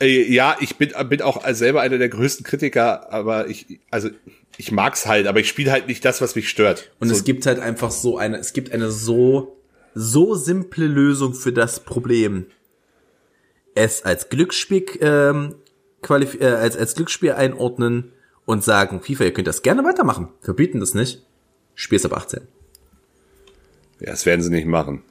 Äh, 0.00 0.32
ja, 0.32 0.56
ich 0.60 0.76
bin, 0.76 0.92
bin 1.08 1.22
auch 1.22 1.46
selber 1.48 1.80
einer 1.80 1.98
der 1.98 2.08
größten 2.08 2.44
Kritiker, 2.44 3.12
aber 3.12 3.48
ich, 3.48 3.80
also 3.90 4.10
ich 4.58 4.72
mag's 4.72 5.06
halt, 5.06 5.26
aber 5.26 5.40
ich 5.40 5.48
spiele 5.48 5.70
halt 5.70 5.86
nicht 5.86 6.04
das, 6.04 6.20
was 6.20 6.34
mich 6.34 6.48
stört. 6.48 6.90
Und 7.00 7.08
so, 7.08 7.14
es 7.14 7.24
gibt 7.24 7.46
halt 7.46 7.58
einfach 7.58 7.90
so 7.90 8.18
eine, 8.18 8.38
es 8.38 8.52
gibt 8.52 8.72
eine 8.72 8.90
so, 8.90 9.56
so 9.94 10.34
simple 10.34 10.86
Lösung 10.86 11.34
für 11.34 11.52
das 11.52 11.80
Problem. 11.80 12.46
Es 13.74 14.02
als 14.04 14.28
Glücksspiel, 14.28 14.84
ähm, 15.00 15.54
qualif 16.02 16.40
äh, 16.40 16.46
als, 16.46 16.76
als 16.76 16.94
Glücksspiel 16.94 17.32
einordnen 17.32 18.12
und 18.44 18.64
sagen, 18.64 19.02
FIFA, 19.02 19.24
ihr 19.24 19.32
könnt 19.32 19.48
das 19.48 19.62
gerne 19.62 19.84
weitermachen. 19.84 20.28
Verbieten 20.40 20.80
das 20.80 20.94
nicht. 20.94 21.22
Spiel's 21.74 22.06
ab 22.06 22.14
18. 22.14 22.40
ja, 24.00 24.10
das 24.10 24.24
werden 24.24 24.42
sie 24.42 24.50
nicht 24.50 24.66
machen. 24.66 25.02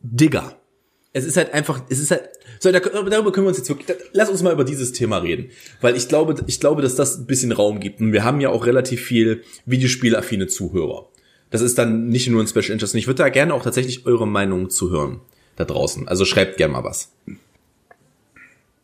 Digga. 0.00 0.56
Es 1.16 1.24
ist 1.24 1.38
halt 1.38 1.54
einfach, 1.54 1.80
es 1.88 1.98
ist 1.98 2.10
halt, 2.10 2.28
so, 2.60 2.70
da, 2.70 2.78
darüber 2.78 3.32
können 3.32 3.46
wir 3.46 3.48
uns 3.48 3.56
jetzt 3.56 3.70
wirklich, 3.70 3.88
lass 4.12 4.28
uns 4.28 4.42
mal 4.42 4.52
über 4.52 4.64
dieses 4.64 4.92
Thema 4.92 5.16
reden. 5.16 5.50
Weil 5.80 5.96
ich 5.96 6.08
glaube, 6.08 6.34
ich 6.46 6.60
glaube, 6.60 6.82
dass 6.82 6.94
das 6.94 7.16
ein 7.16 7.26
bisschen 7.26 7.52
Raum 7.52 7.80
gibt. 7.80 8.00
Und 8.00 8.12
wir 8.12 8.22
haben 8.22 8.40
ja 8.42 8.50
auch 8.50 8.66
relativ 8.66 9.02
viel 9.02 9.42
Videospielaffine 9.64 10.46
Zuhörer. 10.46 11.08
Das 11.50 11.62
ist 11.62 11.78
dann 11.78 12.08
nicht 12.08 12.28
nur 12.28 12.42
ein 12.42 12.46
Special 12.46 12.72
Interest. 12.72 12.92
Und 12.92 12.98
ich 12.98 13.06
würde 13.06 13.22
da 13.22 13.30
gerne 13.30 13.54
auch 13.54 13.62
tatsächlich 13.62 14.04
eure 14.04 14.26
Meinung 14.26 14.68
zu 14.68 14.90
hören. 14.90 15.20
Da 15.56 15.64
draußen. 15.64 16.06
Also 16.06 16.26
schreibt 16.26 16.58
gerne 16.58 16.74
mal 16.74 16.84
was. 16.84 17.12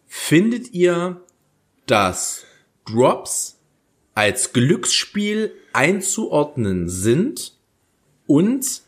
Findet 0.08 0.72
ihr, 0.72 1.20
dass 1.86 2.44
Drops 2.86 3.58
als 4.14 4.54
Glücksspiel 4.54 5.52
einzuordnen 5.74 6.88
sind 6.88 7.52
und 8.26 8.80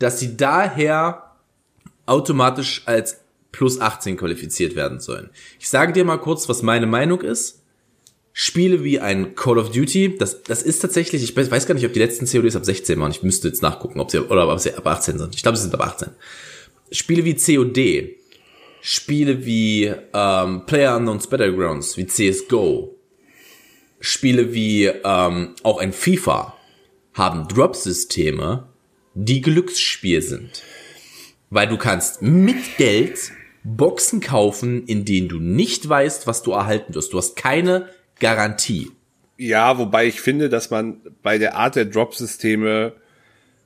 dass 0.00 0.18
sie 0.18 0.36
daher 0.36 1.29
automatisch 2.10 2.82
als 2.86 3.20
plus 3.52 3.80
18 3.80 4.16
qualifiziert 4.16 4.74
werden 4.74 5.00
sollen. 5.00 5.30
Ich 5.58 5.68
sage 5.68 5.92
dir 5.92 6.04
mal 6.04 6.18
kurz, 6.18 6.48
was 6.48 6.62
meine 6.62 6.86
Meinung 6.86 7.20
ist. 7.22 7.62
Spiele 8.32 8.84
wie 8.84 9.00
ein 9.00 9.34
Call 9.34 9.58
of 9.58 9.72
Duty, 9.72 10.16
das, 10.16 10.42
das 10.44 10.62
ist 10.62 10.78
tatsächlich, 10.80 11.22
ich 11.22 11.36
weiß 11.36 11.66
gar 11.66 11.74
nicht, 11.74 11.84
ob 11.84 11.92
die 11.92 11.98
letzten 11.98 12.26
CODs 12.26 12.56
ab 12.56 12.64
16 12.64 12.98
waren. 13.00 13.10
Ich 13.10 13.22
müsste 13.22 13.48
jetzt 13.48 13.60
nachgucken, 13.62 13.98
ob 14.00 14.10
sie, 14.10 14.20
oder 14.20 14.48
ob 14.48 14.60
sie 14.60 14.72
ab 14.72 14.86
18 14.86 15.18
sind. 15.18 15.34
Ich 15.34 15.42
glaube, 15.42 15.56
sie 15.56 15.64
sind 15.64 15.74
ab 15.74 15.84
18. 15.84 16.10
Spiele 16.92 17.24
wie 17.24 17.34
COD, 17.34 18.16
Spiele 18.80 19.44
wie 19.44 19.92
ähm, 20.14 20.64
Player 20.66 20.96
Unknown's 20.96 21.26
Battlegrounds, 21.26 21.96
wie 21.96 22.06
CSGO, 22.06 22.96
Spiele 24.00 24.54
wie 24.54 24.86
ähm, 24.86 25.54
auch 25.62 25.78
ein 25.78 25.92
FIFA 25.92 26.56
haben 27.14 27.48
Drop-Systeme, 27.48 28.68
die 29.14 29.40
Glücksspiel 29.42 30.22
sind. 30.22 30.62
Weil 31.50 31.68
du 31.68 31.76
kannst 31.76 32.22
mit 32.22 32.76
Geld 32.76 33.32
Boxen 33.64 34.20
kaufen, 34.20 34.86
in 34.86 35.04
denen 35.04 35.28
du 35.28 35.38
nicht 35.38 35.88
weißt, 35.88 36.26
was 36.26 36.42
du 36.42 36.52
erhalten 36.52 36.94
wirst. 36.94 37.12
Du 37.12 37.18
hast 37.18 37.36
keine 37.36 37.88
Garantie. 38.18 38.90
Ja, 39.36 39.78
wobei 39.78 40.06
ich 40.06 40.20
finde, 40.20 40.48
dass 40.48 40.70
man 40.70 41.00
bei 41.22 41.38
der 41.38 41.56
Art 41.56 41.76
der 41.76 41.86
Drop-Systeme 41.86 42.94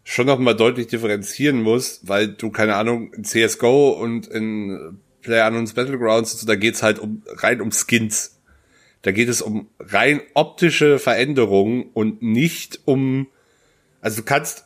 schon 0.04 0.26
noch 0.26 0.38
mal 0.38 0.54
deutlich 0.54 0.86
differenzieren 0.86 1.62
muss, 1.62 2.00
weil 2.04 2.28
du, 2.28 2.50
keine 2.50 2.76
Ahnung, 2.76 3.12
in 3.12 3.24
CSGO 3.24 3.90
und 3.90 4.26
in 4.26 4.98
PlayerUnknown's 5.22 5.72
Battlegrounds, 5.72 6.34
und 6.34 6.40
so, 6.40 6.46
da 6.46 6.54
geht's 6.54 6.82
halt 6.82 6.98
um, 6.98 7.22
rein 7.26 7.60
um 7.60 7.72
Skins. 7.72 8.38
Da 9.02 9.10
geht 9.12 9.28
es 9.28 9.42
um 9.42 9.68
rein 9.80 10.20
optische 10.34 10.98
Veränderungen 10.98 11.90
und 11.92 12.22
nicht 12.22 12.80
um, 12.84 13.26
also 14.00 14.18
du 14.18 14.22
kannst 14.24 14.63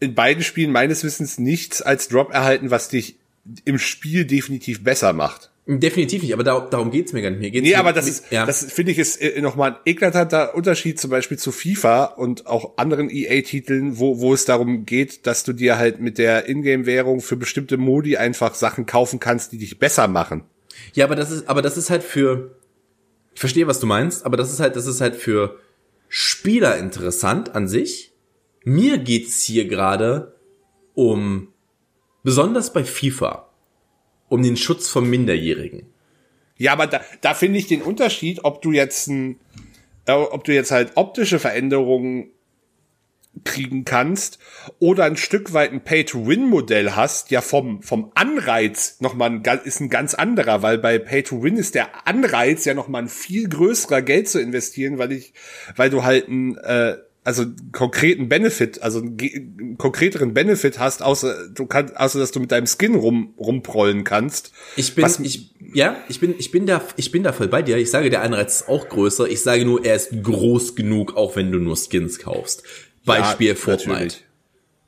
in 0.00 0.14
beiden 0.14 0.42
Spielen 0.42 0.72
meines 0.72 1.04
Wissens 1.04 1.38
nichts 1.38 1.82
als 1.82 2.08
Drop 2.08 2.32
erhalten, 2.32 2.70
was 2.70 2.88
dich 2.88 3.16
im 3.64 3.78
Spiel 3.78 4.24
definitiv 4.24 4.82
besser 4.82 5.12
macht. 5.12 5.50
Definitiv 5.66 6.22
nicht, 6.22 6.32
aber 6.32 6.42
da, 6.42 6.58
darum 6.58 6.90
geht's 6.90 7.12
mir 7.12 7.22
gar 7.22 7.30
nicht. 7.30 7.40
Mir 7.40 7.50
geht's 7.50 7.64
Nee, 7.64 7.76
aber 7.76 7.92
das 7.92 8.08
ist, 8.08 8.24
ja. 8.30 8.44
das 8.44 8.64
finde 8.72 8.90
ich 8.90 8.98
ist 8.98 9.20
äh, 9.20 9.40
nochmal 9.40 9.72
ein 9.72 9.76
eklatanter 9.84 10.54
Unterschied 10.56 10.98
zum 10.98 11.10
Beispiel 11.10 11.38
zu 11.38 11.52
FIFA 11.52 12.06
und 12.06 12.46
auch 12.46 12.76
anderen 12.76 13.08
EA-Titeln, 13.08 13.98
wo, 13.98 14.20
wo 14.20 14.34
es 14.34 14.44
darum 14.46 14.84
geht, 14.84 15.26
dass 15.28 15.44
du 15.44 15.52
dir 15.52 15.78
halt 15.78 16.00
mit 16.00 16.18
der 16.18 16.48
Ingame-Währung 16.48 17.20
für 17.20 17.36
bestimmte 17.36 17.76
Modi 17.76 18.16
einfach 18.16 18.54
Sachen 18.54 18.86
kaufen 18.86 19.20
kannst, 19.20 19.52
die 19.52 19.58
dich 19.58 19.78
besser 19.78 20.08
machen. 20.08 20.42
Ja, 20.94 21.04
aber 21.04 21.14
das 21.14 21.30
ist, 21.30 21.48
aber 21.48 21.62
das 21.62 21.76
ist 21.76 21.90
halt 21.90 22.02
für, 22.02 22.56
ich 23.34 23.40
verstehe, 23.40 23.68
was 23.68 23.78
du 23.78 23.86
meinst, 23.86 24.26
aber 24.26 24.36
das 24.36 24.52
ist 24.52 24.58
halt, 24.58 24.74
das 24.74 24.86
ist 24.86 25.00
halt 25.00 25.14
für 25.14 25.60
Spieler 26.08 26.78
interessant 26.78 27.54
an 27.54 27.68
sich. 27.68 28.09
Mir 28.70 28.98
geht's 28.98 29.42
hier 29.42 29.66
gerade 29.66 30.36
um, 30.94 31.48
besonders 32.22 32.72
bei 32.72 32.84
FIFA, 32.84 33.48
um 34.28 34.44
den 34.44 34.56
Schutz 34.56 34.88
von 34.88 35.10
Minderjährigen. 35.10 35.86
Ja, 36.56 36.74
aber 36.74 36.86
da, 36.86 37.00
da 37.20 37.34
finde 37.34 37.58
ich 37.58 37.66
den 37.66 37.82
Unterschied, 37.82 38.44
ob 38.44 38.62
du 38.62 38.70
jetzt 38.70 39.08
ein, 39.08 39.40
äh, 40.06 40.12
ob 40.12 40.44
du 40.44 40.54
jetzt 40.54 40.70
halt 40.70 40.92
optische 40.94 41.40
Veränderungen 41.40 42.30
kriegen 43.42 43.84
kannst 43.84 44.38
oder 44.78 45.04
ein 45.04 45.16
Stück 45.16 45.52
weit 45.52 45.72
ein 45.72 45.82
Pay-to-Win-Modell 45.82 46.92
hast, 46.92 47.32
ja 47.32 47.40
vom, 47.40 47.82
vom 47.82 48.12
Anreiz 48.14 49.00
nochmal 49.00 49.30
ein, 49.30 49.60
ist 49.64 49.80
ein 49.80 49.90
ganz 49.90 50.14
anderer, 50.14 50.62
weil 50.62 50.78
bei 50.78 51.00
Pay-to-Win 51.00 51.56
ist 51.56 51.74
der 51.74 52.06
Anreiz 52.06 52.64
ja 52.66 52.74
nochmal 52.74 53.02
ein 53.02 53.08
viel 53.08 53.48
größerer 53.48 54.02
Geld 54.02 54.28
zu 54.28 54.40
investieren, 54.40 54.98
weil 54.98 55.10
ich, 55.10 55.34
weil 55.74 55.90
du 55.90 56.04
halt 56.04 56.28
ein, 56.28 56.56
äh, 56.58 56.98
also 57.22 57.42
einen 57.42 57.72
konkreten 57.72 58.28
Benefit, 58.28 58.82
also 58.82 59.02
konkreteren 59.76 60.32
Benefit 60.32 60.78
hast, 60.78 61.02
außer 61.02 61.48
du 61.48 61.66
kannst, 61.66 61.96
außer 61.96 62.18
dass 62.18 62.30
du 62.32 62.40
mit 62.40 62.50
deinem 62.50 62.66
Skin 62.66 62.94
rum, 62.94 63.34
rumprollen 63.38 64.04
kannst. 64.04 64.52
Ich 64.76 64.94
bin, 64.94 65.06
ich, 65.22 65.54
ja, 65.74 65.96
ich 66.08 66.20
bin, 66.20 66.34
ich 66.38 66.50
bin 66.50 66.66
da, 66.66 66.82
ich 66.96 67.10
bin 67.12 67.22
da 67.22 67.32
voll 67.32 67.48
bei 67.48 67.62
dir. 67.62 67.76
Ich 67.76 67.90
sage, 67.90 68.10
der 68.10 68.22
Anreiz 68.22 68.62
ist 68.62 68.68
auch 68.68 68.88
größer. 68.88 69.28
Ich 69.28 69.42
sage 69.42 69.64
nur, 69.64 69.84
er 69.84 69.96
ist 69.96 70.10
groß 70.22 70.76
genug, 70.76 71.16
auch 71.16 71.36
wenn 71.36 71.52
du 71.52 71.58
nur 71.58 71.76
Skins 71.76 72.18
kaufst. 72.18 72.62
Beispiel 73.04 73.48
Ja, 73.48 73.54
Fortnite. 73.54 73.90
natürlich. 73.92 74.24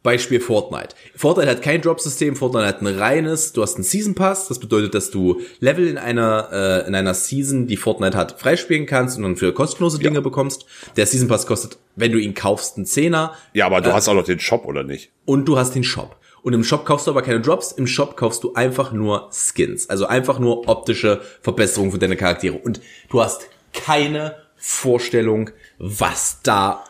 Beispiel 0.02 0.40
Fortnite. 0.40 0.96
Fortnite 1.14 1.48
hat 1.48 1.62
kein 1.62 1.80
Drop-System, 1.80 2.34
Fortnite 2.34 2.66
hat 2.66 2.82
ein 2.82 2.86
reines, 2.88 3.52
du 3.52 3.62
hast 3.62 3.76
einen 3.76 3.84
Season 3.84 4.14
Pass, 4.14 4.48
das 4.48 4.58
bedeutet, 4.58 4.94
dass 4.94 5.10
du 5.10 5.40
Level 5.60 5.86
in 5.86 5.96
einer, 5.96 6.48
äh, 6.52 6.88
in 6.88 6.94
einer 6.94 7.14
Season, 7.14 7.66
die 7.66 7.76
Fortnite 7.76 8.16
hat, 8.16 8.40
freispielen 8.40 8.86
kannst 8.86 9.16
und 9.16 9.22
dann 9.22 9.36
für 9.36 9.54
kostenlose 9.54 9.98
Dinge 9.98 10.20
bekommst. 10.20 10.66
Der 10.96 11.06
Season 11.06 11.28
Pass 11.28 11.46
kostet, 11.46 11.78
wenn 11.94 12.10
du 12.10 12.18
ihn 12.18 12.34
kaufst, 12.34 12.76
einen 12.76 12.86
Zehner. 12.86 13.34
Ja, 13.52 13.66
aber 13.66 13.80
du 13.80 13.90
äh, 13.90 13.92
hast 13.92 14.08
auch 14.08 14.14
noch 14.14 14.24
den 14.24 14.40
Shop, 14.40 14.64
oder 14.66 14.82
nicht? 14.82 15.12
Und 15.24 15.46
du 15.46 15.56
hast 15.56 15.74
den 15.74 15.84
Shop. 15.84 16.16
Und 16.42 16.52
im 16.54 16.64
Shop 16.64 16.84
kaufst 16.84 17.06
du 17.06 17.12
aber 17.12 17.22
keine 17.22 17.40
Drops, 17.40 17.70
im 17.70 17.86
Shop 17.86 18.16
kaufst 18.16 18.42
du 18.42 18.54
einfach 18.54 18.92
nur 18.92 19.30
Skins. 19.30 19.88
Also 19.88 20.06
einfach 20.06 20.40
nur 20.40 20.68
optische 20.68 21.20
Verbesserungen 21.40 21.92
für 21.92 21.98
deine 21.98 22.16
Charaktere. 22.16 22.56
Und 22.56 22.80
du 23.08 23.22
hast 23.22 23.48
keine 23.72 24.34
Vorstellung, 24.56 25.50
was 25.78 26.40
da 26.42 26.84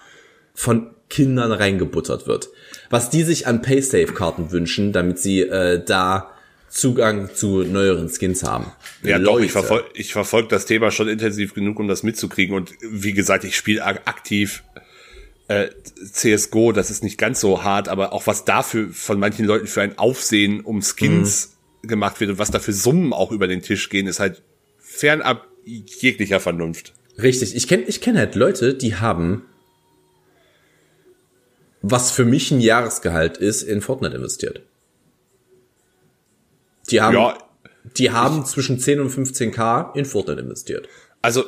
von 0.55 0.95
Kindern 1.11 1.53
reingebuttert 1.53 2.27
wird 2.27 2.49
was 2.93 3.09
die 3.09 3.23
sich 3.23 3.47
an 3.47 3.63
Paysafe-Karten 3.63 4.53
wünschen, 4.53 4.93
damit 4.93 5.19
sie 5.19 5.41
äh, 5.41 5.83
da 5.83 6.31
Zugang 6.69 7.35
zu 7.35 7.65
neueren 7.65 8.11
Skins 8.11 8.43
haben. 8.43 8.67
Ja, 9.03 9.17
Leute. 9.17 9.25
doch, 9.25 9.41
ich 9.41 9.53
verfolge 9.53 9.89
ich 9.95 10.13
verfolg 10.13 10.51
das 10.51 10.67
Thema 10.67 10.91
schon 10.91 11.09
intensiv 11.09 11.55
genug, 11.55 11.79
um 11.81 11.89
das 11.89 12.03
mitzukriegen. 12.03 12.55
Und 12.55 12.73
wie 12.83 13.15
gesagt, 13.15 13.45
ich 13.45 13.57
spiele 13.57 13.83
aktiv 13.85 14.63
äh, 15.49 15.69
CSGO, 16.05 16.73
das 16.73 16.91
ist 16.91 17.03
nicht 17.03 17.17
ganz 17.17 17.41
so 17.41 17.65
hart, 17.65 17.89
aber 17.89 18.13
auch 18.13 18.27
was 18.27 18.45
dafür 18.45 18.91
von 18.93 19.19
manchen 19.19 19.47
Leuten 19.47 19.67
für 19.67 19.81
ein 19.81 19.97
Aufsehen 19.97 20.61
um 20.61 20.83
Skins 20.83 21.57
mhm. 21.83 21.89
gemacht 21.89 22.21
wird 22.21 22.33
und 22.33 22.39
was 22.39 22.51
da 22.51 22.59
für 22.59 22.75
Summen 22.75 23.15
auch 23.15 23.33
über 23.33 23.49
den 23.49 23.63
Tisch 23.63 23.89
gehen, 23.89 24.07
ist 24.07 24.21
halt 24.21 24.43
fernab 24.79 25.47
jeglicher 25.65 26.41
Vernunft. 26.41 26.93
Richtig, 27.23 27.57
ich 27.57 27.69
kenne 27.69 27.85
ich 27.87 28.03
kenn 28.03 28.19
halt 28.19 28.35
Leute, 28.35 28.75
die 28.75 28.97
haben 28.97 29.47
was 31.83 32.13
für 32.13 32.25
mich 32.25 32.51
ein 32.51 32.61
Jahresgehalt 32.61 33.37
ist, 33.37 33.63
in 33.63 33.81
Fortnite 33.81 34.17
investiert. 34.17 34.63
Die 36.91 37.01
haben, 37.01 37.15
ja, 37.15 37.39
die 37.97 38.11
haben 38.11 38.45
zwischen 38.45 38.79
10 38.79 39.01
und 39.01 39.11
15k 39.11 39.97
in 39.97 40.05
Fortnite 40.05 40.41
investiert. 40.41 40.89
Also, 41.21 41.45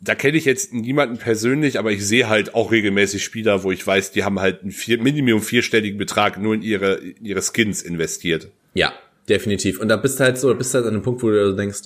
da 0.00 0.14
kenne 0.14 0.36
ich 0.36 0.44
jetzt 0.44 0.72
niemanden 0.72 1.18
persönlich, 1.18 1.78
aber 1.78 1.92
ich 1.92 2.06
sehe 2.06 2.28
halt 2.28 2.54
auch 2.54 2.70
regelmäßig 2.70 3.24
Spieler, 3.24 3.62
wo 3.62 3.72
ich 3.72 3.86
weiß, 3.86 4.12
die 4.12 4.24
haben 4.24 4.40
halt 4.40 4.62
einen 4.62 4.70
vier, 4.70 5.00
Minimum 5.02 5.42
vierstelligen 5.42 5.98
Betrag 5.98 6.38
nur 6.38 6.54
in 6.54 6.62
ihre, 6.62 6.94
in 6.94 7.24
ihre 7.24 7.42
Skins 7.42 7.82
investiert. 7.82 8.48
Ja, 8.74 8.92
definitiv. 9.28 9.80
Und 9.80 9.88
da 9.88 9.96
bist 9.96 10.20
du 10.20 10.24
halt 10.24 10.38
so, 10.38 10.54
bist 10.54 10.74
halt 10.74 10.84
an 10.84 10.94
einem 10.94 11.02
Punkt, 11.02 11.22
wo 11.22 11.30
du 11.30 11.54
denkst, 11.54 11.82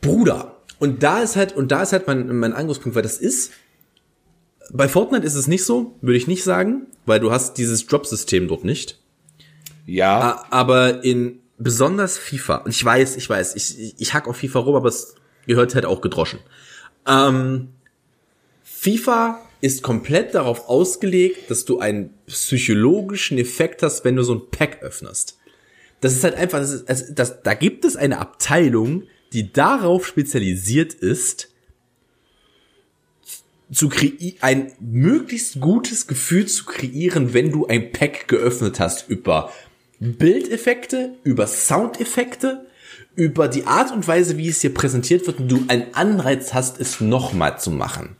Bruder, 0.00 0.56
und 0.78 1.02
da 1.02 1.22
ist 1.22 1.36
halt, 1.36 1.56
und 1.56 1.72
da 1.72 1.82
ist 1.82 1.92
halt 1.92 2.06
mein, 2.06 2.36
mein 2.36 2.52
Angriffspunkt, 2.52 2.94
weil 2.94 3.02
das 3.02 3.18
ist, 3.18 3.52
bei 4.72 4.88
Fortnite 4.88 5.26
ist 5.26 5.34
es 5.34 5.46
nicht 5.46 5.64
so, 5.64 5.96
würde 6.00 6.16
ich 6.16 6.26
nicht 6.26 6.44
sagen, 6.44 6.86
weil 7.04 7.20
du 7.20 7.30
hast 7.30 7.54
dieses 7.58 7.86
Drop-System 7.86 8.48
dort 8.48 8.64
nicht. 8.64 8.98
Ja. 9.86 10.44
Aber 10.50 11.04
in 11.04 11.40
besonders 11.58 12.18
FIFA, 12.18 12.56
und 12.56 12.70
ich 12.70 12.84
weiß, 12.84 13.16
ich 13.16 13.28
weiß, 13.28 13.54
ich, 13.56 13.94
ich 13.98 14.14
hack 14.14 14.28
auf 14.28 14.38
FIFA 14.38 14.58
rum, 14.60 14.74
aber 14.76 14.88
es 14.88 15.14
gehört 15.46 15.74
halt 15.74 15.86
auch 15.86 16.00
gedroschen. 16.00 16.40
Ähm, 17.06 17.68
FIFA 18.64 19.40
ist 19.60 19.82
komplett 19.82 20.34
darauf 20.34 20.68
ausgelegt, 20.68 21.50
dass 21.50 21.64
du 21.64 21.78
einen 21.78 22.10
psychologischen 22.26 23.38
Effekt 23.38 23.82
hast, 23.82 24.04
wenn 24.04 24.16
du 24.16 24.22
so 24.22 24.34
ein 24.34 24.42
Pack 24.50 24.82
öffnest. 24.82 25.38
Das 26.00 26.12
ist 26.12 26.24
halt 26.24 26.34
einfach, 26.34 26.58
das 26.58 26.72
ist, 26.72 26.88
also 26.88 27.04
das, 27.14 27.42
da 27.42 27.54
gibt 27.54 27.84
es 27.84 27.96
eine 27.96 28.18
Abteilung, 28.18 29.04
die 29.32 29.52
darauf 29.52 30.06
spezialisiert 30.06 30.92
ist, 30.92 31.48
zu 33.72 33.88
kreieren, 33.88 34.36
ein 34.40 34.72
möglichst 34.80 35.60
gutes 35.60 36.06
Gefühl 36.06 36.46
zu 36.46 36.64
kreieren, 36.64 37.34
wenn 37.34 37.50
du 37.50 37.66
ein 37.66 37.92
Pack 37.92 38.28
geöffnet 38.28 38.80
hast 38.80 39.08
über 39.08 39.52
Bildeffekte, 39.98 41.14
über 41.24 41.46
Soundeffekte, 41.46 42.66
über 43.14 43.48
die 43.48 43.66
Art 43.66 43.92
und 43.92 44.06
Weise, 44.06 44.36
wie 44.36 44.48
es 44.48 44.60
dir 44.60 44.72
präsentiert 44.72 45.26
wird 45.26 45.40
und 45.40 45.48
du 45.48 45.64
einen 45.68 45.94
Anreiz 45.94 46.52
hast, 46.54 46.80
es 46.80 47.00
nochmal 47.00 47.58
zu 47.58 47.70
machen. 47.70 48.16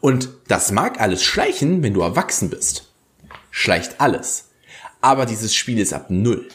Und 0.00 0.28
das 0.46 0.70
mag 0.70 1.00
alles 1.00 1.22
schleichen, 1.22 1.82
wenn 1.82 1.94
du 1.94 2.00
erwachsen 2.00 2.50
bist. 2.50 2.92
Schleicht 3.50 4.00
alles. 4.00 4.50
Aber 5.00 5.26
dieses 5.26 5.54
Spiel 5.54 5.78
ist 5.78 5.92
ab 5.92 6.06
Null. 6.08 6.48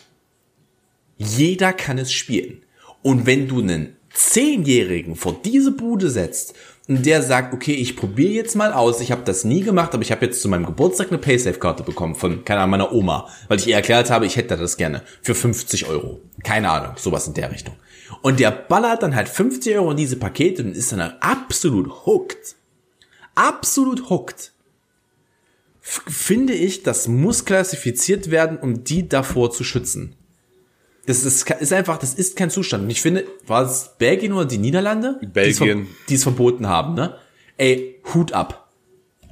Jeder 1.18 1.74
kann 1.74 1.98
es 1.98 2.12
spielen. 2.12 2.64
Und 3.02 3.26
wenn 3.26 3.48
du 3.48 3.60
einen 3.60 3.98
Zehnjährigen 4.14 5.16
vor 5.16 5.40
diese 5.44 5.72
Bude 5.72 6.10
setzt 6.10 6.54
und 6.88 7.06
der 7.06 7.22
sagt, 7.22 7.54
okay, 7.54 7.74
ich 7.74 7.96
probiere 7.96 8.34
jetzt 8.34 8.56
mal 8.56 8.74
aus, 8.74 9.00
ich 9.00 9.12
habe 9.12 9.24
das 9.24 9.46
nie 9.46 9.62
gemacht, 9.62 9.94
aber 9.94 10.04
ich 10.04 10.12
habe 10.12 10.26
jetzt 10.26 10.42
zu 10.42 10.50
meinem 10.50 10.66
Geburtstag 10.66 11.10
eine 11.10 11.18
Paysafe-Karte 11.18 11.84
bekommen 11.84 12.16
von, 12.16 12.44
keine 12.44 12.60
Ahnung, 12.60 12.72
meiner 12.72 12.92
Oma, 12.92 13.30
weil 13.48 13.60
ich 13.60 13.68
ihr 13.68 13.76
erklärt 13.76 14.10
habe, 14.10 14.26
ich 14.26 14.36
hätte 14.36 14.58
das 14.58 14.76
gerne 14.76 15.02
für 15.22 15.34
50 15.34 15.88
Euro. 15.88 16.20
Keine 16.44 16.70
Ahnung, 16.70 16.96
sowas 16.98 17.26
in 17.28 17.36
der 17.36 17.52
Richtung. 17.52 17.76
Und 18.22 18.40
der 18.42 18.52
ballert 18.52 19.02
dann 19.02 19.16
halt 19.16 19.30
50 19.30 19.76
Euro 19.76 19.92
in 19.92 19.98
diese 19.98 20.18
Pakete 20.18 20.64
und 20.64 20.76
ist 20.76 20.92
dann 20.92 21.02
halt 21.02 21.16
absolut 21.22 22.06
hooked. 22.06 22.56
Absolut 23.34 24.10
hooked. 24.10 24.52
F 25.82 26.02
finde 26.08 26.54
ich, 26.54 26.84
das 26.84 27.08
muss 27.08 27.46
klassifiziert 27.46 28.30
werden, 28.30 28.58
um 28.58 28.84
die 28.84 29.08
davor 29.08 29.52
zu 29.52 29.64
schützen. 29.64 30.16
Das 31.06 31.24
ist, 31.26 31.50
ist 31.50 31.74
einfach, 31.74 31.98
das 31.98 32.14
ist 32.14 32.38
kein 32.38 32.50
Zustand. 32.50 32.86
Und 32.86 32.90
ich 32.90 33.02
finde, 33.02 33.26
war 33.46 33.66
es 33.66 33.92
Belgien 33.98 34.32
oder 34.34 34.46
die 34.46 34.58
Niederlande? 34.58 35.20
Belgien. 35.22 35.88
Die 36.08 36.16
es 36.16 36.24
verboten 36.24 36.68
haben, 36.68 36.94
ne? 36.94 37.18
Ey, 37.58 38.00
Hut 38.14 38.32
ab. 38.32 38.70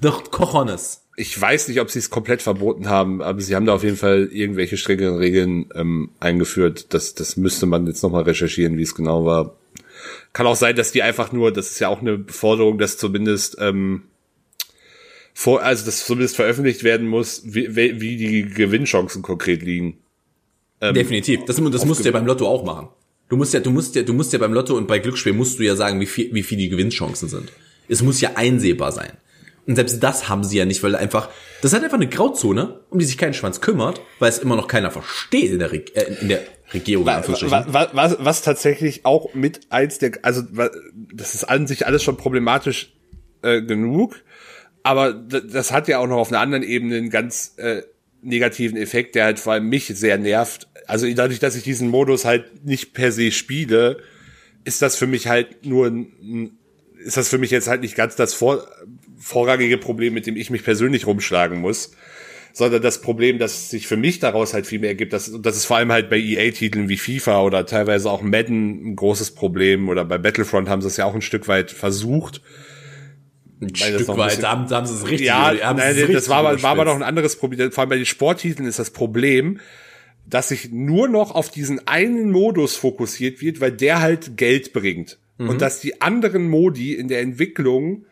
The 0.02 0.10
Cojones. 0.32 1.06
Ich 1.16 1.40
weiß 1.40 1.68
nicht, 1.68 1.80
ob 1.80 1.92
sie 1.92 2.00
es 2.00 2.10
komplett 2.10 2.42
verboten 2.42 2.90
haben, 2.90 3.22
aber 3.22 3.42
sie 3.42 3.56
haben 3.56 3.66
da 3.66 3.74
auf 3.74 3.84
jeden 3.84 3.98
Fall 3.98 4.30
irgendwelche 4.32 4.78
strengeren 4.78 5.18
Regeln 5.18 5.70
ähm, 5.76 6.12
eingeführt. 6.20 6.94
Das, 6.94 7.14
das 7.14 7.38
müsste 7.38 7.66
man 7.66 7.86
jetzt 7.88 8.02
nochmal 8.02 8.24
recherchieren, 8.24 8.78
wie 8.78 8.84
es 8.84 8.96
genau 8.96 9.26
war. 9.26 9.56
Kann 10.34 10.48
auch 10.48 10.56
sein, 10.56 10.76
dass 10.76 10.92
die 10.92 11.04
einfach 11.04 11.32
nur, 11.32 11.52
das 11.52 11.72
ist 11.72 11.80
ja 11.80 11.90
auch 11.90 12.02
eine 12.02 12.26
Forderung, 12.28 12.78
dass 12.78 12.98
zumindest 12.98 13.58
ähm, 13.60 14.04
vor, 15.34 15.62
also 15.62 15.86
dass 15.86 16.06
zumindest 16.06 16.36
veröffentlicht 16.36 16.84
werden 16.84 17.08
muss, 17.08 17.44
wie, 17.46 17.76
wie 17.76 18.18
die 18.18 18.44
Gewinnchancen 18.50 19.22
konkret 19.22 19.62
liegen. 19.62 19.98
Ähm, 20.82 20.96
Definitiv. 20.96 21.46
Das, 21.46 21.56
das 21.58 21.86
musst 21.86 22.02
du 22.02 22.06
ja 22.06 22.12
beim 22.12 22.26
Lotto 22.26 22.48
auch 22.48 22.64
machen. 22.64 22.90
Du 23.30 23.38
musst 23.38 23.54
ja, 23.54 23.62
du 23.62 23.72
musst 23.72 23.96
ja, 23.96 24.04
du 24.04 24.14
musst 24.14 24.34
ja 24.34 24.40
beim 24.40 24.52
Lotto 24.52 24.76
und 24.76 24.88
bei 24.88 25.00
Glücksspiel 25.00 25.34
musst 25.34 25.60
du 25.60 25.64
ja 25.64 25.76
sagen, 25.76 26.00
wie 26.02 26.06
viel, 26.06 26.34
wie 26.34 26.44
viel 26.44 26.58
die 26.58 26.70
Gewinnchancen 26.70 27.30
sind. 27.30 27.52
Es 27.88 28.02
muss 28.02 28.20
ja 28.20 28.32
einsehbar 28.36 28.92
sein. 28.92 29.12
Und 29.68 29.76
selbst 29.76 30.02
das 30.02 30.28
haben 30.28 30.44
sie 30.44 30.58
ja 30.58 30.66
nicht, 30.66 30.82
weil 30.84 30.96
einfach, 30.96 31.30
das 31.62 31.74
hat 31.74 31.84
einfach 31.84 31.98
eine 31.98 32.10
Grauzone, 32.10 32.82
um 32.90 33.00
die 33.00 33.06
sich 33.06 33.18
kein 33.18 33.34
Schwanz 33.34 33.62
kümmert, 33.62 34.02
weil 34.20 34.30
es 34.30 34.40
immer 34.40 34.56
noch 34.56 34.68
keiner 34.68 34.92
versteht 34.92 35.52
in 35.52 35.60
der, 35.60 35.72
Re 35.72 35.84
äh, 35.94 36.16
in 36.20 36.30
der 36.30 36.42
Regierung. 36.74 37.06
Was, 37.06 37.30
was, 37.30 37.94
was, 37.94 38.18
was 38.20 38.42
tatsächlich 38.42 39.06
auch 39.06 39.34
mit 39.34 39.62
eins 39.70 40.00
der, 40.00 40.12
also 40.24 40.42
das 41.14 41.36
ist 41.36 41.44
an 41.44 41.68
sich 41.68 41.86
alles 41.86 42.04
schon 42.04 42.18
problematisch 42.18 42.94
äh, 43.44 43.62
genug, 43.62 44.16
aber 44.84 45.14
das 45.14 45.72
hat 45.72 45.88
ja 45.88 46.00
auch 46.00 46.08
noch 46.08 46.18
auf 46.18 46.32
einer 46.32 46.40
anderen 46.40 46.64
Ebene 46.64 46.98
einen 46.98 47.10
ganz 47.12 47.54
äh, 47.58 47.84
negativen 48.22 48.78
Effekt, 48.78 49.16
der 49.16 49.26
halt 49.26 49.40
vor 49.40 49.54
allem 49.54 49.68
mich 49.70 49.88
sehr 49.88 50.18
nervt, 50.18 50.68
also 50.88 51.12
dadurch, 51.14 51.40
dass 51.40 51.56
ich 51.56 51.64
diesen 51.64 51.90
Modus 51.90 52.26
halt 52.26 52.66
nicht 52.66 52.94
per 52.94 53.12
se 53.12 53.32
spiele, 53.32 53.98
ist 54.64 54.82
das 54.82 54.96
für 54.96 55.08
mich 55.08 55.28
halt 55.28 55.66
nur 55.66 55.88
ein, 55.88 56.52
ist 57.04 57.18
das 57.18 57.30
für 57.30 57.38
mich 57.38 57.52
jetzt 57.52 57.68
halt 57.68 57.82
nicht 57.82 57.96
ganz 57.96 58.16
das 58.16 58.34
vor, 58.34 58.68
vorrangige 59.18 59.78
Problem, 59.78 60.14
mit 60.14 60.28
dem 60.28 60.36
ich 60.36 60.50
mich 60.50 60.64
persönlich 60.64 61.08
rumschlagen 61.08 61.60
muss, 61.60 61.92
sondern 62.54 62.82
das 62.82 63.02
Problem, 63.02 63.40
das 63.40 63.70
sich 63.70 63.88
für 63.88 63.98
mich 63.98 64.20
daraus 64.20 64.54
halt 64.54 64.68
viel 64.68 64.80
mehr 64.80 64.90
ergibt, 64.90 65.14
das, 65.14 65.32
das 65.42 65.56
ist 65.56 65.66
vor 65.66 65.78
allem 65.78 65.92
halt 65.92 66.10
bei 66.10 66.18
EA-Titeln 66.18 66.90
wie 66.90 66.98
FIFA 66.98 67.44
oder 67.44 67.66
teilweise 67.66 68.12
auch 68.12 68.22
Madden 68.22 68.92
ein 68.92 68.96
großes 68.96 69.32
Problem 69.32 69.90
oder 69.90 70.04
bei 70.06 70.18
Battlefront 70.18 70.68
haben 70.68 70.82
sie 70.82 70.88
es 70.90 70.98
ja 70.98 71.06
auch 71.06 71.16
ein 71.16 71.22
Stück 71.22 71.48
weit 71.48 71.72
versucht. 71.72 72.42
Ein 73.62 73.76
Stück 73.76 74.08
weit, 74.18 74.42
da 74.42 74.52
haben, 74.52 74.68
da 74.68 74.78
haben 74.78 74.88
sie 74.88 74.96
es 74.96 75.08
richtig. 75.08 75.28
Ja, 75.28 75.54
nein, 75.74 75.96
das 76.12 76.30
war, 76.30 76.38
aber, 76.40 76.64
war 76.64 76.72
aber 76.72 76.86
noch 76.86 76.96
ein 76.96 77.04
anderes 77.04 77.36
Problem. 77.36 77.72
Vor 77.72 77.82
allem 77.82 77.90
bei 77.90 77.98
den 77.98 78.08
Sporttiteln 78.08 78.68
ist 78.68 78.80
das 78.80 78.90
Problem, 78.90 79.60
dass 80.26 80.50
sich 80.50 80.72
nur 80.72 81.08
noch 81.08 81.36
auf 81.36 81.52
diesen 81.52 81.88
einen 81.88 82.32
Modus 82.32 82.76
fokussiert 82.76 83.40
wird, 83.42 83.62
weil 83.62 83.72
der 83.72 84.02
halt 84.02 84.36
Geld 84.36 84.74
bringt. 84.74 85.20
Mhm. 85.38 85.50
Und 85.50 85.62
dass 85.62 85.80
die 85.80 86.02
anderen 86.02 86.50
Modi 86.50 86.96
in 86.96 87.08
der 87.08 87.22
Entwicklung, 87.22 88.06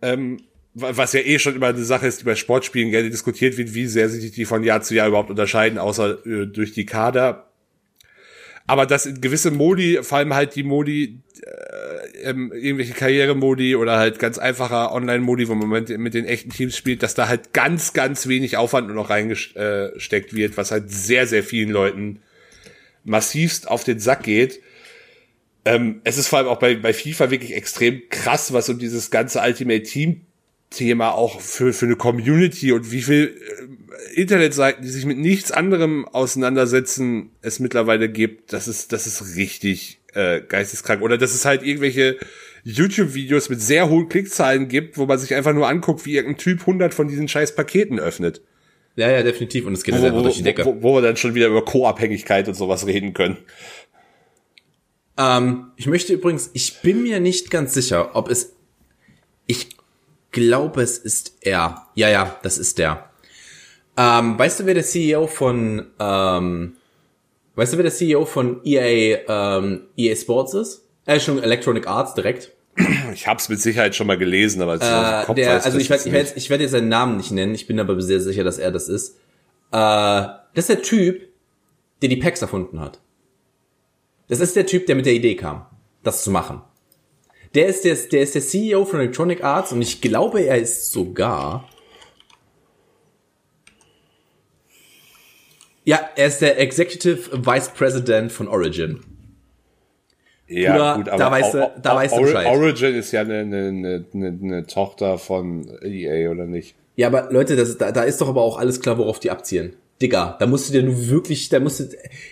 ähm, 0.00 0.38
was 0.72 1.12
ja 1.12 1.20
eh 1.20 1.38
schon 1.38 1.56
immer 1.56 1.68
eine 1.68 1.84
Sache 1.84 2.06
ist, 2.06 2.20
die 2.20 2.24
bei 2.24 2.34
Sportspielen 2.34 2.90
gerne 2.90 3.10
diskutiert 3.10 3.58
wird, 3.58 3.74
wie 3.74 3.86
sehr 3.86 4.08
sich 4.08 4.30
die 4.32 4.44
von 4.46 4.64
Jahr 4.64 4.80
zu 4.80 4.94
Jahr 4.94 5.08
überhaupt 5.08 5.30
unterscheiden, 5.30 5.78
außer 5.78 6.26
äh, 6.26 6.46
durch 6.46 6.72
die 6.72 6.86
Kader 6.86 7.50
aber 8.70 8.86
dass 8.86 9.08
gewisse 9.20 9.50
Modi, 9.50 9.98
vor 10.02 10.18
allem 10.18 10.32
halt 10.32 10.54
die 10.54 10.62
Modi, 10.62 11.22
äh, 11.42 11.50
ähm, 12.22 12.52
irgendwelche 12.52 12.94
Karrieremodi 12.94 13.76
oder 13.76 13.98
halt 13.98 14.18
ganz 14.18 14.38
einfacher 14.38 14.92
Online-Modi, 14.92 15.48
wo 15.48 15.54
man 15.54 15.84
mit, 15.86 16.14
den 16.14 16.24
echten 16.24 16.50
Teams 16.50 16.76
spielt, 16.76 17.02
dass 17.02 17.14
da 17.14 17.28
halt 17.28 17.52
ganz, 17.52 17.92
ganz 17.92 18.26
wenig 18.26 18.56
Aufwand 18.56 18.86
nur 18.86 18.96
noch 18.96 19.10
reingesteckt 19.10 20.34
wird, 20.34 20.56
was 20.56 20.70
halt 20.70 20.90
sehr, 20.90 21.26
sehr 21.26 21.42
vielen 21.42 21.70
Leuten 21.70 22.20
massivst 23.04 23.68
auf 23.68 23.84
den 23.84 23.98
Sack 23.98 24.24
geht. 24.24 24.60
Ähm, 25.64 26.00
es 26.04 26.18
ist 26.18 26.28
vor 26.28 26.38
allem 26.38 26.48
auch 26.48 26.58
bei, 26.58 26.74
bei 26.76 26.92
FIFA 26.92 27.30
wirklich 27.30 27.54
extrem 27.54 28.02
krass, 28.08 28.52
was 28.52 28.68
um 28.68 28.78
dieses 28.78 29.10
ganze 29.10 29.40
Ultimate 29.40 29.82
Team 29.82 30.22
Thema 30.70 31.10
auch 31.10 31.40
für, 31.40 31.72
für 31.72 31.86
eine 31.86 31.96
Community 31.96 32.72
und 32.72 32.92
wie 32.92 33.02
viel 33.02 33.36
äh, 34.14 34.20
Internetseiten, 34.20 34.82
die 34.82 34.88
sich 34.88 35.04
mit 35.04 35.18
nichts 35.18 35.50
anderem 35.50 36.06
auseinandersetzen, 36.06 37.30
es 37.42 37.58
mittlerweile 37.58 38.08
gibt, 38.08 38.52
das 38.52 38.68
ist, 38.68 38.92
das 38.92 39.06
ist 39.06 39.36
richtig 39.36 39.99
äh, 40.14 40.40
geisteskrank. 40.40 41.02
Oder 41.02 41.18
dass 41.18 41.34
es 41.34 41.44
halt 41.44 41.62
irgendwelche 41.62 42.18
YouTube-Videos 42.64 43.48
mit 43.48 43.60
sehr 43.60 43.88
hohen 43.88 44.08
Klickzahlen 44.08 44.68
gibt, 44.68 44.98
wo 44.98 45.06
man 45.06 45.18
sich 45.18 45.34
einfach 45.34 45.52
nur 45.52 45.68
anguckt, 45.68 46.04
wie 46.06 46.16
irgendein 46.16 46.38
Typ 46.38 46.60
100 46.60 46.92
von 46.94 47.08
diesen 47.08 47.28
scheiß 47.28 47.54
Paketen 47.54 47.98
öffnet. 47.98 48.42
Ja, 48.96 49.10
ja, 49.10 49.22
definitiv. 49.22 49.66
Und 49.66 49.72
es 49.74 49.84
geht 49.84 49.94
Wo, 49.94 49.98
halt 49.98 50.06
einfach 50.08 50.18
wo, 50.20 50.24
durch 50.24 50.36
die 50.36 50.42
Decke. 50.42 50.64
wo, 50.64 50.82
wo 50.82 50.94
wir 50.96 51.02
dann 51.02 51.16
schon 51.16 51.34
wieder 51.34 51.46
über 51.46 51.64
Co-Abhängigkeit 51.64 52.48
und 52.48 52.54
sowas 52.54 52.86
reden 52.86 53.14
können. 53.14 53.38
Ähm, 55.16 55.72
ich 55.76 55.86
möchte 55.86 56.12
übrigens, 56.12 56.50
ich 56.52 56.80
bin 56.80 57.02
mir 57.02 57.20
nicht 57.20 57.50
ganz 57.50 57.74
sicher, 57.74 58.14
ob 58.14 58.28
es, 58.30 58.56
ich 59.46 59.68
glaube, 60.32 60.82
es 60.82 60.98
ist 60.98 61.38
er. 61.40 61.86
Ja, 61.94 62.08
ja, 62.08 62.38
das 62.42 62.58
ist 62.58 62.78
der. 62.78 63.10
Ähm, 63.96 64.38
weißt 64.38 64.60
du, 64.60 64.66
wer 64.66 64.74
der 64.74 64.84
CEO 64.84 65.26
von, 65.26 65.86
ähm, 65.98 66.76
weißt 67.54 67.72
du, 67.72 67.76
wer 67.78 67.84
der 67.84 67.92
CEO 67.92 68.24
von 68.24 68.60
EA, 68.64 69.18
ähm, 69.28 69.82
EA 69.96 70.16
Sports 70.16 70.54
ist? 70.54 70.88
Äh, 71.06 71.20
schon 71.20 71.42
Electronic 71.42 71.86
Arts 71.86 72.14
direkt. 72.14 72.52
Ich 73.12 73.26
hab's 73.26 73.48
mit 73.48 73.60
Sicherheit 73.60 73.94
schon 73.94 74.06
mal 74.06 74.16
gelesen, 74.16 74.62
aber 74.62 74.74
Äh, 74.74 75.24
Kopf 75.26 75.36
der, 75.36 75.56
weiß, 75.56 75.64
also 75.64 75.78
ich 75.78 75.90
werde 75.90 76.02
jetzt 76.02 76.06
ich 76.06 76.12
werd, 76.12 76.36
ich 76.36 76.50
werd 76.50 76.60
jetzt 76.60 76.70
seinen 76.70 76.88
Namen 76.88 77.16
nicht 77.16 77.30
nennen, 77.30 77.54
ich 77.54 77.66
bin 77.66 77.78
aber 77.80 78.00
sehr 78.00 78.20
sicher, 78.20 78.44
dass 78.44 78.58
er 78.58 78.70
das 78.70 78.88
ist. 78.88 79.16
Äh, 79.72 79.72
das 79.72 80.40
ist 80.54 80.68
der 80.68 80.82
Typ, 80.82 81.28
der 82.00 82.08
die 82.08 82.16
Packs 82.16 82.42
erfunden 82.42 82.80
hat. 82.80 83.00
Das 84.28 84.40
ist 84.40 84.56
der 84.56 84.66
Typ, 84.66 84.86
der 84.86 84.94
mit 84.94 85.06
der 85.06 85.12
Idee 85.12 85.34
kam, 85.34 85.66
das 86.02 86.22
zu 86.22 86.30
machen. 86.30 86.62
Der 87.54 87.66
ist 87.66 87.84
der, 87.84 87.96
der 87.96 88.22
ist 88.22 88.34
der 88.34 88.42
CEO 88.42 88.84
von 88.84 89.00
Electronic 89.00 89.42
Arts 89.42 89.72
und 89.72 89.82
ich 89.82 90.00
glaube, 90.00 90.42
er 90.42 90.58
ist 90.58 90.92
sogar. 90.92 91.68
Ja, 95.90 96.08
er 96.14 96.28
ist 96.28 96.40
der 96.40 96.60
Executive 96.60 97.44
Vice 97.44 97.70
President 97.70 98.30
von 98.30 98.46
Origin. 98.46 99.00
Ja, 100.46 100.94
Bruder, 100.94 101.16
da 101.16 101.30
weißt 101.32 101.54
du- 101.54 101.72
da 101.82 101.96
weißt 101.96 102.16
du 102.16 102.20
Bescheid. 102.20 102.46
Origin 102.46 102.94
ist 102.94 103.10
ja 103.10 103.22
eine, 103.22 103.40
eine, 103.40 104.04
eine, 104.14 104.38
eine, 104.40 104.66
Tochter 104.68 105.18
von 105.18 105.68
EA, 105.82 106.30
oder 106.30 106.46
nicht? 106.46 106.76
Ja, 106.94 107.08
aber 107.08 107.32
Leute, 107.32 107.56
das, 107.56 107.76
da, 107.76 107.90
da 107.90 108.04
ist 108.04 108.20
doch 108.20 108.28
aber 108.28 108.40
auch 108.42 108.56
alles 108.56 108.80
klar, 108.80 108.98
worauf 108.98 109.18
die 109.18 109.32
abzielen. 109.32 109.74
Digga, 110.00 110.36
da 110.38 110.46
musst 110.46 110.68
du 110.68 110.72
dir 110.74 110.84
nur 110.84 111.08
wirklich, 111.08 111.48
da 111.48 111.58
musst 111.58 111.80
du, 111.80 111.88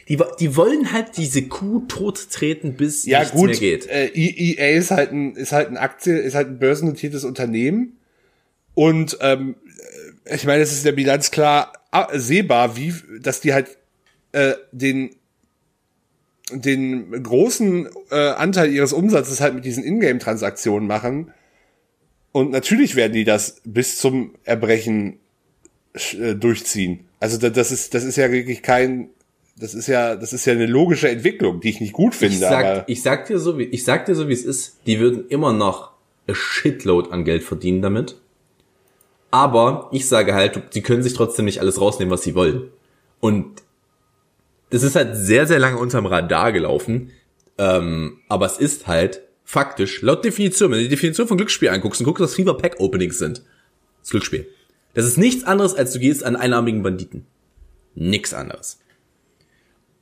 die, 0.09 0.23
die 0.39 0.55
wollen 0.57 0.93
halt 0.93 1.17
diese 1.17 1.43
Kuh 1.49 1.81
tot 1.89 2.31
treten, 2.31 2.75
bis 2.75 3.07
Ja, 3.07 3.19
nichts 3.19 3.35
gut, 3.35 3.51
mehr 3.51 3.59
geht. 3.59 3.89
Äh, 3.89 4.07
EA 4.15 4.79
ist 4.79 4.93
halt 4.93 5.11
ein, 5.11 5.35
ist 5.35 5.51
halt 5.51 5.67
ein 5.67 5.79
Aktie, 5.79 6.17
ist 6.17 6.37
halt 6.37 6.47
ein 6.47 6.59
börsennotiertes 6.61 7.25
Unternehmen. 7.25 7.99
Und 8.75 9.19
ähm, 9.21 9.57
ich 10.33 10.45
meine, 10.45 10.63
es 10.63 10.71
ist 10.71 10.79
in 10.79 10.85
der 10.85 10.93
Bilanz 10.93 11.33
klar 11.33 11.73
sehbar, 12.13 12.77
wie, 12.77 12.95
dass 13.21 13.41
die 13.41 13.55
halt 13.55 13.79
äh, 14.33 14.55
den 14.73 15.11
den 16.51 17.23
großen 17.23 17.89
äh, 18.11 18.31
Anteil 18.31 18.73
ihres 18.73 18.95
Umsatzes 18.95 19.41
halt 19.41 19.55
mit 19.55 19.67
diesen 19.67 19.85
Ingame-Transaktionen 19.85 20.89
machen. 20.89 21.31
Und 22.33 22.51
natürlich 22.51 22.97
werden 22.97 23.13
die 23.13 23.25
das 23.25 23.61
bis 23.65 23.99
zum 23.99 24.35
Erbrechen 24.45 25.19
äh, 25.95 26.35
durchziehen. 26.35 27.01
Also 27.21 27.37
da, 27.39 27.51
das 27.51 27.71
ist 27.71 27.95
das 27.95 28.05
ist 28.05 28.17
ja 28.17 28.31
wirklich 28.31 28.63
kein 28.63 29.11
das 29.57 29.75
ist 29.75 29.89
ja 29.89 30.17
das 30.17 30.33
ist 30.33 30.47
ja 30.47 30.53
eine 30.53 30.67
logische 30.67 31.09
Entwicklung, 31.09 31.61
die 31.61 31.71
ich 31.71 31.81
nicht 31.81 31.93
gut 31.93 32.15
finde. 32.15 32.35
Ich 32.35 32.41
sag, 32.41 32.89
ich 32.89 33.03
sag 33.03 33.27
dir 33.27 33.39
so, 33.39 33.59
wie, 33.59 33.65
ich 33.65 33.85
sag 33.85 34.07
dir 34.07 34.15
so, 34.15 34.29
wie 34.29 34.33
es 34.33 34.45
ist. 34.45 34.79
Die 34.87 35.01
würden 35.01 35.29
immer 35.29 35.53
noch 35.53 35.93
a 36.29 36.35
shitload 36.35 37.11
an 37.11 37.25
Geld 37.25 37.43
verdienen 37.43 37.83
damit. 37.83 38.17
Aber 39.31 39.89
ich 39.93 40.09
sage 40.09 40.35
halt, 40.35 40.63
sie 40.71 40.83
können 40.83 41.03
sich 41.03 41.15
trotzdem 41.15 41.45
nicht 41.45 41.61
alles 41.61 41.81
rausnehmen, 41.81 42.13
was 42.13 42.23
sie 42.23 42.35
wollen. 42.35 42.71
Und 43.21 43.63
das 44.71 44.83
ist 44.83 44.97
halt 44.97 45.17
sehr, 45.17 45.47
sehr 45.47 45.59
lange 45.59 45.79
unterm 45.79 46.07
Radar 46.07 46.53
gelaufen. 46.53 47.11
Ähm, 47.59 48.21
aber 48.29 48.47
es 48.47 48.59
ist 48.59 48.87
halt 48.87 49.23
faktisch, 49.45 50.03
laut 50.03 50.25
Definition, 50.25 50.71
wenn 50.71 50.79
du 50.79 50.85
die 50.85 50.91
Definition 50.91 51.27
von 51.27 51.37
Glücksspiel 51.37 51.71
anguckst 51.71 52.01
und 52.01 52.05
guckst, 52.05 52.23
was 52.23 52.35
FIFA 52.35 52.55
Pack 52.55 52.81
Openings 52.81 53.19
sind. 53.19 53.43
Das 54.01 54.11
Glücksspiel. 54.11 54.49
Das 54.95 55.05
ist 55.05 55.19
nichts 55.19 55.45
anderes, 55.45 55.75
als 55.75 55.93
du 55.93 55.99
gehst 55.99 56.25
an 56.25 56.37
einarmigen 56.37 56.83
Banditen. 56.83 57.27
Nix 57.95 58.33
anderes. 58.33 58.79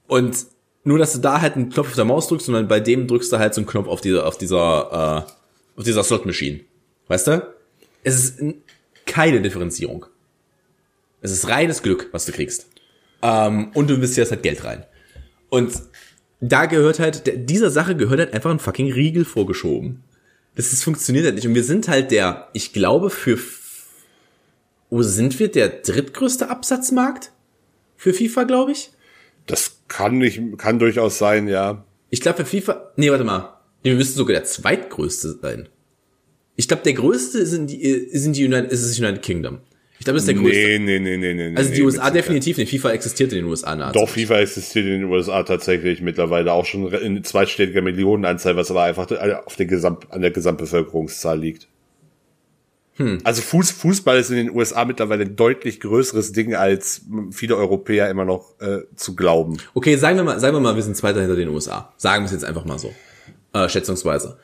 Und 0.06 0.46
nur, 0.84 0.98
dass 0.98 1.12
du 1.12 1.18
da 1.18 1.40
halt 1.40 1.56
einen 1.56 1.70
Knopf 1.70 1.88
auf 1.88 1.94
der 1.94 2.04
Maus 2.04 2.28
drückst, 2.28 2.46
sondern 2.46 2.68
bei 2.68 2.78
dem 2.78 3.08
drückst 3.08 3.32
du 3.32 3.38
halt 3.38 3.54
so 3.54 3.60
einen 3.60 3.66
Knopf 3.66 3.88
auf 3.88 4.00
dieser, 4.00 4.26
auf 4.26 4.38
dieser, 4.38 5.26
äh, 5.26 5.78
auf 5.78 5.84
dieser 5.84 6.04
Slot-Machine. 6.04 6.60
Weißt 7.08 7.26
du? 7.26 7.54
Es 8.04 8.16
ist 8.16 8.40
keine 9.06 9.40
Differenzierung. 9.40 10.06
Es 11.20 11.30
ist 11.32 11.48
reines 11.48 11.82
Glück, 11.82 12.08
was 12.12 12.26
du 12.26 12.32
kriegst. 12.32 12.68
Ähm, 13.22 13.70
und 13.74 13.88
du 13.88 13.94
investierst 13.94 14.30
halt 14.30 14.42
Geld 14.42 14.64
rein. 14.64 14.84
Und 15.48 15.72
da 16.40 16.66
gehört 16.66 16.98
halt, 16.98 17.48
dieser 17.48 17.70
Sache 17.70 17.96
gehört 17.96 18.20
halt 18.20 18.34
einfach 18.34 18.50
ein 18.50 18.58
fucking 18.58 18.92
Riegel 18.92 19.24
vorgeschoben. 19.24 20.02
Das 20.54 20.72
ist, 20.72 20.84
funktioniert 20.84 21.24
halt 21.24 21.34
nicht. 21.34 21.46
Und 21.46 21.54
wir 21.54 21.64
sind 21.64 21.88
halt 21.88 22.10
der, 22.10 22.48
ich 22.52 22.72
glaube, 22.72 23.10
für, 23.10 23.38
wo 24.90 25.02
sind 25.02 25.38
wir? 25.38 25.50
Der 25.50 25.68
drittgrößte 25.68 26.50
Absatzmarkt? 26.50 27.32
Für 27.96 28.12
FIFA, 28.12 28.44
glaube 28.44 28.72
ich? 28.72 28.90
das 29.46 29.78
kann 29.88 30.18
nicht 30.18 30.40
kann 30.58 30.78
durchaus 30.78 31.18
sein, 31.18 31.48
ja. 31.48 31.84
Ich 32.10 32.20
glaube, 32.20 32.38
für 32.38 32.46
FIFA, 32.46 32.92
nee, 32.96 33.10
warte 33.10 33.24
mal. 33.24 33.60
Wir 33.82 33.94
müssten 33.94 34.16
sogar 34.16 34.34
der 34.34 34.44
zweitgrößte 34.44 35.38
sein. 35.40 35.68
Ich 36.56 36.68
glaube, 36.68 36.82
der 36.82 36.94
größte 36.94 37.46
sind 37.46 37.70
die, 37.70 38.08
sind 38.12 38.36
die 38.36 38.44
United, 38.44 38.72
ist 38.72 38.84
das 38.84 38.98
United 38.98 39.22
Kingdom. 39.22 39.58
Ich 39.98 40.04
glaube, 40.04 40.16
das 40.16 40.24
ist 40.24 40.28
der 40.28 40.34
größte. 40.34 40.78
Nee, 40.78 40.78
nee, 40.78 40.98
nee, 40.98 41.16
nee, 41.16 41.34
nee. 41.34 41.56
also 41.56 41.70
nee, 41.70 41.76
die 41.76 41.82
mit 41.82 41.92
USA 41.92 42.10
definitiv 42.10 42.58
nicht. 42.58 42.70
FIFA 42.70 42.90
existiert 42.92 43.32
in 43.32 43.38
den 43.38 43.46
USA 43.46 43.74
nahezu. 43.74 43.98
Doch, 43.98 44.08
FIFA 44.08 44.40
existiert 44.40 44.86
in 44.86 44.92
den 44.92 45.04
USA 45.04 45.42
tatsächlich 45.42 46.02
mittlerweile 46.02 46.52
auch 46.52 46.66
schon 46.66 46.92
in 46.92 47.24
zweistelliger 47.24 47.82
Millionenanzahl, 47.82 48.56
was 48.56 48.70
aber 48.70 48.82
einfach 48.82 49.10
auf 49.46 49.56
der 49.56 49.66
Gesamt, 49.66 50.10
an 50.10 50.20
der 50.20 50.30
Gesamtbevölkerungszahl 50.30 51.38
liegt. 51.38 51.68
Hm. 52.96 53.18
Also 53.24 53.42
Fuß, 53.42 53.72
Fußball 53.72 54.18
ist 54.18 54.30
in 54.30 54.36
den 54.36 54.50
USA 54.50 54.84
mittlerweile 54.84 55.24
ein 55.24 55.36
deutlich 55.36 55.80
größeres 55.80 56.32
Ding, 56.32 56.54
als 56.54 57.02
viele 57.30 57.56
Europäer 57.56 58.08
immer 58.10 58.24
noch 58.24 58.58
äh, 58.60 58.82
zu 58.96 59.14
glauben. 59.14 59.58
Okay, 59.74 59.96
sagen 59.96 60.16
wir 60.16 60.24
mal, 60.24 60.40
sagen 60.40 60.56
wir 60.56 60.60
mal, 60.60 60.76
wir 60.76 60.82
sind 60.82 60.96
Zweiter 60.96 61.20
hinter 61.20 61.36
den 61.36 61.48
USA. 61.48 61.92
Sagen 61.98 62.24
wir 62.24 62.26
es 62.26 62.32
jetzt 62.32 62.44
einfach 62.44 62.64
mal 62.64 62.78
so. 62.78 62.94
Äh, 63.52 63.68
schätzungsweise. 63.68 64.38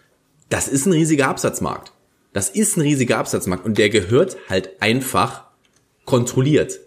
Das 0.51 0.69
ist 0.69 0.87
ein 0.87 0.93
riesiger 0.93 1.29
Absatzmarkt. 1.29 1.93
Das 2.33 2.49
ist 2.49 2.77
ein 2.77 2.83
riesiger 2.83 3.19
Absatzmarkt 3.19 3.65
und 3.65 3.79
der 3.79 3.91
gehört 3.91 4.37
halt 4.49 4.71
einfach 4.81 5.45
kontrolliert. 6.05 6.81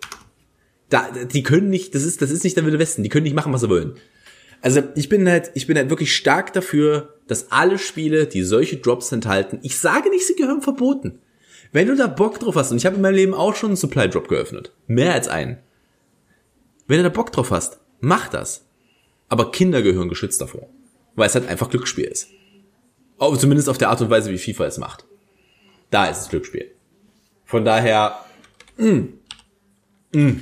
Da, 0.90 1.10
die 1.12 1.44
können 1.44 1.70
nicht, 1.70 1.96
das 1.96 2.04
ist, 2.04 2.22
das 2.22 2.32
ist 2.32 2.44
nicht 2.44 2.58
der 2.58 2.66
Wille 2.66 2.80
Westen, 2.80 3.04
die 3.04 3.10
können 3.10 3.24
nicht 3.24 3.36
machen, 3.36 3.54
was 3.54 3.62
sie 3.62 3.70
wollen. 3.70 3.96
Also 4.62 4.82
ich 4.96 5.10
bin 5.10 5.30
halt, 5.30 5.52
ich 5.54 5.68
bin 5.68 5.78
halt 5.78 5.90
wirklich 5.90 6.16
stark 6.16 6.54
dafür, 6.54 7.16
dass 7.28 7.52
alle 7.52 7.78
Spiele, 7.78 8.28
die 8.28 8.44
solche 8.44 8.78
Drops 8.78 9.12
enthalten, 9.12 9.60
ich 9.62 9.78
sage 9.78 10.10
nicht, 10.10 10.26
sie 10.26 10.36
gehören 10.36 10.62
verboten. 10.62 11.20
Wenn 11.72 11.88
du 11.88 11.96
da 11.96 12.08
Bock 12.08 12.40
drauf 12.40 12.56
hast, 12.56 12.72
und 12.72 12.78
ich 12.78 12.86
habe 12.86 12.96
in 12.96 13.02
meinem 13.02 13.16
Leben 13.16 13.34
auch 13.34 13.56
schon 13.56 13.70
einen 13.70 13.78
Supply 13.78 14.10
Drop 14.10 14.28
geöffnet, 14.28 14.72
mehr 14.88 15.14
als 15.14 15.28
einen. 15.28 15.58
Wenn 16.88 16.98
du 16.98 17.04
da 17.04 17.10
Bock 17.10 17.32
drauf 17.32 17.52
hast, 17.52 17.80
mach 18.00 18.30
das. 18.30 18.66
Aber 19.28 19.52
Kinder 19.52 19.82
gehören 19.82 20.10
geschützt 20.10 20.40
davor. 20.40 20.70
Weil 21.16 21.28
es 21.28 21.36
halt 21.36 21.48
einfach 21.48 21.70
Glücksspiel 21.70 22.06
ist. 22.06 22.30
Aber 23.18 23.38
zumindest 23.38 23.70
auf 23.70 23.78
der 23.78 23.90
Art 23.90 24.02
und 24.02 24.10
Weise, 24.10 24.32
wie 24.32 24.38
FIFA 24.38 24.66
es 24.66 24.78
macht. 24.78 25.06
Da 25.96 26.08
ist 26.08 26.20
es 26.24 26.28
Glücksspiel. 26.28 26.72
Von 27.46 27.64
daher, 27.64 28.20
mh, 28.76 29.04
mh, 30.12 30.34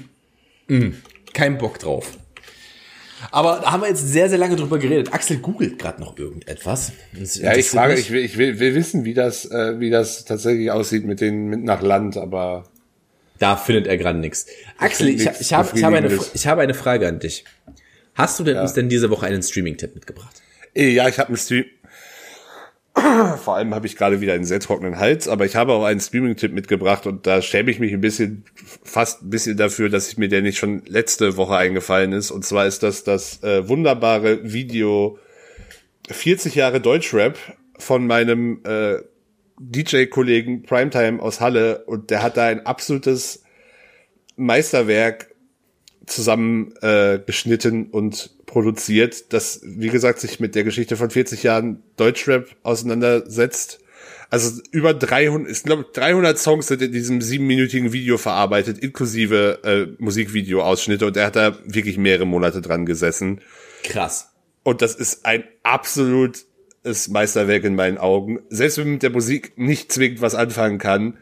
mh, 0.68 0.92
kein 1.32 1.60
Bock 1.60 1.78
drauf. 1.78 2.18
Aber 3.30 3.60
da 3.62 3.72
haben 3.72 3.82
wir 3.84 3.88
jetzt 3.90 4.02
sehr, 4.12 4.30
sehr 4.30 4.40
lange 4.40 4.56
drüber 4.56 4.80
geredet. 4.80 5.14
Axel 5.14 5.38
googelt 5.38 5.78
gerade 5.78 6.02
noch 6.02 6.18
irgendetwas. 6.18 6.94
Das 7.16 7.36
Ja, 7.36 7.56
ich 7.56 7.70
frage, 7.70 7.94
ich 7.94 8.10
will, 8.10 8.26
ich 8.26 8.36
will, 8.40 8.58
will 8.60 8.74
wissen, 8.74 9.06
wie 9.06 9.14
das, 9.14 9.46
äh, 9.46 9.80
wie 9.80 9.92
das 9.92 10.26
tatsächlich 10.26 10.72
aussieht 10.72 11.06
mit 11.06 11.22
den 11.22 11.46
mit 11.50 11.64
nach 11.64 11.84
Land, 11.84 12.18
aber 12.18 12.64
Da 13.38 13.56
findet 13.56 13.86
er 13.86 13.98
gerade 14.00 14.18
nichts. 14.18 14.48
Axel, 14.80 15.08
ich, 15.10 15.24
ich, 15.40 15.54
habe, 15.54 15.70
ich, 15.78 15.84
habe 15.84 15.98
eine, 15.98 16.20
ich 16.34 16.48
habe 16.48 16.62
eine 16.64 16.74
Frage 16.74 17.08
an 17.08 17.20
dich. 17.20 17.46
Hast 18.16 18.40
du 18.40 18.44
denn 18.44 18.58
uns 18.58 18.74
denn 18.74 18.90
diese 18.90 19.12
Woche 19.12 19.28
einen 19.28 19.44
Streaming-Tipp 19.44 19.94
mitgebracht? 19.94 20.42
Eh, 20.74 20.90
Ja, 20.90 21.08
ich 21.08 21.20
habe 21.20 21.28
einen 21.28 21.38
Stream. 21.38 21.66
Vor 23.44 23.56
allem 23.56 23.74
habe 23.74 23.88
ich 23.88 23.96
gerade 23.96 24.22
wieder 24.22 24.34
einen 24.34 24.46
sehr 24.46 24.60
trockenen 24.60 24.98
Hals, 24.98 25.28
aber 25.28 25.46
ich 25.46 25.56
habe 25.56 25.74
auch 25.74 25.84
einen 25.84 26.00
Streaming-Tipp 26.00 26.54
mitgebracht 26.54 27.06
und 27.06 27.28
da 27.28 27.42
schäme 27.42 27.72
ich 27.72 27.80
mich 27.80 27.94
ein 27.94 28.02
bisschen, 28.02 28.46
fast 28.84 29.24
ein 29.24 29.30
bisschen 29.30 29.58
dafür, 29.58 29.90
dass 29.90 30.10
ich 30.10 30.18
mir 30.18 30.30
der 30.30 30.42
nicht 30.42 30.58
schon 30.58 30.84
letzte 30.86 31.38
Woche 31.38 31.56
eingefallen 31.58 32.14
ist. 32.14 32.32
Und 32.32 32.46
zwar 32.46 32.66
ist 32.66 32.84
das 32.84 33.04
das 33.04 33.44
äh, 33.44 33.68
wunderbare 33.68 34.52
Video 34.54 35.20
40 36.10 36.56
Jahre 36.56 36.82
Deutschrap 36.82 37.38
von 37.78 38.08
meinem 38.08 38.62
äh, 38.66 38.98
DJ-Kollegen 39.60 40.64
Primetime 40.64 41.22
aus 41.22 41.42
Halle 41.42 41.84
und 41.86 42.10
der 42.10 42.24
hat 42.24 42.38
da 42.38 42.46
ein 42.46 42.66
absolutes 42.66 43.44
Meisterwerk 44.36 45.33
zusammen 46.06 46.74
äh, 46.82 47.20
geschnitten 47.26 47.88
und 47.88 48.32
produziert, 48.46 49.34
das, 49.34 49.62
wie 49.64 49.90
gesagt, 49.90 50.20
sich 50.20 50.40
mit 50.40 50.56
der 50.56 50.64
Geschichte 50.64 50.98
von 50.98 51.10
40 51.10 51.44
Jahren 51.44 51.82
Deutschrap 51.98 52.48
auseinandersetzt 52.64 53.80
Also 54.30 54.62
über 54.72 54.96
300, 54.96 55.52
ich 55.52 55.64
glaube 55.64 55.86
300 55.94 56.40
Songs 56.40 56.68
sind 56.68 56.82
in 56.82 56.92
diesem 56.92 57.22
siebenminütigen 57.22 57.94
Video 57.94 58.18
verarbeitet, 58.18 58.80
inklusive 58.80 59.60
äh, 59.64 60.02
Musikvideo-Ausschnitte 60.02 61.06
und 61.06 61.16
er 61.16 61.28
hat 61.28 61.36
da 61.36 61.58
wirklich 61.66 61.98
mehrere 61.98 62.26
Monate 62.26 62.62
dran 62.62 62.88
gesessen. 62.88 63.42
Krass. 63.84 64.32
Und 64.64 64.82
das 64.82 64.96
ist 64.96 65.26
ein 65.26 65.44
absolutes 65.62 66.46
Meisterwerk 67.10 67.64
in 67.64 67.76
meinen 67.76 68.00
Augen. 68.00 68.40
Selbst 68.50 68.78
wenn 68.80 68.86
man 68.86 68.94
mit 68.94 69.04
der 69.04 69.12
Musik 69.12 69.54
nicht 69.56 69.92
zwingend 69.92 70.22
was 70.22 70.36
anfangen 70.36 70.80
kann, 70.80 71.18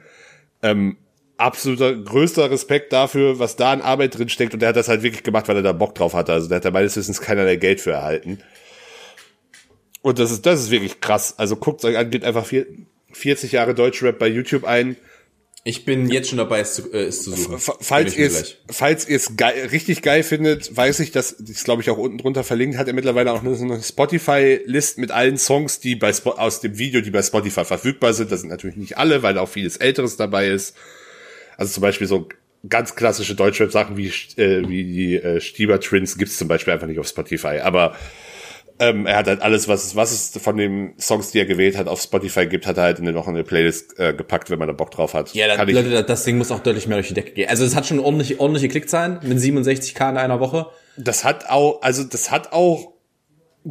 ähm, 0.61 0.95
absoluter 1.41 1.95
größter 1.95 2.49
Respekt 2.51 2.93
dafür, 2.93 3.39
was 3.39 3.55
da 3.55 3.71
an 3.71 3.81
Arbeit 3.81 4.17
drin 4.17 4.29
steckt. 4.29 4.53
Und 4.53 4.63
er 4.63 4.69
hat 4.69 4.75
das 4.75 4.87
halt 4.87 5.03
wirklich 5.03 5.23
gemacht, 5.23 5.47
weil 5.47 5.57
er 5.57 5.63
da 5.63 5.73
Bock 5.73 5.95
drauf 5.95 6.13
hatte. 6.13 6.33
Also 6.33 6.47
da 6.47 6.55
hat 6.55 6.65
er 6.65 6.71
meines 6.71 6.95
Wissens 6.95 7.21
keinerlei 7.21 7.55
Geld 7.55 7.81
für 7.81 7.91
erhalten. 7.91 8.39
Und 10.01 10.19
das 10.19 10.31
ist, 10.31 10.45
das 10.45 10.61
ist 10.61 10.71
wirklich 10.71 10.99
krass. 10.99 11.35
Also 11.37 11.55
guckt 11.55 11.83
euch 11.85 11.97
an, 11.97 12.09
geht 12.09 12.23
einfach 12.23 12.45
vier, 12.45 12.65
40 13.11 13.51
Jahre 13.53 13.75
Deutschrap 13.75 14.17
bei 14.17 14.27
YouTube 14.27 14.63
ein. 14.63 14.95
Ich 15.63 15.85
bin 15.85 16.09
jetzt 16.09 16.29
schon 16.29 16.39
dabei, 16.39 16.61
es 16.61 16.73
zu, 16.73 16.91
äh, 16.91 17.03
es 17.03 17.23
zu 17.23 17.35
suchen. 17.35 17.59
Falls 17.59 18.17
ihr 18.17 18.25
ich 18.25 18.33
es, 18.33 18.55
falls 18.67 19.07
ihr 19.07 19.17
es 19.17 19.37
geil, 19.37 19.67
richtig 19.71 20.01
geil 20.01 20.23
findet, 20.23 20.75
weiß 20.75 20.99
ich, 21.01 21.11
dass, 21.11 21.35
das 21.37 21.63
glaube 21.63 21.83
ich 21.83 21.91
auch 21.91 21.99
unten 21.99 22.17
drunter 22.17 22.43
verlinkt, 22.43 22.77
hat 22.77 22.87
er 22.87 22.93
mittlerweile 22.93 23.31
auch 23.31 23.43
eine 23.43 23.83
Spotify-List 23.83 24.97
mit 24.97 25.11
allen 25.11 25.37
Songs, 25.37 25.79
die 25.79 25.95
bei 25.95 26.11
Spo 26.13 26.31
aus 26.31 26.61
dem 26.61 26.79
Video, 26.79 27.01
die 27.01 27.11
bei 27.11 27.21
Spotify 27.21 27.63
verfügbar 27.63 28.15
sind. 28.15 28.31
Das 28.31 28.41
sind 28.41 28.49
natürlich 28.49 28.75
nicht 28.75 28.97
alle, 28.97 29.21
weil 29.21 29.37
auch 29.37 29.49
vieles 29.49 29.77
Älteres 29.77 30.17
dabei 30.17 30.47
ist. 30.47 30.75
Also 31.57 31.73
zum 31.73 31.81
Beispiel 31.81 32.07
so 32.07 32.27
ganz 32.67 32.95
klassische 32.95 33.35
Deutschrap-Sachen 33.35 33.97
wie, 33.97 34.07
äh, 34.37 34.67
wie 34.67 34.83
die 34.83 35.15
äh, 35.15 35.41
Stieber 35.41 35.79
Twins 35.79 36.17
gibt's 36.17 36.37
zum 36.37 36.47
Beispiel 36.47 36.73
einfach 36.73 36.87
nicht 36.87 36.99
auf 36.99 37.07
Spotify. 37.07 37.59
Aber 37.59 37.95
ähm, 38.79 39.05
er 39.05 39.17
hat 39.17 39.27
halt 39.27 39.41
alles, 39.41 39.67
was 39.67 39.85
es, 39.85 39.95
was 39.95 40.11
es 40.11 40.41
von 40.41 40.57
den 40.57 40.93
Songs, 40.99 41.31
die 41.31 41.39
er 41.39 41.45
gewählt 41.45 41.77
hat, 41.77 41.87
auf 41.87 42.01
Spotify 42.01 42.47
gibt, 42.47 42.65
hat 42.65 42.77
er 42.77 42.83
halt 42.83 42.99
in 42.99 43.05
eine, 43.05 43.13
noch 43.13 43.27
in 43.27 43.35
eine 43.35 43.43
Playlist 43.43 43.99
äh, 43.99 44.13
gepackt, 44.13 44.49
wenn 44.49 44.57
man 44.57 44.67
da 44.67 44.73
Bock 44.73 44.91
drauf 44.91 45.13
hat. 45.13 45.33
Ja, 45.33 45.53
ich, 45.53 45.73
Leute, 45.73 46.03
das 46.03 46.23
Ding 46.23 46.37
muss 46.37 46.51
auch 46.51 46.61
deutlich 46.61 46.87
mehr 46.87 46.97
durch 46.97 47.09
die 47.09 47.13
Decke 47.13 47.31
gehen. 47.31 47.49
Also 47.49 47.63
es 47.63 47.75
hat 47.75 47.85
schon 47.85 47.99
ordentliche, 47.99 48.39
ordentliche 48.39 48.69
Klickzahlen 48.69 49.19
mit 49.21 49.37
67k 49.37 50.09
in 50.09 50.17
einer 50.17 50.39
Woche. 50.39 50.67
das 50.97 51.23
hat 51.23 51.49
auch, 51.49 51.81
also 51.83 52.03
das 52.03 52.31
hat 52.31 52.53
auch 52.53 52.93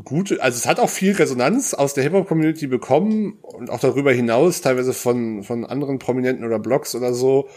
gute, 0.05 0.43
also 0.43 0.57
es 0.57 0.66
hat 0.66 0.78
auch 0.78 0.91
viel 0.91 1.12
Resonanz 1.12 1.74
aus 1.74 1.95
der 1.95 2.05
Hip-Hop-Community 2.05 2.66
bekommen 2.66 3.38
und 3.43 3.70
auch 3.70 3.80
darüber 3.80 4.12
hinaus, 4.12 4.61
teilweise 4.61 4.93
von, 4.93 5.43
von 5.43 5.64
anderen 5.64 5.99
Prominenten 5.99 6.45
oder 6.45 6.59
Blogs 6.59 6.95
oder 6.95 7.12
so. 7.12 7.49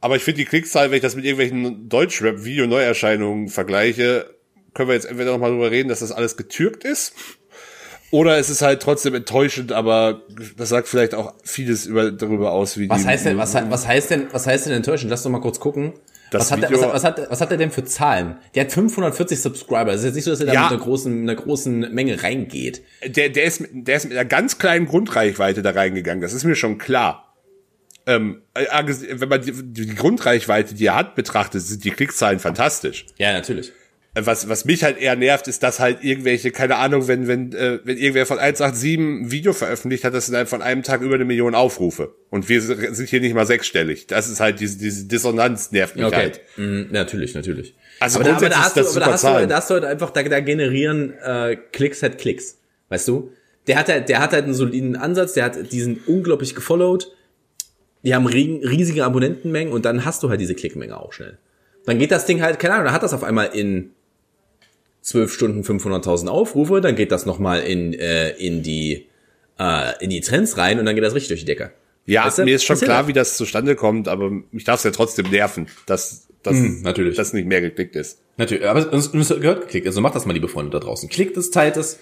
Aber 0.00 0.16
ich 0.16 0.22
finde 0.22 0.38
die 0.38 0.44
Klickzahl, 0.44 0.90
wenn 0.90 0.96
ich 0.96 1.02
das 1.02 1.16
mit 1.16 1.24
irgendwelchen 1.24 1.88
Deutschrap-Video-Neuerscheinungen 1.88 3.48
vergleiche, 3.48 4.34
können 4.74 4.88
wir 4.88 4.94
jetzt 4.94 5.06
entweder 5.06 5.32
noch 5.32 5.38
mal 5.38 5.50
drüber 5.50 5.70
reden, 5.70 5.88
dass 5.88 6.00
das 6.00 6.12
alles 6.12 6.36
getürkt 6.36 6.84
ist. 6.84 7.14
Oder 8.12 8.38
es 8.38 8.50
ist 8.50 8.62
halt 8.62 8.80
trotzdem 8.82 9.14
enttäuschend, 9.14 9.72
aber 9.72 10.22
das 10.56 10.68
sagt 10.68 10.86
vielleicht 10.86 11.14
auch 11.14 11.34
vieles 11.42 11.86
über, 11.86 12.12
darüber 12.12 12.52
aus, 12.52 12.78
wie 12.78 12.88
Was 12.88 13.02
die, 13.02 13.08
heißt 13.08 13.26
denn, 13.26 13.36
was, 13.36 13.54
was 13.54 13.86
heißt 13.86 14.10
denn, 14.10 14.26
was 14.30 14.46
heißt 14.46 14.66
denn 14.66 14.74
enttäuschend? 14.74 15.10
Lass 15.10 15.24
doch 15.24 15.30
mal 15.30 15.40
kurz 15.40 15.58
gucken. 15.58 15.94
Das 16.30 16.42
was, 16.42 16.52
hat 16.52 16.62
der, 16.62 16.70
Video- 16.70 16.82
was, 16.82 16.92
was, 16.94 17.04
hat, 17.04 17.30
was 17.30 17.40
hat 17.40 17.50
er 17.50 17.56
denn 17.56 17.70
für 17.70 17.84
Zahlen? 17.84 18.36
Der 18.54 18.64
hat 18.64 18.72
540 18.72 19.40
Subscriber. 19.40 19.86
Das 19.86 19.96
ist 20.00 20.04
jetzt 20.06 20.14
nicht 20.16 20.24
so, 20.24 20.30
dass 20.30 20.40
er 20.40 20.46
da 20.46 20.52
Ja. 20.52 20.62
mit 20.64 20.72
einer 20.72 20.80
großen, 20.80 21.22
einer 21.22 21.34
großen 21.34 21.80
Menge 21.94 22.22
reingeht. 22.22 22.82
der, 23.06 23.28
der, 23.28 23.44
ist, 23.44 23.60
mit- 23.60 23.70
der 23.86 23.96
ist 23.96 24.04
mit 24.08 24.12
einer 24.14 24.24
ganz 24.24 24.58
kleinen 24.58 24.86
Grundreichweite 24.86 25.62
da 25.62 25.70
reingegangen. 25.70 26.20
Das 26.20 26.32
ist 26.32 26.44
mir 26.44 26.54
schon 26.56 26.78
klar. 26.78 27.34
Ähm, 28.08 28.42
äh, 28.54 28.64
wenn 29.20 29.28
man 29.28 29.40
die, 29.42 29.52
die 29.52 29.94
Grundreichweite, 29.94 30.74
die 30.74 30.86
er 30.86 30.94
hat, 30.94 31.14
betrachtet, 31.16 31.62
sind 31.62 31.82
die 31.84 31.90
Klickzahlen 31.90 32.38
fantastisch. 32.38 33.06
Ja, 33.18 33.32
natürlich. 33.32 33.72
Was, 34.18 34.48
was 34.48 34.64
mich 34.64 34.82
halt 34.82 34.98
eher 34.98 35.14
nervt, 35.14 35.46
ist, 35.46 35.62
dass 35.62 35.78
halt 35.78 36.02
irgendwelche, 36.02 36.50
keine 36.50 36.76
Ahnung, 36.76 37.06
wenn, 37.06 37.28
wenn, 37.28 37.52
äh, 37.52 37.80
wenn 37.84 37.98
irgendwer 37.98 38.24
von 38.24 38.38
187 38.38 38.96
ein 38.98 39.30
Video 39.30 39.52
veröffentlicht 39.52 40.04
hat, 40.04 40.14
das 40.14 40.28
innerhalb 40.30 40.48
von 40.48 40.62
einem 40.62 40.82
Tag 40.82 41.02
über 41.02 41.16
eine 41.16 41.26
Million 41.26 41.54
Aufrufe. 41.54 42.14
Und 42.30 42.48
wir 42.48 42.62
sind 42.62 43.08
hier 43.10 43.20
nicht 43.20 43.34
mal 43.34 43.44
sechsstellig. 43.44 44.06
Das 44.06 44.30
ist 44.30 44.40
halt 44.40 44.60
diese, 44.60 44.78
diese 44.78 45.04
Dissonanz 45.04 45.70
nervt 45.70 45.96
mich 45.96 46.04
Okay. 46.06 46.16
halt. 46.16 46.40
Mhm, 46.56 46.86
natürlich, 46.92 47.34
natürlich. 47.34 47.74
Also 48.00 48.20
aber 48.20 48.28
da, 48.30 48.36
aber 48.36 48.48
da 48.48 48.58
hast 48.64 48.76
du, 48.76 48.80
das 48.80 48.90
aber 48.96 49.00
da 49.04 49.12
hast 49.12 49.24
du, 49.24 49.46
da 49.48 49.56
hast 49.56 49.68
du 49.70 49.74
halt 49.74 49.84
einfach, 49.84 50.10
da, 50.10 50.22
da 50.22 50.40
generieren 50.40 51.12
äh, 51.22 51.56
Klicks 51.72 52.02
halt 52.02 52.16
Klicks. 52.16 52.58
Weißt 52.88 53.06
du? 53.08 53.32
Der 53.66 53.78
hat 53.78 53.88
halt, 53.90 54.08
der 54.08 54.20
hat 54.20 54.32
halt 54.32 54.44
einen 54.44 54.54
soliden 54.54 54.96
Ansatz, 54.96 55.34
der 55.34 55.44
hat 55.44 55.72
diesen 55.72 55.98
unglaublich 56.06 56.54
gefollowt. 56.54 57.12
Die 58.02 58.14
haben 58.14 58.26
rie- 58.26 58.64
riesige 58.64 59.04
Abonnentenmengen 59.04 59.74
und 59.74 59.84
dann 59.84 60.04
hast 60.06 60.22
du 60.22 60.30
halt 60.30 60.40
diese 60.40 60.54
Klickmenge 60.54 60.98
auch 60.98 61.12
schnell. 61.12 61.36
Dann 61.84 61.98
geht 61.98 62.12
das 62.12 62.24
Ding 62.24 62.40
halt, 62.40 62.58
keine 62.58 62.74
Ahnung, 62.74 62.86
dann 62.86 62.94
hat 62.94 63.02
das 63.02 63.12
auf 63.12 63.22
einmal 63.24 63.50
in 63.52 63.90
12 65.06 65.32
Stunden 65.32 65.62
500.000 65.62 66.26
Aufrufe, 66.26 66.80
dann 66.80 66.96
geht 66.96 67.12
das 67.12 67.26
nochmal 67.26 67.60
in, 67.62 67.94
äh, 67.94 68.30
in 68.30 68.64
die, 68.64 69.06
äh, 69.56 69.92
in 70.02 70.10
die 70.10 70.20
Trends 70.20 70.58
rein 70.58 70.80
und 70.80 70.84
dann 70.84 70.96
geht 70.96 71.04
das 71.04 71.14
richtig 71.14 71.28
durch 71.28 71.40
die 71.40 71.46
Decke. 71.46 71.70
Ja, 72.06 72.24
Weißt 72.26 72.38
du? 72.38 72.44
mir 72.44 72.56
ist 72.56 72.64
schon 72.64 72.78
klar, 72.80 73.06
wie 73.06 73.12
das 73.12 73.36
zustande 73.36 73.76
kommt, 73.76 74.08
aber 74.08 74.30
mich 74.50 74.64
darf 74.64 74.80
es 74.80 74.84
ja 74.84 74.90
trotzdem 74.90 75.30
nerven, 75.30 75.68
dass, 75.86 76.26
dass, 76.42 76.56
Mm, 76.56 76.82
natürlich. 76.82 77.16
dass 77.16 77.32
nicht 77.32 77.46
mehr 77.46 77.60
geklickt 77.60 77.94
ist. 77.94 78.18
Natürlich, 78.36 78.66
aber 78.66 78.80
es, 78.92 79.06
es 79.14 79.28
gehört 79.28 79.62
geklickt. 79.62 79.86
Also 79.86 80.00
macht 80.00 80.16
das 80.16 80.26
mal, 80.26 80.32
liebe 80.32 80.48
Freunde 80.48 80.72
da 80.72 80.80
draußen. 80.80 81.08
Klickt 81.08 81.36
es, 81.36 81.52
teilt 81.52 81.76
es. 81.76 82.00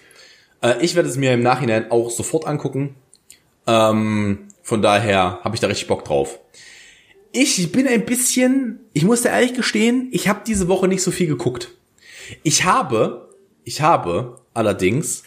Äh, 0.62 0.76
ich 0.80 0.94
werde 0.94 1.10
es 1.10 1.18
mir 1.18 1.34
im 1.34 1.42
Nachhinein 1.42 1.90
auch 1.90 2.10
sofort 2.10 2.46
angucken. 2.46 2.94
Ähm, 3.66 4.38
von 4.62 4.80
daher 4.80 5.40
habe 5.44 5.54
ich 5.54 5.60
da 5.60 5.66
richtig 5.66 5.88
Bock 5.88 6.06
drauf. 6.06 6.38
Ich 7.32 7.70
bin 7.70 7.86
ein 7.86 8.06
bisschen, 8.06 8.80
ich 8.94 9.04
muss 9.04 9.20
dir 9.22 9.28
ehrlich 9.28 9.52
gestehen, 9.52 10.08
ich 10.10 10.26
habe 10.26 10.40
diese 10.46 10.68
Woche 10.68 10.88
nicht 10.88 11.02
so 11.02 11.10
viel 11.10 11.26
geguckt. 11.26 11.70
Ich 12.42 12.64
habe, 12.64 13.28
ich 13.64 13.80
habe 13.80 14.40
allerdings 14.52 15.24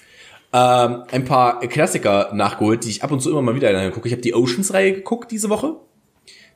ähm, 0.54 1.04
ein 1.12 1.26
paar 1.26 1.60
Klassiker 1.62 2.32
nachgeholt, 2.34 2.84
die 2.84 2.90
ich 2.90 3.04
ab 3.04 3.12
und 3.12 3.22
zu 3.22 3.30
immer 3.30 3.42
mal 3.42 3.56
wieder 3.56 3.92
gucke. 3.92 4.08
Ich 4.08 4.14
habe 4.14 4.22
die 4.22 4.34
Oceans-Reihe 4.34 4.94
geguckt 4.94 5.32
diese 5.32 5.50
Woche. 5.50 5.76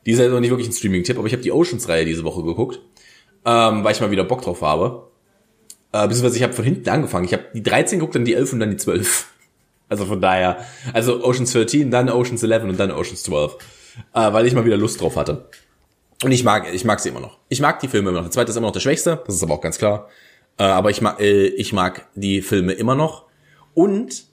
Die 0.06 0.12
ist 0.12 0.18
ja 0.18 0.28
noch 0.28 0.40
nicht 0.40 0.50
wirklich 0.50 0.68
ein 0.68 0.72
Streaming-Tipp, 0.72 1.18
aber 1.18 1.26
ich 1.26 1.32
habe 1.32 1.42
die 1.42 1.52
Oceans-Reihe 1.52 2.04
diese 2.04 2.24
Woche 2.24 2.42
geguckt, 2.42 2.80
ähm, 3.44 3.84
weil 3.84 3.92
ich 3.92 4.00
mal 4.00 4.10
wieder 4.10 4.24
Bock 4.24 4.42
drauf 4.42 4.62
habe. 4.62 5.08
Äh, 5.92 6.08
beziehungsweise 6.08 6.36
ich 6.36 6.42
habe 6.42 6.54
von 6.54 6.64
hinten 6.64 6.88
angefangen. 6.88 7.26
Ich 7.26 7.32
habe 7.32 7.44
die 7.54 7.62
13 7.62 7.98
geguckt, 7.98 8.14
dann 8.14 8.24
die 8.24 8.34
11 8.34 8.54
und 8.54 8.60
dann 8.60 8.70
die 8.70 8.76
12. 8.76 9.28
Also 9.88 10.06
von 10.06 10.22
daher, 10.22 10.64
also 10.94 11.22
Oceans 11.22 11.52
13, 11.52 11.90
dann 11.90 12.08
Oceans 12.08 12.42
11 12.42 12.62
und 12.62 12.80
dann 12.80 12.92
Oceans 12.92 13.24
12. 13.24 13.58
Äh, 14.14 14.32
weil 14.32 14.46
ich 14.46 14.54
mal 14.54 14.64
wieder 14.64 14.78
Lust 14.78 15.02
drauf 15.02 15.16
hatte. 15.16 15.50
Und 16.24 16.32
ich 16.32 16.44
mag, 16.44 16.72
ich 16.72 16.86
mag 16.86 16.98
sie 16.98 17.10
immer 17.10 17.20
noch. 17.20 17.38
Ich 17.50 17.60
mag 17.60 17.78
die 17.80 17.88
Filme 17.88 18.08
immer 18.08 18.20
noch. 18.20 18.24
Der 18.24 18.30
zweite 18.30 18.50
ist 18.50 18.56
immer 18.56 18.68
noch 18.68 18.72
der 18.72 18.80
schwächste, 18.80 19.22
das 19.26 19.34
ist 19.34 19.42
aber 19.42 19.52
auch 19.52 19.60
ganz 19.60 19.76
klar. 19.76 20.08
Äh, 20.58 20.64
aber 20.64 20.90
ich 20.90 21.00
mag, 21.00 21.20
äh, 21.20 21.46
ich 21.46 21.72
mag 21.72 22.08
die 22.14 22.42
Filme 22.42 22.72
immer 22.72 22.94
noch. 22.94 23.26
Und 23.74 24.24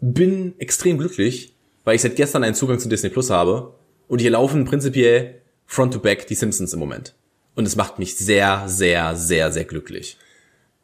bin 0.00 0.54
extrem 0.58 0.98
glücklich, 0.98 1.54
weil 1.84 1.94
ich 1.94 2.02
seit 2.02 2.16
gestern 2.16 2.42
einen 2.44 2.54
Zugang 2.54 2.78
zu 2.78 2.88
Disney 2.88 3.10
Plus 3.10 3.30
habe. 3.30 3.74
Und 4.08 4.20
hier 4.20 4.30
laufen 4.30 4.64
prinzipiell 4.64 5.40
front 5.66 5.94
to 5.94 6.00
back 6.00 6.26
die 6.26 6.34
Simpsons 6.34 6.72
im 6.72 6.80
Moment. 6.80 7.14
Und 7.54 7.66
es 7.66 7.76
macht 7.76 7.98
mich 7.98 8.16
sehr, 8.16 8.64
sehr, 8.66 9.14
sehr, 9.16 9.52
sehr 9.52 9.64
glücklich. 9.64 10.16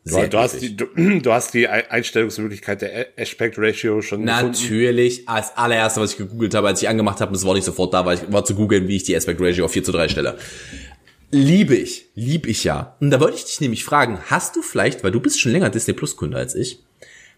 Du, 0.05 0.13
Sehr 0.15 0.29
du, 0.29 0.39
hast 0.39 0.61
die, 0.63 0.77
du, 0.77 0.87
du 1.21 1.33
hast 1.33 1.53
die 1.53 1.69
Ei- 1.69 1.91
Einstellungsmöglichkeit 1.91 2.81
der 2.83 3.07
Aspect 3.19 3.57
Ratio 3.59 4.01
schon 4.03 4.25
gefunden. 4.25 4.47
Natürlich, 4.53 5.29
als 5.29 5.57
allererste, 5.57 6.01
was 6.01 6.13
ich 6.13 6.19
gegoogelt 6.19 6.55
habe, 6.55 6.69
als 6.69 6.81
ich 6.81 6.89
angemacht 6.89 7.21
habe, 7.21 7.31
und 7.31 7.35
es 7.37 7.45
war 7.45 7.55
nicht 7.55 7.65
sofort 7.65 7.93
da, 7.93 8.07
war, 8.07 8.15
ich, 8.15 8.21
war 8.31 8.45
zu 8.45 8.55
googeln, 8.55 8.87
wie 8.87 8.95
ich 8.95 9.03
die 9.03 9.17
Aspect 9.17 9.41
Ratio 9.41 9.65
auf 9.65 9.73
4 9.73 9.83
zu 9.83 9.91
3 9.91 10.09
stelle. 10.09 10.39
Liebe 11.31 11.75
ich, 11.75 12.09
lieb 12.15 12.47
ich 12.47 12.65
ja. 12.65 12.97
Und 13.01 13.11
da 13.11 13.21
wollte 13.21 13.37
ich 13.37 13.45
dich 13.45 13.61
nämlich 13.61 13.85
fragen, 13.85 14.19
hast 14.27 14.57
du 14.57 14.63
vielleicht, 14.63 15.03
weil 15.03 15.11
du 15.11 15.21
bist 15.21 15.41
schon 15.41 15.53
länger 15.53 15.71
Disney 15.71 15.95
Plus 15.95 16.17
Kunde 16.17 16.37
als 16.37 16.55
ich, 16.55 16.85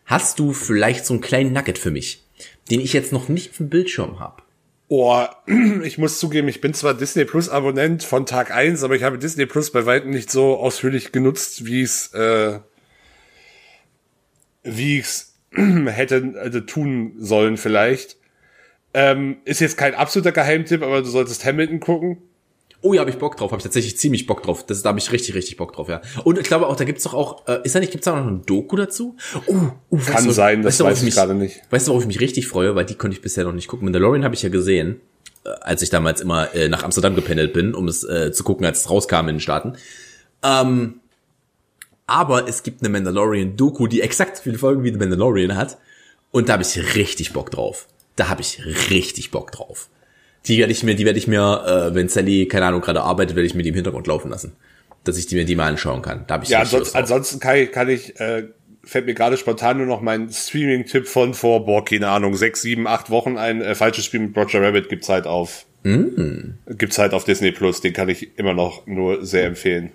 hast 0.04 0.38
du 0.38 0.52
vielleicht 0.52 1.06
so 1.06 1.14
einen 1.14 1.22
kleinen 1.22 1.52
Nugget 1.52 1.78
für 1.78 1.90
mich, 1.90 2.24
den 2.70 2.80
ich 2.80 2.92
jetzt 2.92 3.12
noch 3.12 3.28
nicht 3.28 3.50
auf 3.50 3.56
dem 3.56 3.70
Bildschirm 3.70 4.20
habe? 4.20 4.42
Oh, 4.88 5.24
ich 5.82 5.98
muss 5.98 6.18
zugeben, 6.18 6.48
ich 6.48 6.60
bin 6.60 6.74
zwar 6.74 6.94
Disney 6.94 7.24
Plus 7.24 7.48
Abonnent 7.48 8.02
von 8.02 8.26
Tag 8.26 8.50
eins, 8.50 8.82
aber 8.82 8.94
ich 8.94 9.02
habe 9.02 9.18
Disney 9.18 9.46
Plus 9.46 9.70
bei 9.70 9.86
weitem 9.86 10.10
nicht 10.10 10.30
so 10.30 10.56
ausführlich 10.56 11.12
genutzt, 11.12 11.66
wie 11.66 11.82
es 11.82 12.12
äh, 12.14 12.60
wie 14.62 14.98
ich 14.98 15.06
es 15.06 15.34
hätte 15.50 16.34
also 16.40 16.60
tun 16.60 17.14
sollen 17.18 17.56
vielleicht. 17.56 18.16
Ähm, 18.94 19.38
ist 19.44 19.60
jetzt 19.60 19.76
kein 19.76 19.94
absoluter 19.94 20.32
Geheimtipp, 20.32 20.82
aber 20.82 21.02
du 21.02 21.08
solltest 21.08 21.44
Hamilton 21.44 21.80
gucken. 21.80 22.18
Oh 22.80 22.94
ja, 22.94 23.00
habe 23.00 23.10
ich 23.10 23.18
Bock 23.18 23.36
drauf, 23.36 23.50
habe 23.50 23.58
ich 23.58 23.64
tatsächlich 23.64 23.98
ziemlich 23.98 24.26
Bock 24.26 24.42
drauf. 24.44 24.64
Das, 24.64 24.82
da 24.82 24.90
habe 24.90 24.98
ich 25.00 25.10
richtig, 25.10 25.34
richtig 25.34 25.56
Bock 25.56 25.72
drauf, 25.72 25.88
ja. 25.88 26.00
Und 26.22 26.38
ich 26.38 26.44
glaube 26.44 26.66
auch, 26.68 26.76
da 26.76 26.84
gibt's 26.84 27.02
doch 27.02 27.14
auch, 27.14 27.46
äh, 27.48 27.58
ist 27.64 27.74
da 27.74 27.80
nicht, 27.80 27.90
gibt's 27.90 28.04
da 28.04 28.18
noch 28.20 28.26
ein 28.26 28.42
Doku 28.46 28.76
dazu? 28.76 29.16
Uh, 29.48 29.52
uh, 29.90 29.96
Kann 29.98 30.14
weißt 30.14 30.26
du, 30.26 30.30
sein, 30.30 30.62
das 30.62 30.74
weißt 30.74 30.80
worauf 30.80 30.90
weiß 30.92 30.98
ich 30.98 31.04
mich- 31.06 31.14
gerade 31.14 31.34
nicht. 31.34 31.60
Weißt 31.70 31.86
du, 31.86 31.90
worauf 31.90 32.02
ich 32.02 32.06
mich 32.08 32.20
richtig 32.20 32.46
freue, 32.46 32.76
weil 32.76 32.84
die 32.84 32.94
konnte 32.94 33.16
ich 33.16 33.22
bisher 33.22 33.42
noch 33.44 33.52
nicht 33.52 33.66
gucken. 33.66 33.84
Mandalorian 33.86 34.22
habe 34.24 34.36
ich 34.36 34.42
ja 34.42 34.48
gesehen, 34.48 35.00
äh, 35.44 35.48
als 35.60 35.82
ich 35.82 35.90
damals 35.90 36.20
immer 36.20 36.54
äh, 36.54 36.68
nach 36.68 36.84
Amsterdam 36.84 37.16
gependelt 37.16 37.52
bin, 37.52 37.74
um 37.74 37.88
es 37.88 38.04
äh, 38.04 38.30
zu 38.32 38.44
gucken, 38.44 38.64
als 38.64 38.80
es 38.82 38.90
rauskam 38.90 39.22
in 39.22 39.26
den 39.36 39.40
Staaten. 39.40 39.72
Ähm, 40.44 41.00
aber 42.06 42.48
es 42.48 42.62
gibt 42.62 42.80
eine 42.82 42.88
Mandalorian-Doku, 42.90 43.86
die 43.88 44.00
exakt 44.02 44.36
so 44.36 44.42
viele 44.44 44.56
Folgen 44.58 44.84
wie 44.84 44.92
The 44.92 44.98
Mandalorian 44.98 45.56
hat. 45.56 45.78
Und 46.30 46.48
da 46.48 46.54
habe 46.54 46.62
ich 46.62 46.94
richtig 46.94 47.32
Bock 47.32 47.50
drauf. 47.50 47.86
Da 48.16 48.28
habe 48.28 48.40
ich 48.40 48.60
richtig 48.90 49.30
Bock 49.30 49.52
drauf. 49.52 49.88
Die 50.46 50.58
werde 50.58 50.72
ich 50.72 50.82
mir, 50.82 50.94
die 50.94 51.04
werde 51.04 51.18
ich 51.18 51.26
mir, 51.26 51.90
äh, 51.90 51.94
wenn 51.94 52.08
Sally, 52.08 52.46
keine 52.46 52.66
Ahnung, 52.66 52.80
gerade 52.80 53.02
arbeitet, 53.02 53.36
werde 53.36 53.46
ich 53.46 53.54
mir 53.54 53.62
die 53.62 53.70
im 53.70 53.74
Hintergrund 53.74 54.06
laufen 54.06 54.30
lassen. 54.30 54.52
Dass 55.04 55.16
ich 55.16 55.26
die 55.26 55.36
mir 55.36 55.44
die 55.44 55.56
mal 55.56 55.68
anschauen 55.68 56.02
kann. 56.02 56.24
Da 56.26 56.34
habe 56.34 56.44
ich 56.44 56.50
Ja, 56.50 56.60
ansonsten, 56.60 56.96
ansonsten 56.96 57.40
kann 57.40 57.56
ich, 57.56 57.72
kann 57.72 57.88
ich 57.88 58.18
äh, 58.20 58.48
fällt 58.88 59.04
mir 59.04 59.14
gerade 59.14 59.36
spontan 59.36 59.76
nur 59.76 59.86
noch 59.86 60.00
mein 60.00 60.30
Streaming-Tipp 60.30 61.06
von 61.06 61.34
vor, 61.34 61.66
boah, 61.66 61.84
keine 61.84 62.08
Ahnung, 62.08 62.34
sechs, 62.36 62.62
sieben, 62.62 62.86
acht 62.86 63.10
Wochen. 63.10 63.36
Ein 63.36 63.60
äh, 63.60 63.74
falsches 63.74 64.06
Spiel 64.06 64.20
mit 64.20 64.36
Roger 64.36 64.62
Rabbit 64.62 64.88
gibt's 64.88 65.10
halt 65.10 65.26
auf, 65.26 65.66
mm. 65.82 66.52
gibt's 66.70 66.96
halt 66.96 67.12
auf 67.12 67.24
Disney 67.24 67.52
Plus. 67.52 67.82
Den 67.82 67.92
kann 67.92 68.08
ich 68.08 68.38
immer 68.38 68.54
noch 68.54 68.86
nur 68.86 69.26
sehr 69.26 69.44
empfehlen. 69.44 69.92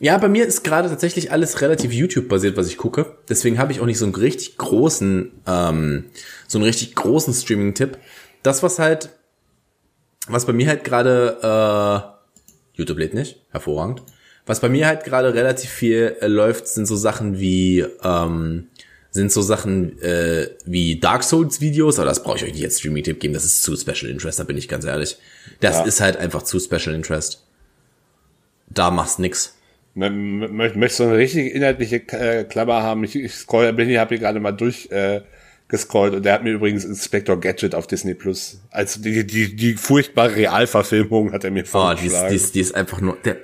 Ja, 0.00 0.18
bei 0.18 0.28
mir 0.28 0.44
ist 0.44 0.64
gerade 0.64 0.88
tatsächlich 0.88 1.30
alles 1.30 1.60
relativ 1.60 1.92
YouTube-basiert, 1.92 2.56
was 2.56 2.66
ich 2.66 2.76
gucke. 2.76 3.16
Deswegen 3.28 3.58
habe 3.58 3.70
ich 3.70 3.80
auch 3.80 3.86
nicht 3.86 3.98
so 3.98 4.04
einen 4.04 4.14
richtig 4.16 4.58
großen, 4.58 5.30
ähm, 5.46 6.06
so 6.48 6.58
einen 6.58 6.64
richtig 6.64 6.96
großen 6.96 7.32
Streaming-Tipp. 7.32 7.98
Das, 8.42 8.64
was 8.64 8.80
halt, 8.80 9.10
was 10.28 10.46
bei 10.46 10.52
mir 10.52 10.68
halt 10.68 10.84
gerade, 10.84 11.38
äh, 11.42 12.78
YouTube 12.78 12.98
lädt 12.98 13.14
nicht, 13.14 13.40
hervorragend. 13.50 14.02
Was 14.46 14.60
bei 14.60 14.68
mir 14.68 14.86
halt 14.86 15.04
gerade 15.04 15.34
relativ 15.34 15.70
viel 15.70 16.16
äh, 16.20 16.26
läuft, 16.26 16.66
sind 16.66 16.86
so 16.86 16.96
Sachen 16.96 17.38
wie, 17.38 17.84
ähm, 18.02 18.68
sind 19.10 19.30
so 19.30 19.42
Sachen 19.42 20.00
äh, 20.00 20.48
wie 20.64 20.98
Dark 20.98 21.22
Souls 21.22 21.60
Videos, 21.60 21.98
aber 21.98 22.08
das 22.08 22.22
brauche 22.22 22.38
ich 22.38 22.44
euch 22.44 22.54
nicht 22.54 22.64
als 22.64 22.78
Streaming-Tipp 22.80 23.20
geben, 23.20 23.34
das 23.34 23.44
ist 23.44 23.62
zu 23.62 23.76
Special 23.76 24.10
Interest, 24.10 24.38
da 24.38 24.44
bin 24.44 24.56
ich 24.56 24.68
ganz 24.68 24.84
ehrlich. 24.84 25.18
Das 25.60 25.78
ja. 25.78 25.84
ist 25.84 26.00
halt 26.00 26.16
einfach 26.16 26.42
zu 26.42 26.58
Special 26.58 26.94
Interest. 26.94 27.44
Da 28.68 28.90
machst 28.90 29.18
nix. 29.18 29.56
Möchtest 29.94 31.00
du 31.00 31.04
eine 31.04 31.18
richtig 31.18 31.54
inhaltliche 31.54 31.96
äh, 32.12 32.44
Klammer 32.44 32.82
haben? 32.82 33.04
Ich, 33.04 33.14
ich 33.14 33.34
scroll, 33.34 33.70
bin 33.74 33.88
hier, 33.88 34.00
habe 34.00 34.14
hier 34.14 34.18
gerade 34.18 34.40
mal 34.40 34.52
durch 34.52 34.90
äh, 34.90 35.20
gescrollt 35.72 36.14
und 36.14 36.22
der 36.22 36.34
hat 36.34 36.44
mir 36.44 36.52
übrigens 36.52 36.84
Inspector 36.84 37.40
Gadget 37.40 37.74
auf 37.74 37.86
Disney 37.86 38.12
Plus 38.12 38.60
als 38.70 39.00
die 39.00 39.26
die 39.26 39.56
die 39.56 39.72
furchtbare 39.74 40.36
Realverfilmung 40.36 41.32
hat 41.32 41.44
er 41.44 41.50
mir 41.50 41.64
vorgeschlagen. 41.64 42.26
Oh, 42.26 42.28
die 42.28 42.36
ist, 42.36 42.44
die 42.44 42.46
ist, 42.46 42.54
die 42.54 42.60
ist 42.60 42.74
einfach 42.74 43.00
nur 43.00 43.16
der, 43.24 43.38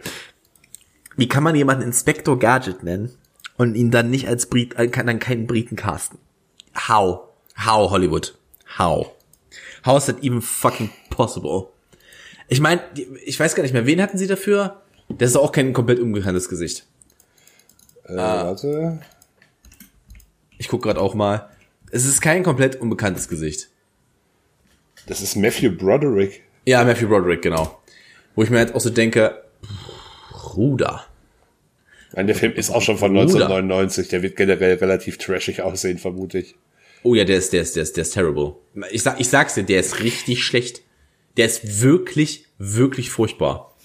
wie 1.17 1.27
kann 1.27 1.43
man 1.43 1.57
jemanden 1.57 1.85
Inspector 1.85 2.39
Gadget 2.39 2.83
nennen 2.83 3.11
und 3.57 3.75
ihn 3.75 3.91
dann 3.91 4.11
nicht 4.11 4.29
als 4.29 4.47
Brit, 4.47 4.79
äh, 4.79 4.89
kann 4.89 5.07
dann 5.07 5.19
keinen 5.19 5.47
Briten 5.47 5.75
casten? 5.75 6.19
How? 6.87 7.21
How 7.57 7.91
Hollywood? 7.91 8.37
How? 8.79 9.13
How 9.87 9.97
is 9.97 10.05
that 10.05 10.23
even 10.23 10.43
fucking 10.43 10.91
possible? 11.09 11.69
Ich 12.47 12.61
meine, 12.61 12.83
ich 13.25 13.41
weiß 13.41 13.55
gar 13.55 13.63
nicht 13.63 13.73
mehr, 13.73 13.87
wen 13.87 14.03
hatten 14.03 14.19
sie 14.19 14.27
dafür? 14.27 14.83
Das 15.09 15.31
ist 15.31 15.37
auch 15.37 15.51
kein 15.51 15.73
komplett 15.73 15.99
unbekanntes 15.99 16.51
Gesicht. 16.51 16.87
Äh, 18.05 18.19
ah. 18.19 18.45
warte. 18.45 19.01
Ich 20.59 20.69
guck 20.69 20.83
gerade 20.83 21.01
auch 21.01 21.15
mal. 21.15 21.49
Es 21.91 22.05
ist 22.05 22.21
kein 22.21 22.43
komplett 22.43 22.77
unbekanntes 22.77 23.29
Gesicht. 23.29 23.69
Das 25.07 25.23
ist 25.23 25.37
Matthew 25.37 25.71
Broderick. 25.73 26.43
Ja, 26.67 26.85
Matthew 26.85 27.09
Broderick, 27.09 27.43
genau. 27.43 27.81
Wo 28.35 28.43
ich 28.43 28.51
mir 28.51 28.59
halt 28.59 28.75
auch 28.75 28.81
so 28.81 28.91
denke, 28.91 29.43
Bruder. 30.31 31.07
Nein, 32.13 32.27
der 32.27 32.37
Film 32.37 32.53
ist 32.53 32.71
auch 32.71 32.83
schon 32.83 32.99
von 32.99 33.11
1999. 33.11 34.09
Der 34.09 34.23
wird 34.23 34.37
generell 34.37 34.77
relativ 34.77 35.19
trashig 35.19 35.63
aussehen, 35.63 35.99
vermute 35.99 36.39
ich. 36.39 36.57
Oh 37.03 37.15
ja, 37.15 37.25
der 37.25 37.37
ist, 37.39 37.53
der 37.53 37.63
ist, 37.63 37.77
der 37.77 37.85
ist, 37.85 37.97
der 37.97 38.03
ist 38.03 38.15
terrible. 38.15 38.57
Ich 38.91 39.03
sag, 39.03 39.21
ich 39.21 39.29
sag's 39.29 39.55
dir, 39.55 39.63
der 39.63 39.81
ist 39.81 40.01
richtig 40.01 40.45
schlecht. 40.45 40.83
Der 41.37 41.47
ist 41.47 41.83
wirklich, 41.83 42.47
wirklich 42.59 43.11
furchtbar. 43.11 43.77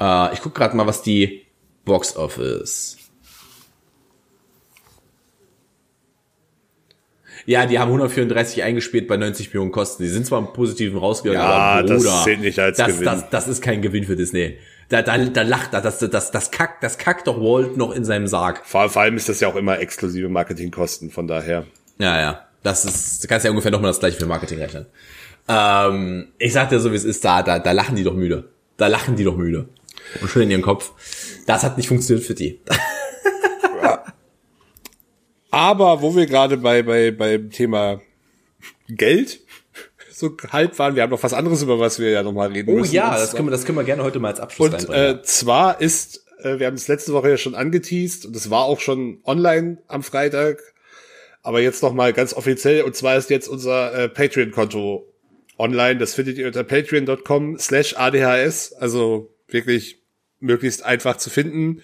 Äh, 0.00 0.34
ich 0.34 0.40
guck 0.40 0.54
gerade 0.54 0.76
mal, 0.76 0.86
was 0.86 1.02
die 1.02 1.46
Box 1.84 2.16
Office. 2.16 2.96
Ja, 7.46 7.64
die 7.64 7.78
haben 7.78 7.88
134 7.88 8.62
eingespielt 8.64 9.06
bei 9.06 9.16
90 9.16 9.48
Millionen 9.48 9.70
Kosten. 9.70 10.02
Die 10.02 10.08
sind 10.08 10.26
zwar 10.26 10.40
im 10.40 10.52
Positiven 10.52 10.98
rausgegangen, 10.98 11.40
ja, 11.40 11.48
aber 11.48 11.82
Bruder, 11.82 12.10
das 12.10 12.24
zählt 12.24 12.40
nicht 12.40 12.58
als 12.58 12.76
das, 12.76 12.88
Gewinn. 12.88 13.04
Das, 13.04 13.30
das 13.30 13.48
ist 13.48 13.62
kein 13.62 13.82
Gewinn 13.82 14.04
für 14.04 14.16
Disney. 14.16 14.58
Da, 14.88 15.02
da, 15.02 15.16
da 15.16 15.42
lacht 15.42 15.72
er, 15.72 15.80
das, 15.80 15.98
das, 15.98 16.30
das 16.30 16.50
kackt, 16.50 16.82
das 16.82 16.98
kackt 16.98 17.26
doch 17.26 17.40
Walt 17.40 17.76
noch 17.76 17.92
in 17.92 18.04
seinem 18.04 18.26
Sarg. 18.26 18.66
Vor, 18.66 18.88
vor 18.88 19.02
allem 19.02 19.16
ist 19.16 19.28
das 19.28 19.40
ja 19.40 19.48
auch 19.48 19.56
immer 19.56 19.78
exklusive 19.78 20.28
Marketingkosten, 20.28 21.10
von 21.10 21.26
daher. 21.28 21.66
Ja, 21.98 22.20
ja. 22.20 22.46
Das 22.62 22.84
ist, 22.84 23.22
du 23.22 23.28
kannst 23.28 23.44
ja 23.44 23.50
ungefähr 23.50 23.70
nochmal 23.70 23.90
das 23.90 24.00
gleiche 24.00 24.18
für 24.18 24.26
Marketing 24.26 24.58
rechnen. 24.58 24.86
Ähm, 25.48 26.28
ich 26.38 26.52
sag 26.52 26.68
dir 26.70 26.80
so, 26.80 26.90
wie 26.90 26.96
es 26.96 27.04
ist, 27.04 27.24
da, 27.24 27.42
da, 27.42 27.60
da 27.60 27.72
lachen 27.72 27.94
die 27.94 28.02
doch 28.02 28.14
müde. 28.14 28.48
Da 28.76 28.88
lachen 28.88 29.14
die 29.14 29.24
doch 29.24 29.36
müde 29.36 29.68
und 30.20 30.28
schön 30.28 30.42
in 30.42 30.50
ihren 30.50 30.62
Kopf. 30.62 30.92
Das 31.46 31.62
hat 31.62 31.76
nicht 31.76 31.88
funktioniert 31.88 32.26
für 32.26 32.34
die. 32.34 32.60
Aber 35.56 36.02
wo 36.02 36.14
wir 36.14 36.26
gerade 36.26 36.58
bei, 36.58 36.82
bei, 36.82 37.10
beim 37.10 37.50
Thema 37.50 38.02
Geld 38.88 39.40
so 40.10 40.36
halb 40.50 40.78
waren, 40.78 40.96
wir 40.96 41.02
haben 41.02 41.10
noch 41.10 41.22
was 41.22 41.32
anderes, 41.32 41.62
über 41.62 41.80
was 41.80 41.98
wir 41.98 42.10
ja 42.10 42.22
nochmal 42.22 42.52
reden 42.52 42.74
oh, 42.74 42.78
müssen. 42.78 42.92
Oh 42.92 42.94
ja, 42.94 43.16
das 43.16 43.34
können, 43.34 43.48
wir, 43.48 43.52
das 43.52 43.64
können 43.64 43.78
wir 43.78 43.84
gerne 43.84 44.02
heute 44.02 44.18
mal 44.18 44.28
als 44.28 44.40
Abschluss 44.40 44.84
Und 44.84 44.94
äh, 44.94 45.22
zwar 45.22 45.80
ist, 45.80 46.26
äh, 46.40 46.58
wir 46.58 46.66
haben 46.66 46.74
es 46.74 46.88
letzte 46.88 47.14
Woche 47.14 47.30
ja 47.30 47.36
schon 47.38 47.54
angeteased 47.54 48.26
und 48.26 48.36
es 48.36 48.50
war 48.50 48.64
auch 48.64 48.80
schon 48.80 49.20
online 49.24 49.78
am 49.88 50.02
Freitag, 50.02 50.60
aber 51.42 51.60
jetzt 51.60 51.82
nochmal 51.82 52.12
ganz 52.12 52.34
offiziell 52.34 52.82
und 52.82 52.94
zwar 52.94 53.16
ist 53.16 53.30
jetzt 53.30 53.48
unser 53.48 53.94
äh, 53.94 54.08
Patreon-Konto 54.10 55.06
online. 55.58 55.98
Das 55.98 56.14
findet 56.14 56.36
ihr 56.36 56.48
unter 56.48 56.64
patreon.com 56.64 57.58
slash 57.58 57.96
adhs, 57.96 58.74
also 58.74 59.34
wirklich 59.48 60.02
möglichst 60.38 60.84
einfach 60.84 61.16
zu 61.16 61.30
finden. 61.30 61.80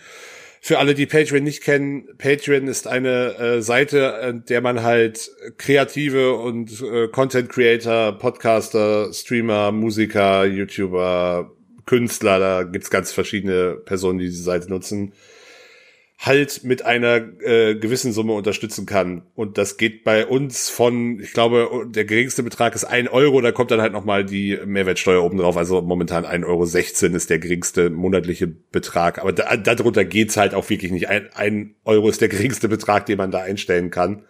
Für 0.64 0.78
alle, 0.78 0.94
die 0.94 1.06
Patreon 1.06 1.42
nicht 1.42 1.60
kennen, 1.64 2.06
Patreon 2.18 2.68
ist 2.68 2.86
eine 2.86 3.36
äh, 3.36 3.62
Seite, 3.62 4.20
in 4.30 4.44
der 4.44 4.60
man 4.60 4.84
halt 4.84 5.28
kreative 5.58 6.34
und 6.34 6.80
äh, 6.80 7.08
Content 7.08 7.48
Creator, 7.48 8.16
Podcaster, 8.16 9.12
Streamer, 9.12 9.72
Musiker, 9.72 10.44
YouTuber, 10.44 11.50
Künstler, 11.84 12.38
da 12.38 12.62
gibt's 12.62 12.90
ganz 12.90 13.10
verschiedene 13.10 13.74
Personen, 13.74 14.20
die 14.20 14.26
diese 14.26 14.44
Seite 14.44 14.68
nutzen, 14.68 15.14
halt 16.24 16.62
mit 16.62 16.84
einer 16.84 17.16
äh, 17.40 17.74
gewissen 17.74 18.12
Summe 18.12 18.32
unterstützen 18.34 18.86
kann. 18.86 19.26
Und 19.34 19.58
das 19.58 19.76
geht 19.76 20.04
bei 20.04 20.24
uns 20.24 20.68
von, 20.68 21.18
ich 21.18 21.32
glaube, 21.32 21.68
der 21.90 22.04
geringste 22.04 22.44
Betrag 22.44 22.76
ist 22.76 22.84
ein 22.84 23.08
Euro, 23.08 23.40
da 23.40 23.50
kommt 23.50 23.72
dann 23.72 23.80
halt 23.80 23.92
nochmal 23.92 24.24
die 24.24 24.56
Mehrwertsteuer 24.64 25.20
oben 25.20 25.38
drauf. 25.38 25.56
Also 25.56 25.82
momentan 25.82 26.24
ein 26.24 26.44
Euro 26.44 26.64
sechzehn 26.64 27.14
ist 27.14 27.28
der 27.28 27.40
geringste 27.40 27.90
monatliche 27.90 28.46
Betrag. 28.46 29.18
Aber 29.18 29.32
da, 29.32 29.56
darunter 29.56 30.04
geht's 30.04 30.36
halt 30.36 30.54
auch 30.54 30.70
wirklich 30.70 30.92
nicht. 30.92 31.08
Ein, 31.08 31.28
ein 31.34 31.74
Euro 31.84 32.08
ist 32.08 32.20
der 32.20 32.28
geringste 32.28 32.68
Betrag, 32.68 33.06
den 33.06 33.18
man 33.18 33.32
da 33.32 33.40
einstellen 33.40 33.90
kann. 33.90 34.24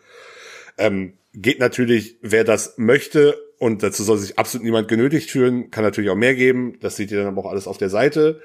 Ähm, 0.79 1.13
geht 1.35 1.61
natürlich, 1.61 2.17
wer 2.23 2.45
das 2.45 2.79
möchte, 2.79 3.37
und 3.59 3.83
dazu 3.83 4.03
soll 4.03 4.17
sich 4.17 4.39
absolut 4.39 4.65
niemand 4.65 4.89
genötigt 4.89 5.31
fühlen, 5.31 5.71
kann 5.71 5.85
natürlich 5.85 6.09
auch 6.09 6.17
mehr 6.17 6.35
geben. 6.35 6.79
Das 6.81 6.97
seht 6.97 7.11
ihr 7.11 7.19
dann 7.19 7.27
aber 7.27 7.45
auch 7.45 7.51
alles 7.51 7.67
auf 7.67 7.77
der 7.77 7.91
Seite. 7.91 8.41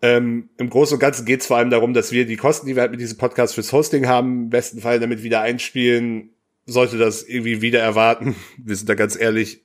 Ähm, 0.00 0.50
Im 0.58 0.70
Großen 0.70 0.94
und 0.94 1.00
Ganzen 1.00 1.24
geht 1.26 1.40
es 1.40 1.46
vor 1.46 1.56
allem 1.56 1.70
darum, 1.70 1.92
dass 1.92 2.12
wir 2.12 2.24
die 2.24 2.36
Kosten, 2.36 2.66
die 2.66 2.76
wir 2.76 2.82
halt 2.82 2.92
mit 2.92 3.00
diesem 3.00 3.18
Podcast 3.18 3.54
fürs 3.54 3.72
Hosting 3.72 4.06
haben, 4.06 4.44
im 4.44 4.50
besten 4.50 4.80
Fall 4.80 5.00
damit 5.00 5.22
wieder 5.22 5.40
einspielen. 5.40 6.30
Sollte 6.66 6.98
das 6.98 7.22
irgendwie 7.22 7.62
wieder 7.62 7.80
erwarten, 7.80 8.36
wir 8.58 8.76
sind 8.76 8.88
da 8.88 8.94
ganz 8.94 9.18
ehrlich, 9.18 9.62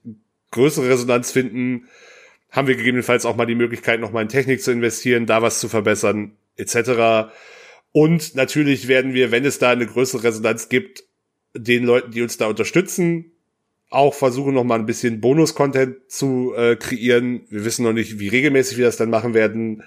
größere 0.51 0.89
Resonanz 0.89 1.31
finden, 1.31 1.87
haben 2.49 2.67
wir 2.67 2.75
gegebenenfalls 2.75 3.25
auch 3.25 3.35
mal 3.35 3.45
die 3.45 3.55
Möglichkeit, 3.55 3.99
noch 3.99 4.11
mal 4.11 4.21
in 4.21 4.29
Technik 4.29 4.61
zu 4.61 4.71
investieren, 4.71 5.25
da 5.25 5.41
was 5.41 5.59
zu 5.59 5.69
verbessern, 5.69 6.33
etc. 6.55 7.31
Und 7.91 8.35
natürlich 8.35 8.87
werden 8.87 9.13
wir, 9.13 9.31
wenn 9.31 9.45
es 9.45 9.59
da 9.59 9.71
eine 9.71 9.87
größere 9.87 10.23
Resonanz 10.23 10.69
gibt, 10.69 11.03
den 11.55 11.83
Leuten, 11.83 12.11
die 12.11 12.21
uns 12.21 12.37
da 12.37 12.47
unterstützen, 12.47 13.31
auch 13.89 14.13
versuchen 14.13 14.55
noch 14.55 14.63
mal 14.63 14.79
ein 14.79 14.87
bisschen 14.87 15.21
Bonus-Content 15.21 15.97
zu 16.07 16.53
äh, 16.55 16.75
kreieren. 16.75 17.45
Wir 17.49 17.63
wissen 17.63 17.83
noch 17.83 17.93
nicht, 17.93 18.19
wie 18.19 18.27
regelmäßig 18.27 18.77
wir 18.77 18.85
das 18.85 18.97
dann 18.97 19.11
machen 19.11 19.35
werden. 19.35 19.83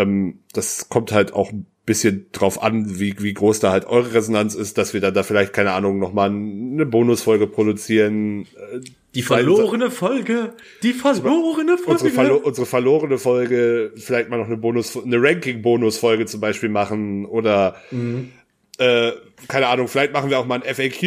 Ähm, 0.00 0.40
das 0.52 0.88
kommt 0.88 1.12
halt 1.12 1.32
auch 1.32 1.52
ein 1.52 1.66
bisschen 1.86 2.26
drauf 2.32 2.62
an, 2.62 3.00
wie, 3.00 3.16
wie 3.18 3.34
groß 3.34 3.60
da 3.60 3.72
halt 3.72 3.84
eure 3.86 4.14
Resonanz 4.14 4.54
ist, 4.54 4.78
dass 4.78 4.94
wir 4.94 5.00
dann 5.00 5.14
da 5.14 5.22
vielleicht, 5.22 5.52
keine 5.52 5.72
Ahnung, 5.72 5.98
nochmal 5.98 6.30
eine 6.30 6.86
Bonusfolge 6.86 7.46
produzieren. 7.46 8.42
Äh, 8.42 8.80
die 9.14 9.22
verlorene 9.22 9.90
Folge, 9.90 10.54
die 10.84 10.92
verlorene 10.92 11.76
Folge. 11.78 11.90
Unsere, 11.90 12.10
verlo 12.10 12.36
unsere 12.36 12.66
verlorene 12.66 13.18
Folge, 13.18 13.92
vielleicht 13.96 14.28
mal 14.30 14.36
noch 14.36 14.46
eine 14.46 14.56
Bonus, 14.56 14.96
eine 14.96 15.20
Ranking-Bonus-Folge 15.20 16.26
zum 16.26 16.40
Beispiel 16.40 16.68
machen 16.68 17.26
oder 17.26 17.74
mhm. 17.90 18.30
äh, 18.78 19.10
keine 19.48 19.66
Ahnung, 19.66 19.88
vielleicht 19.88 20.12
machen 20.12 20.30
wir 20.30 20.38
auch 20.38 20.46
mal 20.46 20.62
ein 20.62 20.74
FAQ, 20.74 21.02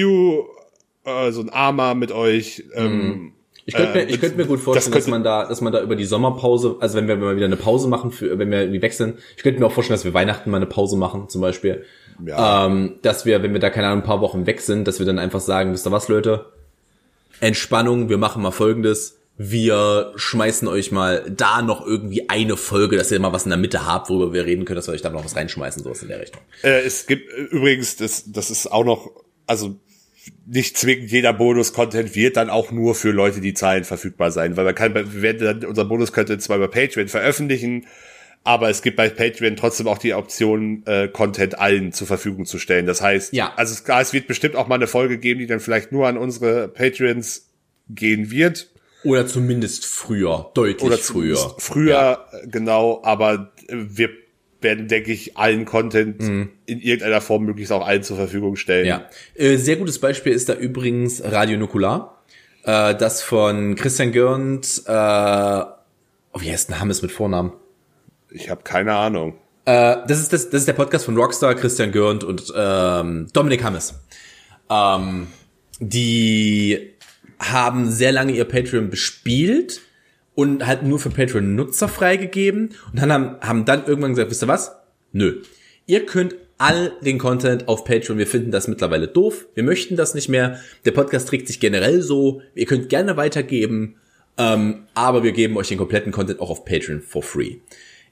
äh, 1.05 1.31
so 1.31 1.41
ein 1.41 1.49
Arma 1.49 1.93
mit 1.93 2.11
euch. 2.11 2.65
Ähm, 2.73 2.91
mhm. 2.91 3.33
Ich 3.66 3.76
könnte 3.76 3.97
mir, 3.97 4.09
ich 4.09 4.20
könnte 4.20 4.38
mir 4.38 4.45
gut 4.45 4.59
vorstellen, 4.59 4.93
das 4.93 5.05
dass 5.05 5.11
man 5.11 5.24
da, 5.24 5.45
dass 5.45 5.61
man 5.61 5.72
da 5.72 5.82
über 5.82 5.95
die 5.95 6.03
Sommerpause, 6.05 6.76
also 6.80 6.97
wenn 6.97 7.07
wir 7.07 7.16
mal 7.16 7.36
wieder 7.36 7.45
eine 7.45 7.55
Pause 7.55 7.88
machen, 7.88 8.11
für, 8.11 8.38
wenn 8.38 8.51
wir 8.51 8.61
irgendwie 8.61 8.82
wechseln, 8.82 9.18
ich 9.38 9.43
könnte 9.43 9.59
mir 9.59 9.68
auch 9.68 9.72
vorstellen, 9.72 9.97
dass 9.97 10.03
wir 10.03 10.14
Weihnachten 10.14 10.49
mal 10.49 10.57
eine 10.57 10.66
Pause 10.66 10.97
machen, 10.97 11.30
zum 11.30 11.41
Beispiel. 11.41 11.86
Ja. 12.26 12.66
Ähm, 12.66 12.95
dass 13.01 13.26
wir, 13.26 13.41
wenn 13.41 13.53
wir 13.53 13.59
da 13.59 13.70
keine 13.70 13.88
Ahnung, 13.88 14.03
ein 14.03 14.05
paar 14.05 14.22
Wochen 14.22 14.45
weg 14.45 14.61
sind, 14.61 14.88
dass 14.88 14.99
wir 14.99 15.05
dann 15.05 15.18
einfach 15.18 15.39
sagen, 15.39 15.72
wisst 15.72 15.88
ihr 15.88 15.91
was, 15.91 16.09
Leute? 16.09 16.45
Entspannung, 17.39 18.09
wir 18.09 18.18
machen 18.18 18.41
mal 18.41 18.51
folgendes. 18.51 19.20
Wir 19.38 20.11
schmeißen 20.16 20.68
euch 20.68 20.91
mal 20.91 21.26
da 21.36 21.64
noch 21.64 21.86
irgendwie 21.86 22.30
eine 22.30 22.55
Folge, 22.55 22.97
dass 22.97 23.11
ihr 23.11 23.20
mal 23.20 23.34
was 23.34 23.45
in 23.45 23.49
der 23.49 23.57
Mitte 23.57 23.88
habt, 23.88 24.09
worüber 24.09 24.32
wir 24.34 24.45
reden 24.45 24.66
können, 24.66 24.76
dass 24.76 24.88
wir 24.88 24.93
euch 24.93 25.01
da 25.01 25.09
noch 25.09 25.26
was 25.26 25.36
reinschmeißen, 25.36 25.84
sowas 25.84 26.03
in 26.03 26.09
der 26.09 26.22
Richtung. 26.22 26.41
Äh, 26.61 26.82
es 26.82 27.07
gibt 27.07 27.32
übrigens, 27.34 27.95
das, 27.95 28.32
das 28.32 28.51
ist 28.51 28.72
auch 28.72 28.86
noch, 28.86 29.09
also 29.47 29.76
nicht 30.45 30.78
zwingend 30.78 31.11
jeder 31.11 31.34
Bonus-Content 31.34 32.15
wird 32.15 32.38
dann 32.38 32.49
auch 32.49 32.71
nur 32.71 32.95
für 32.95 33.11
Leute, 33.11 33.41
die 33.41 33.53
zahlen, 33.53 33.84
verfügbar 33.84 34.32
sein, 34.32 34.55
weil 34.57 34.65
man 34.65 34.76
kann, 34.76 34.93
wir 34.93 35.21
werden 35.21 35.61
dann 35.61 35.69
unser 35.69 35.86
Bonus-Content 35.86 36.41
zwar 36.41 36.57
über 36.57 36.67
Patreon 36.69 37.07
veröffentlichen, 37.07 37.86
Aber 38.45 38.69
es 38.69 38.82
gibt 38.82 38.97
bei 38.97 39.07
Patreon 39.07 39.55
trotzdem 39.55 39.88
auch 39.88 39.97
die 39.97 40.13
Option, 40.13 40.84
äh, 40.86 41.07
Content 41.07 41.57
allen 41.59 41.93
zur 41.93 42.07
Verfügung 42.07 42.45
zu 42.45 42.59
stellen. 42.59 42.86
Das 42.86 43.01
heißt, 43.01 43.32
Ja. 43.32 43.53
also 43.55 43.74
es, 43.74 43.84
es 43.88 44.11
wird 44.13 44.28
bestimmt 44.28 44.57
auch 44.57 44.67
mal 44.67 44.76
eine 44.76 44.88
Folge 44.88 45.17
geben, 45.17 45.39
die 45.39 45.47
dann 45.47 45.61
vielleicht 45.61 45.93
nur 45.93 46.07
an 46.07 46.17
unsere 46.17 46.67
Patreons 46.67 47.47
gehen 47.88 48.32
wird. 48.32 48.69
Oder 49.05 49.28
zumindest 49.28 49.86
früher, 49.86 50.51
deutlich 50.55 50.84
Oder 50.84 50.97
früher. 50.97 51.55
Früher, 51.57 52.26
äh, 52.34 52.47
genau, 52.49 53.01
aber 53.03 53.53
äh, 53.67 53.76
wir 53.78 54.09
werden, 54.64 54.88
denke 54.88 55.11
ich, 55.11 55.38
allen 55.38 55.66
Content 55.66 56.22
in 56.22 56.51
irgendeiner 56.66 57.22
Form 57.22 57.43
möglichst 57.43 57.72
auch 57.72 57.86
allen 57.86 58.03
zur 58.03 58.18
Verfügung 58.18 58.55
stellen. 58.55 58.84
Mhm. 58.84 58.88
Ja. 58.88 59.09
Äh, 59.36 59.57
sehr 59.57 59.76
gutes 59.76 59.99
Beispiel 59.99 60.34
ist 60.34 60.49
da 60.49 60.53
übrigens 60.53 61.22
Radio 61.24 61.57
Nukular. 61.57 62.24
Äh, 62.64 62.95
das 62.95 63.22
von 63.22 63.76
Christian 63.76 64.11
Görnd, 64.11 64.84
äh, 64.86 64.91
oh, 64.91 66.39
wie 66.39 66.51
heißt 66.51 66.70
denn 66.70 66.80
Hammes 66.80 67.01
mit 67.01 67.11
Vornamen? 67.11 67.53
Ich 68.32 68.49
habe 68.49 68.64
keine 68.64 68.95
Ahnung. 68.95 69.36
Äh, 69.66 69.97
das 70.07 70.20
ist 70.20 70.34
das, 70.34 70.49
das 70.49 70.61
ist 70.61 70.68
der 70.68 70.74
Podcast 70.74 71.05
von 71.05 71.16
Rockstar, 71.16 71.55
Christian 71.55 71.91
Görnd 71.91 72.24
und 72.24 72.51
ähm, 72.55 73.28
Dominik 73.34 73.64
Hammes. 73.64 73.95
Ähm, 74.70 75.28
die 75.80 76.93
haben 77.39 77.89
sehr 77.89 78.11
lange 78.11 78.34
ihr 78.34 78.45
Patreon 78.45 78.89
bespielt 78.89 79.82
und 80.36 80.65
halt 80.65 80.84
nur 80.84 80.99
für 80.99 81.09
Patreon-Nutzer 81.09 81.88
freigegeben 81.88 82.69
und 82.91 83.01
dann 83.01 83.11
haben, 83.11 83.36
haben 83.41 83.65
dann 83.65 83.86
irgendwann 83.86 84.11
gesagt, 84.11 84.31
wisst 84.31 84.43
ihr 84.43 84.47
was? 84.47 84.75
Nö. 85.11 85.41
Ihr 85.86 86.05
könnt 86.05 86.36
all 86.57 86.93
den 87.01 87.17
Content 87.17 87.67
auf 87.67 87.84
Patreon, 87.84 88.17
wir 88.17 88.27
finden 88.27 88.51
das 88.51 88.67
mittlerweile 88.67 89.07
doof, 89.07 89.47
wir 89.53 89.63
möchten 89.63 89.95
das 89.95 90.13
nicht 90.13 90.29
mehr, 90.29 90.59
der 90.86 90.91
Podcast 90.91 91.27
trägt 91.27 91.47
sich 91.47 91.59
generell 91.59 92.01
so, 92.01 92.41
ihr 92.55 92.65
könnt 92.65 92.89
gerne 92.89 93.17
weitergeben, 93.17 93.95
ähm, 94.38 94.84
aber 94.93 95.23
wir 95.23 95.34
geben 95.34 95.57
euch 95.57 95.67
den 95.67 95.77
kompletten 95.77 96.11
Content 96.11 96.39
auch 96.39 96.49
auf 96.49 96.65
Patreon 96.65 97.01
for 97.01 97.21
free. 97.21 97.57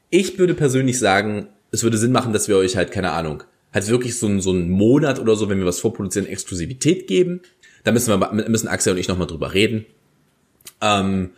Ich 0.09 0.37
würde 0.37 0.53
persönlich 0.53 0.99
sagen, 0.99 1.47
es 1.71 1.83
würde 1.83 1.97
Sinn 1.97 2.11
machen, 2.11 2.33
dass 2.33 2.47
wir 2.47 2.57
euch 2.57 2.75
halt, 2.75 2.91
keine 2.91 3.11
Ahnung, 3.11 3.43
halt 3.73 3.87
wirklich 3.87 4.17
so, 4.17 4.39
so 4.39 4.51
einen 4.51 4.69
Monat 4.69 5.19
oder 5.19 5.35
so, 5.35 5.49
wenn 5.49 5.59
wir 5.59 5.65
was 5.65 5.79
vorproduzieren, 5.79 6.27
Exklusivität 6.27 7.07
geben. 7.07 7.41
Da 7.83 7.91
müssen 7.91 8.19
wir, 8.19 8.33
müssen 8.49 8.67
Axel 8.67 8.93
und 8.93 8.99
ich 8.99 9.07
nochmal 9.07 9.27
drüber 9.27 9.53
reden. 9.53 9.85
Ähm, 10.81 11.31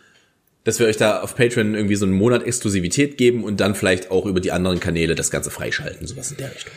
dass 0.64 0.78
wir 0.78 0.86
euch 0.86 0.96
da 0.96 1.20
auf 1.20 1.36
Patreon 1.36 1.74
irgendwie 1.74 1.96
so 1.96 2.06
einen 2.06 2.14
Monat 2.14 2.42
Exklusivität 2.42 3.16
geben 3.18 3.44
und 3.44 3.60
dann 3.60 3.74
vielleicht 3.74 4.10
auch 4.10 4.26
über 4.26 4.40
die 4.40 4.50
anderen 4.50 4.80
Kanäle 4.80 5.14
das 5.14 5.30
Ganze 5.30 5.50
freischalten, 5.50 6.06
sowas 6.06 6.30
in 6.30 6.38
der 6.38 6.54
Richtung. 6.54 6.72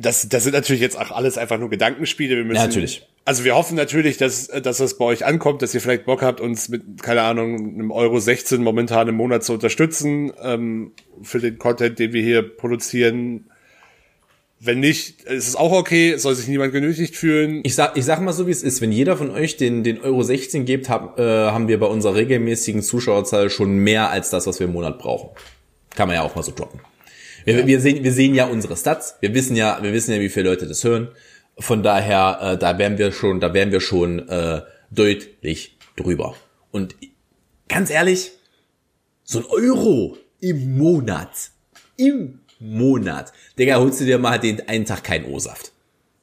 Das, 0.00 0.28
das 0.28 0.44
sind 0.44 0.52
natürlich 0.52 0.82
jetzt 0.82 0.98
auch 0.98 1.10
alles 1.10 1.38
einfach 1.38 1.58
nur 1.58 1.70
Gedankenspiele. 1.70 2.36
Wir 2.36 2.44
müssen, 2.44 2.56
Ja, 2.56 2.66
natürlich. 2.66 3.06
Also 3.24 3.44
wir 3.44 3.54
hoffen 3.54 3.74
natürlich, 3.74 4.18
dass, 4.18 4.48
dass 4.48 4.78
das 4.78 4.98
bei 4.98 5.04
euch 5.04 5.24
ankommt, 5.24 5.62
dass 5.62 5.74
ihr 5.74 5.80
vielleicht 5.80 6.04
Bock 6.04 6.22
habt, 6.22 6.40
uns 6.40 6.68
mit, 6.68 7.02
keine 7.02 7.22
Ahnung, 7.22 7.74
einem 7.74 7.90
Euro 7.90 8.20
16 8.20 8.62
momentan 8.62 9.08
im 9.08 9.16
Monat 9.16 9.44
zu 9.44 9.54
unterstützen, 9.54 10.32
ähm, 10.42 10.92
für 11.22 11.40
den 11.40 11.58
Content, 11.58 11.98
den 11.98 12.12
wir 12.12 12.22
hier 12.22 12.42
produzieren. 12.42 13.46
Wenn 14.58 14.80
nicht, 14.80 15.22
ist 15.22 15.48
es 15.48 15.56
auch 15.56 15.72
okay, 15.72 16.16
soll 16.16 16.34
sich 16.34 16.48
niemand 16.48 16.72
genötigt 16.72 17.14
fühlen. 17.14 17.60
Ich 17.64 17.74
sag, 17.74 17.96
ich 17.96 18.04
sag 18.06 18.22
mal 18.22 18.32
so, 18.32 18.46
wie 18.46 18.52
es 18.52 18.62
ist. 18.62 18.80
Wenn 18.80 18.90
jeder 18.90 19.16
von 19.16 19.30
euch 19.30 19.58
den, 19.58 19.84
den 19.84 20.00
Euro 20.00 20.22
16 20.22 20.64
gebt, 20.64 20.88
hab, 20.88 21.18
äh, 21.18 21.22
haben 21.22 21.68
wir 21.68 21.78
bei 21.78 21.86
unserer 21.86 22.14
regelmäßigen 22.14 22.82
Zuschauerzahl 22.82 23.50
schon 23.50 23.76
mehr 23.78 24.10
als 24.10 24.30
das, 24.30 24.46
was 24.46 24.58
wir 24.58 24.66
im 24.66 24.72
Monat 24.72 24.98
brauchen. 24.98 25.30
Kann 25.94 26.08
man 26.08 26.14
ja 26.14 26.22
auch 26.22 26.34
mal 26.34 26.42
so 26.42 26.52
droppen. 26.52 26.80
Wir, 27.44 27.66
wir, 27.66 27.80
sehen, 27.80 28.02
wir 28.02 28.12
sehen 28.12 28.34
ja 28.34 28.46
unsere 28.46 28.76
Stats. 28.76 29.16
Wir 29.20 29.34
wissen 29.34 29.56
ja, 29.56 29.78
wir 29.82 29.92
wissen 29.92 30.12
ja, 30.12 30.20
wie 30.20 30.30
viele 30.30 30.48
Leute 30.48 30.66
das 30.66 30.82
hören. 30.82 31.08
Von 31.58 31.82
daher, 31.82 32.38
äh, 32.40 32.58
da 32.58 32.78
wären 32.78 32.96
wir 32.96 33.12
schon, 33.12 33.40
da 33.40 33.52
wären 33.52 33.72
wir 33.72 33.80
schon 33.80 34.26
äh, 34.28 34.62
deutlich 34.90 35.76
drüber. 35.96 36.34
Und 36.70 36.96
ganz 37.68 37.90
ehrlich, 37.90 38.32
so 39.22 39.40
ein 39.40 39.44
Euro 39.46 40.16
im 40.40 40.76
Monat, 40.78 41.50
im 41.96 42.40
Monat, 42.58 43.32
Digga, 43.58 43.76
holst 43.76 44.00
du 44.00 44.04
dir 44.04 44.18
mal 44.18 44.38
den 44.38 44.68
einen 44.68 44.84
Tag 44.84 45.04
keinen 45.04 45.26
O-Saft. 45.26 45.72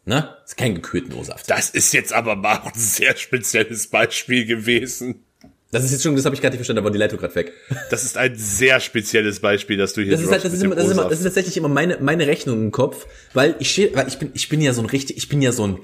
Ne? 0.05 0.35
Das 0.41 0.51
ist 0.51 0.57
kein 0.57 0.75
gekühlten 0.75 1.13
O-Saft. 1.13 1.49
Das 1.49 1.69
ist 1.69 1.93
jetzt 1.93 2.11
aber 2.11 2.35
mal 2.35 2.61
ein 2.63 2.71
sehr 2.75 3.15
spezielles 3.15 3.87
Beispiel 3.87 4.45
gewesen. 4.45 5.23
Das 5.71 5.83
ist 5.83 5.91
jetzt 5.91 6.03
schon, 6.03 6.15
das 6.15 6.25
habe 6.25 6.35
ich 6.35 6.41
gerade 6.41 6.53
nicht 6.53 6.59
verstanden, 6.59 6.81
da 6.81 6.83
war 6.83 6.91
die 6.91 6.99
Leitung 6.99 7.17
gerade 7.17 7.33
weg. 7.33 7.51
Das 7.89 8.03
ist 8.03 8.15
ein 8.15 8.35
sehr 8.35 8.79
spezielles 8.79 9.39
Beispiel, 9.39 9.75
dass 9.75 9.93
du 9.93 10.01
hier 10.01 10.11
Das 10.11 10.21
ist 10.21 10.31
halt, 10.31 10.45
das 10.45 10.53
ist 10.53 10.61
immer, 10.61 10.75
das 10.75 10.85
ist 10.85 10.91
immer, 10.91 11.09
das 11.09 11.17
ist 11.17 11.23
tatsächlich 11.23 11.57
immer 11.57 11.67
meine, 11.67 11.97
meine 11.99 12.27
Rechnung 12.27 12.61
im 12.61 12.71
Kopf, 12.71 13.07
weil 13.33 13.55
ich 13.57 13.71
stehe, 13.71 13.95
weil 13.95 14.07
ich 14.07 14.19
bin, 14.19 14.29
ich 14.35 14.49
bin 14.49 14.61
ja 14.61 14.73
so 14.73 14.81
ein 14.81 14.85
richtig, 14.85 15.17
ich 15.17 15.29
bin 15.29 15.41
ja 15.41 15.51
so 15.51 15.65
ein 15.65 15.79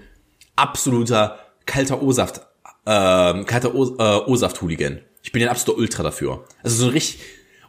absoluter 0.55 1.39
kalter 1.65 2.03
O-Saft, 2.03 2.41
ähm, 2.85 3.47
kalter 3.47 3.69
äh, 3.73 4.29
O-Saft-Hooligan. 4.29 4.99
Ich 5.23 5.31
bin 5.31 5.41
ja 5.41 5.47
ein 5.47 5.51
absoluter 5.51 5.79
Ultra 5.79 6.03
dafür. 6.03 6.45
Also 6.61 6.75
so 6.77 6.85
ein 6.85 6.91
richtig, 6.91 7.19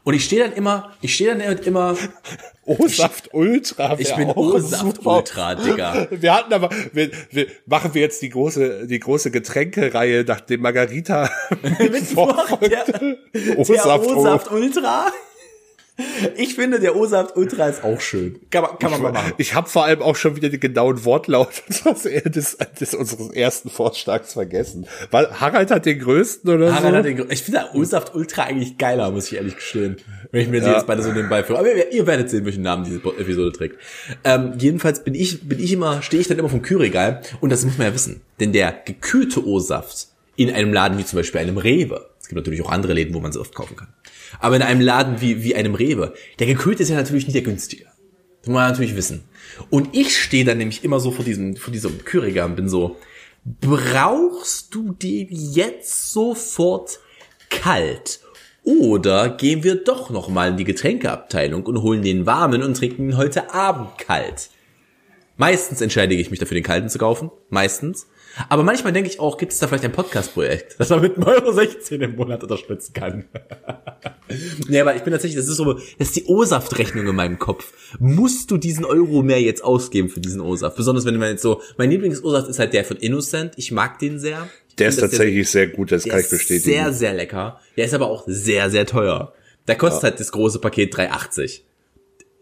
und 0.04 0.14
ich 0.14 0.24
stehe 0.24 0.44
dann 0.44 0.52
immer, 0.52 0.92
ich 1.00 1.14
stehe 1.14 1.36
dann 1.36 1.58
immer, 1.58 1.96
O-Saft 2.64 3.30
Ultra. 3.32 3.96
ich 3.98 4.14
bin 4.14 4.30
O-Saft. 4.30 5.04
Ultra, 5.04 5.54
Digga. 5.54 6.06
Wir 6.10 6.34
hatten 6.34 6.52
aber, 6.52 6.70
wir, 6.92 7.10
wir, 7.30 7.46
machen 7.66 7.94
wir 7.94 8.02
jetzt 8.02 8.22
die 8.22 8.28
große, 8.28 8.86
die 8.86 9.00
große 9.00 9.30
Getränkereihe 9.30 10.24
nach 10.24 10.40
dem 10.40 10.60
Margarita 10.62 11.30
O-Saft 13.56 14.06
O-Saft 14.06 14.50
Ultra. 14.50 15.12
Ich 16.36 16.54
finde, 16.54 16.80
der 16.80 16.96
O-Saft 16.96 17.36
Ultra 17.36 17.68
ist 17.68 17.84
auch 17.84 18.00
schön. 18.00 18.38
Kann 18.50 18.62
man, 18.62 18.78
kann 18.78 18.90
man 18.90 19.02
mal 19.02 19.12
machen. 19.12 19.32
Ich 19.38 19.54
habe 19.54 19.68
vor 19.68 19.84
allem 19.84 20.02
auch 20.02 20.16
schon 20.16 20.36
wieder 20.36 20.48
den 20.48 20.60
genauen 20.60 21.04
Wortlaut 21.04 21.62
des, 22.24 22.56
des, 22.80 22.94
unseres 22.94 23.30
ersten 23.30 23.70
Vorschlags 23.70 24.32
vergessen. 24.32 24.86
Weil 25.10 25.28
Harald 25.40 25.70
hat 25.70 25.86
den 25.86 25.98
größten 25.98 26.50
oder 26.50 26.74
Harald 26.74 26.92
so. 26.92 26.98
hat 26.98 27.04
den, 27.04 27.16
Gro- 27.16 27.26
ich 27.30 27.42
finde 27.42 27.60
der 27.60 27.74
O-Saft 27.80 28.14
Ultra 28.14 28.44
eigentlich 28.44 28.78
geiler, 28.78 29.10
muss 29.10 29.26
ich 29.28 29.36
ehrlich 29.36 29.56
gestehen. 29.56 29.96
Wenn 30.32 30.42
ich 30.42 30.48
mir 30.48 30.60
die 30.60 30.66
Ja. 30.66 30.74
jetzt 30.74 30.86
beide 30.86 31.02
so 31.02 31.12
nebenbei 31.12 31.42
führe. 31.42 31.58
Aber 31.58 31.72
ihr, 31.74 31.92
ihr 31.92 32.06
werdet 32.06 32.30
sehen, 32.30 32.44
welchen 32.44 32.62
Namen 32.62 32.84
diese 32.84 32.96
Episode 32.98 33.52
trägt. 33.52 33.78
Ähm, 34.24 34.54
jedenfalls 34.58 35.02
bin 35.04 35.14
ich, 35.14 35.48
bin 35.48 35.58
ich 35.58 35.72
immer, 35.72 36.02
stehe 36.02 36.20
ich 36.20 36.28
dann 36.28 36.38
immer 36.38 36.48
vom 36.48 36.62
Kühlregal. 36.62 37.22
Und 37.40 37.50
das 37.50 37.64
muss 37.64 37.78
man 37.78 37.88
ja 37.88 37.94
wissen. 37.94 38.20
Denn 38.38 38.52
der 38.52 38.72
gekühlte 38.84 39.44
O-Saft 39.46 40.08
in 40.36 40.50
einem 40.50 40.72
Laden 40.72 40.98
wie 40.98 41.04
zum 41.04 41.18
Beispiel 41.18 41.40
einem 41.40 41.58
Rewe, 41.58 42.08
es 42.20 42.28
gibt 42.28 42.36
natürlich 42.36 42.62
auch 42.62 42.70
andere 42.70 42.92
Läden, 42.94 43.12
wo 43.14 43.20
man 43.20 43.32
sie 43.32 43.40
oft 43.40 43.54
kaufen 43.54 43.76
kann. 43.76 43.88
Aber 44.38 44.56
in 44.56 44.62
einem 44.62 44.80
Laden 44.80 45.20
wie, 45.20 45.42
wie 45.42 45.54
einem 45.54 45.74
Rewe, 45.74 46.14
der 46.38 46.46
gekühlte 46.46 46.82
ist 46.82 46.88
ja 46.88 46.96
natürlich 46.96 47.26
nicht 47.26 47.34
der 47.34 47.42
günstige. 47.42 47.84
Das 48.40 48.48
muss 48.48 48.54
man 48.54 48.70
natürlich 48.70 48.96
wissen. 48.96 49.24
Und 49.68 49.94
ich 49.94 50.16
stehe 50.16 50.44
dann 50.44 50.58
nämlich 50.58 50.84
immer 50.84 51.00
so 51.00 51.10
vor 51.10 51.24
diesem, 51.24 51.56
vor 51.56 51.72
diesem 51.72 52.04
Kühlregal 52.04 52.48
und 52.48 52.56
bin 52.56 52.68
so, 52.68 52.96
brauchst 53.44 54.74
du 54.74 54.92
den 54.92 55.28
jetzt 55.30 56.12
sofort 56.12 57.00
kalt? 57.50 58.20
Oder 58.62 59.30
gehen 59.30 59.64
wir 59.64 59.76
doch 59.76 60.10
noch 60.10 60.28
mal 60.28 60.50
in 60.50 60.56
die 60.56 60.64
Getränkeabteilung 60.64 61.64
und 61.64 61.82
holen 61.82 62.02
den 62.02 62.26
warmen 62.26 62.62
und 62.62 62.76
trinken 62.76 63.08
ihn 63.08 63.16
heute 63.16 63.52
Abend 63.52 63.98
kalt? 63.98 64.50
Meistens 65.36 65.80
entscheide 65.80 66.14
ich 66.14 66.30
mich 66.30 66.38
dafür, 66.38 66.54
den 66.54 66.64
kalten 66.64 66.90
zu 66.90 66.98
kaufen. 66.98 67.30
Meistens. 67.48 68.06
Aber 68.48 68.62
manchmal 68.62 68.92
denke 68.92 69.10
ich 69.10 69.20
auch, 69.20 69.36
gibt 69.36 69.52
es 69.52 69.58
da 69.58 69.66
vielleicht 69.66 69.84
ein 69.84 69.92
Podcast-Projekt, 69.92 70.76
das 70.78 70.90
man 70.90 71.00
mit 71.00 71.16
1,16 71.16 71.26
Euro 71.26 71.52
16 71.52 72.00
im 72.00 72.16
Monat 72.16 72.42
unterstützen 72.42 72.92
kann. 72.92 73.24
nee, 74.68 74.80
aber 74.80 74.96
ich 74.96 75.02
bin 75.02 75.12
tatsächlich, 75.12 75.40
das 75.40 75.48
ist 75.48 75.56
so, 75.56 75.72
das 75.72 75.82
ist 75.98 76.16
die 76.16 76.24
O-Saft-Rechnung 76.24 77.06
in 77.06 77.14
meinem 77.14 77.38
Kopf. 77.38 77.72
Musst 77.98 78.50
du 78.50 78.56
diesen 78.56 78.84
Euro 78.84 79.22
mehr 79.22 79.40
jetzt 79.40 79.62
ausgeben 79.64 80.08
für 80.08 80.20
diesen 80.20 80.40
O-Saft? 80.40 80.76
Besonders 80.76 81.04
wenn 81.04 81.16
man 81.16 81.30
jetzt 81.30 81.42
so, 81.42 81.60
mein 81.76 81.90
Lieblings-O-Saft 81.90 82.48
ist 82.48 82.58
halt 82.58 82.72
der 82.72 82.84
von 82.84 82.96
Innocent. 82.96 83.54
Ich 83.56 83.72
mag 83.72 83.98
den 83.98 84.18
sehr. 84.18 84.48
Ich 84.68 84.76
Der 84.76 84.88
ist 84.88 85.00
tatsächlich 85.00 85.50
sehr 85.50 85.66
gut, 85.68 85.92
das 85.92 86.04
der 86.04 86.12
kann 86.12 86.20
ich 86.20 86.26
ist 86.26 86.30
bestätigen. 86.30 86.64
Sehr, 86.64 86.92
sehr 86.92 87.14
lecker. 87.14 87.60
Der 87.76 87.84
ist 87.84 87.94
aber 87.94 88.08
auch 88.08 88.24
sehr, 88.26 88.70
sehr 88.70 88.86
teuer. 88.86 89.32
Der 89.68 89.76
kostet 89.76 90.02
halt 90.04 90.20
das 90.20 90.32
große 90.32 90.58
Paket 90.58 90.94
3,80. 90.94 91.60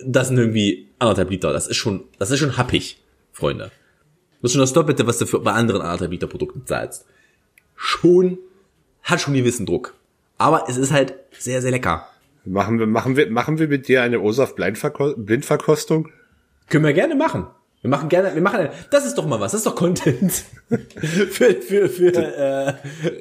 Das 0.00 0.28
sind 0.28 0.38
irgendwie 0.38 0.88
anderthalb 0.98 1.30
Liter. 1.30 1.52
Das 1.52 1.66
ist 1.66 1.76
schon, 1.76 2.04
das 2.18 2.30
ist 2.30 2.38
schon 2.38 2.56
happig, 2.56 2.98
Freunde. 3.32 3.70
Das 4.42 4.50
ist 4.50 4.52
schon 4.52 4.60
das 4.60 4.72
Doppelte, 4.72 5.06
was 5.06 5.18
du 5.18 5.26
für, 5.26 5.40
bei 5.40 5.52
anderen 5.52 5.82
anderthalb 5.82 6.10
Liter 6.12 6.26
Produkten 6.26 6.64
zahlst. 6.64 7.06
Schon, 7.76 8.38
hat 9.02 9.20
schon 9.20 9.34
gewissen 9.34 9.66
Druck. 9.66 9.94
Aber 10.36 10.64
es 10.68 10.76
ist 10.76 10.92
halt 10.92 11.14
sehr, 11.38 11.60
sehr 11.62 11.70
lecker. 11.72 12.06
machen 12.44 12.78
wir, 12.78 12.86
machen 12.86 13.16
wir, 13.16 13.30
machen 13.30 13.58
wir 13.58 13.68
mit 13.68 13.88
dir 13.88 14.02
eine 14.02 14.20
Blindverko- 14.56 15.16
Blindverkostung? 15.16 16.08
Können 16.68 16.84
wir 16.84 16.92
gerne 16.92 17.14
machen. 17.16 17.46
Wir 17.80 17.90
machen 17.90 18.08
gerne, 18.08 18.34
wir 18.34 18.42
machen, 18.42 18.68
das 18.90 19.06
ist 19.06 19.16
doch 19.16 19.24
mal 19.26 19.38
was, 19.38 19.52
das 19.52 19.60
ist 19.60 19.66
doch 19.68 19.76
Content. 19.76 20.32
für, 20.68 21.54
für, 21.62 21.88
für, 21.88 22.12
äh, 22.12 22.74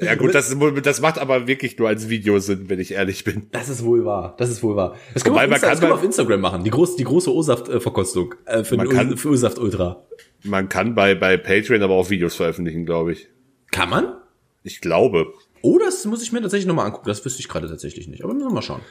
Ja 0.03 0.15
gut, 0.15 0.33
das, 0.33 0.49
ist 0.49 0.57
das 0.81 0.99
macht 0.99 1.19
aber 1.19 1.45
wirklich 1.45 1.77
nur 1.77 1.87
als 1.87 2.09
Video 2.09 2.39
Sinn, 2.39 2.67
wenn 2.67 2.79
ich 2.79 2.93
ehrlich 2.93 3.23
bin. 3.23 3.47
Das 3.51 3.69
ist 3.69 3.83
wohl 3.83 4.03
wahr. 4.03 4.33
Das 4.39 4.49
ist 4.49 4.63
wohl 4.63 4.75
wahr. 4.75 4.95
Das 5.13 5.23
können, 5.23 5.35
wir 5.35 5.43
Wobei 5.43 5.43
auf, 5.43 5.49
man 5.49 5.55
Insta, 5.57 5.69
das 5.69 5.79
können 5.79 5.91
wir 5.91 5.95
auf 5.95 6.03
Instagram 6.03 6.41
machen. 6.41 6.63
Die 6.63 6.71
große, 6.71 6.97
die 6.97 7.03
große 7.03 7.31
O-Saft-Verkostung 7.31 8.33
äh, 8.45 8.63
für, 8.63 8.77
Man 8.77 8.87
den 8.89 8.95
kann- 8.97 9.17
für 9.17 9.29
O-Saft 9.29 9.59
Ultra. 9.59 10.03
Man 10.47 10.69
kann 10.69 10.95
bei, 10.95 11.15
bei 11.15 11.37
Patreon 11.37 11.83
aber 11.83 11.93
auch 11.93 12.09
Videos 12.09 12.35
veröffentlichen, 12.35 12.85
glaube 12.85 13.13
ich. 13.13 13.27
Kann 13.71 13.89
man? 13.89 14.17
Ich 14.63 14.81
glaube. 14.81 15.33
Oh, 15.61 15.79
das 15.79 16.05
muss 16.05 16.21
ich 16.21 16.31
mir 16.31 16.41
tatsächlich 16.41 16.67
nochmal 16.67 16.85
angucken. 16.85 17.07
Das 17.07 17.23
wüsste 17.23 17.39
ich 17.39 17.47
gerade 17.47 17.67
tatsächlich 17.69 18.07
nicht. 18.07 18.23
Aber 18.23 18.33
müssen 18.33 18.47
wir 18.47 18.53
mal 18.53 18.61
schauen. 18.61 18.81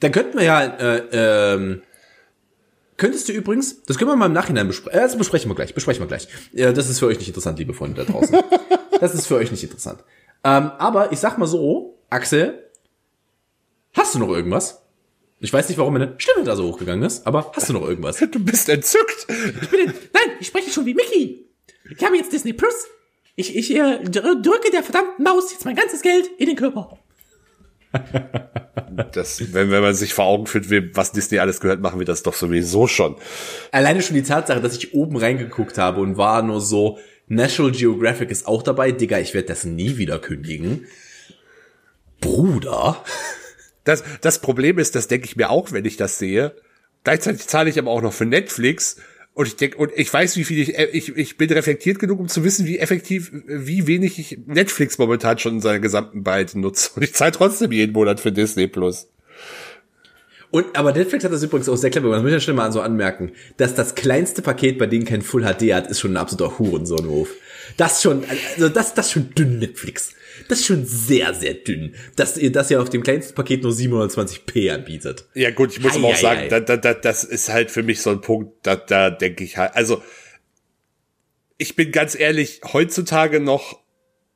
Dann 0.00 0.12
könnten 0.12 0.38
wir 0.38 0.44
ja, 0.44 0.62
äh, 0.62 1.54
ähm, 1.54 1.82
könntest 2.96 3.28
du 3.28 3.32
übrigens, 3.32 3.82
das 3.82 3.98
können 3.98 4.10
wir 4.10 4.16
mal 4.16 4.26
im 4.26 4.32
Nachhinein 4.32 4.68
besprechen. 4.68 4.98
Äh, 4.98 5.02
das 5.02 5.16
besprechen 5.16 5.50
wir 5.50 5.54
gleich. 5.54 5.74
Besprechen 5.74 6.02
wir 6.02 6.06
gleich. 6.06 6.28
Ja, 6.52 6.72
das 6.72 6.88
ist 6.88 6.98
für 6.98 7.06
euch 7.06 7.18
nicht 7.18 7.28
interessant, 7.28 7.58
liebe 7.58 7.74
Freunde 7.74 8.04
da 8.04 8.12
draußen. 8.12 8.38
das 9.00 9.14
ist 9.14 9.26
für 9.26 9.36
euch 9.36 9.50
nicht 9.50 9.62
interessant. 9.64 10.04
Ähm, 10.44 10.70
aber 10.78 11.12
ich 11.12 11.18
sag 11.18 11.38
mal 11.38 11.46
so, 11.46 11.98
Axel, 12.10 12.70
hast 13.92 14.14
du 14.14 14.18
noch 14.20 14.28
irgendwas? 14.28 14.82
Ich 15.40 15.52
weiß 15.52 15.68
nicht, 15.68 15.78
warum 15.78 15.92
meine 15.92 16.14
Stimme 16.18 16.44
da 16.44 16.56
so 16.56 16.64
hochgegangen 16.64 17.04
ist, 17.04 17.26
aber 17.26 17.52
hast 17.54 17.68
du 17.68 17.72
noch 17.72 17.86
irgendwas? 17.86 18.18
Du 18.30 18.44
bist 18.44 18.68
entzückt. 18.68 19.26
Ich 19.28 19.68
bin, 19.70 19.86
nein, 20.12 20.36
ich 20.40 20.48
spreche 20.48 20.70
schon 20.70 20.86
wie 20.86 20.94
Mickey. 20.94 21.46
Ich 21.96 22.04
habe 22.04 22.16
jetzt 22.16 22.32
Disney 22.32 22.52
Plus. 22.52 22.86
Ich, 23.36 23.56
ich 23.56 23.74
äh, 23.74 24.02
drücke 24.02 24.70
der 24.72 24.82
verdammten 24.82 25.24
Maus 25.24 25.52
jetzt 25.52 25.64
mein 25.64 25.76
ganzes 25.76 26.02
Geld 26.02 26.28
in 26.38 26.46
den 26.46 26.56
Körper. 26.56 26.98
Das, 29.12 29.52
wenn, 29.54 29.70
wenn 29.70 29.82
man 29.82 29.94
sich 29.94 30.12
vor 30.12 30.24
Augen 30.24 30.46
führt, 30.46 30.66
was 30.94 31.12
Disney 31.12 31.38
alles 31.38 31.60
gehört, 31.60 31.80
machen 31.80 32.00
wir 32.00 32.06
das 32.06 32.24
doch 32.24 32.34
sowieso 32.34 32.88
schon. 32.88 33.16
Alleine 33.70 34.02
schon 34.02 34.16
die 34.16 34.22
Tatsache, 34.22 34.60
dass 34.60 34.76
ich 34.76 34.92
oben 34.92 35.16
reingeguckt 35.16 35.78
habe 35.78 36.00
und 36.00 36.16
war 36.16 36.42
nur 36.42 36.60
so, 36.60 36.98
National 37.28 37.72
Geographic 37.72 38.30
ist 38.30 38.46
auch 38.46 38.62
dabei. 38.62 38.90
Digga, 38.90 39.18
ich 39.18 39.34
werde 39.34 39.48
das 39.48 39.64
nie 39.64 39.98
wieder 39.98 40.18
kündigen. 40.18 40.86
Bruder. 42.20 43.04
Das, 43.84 44.02
das 44.20 44.40
Problem 44.40 44.78
ist, 44.78 44.94
das 44.94 45.08
denke 45.08 45.26
ich 45.26 45.36
mir 45.36 45.50
auch, 45.50 45.72
wenn 45.72 45.84
ich 45.84 45.96
das 45.96 46.18
sehe. 46.18 46.54
Gleichzeitig 47.04 47.46
zahle 47.46 47.70
ich 47.70 47.78
aber 47.78 47.90
auch 47.90 48.02
noch 48.02 48.12
für 48.12 48.26
Netflix. 48.26 48.96
Und 49.34 49.46
ich 49.46 49.56
denke, 49.56 49.76
und 49.76 49.92
ich 49.94 50.12
weiß, 50.12 50.36
wie 50.36 50.44
viel 50.44 50.58
ich, 50.58 50.76
ich, 50.76 51.16
ich 51.16 51.36
bin 51.36 51.50
reflektiert 51.50 52.00
genug, 52.00 52.18
um 52.18 52.28
zu 52.28 52.42
wissen, 52.42 52.66
wie 52.66 52.78
effektiv, 52.78 53.30
wie 53.46 53.86
wenig 53.86 54.18
ich 54.18 54.38
Netflix 54.46 54.98
momentan 54.98 55.38
schon 55.38 55.54
in 55.54 55.60
seiner 55.60 55.78
gesamten 55.78 56.24
Breite 56.24 56.58
nutze. 56.58 56.90
Und 56.96 57.02
ich 57.02 57.14
zahle 57.14 57.32
trotzdem 57.32 57.70
jeden 57.70 57.92
Monat 57.92 58.18
für 58.18 58.32
Disney 58.32 58.66
Plus. 58.66 59.08
Und, 60.50 60.76
aber 60.76 60.92
Netflix 60.92 61.24
hat 61.24 61.32
das 61.32 61.42
übrigens 61.42 61.68
auch 61.68 61.76
sehr 61.76 61.90
clever, 61.90 62.10
das 62.10 62.22
muss 62.22 62.32
ja 62.32 62.40
schnell 62.40 62.56
mal 62.56 62.72
so 62.72 62.80
anmerken, 62.80 63.32
dass 63.58 63.74
das 63.74 63.94
kleinste 63.94 64.40
Paket, 64.40 64.78
bei 64.78 64.86
dem 64.86 65.04
kein 65.04 65.22
Full 65.22 65.42
HD 65.42 65.74
hat, 65.74 65.88
ist 65.88 66.00
schon 66.00 66.12
ein 66.12 66.16
absoluter 66.16 66.58
Hurensohnhof. 66.58 67.28
Das 67.78 68.02
schon, 68.02 68.24
also 68.54 68.68
das, 68.68 68.92
das 68.92 69.10
schon 69.12 69.30
dünn 69.34 69.60
Netflix. 69.60 70.10
Das 70.48 70.60
ist 70.60 70.66
schon 70.66 70.84
sehr, 70.84 71.32
sehr 71.32 71.54
dünn, 71.54 71.94
dass 72.16 72.36
ihr 72.36 72.52
das 72.52 72.70
ja 72.70 72.80
auf 72.80 72.90
dem 72.90 73.02
kleinsten 73.02 73.34
Paket 73.34 73.62
nur 73.62 73.72
720p 73.72 74.72
anbietet. 74.72 75.26
Ja 75.34 75.50
gut, 75.50 75.72
ich 75.72 75.80
muss 75.80 75.94
Ei, 75.94 75.98
aber 75.98 76.08
auch 76.08 76.14
ei, 76.14 76.20
sagen, 76.20 76.40
ei. 76.40 76.48
da, 76.48 76.60
da, 76.60 76.76
da, 76.76 76.94
das 76.94 77.24
ist 77.24 77.48
halt 77.48 77.70
für 77.70 77.82
mich 77.82 78.02
so 78.02 78.10
ein 78.10 78.20
Punkt, 78.20 78.66
da, 78.66 78.76
da 78.76 79.10
denke 79.10 79.44
ich 79.44 79.56
halt, 79.56 79.74
also 79.74 80.02
ich 81.56 81.76
bin 81.76 81.90
ganz 81.92 82.18
ehrlich, 82.18 82.60
heutzutage 82.72 83.40
noch 83.40 83.80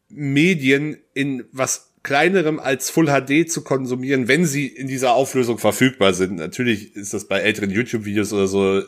Medien 0.08 0.98
in 1.14 1.44
was 1.52 1.92
kleinerem 2.02 2.58
als 2.60 2.90
Full 2.90 3.06
HD 3.06 3.50
zu 3.50 3.62
konsumieren, 3.62 4.28
wenn 4.28 4.44
sie 4.44 4.66
in 4.66 4.86
dieser 4.88 5.14
Auflösung 5.14 5.58
verfügbar 5.58 6.14
sind. 6.14 6.36
Natürlich 6.36 6.94
ist 6.96 7.14
das 7.14 7.26
bei 7.26 7.40
älteren 7.40 7.70
YouTube-Videos 7.70 8.32
oder 8.32 8.46
so, 8.48 8.78
äh, 8.78 8.84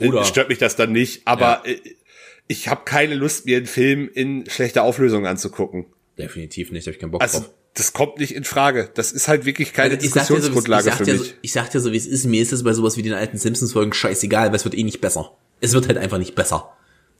Oder- 0.00 0.24
stört 0.24 0.48
mich 0.48 0.58
das 0.58 0.76
dann 0.76 0.92
nicht, 0.92 1.22
aber 1.26 1.62
äh, 1.66 1.76
ich 2.48 2.68
habe 2.68 2.82
keine 2.84 3.14
Lust, 3.14 3.46
mir 3.46 3.56
einen 3.56 3.66
Film 3.66 4.10
in 4.12 4.48
schlechter 4.48 4.82
Auflösung 4.82 5.26
anzugucken. 5.26 5.86
Definitiv 6.18 6.70
nicht, 6.72 6.86
hab 6.86 6.94
ich 6.94 7.00
keinen 7.00 7.10
Bock 7.10 7.22
Also 7.22 7.40
drauf. 7.40 7.50
das 7.74 7.92
kommt 7.92 8.18
nicht 8.18 8.34
in 8.34 8.44
Frage. 8.44 8.90
Das 8.94 9.12
ist 9.12 9.28
halt 9.28 9.44
wirklich 9.44 9.72
keine 9.72 9.94
Also 9.94 10.06
ich 10.06 10.12
sag 10.12 10.26
dir 10.26 10.26
so, 10.26 10.34
wie 10.34 10.38
es- 10.38 10.42
Diskussionsgrundlage 10.44 10.88
ich 10.88 10.94
sag 10.94 11.06
für 11.06 11.12
mich. 11.12 11.20
So, 11.28 11.34
ich 11.42 11.52
sag 11.52 11.70
dir 11.70 11.80
so, 11.80 11.92
wie 11.92 11.96
es 11.96 12.06
ist. 12.06 12.24
Mir 12.26 12.42
ist 12.42 12.52
es 12.52 12.62
bei 12.64 12.72
sowas 12.74 12.96
wie 12.96 13.02
den 13.02 13.14
alten 13.14 13.38
Simpsons-Folgen 13.38 13.92
scheißegal, 13.92 14.48
weil 14.48 14.56
es 14.56 14.64
wird 14.64 14.76
eh 14.76 14.82
nicht 14.84 15.00
besser. 15.00 15.36
Es 15.60 15.72
wird 15.72 15.88
halt 15.88 15.96
einfach 15.98 16.18
nicht 16.18 16.34
besser. 16.34 16.72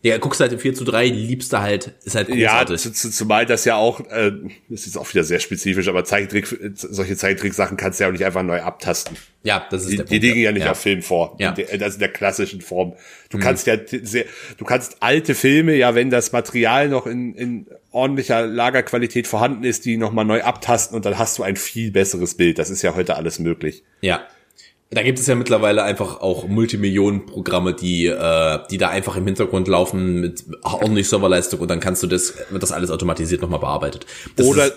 Ja, 0.05 0.18
guckst 0.18 0.40
halt 0.40 0.53
im 0.53 0.59
4 0.59 0.74
zu 0.74 0.82
3, 0.84 1.07
liebst 1.07 1.53
du 1.53 1.61
halt, 1.61 1.92
ist 2.05 2.16
halt 2.16 2.28
Ja, 2.30 2.50
großartig. 2.64 2.80
zu, 2.80 2.92
zu, 2.92 3.11
zumal 3.12 3.46
das 3.46 3.64
ja 3.64 3.76
auch, 3.76 4.00
äh, 4.11 4.32
das 4.68 4.86
ist 4.88 4.96
auch 4.98 5.09
wieder 5.14 5.22
sehr 5.22 5.38
spezifisch, 5.38 5.86
aber 5.86 6.05
Zeichentrick, 6.05 6.48
solche 6.74 7.16
Zeichentrick-Sachen 7.16 7.76
kannst 7.76 8.00
du 8.00 8.05
ja 8.05 8.09
auch 8.09 8.12
nicht 8.12 8.24
einfach 8.24 8.42
neu 8.42 8.61
abtasten. 8.62 9.16
Ja, 9.44 9.64
das 9.70 9.82
ist 9.82 9.92
Die, 9.92 9.96
der 9.98 10.07
die 10.07 10.11
Punkt. 10.18 10.22
liegen 10.24 10.40
ja 10.40 10.50
nicht 10.50 10.66
auf 10.66 10.80
Film 10.80 11.03
vor. 11.03 11.36
Ja. 11.38 11.53
Mhm. 11.53 11.57
In 11.70 11.78
der, 11.78 11.86
also 11.86 11.94
in 11.94 12.00
der 12.00 12.09
klassischen 12.09 12.61
Form. 12.62 12.94
Du 13.30 13.38
kannst 13.38 13.68
ja 13.68 13.76
sehr, 14.03 14.24
du 14.59 14.64
kannst 14.64 14.96
alte 15.00 15.36
Filme, 15.36 15.74
ja, 15.76 15.94
wenn 15.94 16.11
das 16.11 16.32
Material 16.32 16.88
noch 16.88 17.07
in, 17.07 17.34
in 17.36 17.66
ordentlicher 17.92 18.44
Lagerqualität 18.44 19.28
vorhanden 19.28 19.62
ist, 19.62 19.84
die 19.84 19.96
nochmal 19.96 20.24
neu 20.24 20.42
abtasten 20.42 20.96
und 20.96 21.05
dann 21.05 21.16
hast 21.18 21.38
du 21.38 21.44
ein 21.44 21.55
viel 21.57 21.92
besseres 21.92 22.36
Bild. 22.36 22.59
Das 22.59 22.70
ist 22.70 22.82
ja 22.82 22.96
heute 22.96 23.14
alles 23.16 23.38
möglich. 23.38 23.84
Ja. 24.00 24.26
Da 24.95 25.03
gibt 25.03 25.18
es 25.18 25.26
ja 25.26 25.34
mittlerweile 25.34 25.84
einfach 25.84 26.20
auch 26.20 26.47
Multimillionen-Programme, 26.47 27.72
die, 27.72 28.07
äh, 28.07 28.59
die 28.70 28.76
da 28.76 28.90
einfach 28.90 29.16
im 29.16 29.24
Hintergrund 29.24 29.66
laufen 29.66 30.20
mit 30.20 30.45
ordentlich 30.62 31.09
Serverleistung 31.09 31.61
und 31.61 31.70
dann 31.70 31.80
kannst 31.80 32.03
du 32.03 32.07
das, 32.07 32.34
wird 32.51 32.62
das 32.62 32.72
alles 32.72 32.90
automatisiert 32.90 33.40
nochmal 33.40 33.61
bearbeitet. 33.61 34.05
Das 34.36 34.47
Oder, 34.47 34.70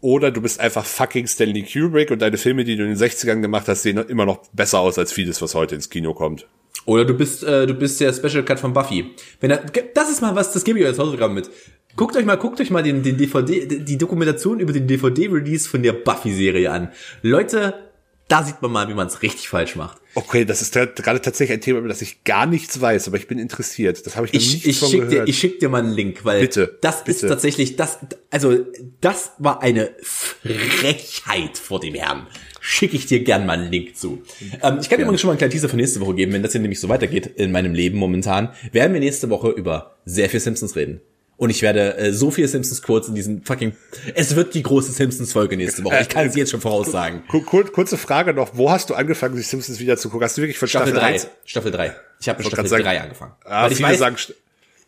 oder 0.00 0.30
du 0.30 0.40
bist 0.40 0.60
einfach 0.60 0.86
fucking 0.86 1.26
Stanley 1.26 1.62
Kubrick 1.62 2.10
und 2.10 2.22
deine 2.22 2.38
Filme, 2.38 2.64
die 2.64 2.76
du 2.76 2.84
in 2.84 2.94
den 2.94 2.98
60ern 2.98 3.42
gemacht 3.42 3.68
hast, 3.68 3.82
sehen 3.82 3.98
immer 3.98 4.24
noch 4.24 4.40
besser 4.54 4.80
aus 4.80 4.98
als 4.98 5.12
vieles, 5.12 5.42
was 5.42 5.54
heute 5.54 5.74
ins 5.74 5.90
Kino 5.90 6.14
kommt. 6.14 6.46
oder 6.86 7.04
du 7.04 7.12
bist, 7.12 7.44
äh, 7.44 7.66
du 7.66 7.74
bist 7.74 8.00
der 8.00 8.14
Special 8.14 8.42
Cut 8.42 8.60
von 8.60 8.72
Buffy. 8.72 9.10
Wenn 9.40 9.50
er, 9.50 9.58
das 9.94 10.10
ist 10.10 10.22
mal 10.22 10.34
was, 10.34 10.52
das 10.52 10.64
gebe 10.64 10.78
ich 10.78 10.84
euch 10.86 10.92
als 10.92 10.98
Hausaufgabe 10.98 11.34
mit. 11.34 11.50
Guckt 11.96 12.16
euch 12.16 12.24
mal, 12.24 12.36
guckt 12.36 12.60
euch 12.62 12.70
mal 12.70 12.82
den, 12.82 13.02
den 13.02 13.18
DVD, 13.18 13.66
die 13.66 13.98
Dokumentation 13.98 14.58
über 14.58 14.72
den 14.72 14.86
DVD-Release 14.86 15.68
von 15.68 15.82
der 15.82 15.92
Buffy-Serie 15.92 16.70
an. 16.70 16.88
Leute, 17.20 17.89
da 18.30 18.42
sieht 18.44 18.62
man 18.62 18.70
mal, 18.70 18.88
wie 18.88 18.94
man 18.94 19.06
es 19.08 19.22
richtig 19.22 19.48
falsch 19.48 19.76
macht. 19.76 19.98
Okay, 20.14 20.44
das 20.44 20.60
ist 20.62 20.74
gra- 20.76 20.86
gerade 20.86 21.20
tatsächlich 21.20 21.56
ein 21.56 21.60
Thema, 21.60 21.78
über 21.80 21.88
das 21.88 22.00
ich 22.02 22.24
gar 22.24 22.46
nichts 22.46 22.80
weiß, 22.80 23.06
aber 23.08 23.16
ich 23.16 23.28
bin 23.28 23.38
interessiert. 23.38 24.04
Das 24.06 24.16
habe 24.16 24.26
ich 24.26 24.32
noch 24.32 24.40
Ich, 24.40 24.52
nicht 24.54 24.66
ich 24.66 24.78
schick 24.78 24.90
dir, 25.02 25.06
gehört. 25.06 25.28
ich 25.28 25.38
schick 25.38 25.60
dir 25.60 25.68
mal 25.68 25.82
einen 25.82 25.92
Link, 25.94 26.24
weil 26.24 26.40
Bitte, 26.40 26.78
das 26.80 26.96
ist 26.98 27.04
bitte. 27.04 27.28
tatsächlich 27.28 27.76
das, 27.76 27.98
also 28.30 28.56
das 29.00 29.32
war 29.38 29.62
eine 29.62 29.90
Frechheit 30.02 31.58
vor 31.58 31.80
dem 31.80 31.94
Herrn. 31.94 32.26
Schicke 32.60 32.96
ich 32.96 33.06
dir 33.06 33.22
gern 33.24 33.46
mal 33.46 33.58
einen 33.58 33.70
Link 33.70 33.96
zu. 33.96 34.22
Ähm, 34.62 34.78
ich 34.80 34.88
kann 34.88 34.98
dir 34.98 35.04
übrigens 35.04 35.20
schon 35.22 35.28
mal 35.28 35.32
einen 35.32 35.38
kleinen 35.38 35.50
Teaser 35.52 35.68
für 35.68 35.76
nächste 35.76 36.00
Woche 36.00 36.14
geben, 36.14 36.32
wenn 36.32 36.42
das 36.42 36.52
hier 36.52 36.60
nämlich 36.60 36.78
so 36.80 36.88
weitergeht 36.88 37.26
in 37.26 37.52
meinem 37.52 37.72
Leben 37.74 37.98
momentan, 37.98 38.50
werden 38.72 38.92
wir 38.92 39.00
nächste 39.00 39.30
Woche 39.30 39.48
über 39.50 39.96
sehr 40.04 40.28
viel 40.28 40.40
Simpsons 40.40 40.76
reden. 40.76 41.00
Und 41.40 41.48
ich 41.48 41.62
werde 41.62 41.96
äh, 41.96 42.12
so 42.12 42.30
viel 42.30 42.46
Simpsons 42.46 42.82
Quotes 42.82 43.08
in 43.08 43.14
diesen 43.14 43.42
fucking, 43.42 43.72
es 44.14 44.36
wird 44.36 44.52
die 44.52 44.62
große 44.62 44.92
Simpsons 44.92 45.32
Folge 45.32 45.56
nächste 45.56 45.82
Woche. 45.84 46.00
Ich 46.02 46.10
kann 46.10 46.26
es 46.26 46.36
jetzt 46.36 46.50
schon 46.50 46.60
voraussagen. 46.60 47.22
Kur 47.28 47.42
kur 47.46 47.64
kurze 47.72 47.96
Frage 47.96 48.34
noch, 48.34 48.58
wo 48.58 48.70
hast 48.70 48.90
du 48.90 48.94
angefangen, 48.94 49.38
sich 49.38 49.46
Simpsons 49.48 49.80
wieder 49.80 49.96
zu 49.96 50.10
gucken? 50.10 50.26
Hast 50.26 50.36
du 50.36 50.42
wirklich 50.42 50.58
von 50.58 50.68
Staffel 50.68 50.88
Staffel, 50.88 51.00
3. 51.00 51.14
1? 51.14 51.28
Staffel 51.46 51.72
3. 51.72 51.96
Ich 52.20 52.28
habe 52.28 52.40
mit 52.40 52.46
Staffel 52.46 52.62
grad 52.64 52.68
sagen, 52.68 52.82
3 52.82 53.00
angefangen. 53.00 53.32
Ah, 53.46 53.62
Weil 53.62 53.72
ich 53.72 53.78
viele, 53.78 53.88
weiß, 53.88 53.98
sagen, 53.98 54.16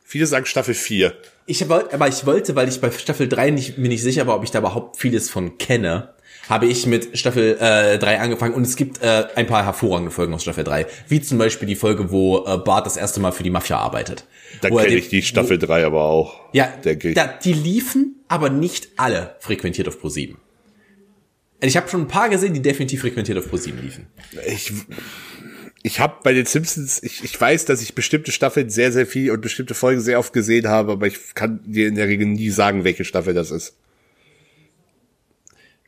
viele 0.04 0.26
sagen 0.26 0.44
Staffel 0.44 0.74
4. 0.74 1.14
Ich 1.46 1.66
wollte, 1.70 1.94
aber 1.94 2.08
ich 2.08 2.26
wollte, 2.26 2.54
weil 2.54 2.68
ich 2.68 2.82
bei 2.82 2.90
Staffel 2.90 3.30
3 3.30 3.48
nicht, 3.48 3.78
mir 3.78 3.88
nicht 3.88 4.02
sicher 4.02 4.26
war, 4.26 4.36
ob 4.36 4.44
ich 4.44 4.50
da 4.50 4.58
überhaupt 4.58 4.98
vieles 4.98 5.30
von 5.30 5.56
kenne, 5.56 6.11
habe 6.48 6.66
ich 6.66 6.86
mit 6.86 7.16
Staffel 7.18 7.56
äh, 7.60 7.98
3 7.98 8.20
angefangen 8.20 8.54
und 8.54 8.62
es 8.62 8.76
gibt 8.76 9.02
äh, 9.02 9.26
ein 9.36 9.46
paar 9.46 9.64
hervorragende 9.64 10.10
Folgen 10.10 10.34
aus 10.34 10.42
Staffel 10.42 10.64
3, 10.64 10.86
wie 11.08 11.20
zum 11.20 11.38
Beispiel 11.38 11.68
die 11.68 11.76
Folge, 11.76 12.10
wo 12.10 12.44
äh, 12.46 12.58
Bart 12.58 12.86
das 12.86 12.96
erste 12.96 13.20
Mal 13.20 13.32
für 13.32 13.42
die 13.42 13.50
Mafia 13.50 13.78
arbeitet. 13.78 14.24
Da 14.60 14.70
Wo 14.70 14.76
kenne 14.76 14.94
ich 14.94 15.08
die 15.08 15.22
Staffel 15.22 15.58
3 15.58 15.86
aber 15.86 16.04
auch. 16.04 16.40
Ja, 16.52 16.66
denke 16.84 17.10
ich. 17.10 17.14
Da, 17.14 17.26
die 17.26 17.52
liefen, 17.52 18.16
aber 18.28 18.50
nicht 18.50 18.88
alle 18.96 19.36
frequentiert 19.40 19.88
auf 19.88 20.02
Pro7. 20.02 20.34
Ich 21.60 21.76
habe 21.76 21.88
schon 21.88 22.02
ein 22.02 22.08
paar 22.08 22.28
gesehen, 22.28 22.54
die 22.54 22.62
definitiv 22.62 23.02
frequentiert 23.02 23.38
auf 23.38 23.46
Pro7 23.46 23.80
liefen. 23.80 24.06
Ich, 24.46 24.72
ich 25.84 26.00
habe 26.00 26.16
bei 26.24 26.32
den 26.32 26.44
Simpsons, 26.44 27.00
ich, 27.02 27.22
ich 27.22 27.40
weiß, 27.40 27.66
dass 27.66 27.80
ich 27.82 27.94
bestimmte 27.94 28.32
Staffeln 28.32 28.68
sehr, 28.68 28.90
sehr 28.90 29.06
viel 29.06 29.30
und 29.30 29.40
bestimmte 29.40 29.74
Folgen 29.74 30.00
sehr 30.00 30.18
oft 30.18 30.32
gesehen 30.32 30.68
habe, 30.68 30.92
aber 30.92 31.06
ich 31.06 31.34
kann 31.34 31.60
dir 31.64 31.86
in 31.86 31.94
der 31.94 32.08
Regel 32.08 32.26
nie 32.26 32.50
sagen, 32.50 32.82
welche 32.82 33.04
Staffel 33.04 33.32
das 33.32 33.52
ist. 33.52 33.76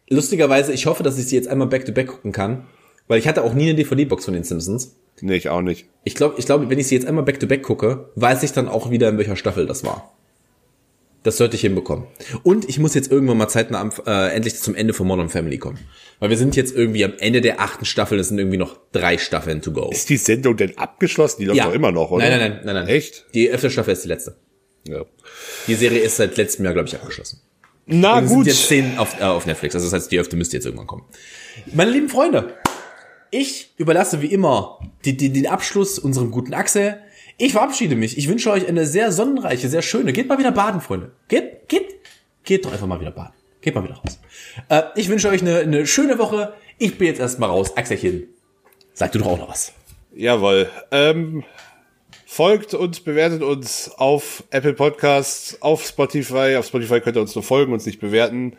Lustigerweise, 0.09 0.72
ich 0.72 0.86
hoffe, 0.86 1.02
dass 1.02 1.18
ich 1.18 1.26
sie 1.26 1.36
jetzt 1.36 1.48
einmal 1.48 1.68
back-to-back 1.68 2.09
gucken 2.09 2.32
kann, 2.32 2.66
weil 3.09 3.18
ich 3.18 3.28
hatte 3.28 3.42
auch 3.42 3.55
nie 3.55 3.64
eine 3.64 3.74
DVD-Box 3.74 4.24
von 4.24 4.34
den 4.34 4.44
Simpsons. 4.44 4.96
Nee, 5.20 5.36
ich 5.36 5.48
auch 5.48 5.62
nicht. 5.62 5.86
Ich 6.05 6.14
glaube, 6.14 6.34
ich 6.38 6.46
glaube, 6.46 6.68
wenn 6.68 6.78
ich 6.78 6.88
sie 6.88 6.94
jetzt 6.94 7.07
einmal 7.07 7.24
back-to-back 7.24 7.62
gucke, 7.62 8.11
weiß 8.16 8.42
ich 8.42 8.52
dann 8.52 8.68
auch 8.68 8.90
wieder, 8.90 9.09
in 9.09 9.18
welcher 9.18 9.36
Staffel 9.36 9.66
das 9.66 9.84
war. 9.84 10.14
Das 11.22 11.38
sollte 11.38 11.57
ich 11.57 11.62
hinbekommen. 11.62 12.07
Und 12.42 12.68
ich 12.68 12.78
muss 12.78 12.92
jetzt 12.92 13.11
irgendwann 13.11 13.38
mal 13.38 13.48
zeitnah 13.48 13.80
am, 13.80 13.92
äh, 14.07 14.34
endlich 14.34 14.57
zum 14.57 14.74
Ende 14.74 14.92
von 14.92 15.07
Modern 15.07 15.30
Family 15.30 15.57
kommen. 15.57 15.78
Weil 16.18 16.28
wir 16.28 16.36
sind 16.36 16.55
jetzt 16.55 16.76
irgendwie 16.76 17.02
am 17.02 17.14
Ende 17.18 17.40
der 17.40 17.61
achten 17.61 17.86
Staffel, 17.86 18.18
es 18.18 18.28
sind 18.28 18.38
irgendwie 18.38 18.59
noch 18.59 18.76
drei 18.92 19.16
Staffeln 19.16 19.62
to 19.62 19.72
go. 19.72 19.88
Ist 19.90 20.11
die 20.11 20.18
Sendung 20.18 20.59
denn 20.59 20.76
abgeschlossen? 20.76 21.40
Die 21.40 21.46
läuft 21.46 21.64
doch 21.64 21.72
immer 21.72 21.92
noch, 21.92 22.11
oder? 22.11 22.28
Nein, 22.28 22.38
nein, 22.38 22.50
nein, 22.50 22.61
nein, 22.64 22.74
nein. 22.74 22.88
Echt? 22.88 23.24
Die 23.32 23.48
elfte 23.48 23.70
Staffel 23.70 23.94
ist 23.94 24.05
die 24.05 24.09
letzte. 24.09 24.36
Ja. 24.86 25.07
Die 25.66 25.74
Serie 25.74 26.00
ist 26.00 26.16
seit 26.16 26.36
letztem 26.36 26.66
Jahr, 26.66 26.74
glaube 26.74 26.88
ich, 26.88 26.94
abgeschlossen. 26.94 27.40
Na 27.87 28.18
Und 28.18 28.26
gut. 28.26 28.45
sind 28.45 28.47
jetzt 28.47 28.68
zehn 28.68 28.99
auf, 28.99 29.20
äh, 29.20 29.24
auf 29.24 29.47
Netflix. 29.47 29.74
Also 29.74 29.87
das 29.87 29.93
heißt, 29.93 30.12
die 30.12 30.16
elfte 30.16 30.37
müsste 30.37 30.57
jetzt 30.57 30.64
irgendwann 30.64 30.87
kommen. 30.87 31.05
Meine 31.72 31.91
lieben 31.91 32.09
Freunde, 32.09 32.55
ich 33.30 33.72
überlasse 33.76 34.22
wie 34.22 34.28
immer 34.28 34.78
die, 35.05 35.16
die, 35.16 35.32
den 35.32 35.47
Abschluss 35.47 35.99
unserem 35.99 36.30
guten 36.30 36.55
Axel. 36.55 37.01
Ich 37.37 37.53
verabschiede 37.53 37.97
mich. 37.97 38.16
Ich 38.16 38.28
wünsche 38.28 38.51
euch 38.51 38.66
eine 38.68 38.87
sehr 38.87 39.11
sonnenreiche, 39.12 39.68
sehr 39.68 39.82
schöne. 39.82 40.12
Geht 40.12 40.28
mal 40.28 40.39
wieder 40.39 40.53
baden, 40.53 40.80
Freunde. 40.80 41.12
Geht, 41.28 41.68
geht, 41.68 41.97
geht 42.45 42.64
doch 42.64 42.72
einfach 42.72 42.87
mal 42.87 43.01
wieder 43.01 43.11
baden. 43.11 43.35
Geht 43.61 43.74
mal 43.74 43.82
wieder 43.85 43.95
raus. 43.97 44.20
Äh, 44.68 44.82
ich 44.97 45.09
wünsche 45.09 45.28
euch 45.28 45.43
eine, 45.43 45.59
eine 45.59 45.87
schöne 45.87 46.18
Woche. 46.18 46.55
Ich 46.78 46.97
bin 46.97 47.09
jetzt 47.09 47.18
erstmal 47.20 47.49
raus. 47.49 47.76
Axelchen, 47.76 48.28
sag 48.93 49.12
du 49.12 49.18
doch 49.18 49.26
auch 49.26 49.39
noch 49.39 49.49
was. 49.49 49.72
Jawohl. 50.14 50.70
Ähm, 50.93 51.43
folgt 52.35 52.74
und 52.74 53.05
bewertet 53.05 53.43
uns 53.43 53.91
auf 53.97 54.45
Apple 54.51 54.74
Podcasts, 54.74 55.61
auf 55.62 55.85
Spotify. 55.85 56.57
Auf 56.57 56.66
Spotify 56.66 57.01
könnt 57.01 57.16
ihr 57.16 57.22
uns 57.22 57.35
nur 57.35 57.45
folgen, 57.45 57.72
uns 57.72 57.87
nicht 57.87 58.01
bewerten. 58.01 58.57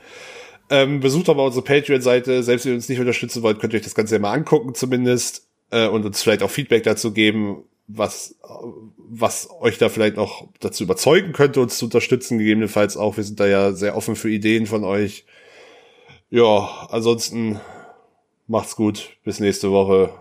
Ähm, 0.69 0.99
besucht 0.99 1.30
aber 1.30 1.43
unsere 1.43 1.63
Patreon-Seite. 1.63 2.41
Selbst 2.43 2.65
wenn 2.65 2.73
ihr 2.73 2.78
uns 2.78 2.89
nicht 2.89 2.99
unterstützen 2.99 3.43
wollt, 3.43 3.59
könnt 3.59 3.73
ihr 3.73 3.78
euch 3.78 3.84
das 3.84 3.95
Ganze 3.95 4.15
ja 4.15 4.19
mal 4.19 4.32
angucken 4.32 4.73
zumindest 4.73 5.47
äh, 5.71 5.88
und 5.88 6.05
uns 6.05 6.21
vielleicht 6.23 6.43
auch 6.43 6.49
Feedback 6.49 6.84
dazu 6.84 7.13
geben, 7.13 7.63
was, 7.88 8.36
was 8.97 9.49
euch 9.59 9.78
da 9.78 9.89
vielleicht 9.89 10.15
noch 10.15 10.47
dazu 10.59 10.84
überzeugen 10.84 11.34
könnte, 11.34 11.61
uns 11.61 11.78
zu 11.78 11.86
unterstützen, 11.86 12.39
gegebenenfalls 12.39 12.97
auch. 12.97 13.17
Wir 13.17 13.23
sind 13.23 13.39
da 13.39 13.45
ja 13.45 13.73
sehr 13.73 13.95
offen 13.95 14.15
für 14.15 14.30
Ideen 14.30 14.65
von 14.65 14.84
euch. 14.84 15.26
Ja, 16.32 16.88
ansonsten 16.89 17.59
Macht's 18.47 18.76
gut. 18.76 19.17
Bis 19.23 19.39
nächste 19.39 19.71
Woche. 19.71 20.13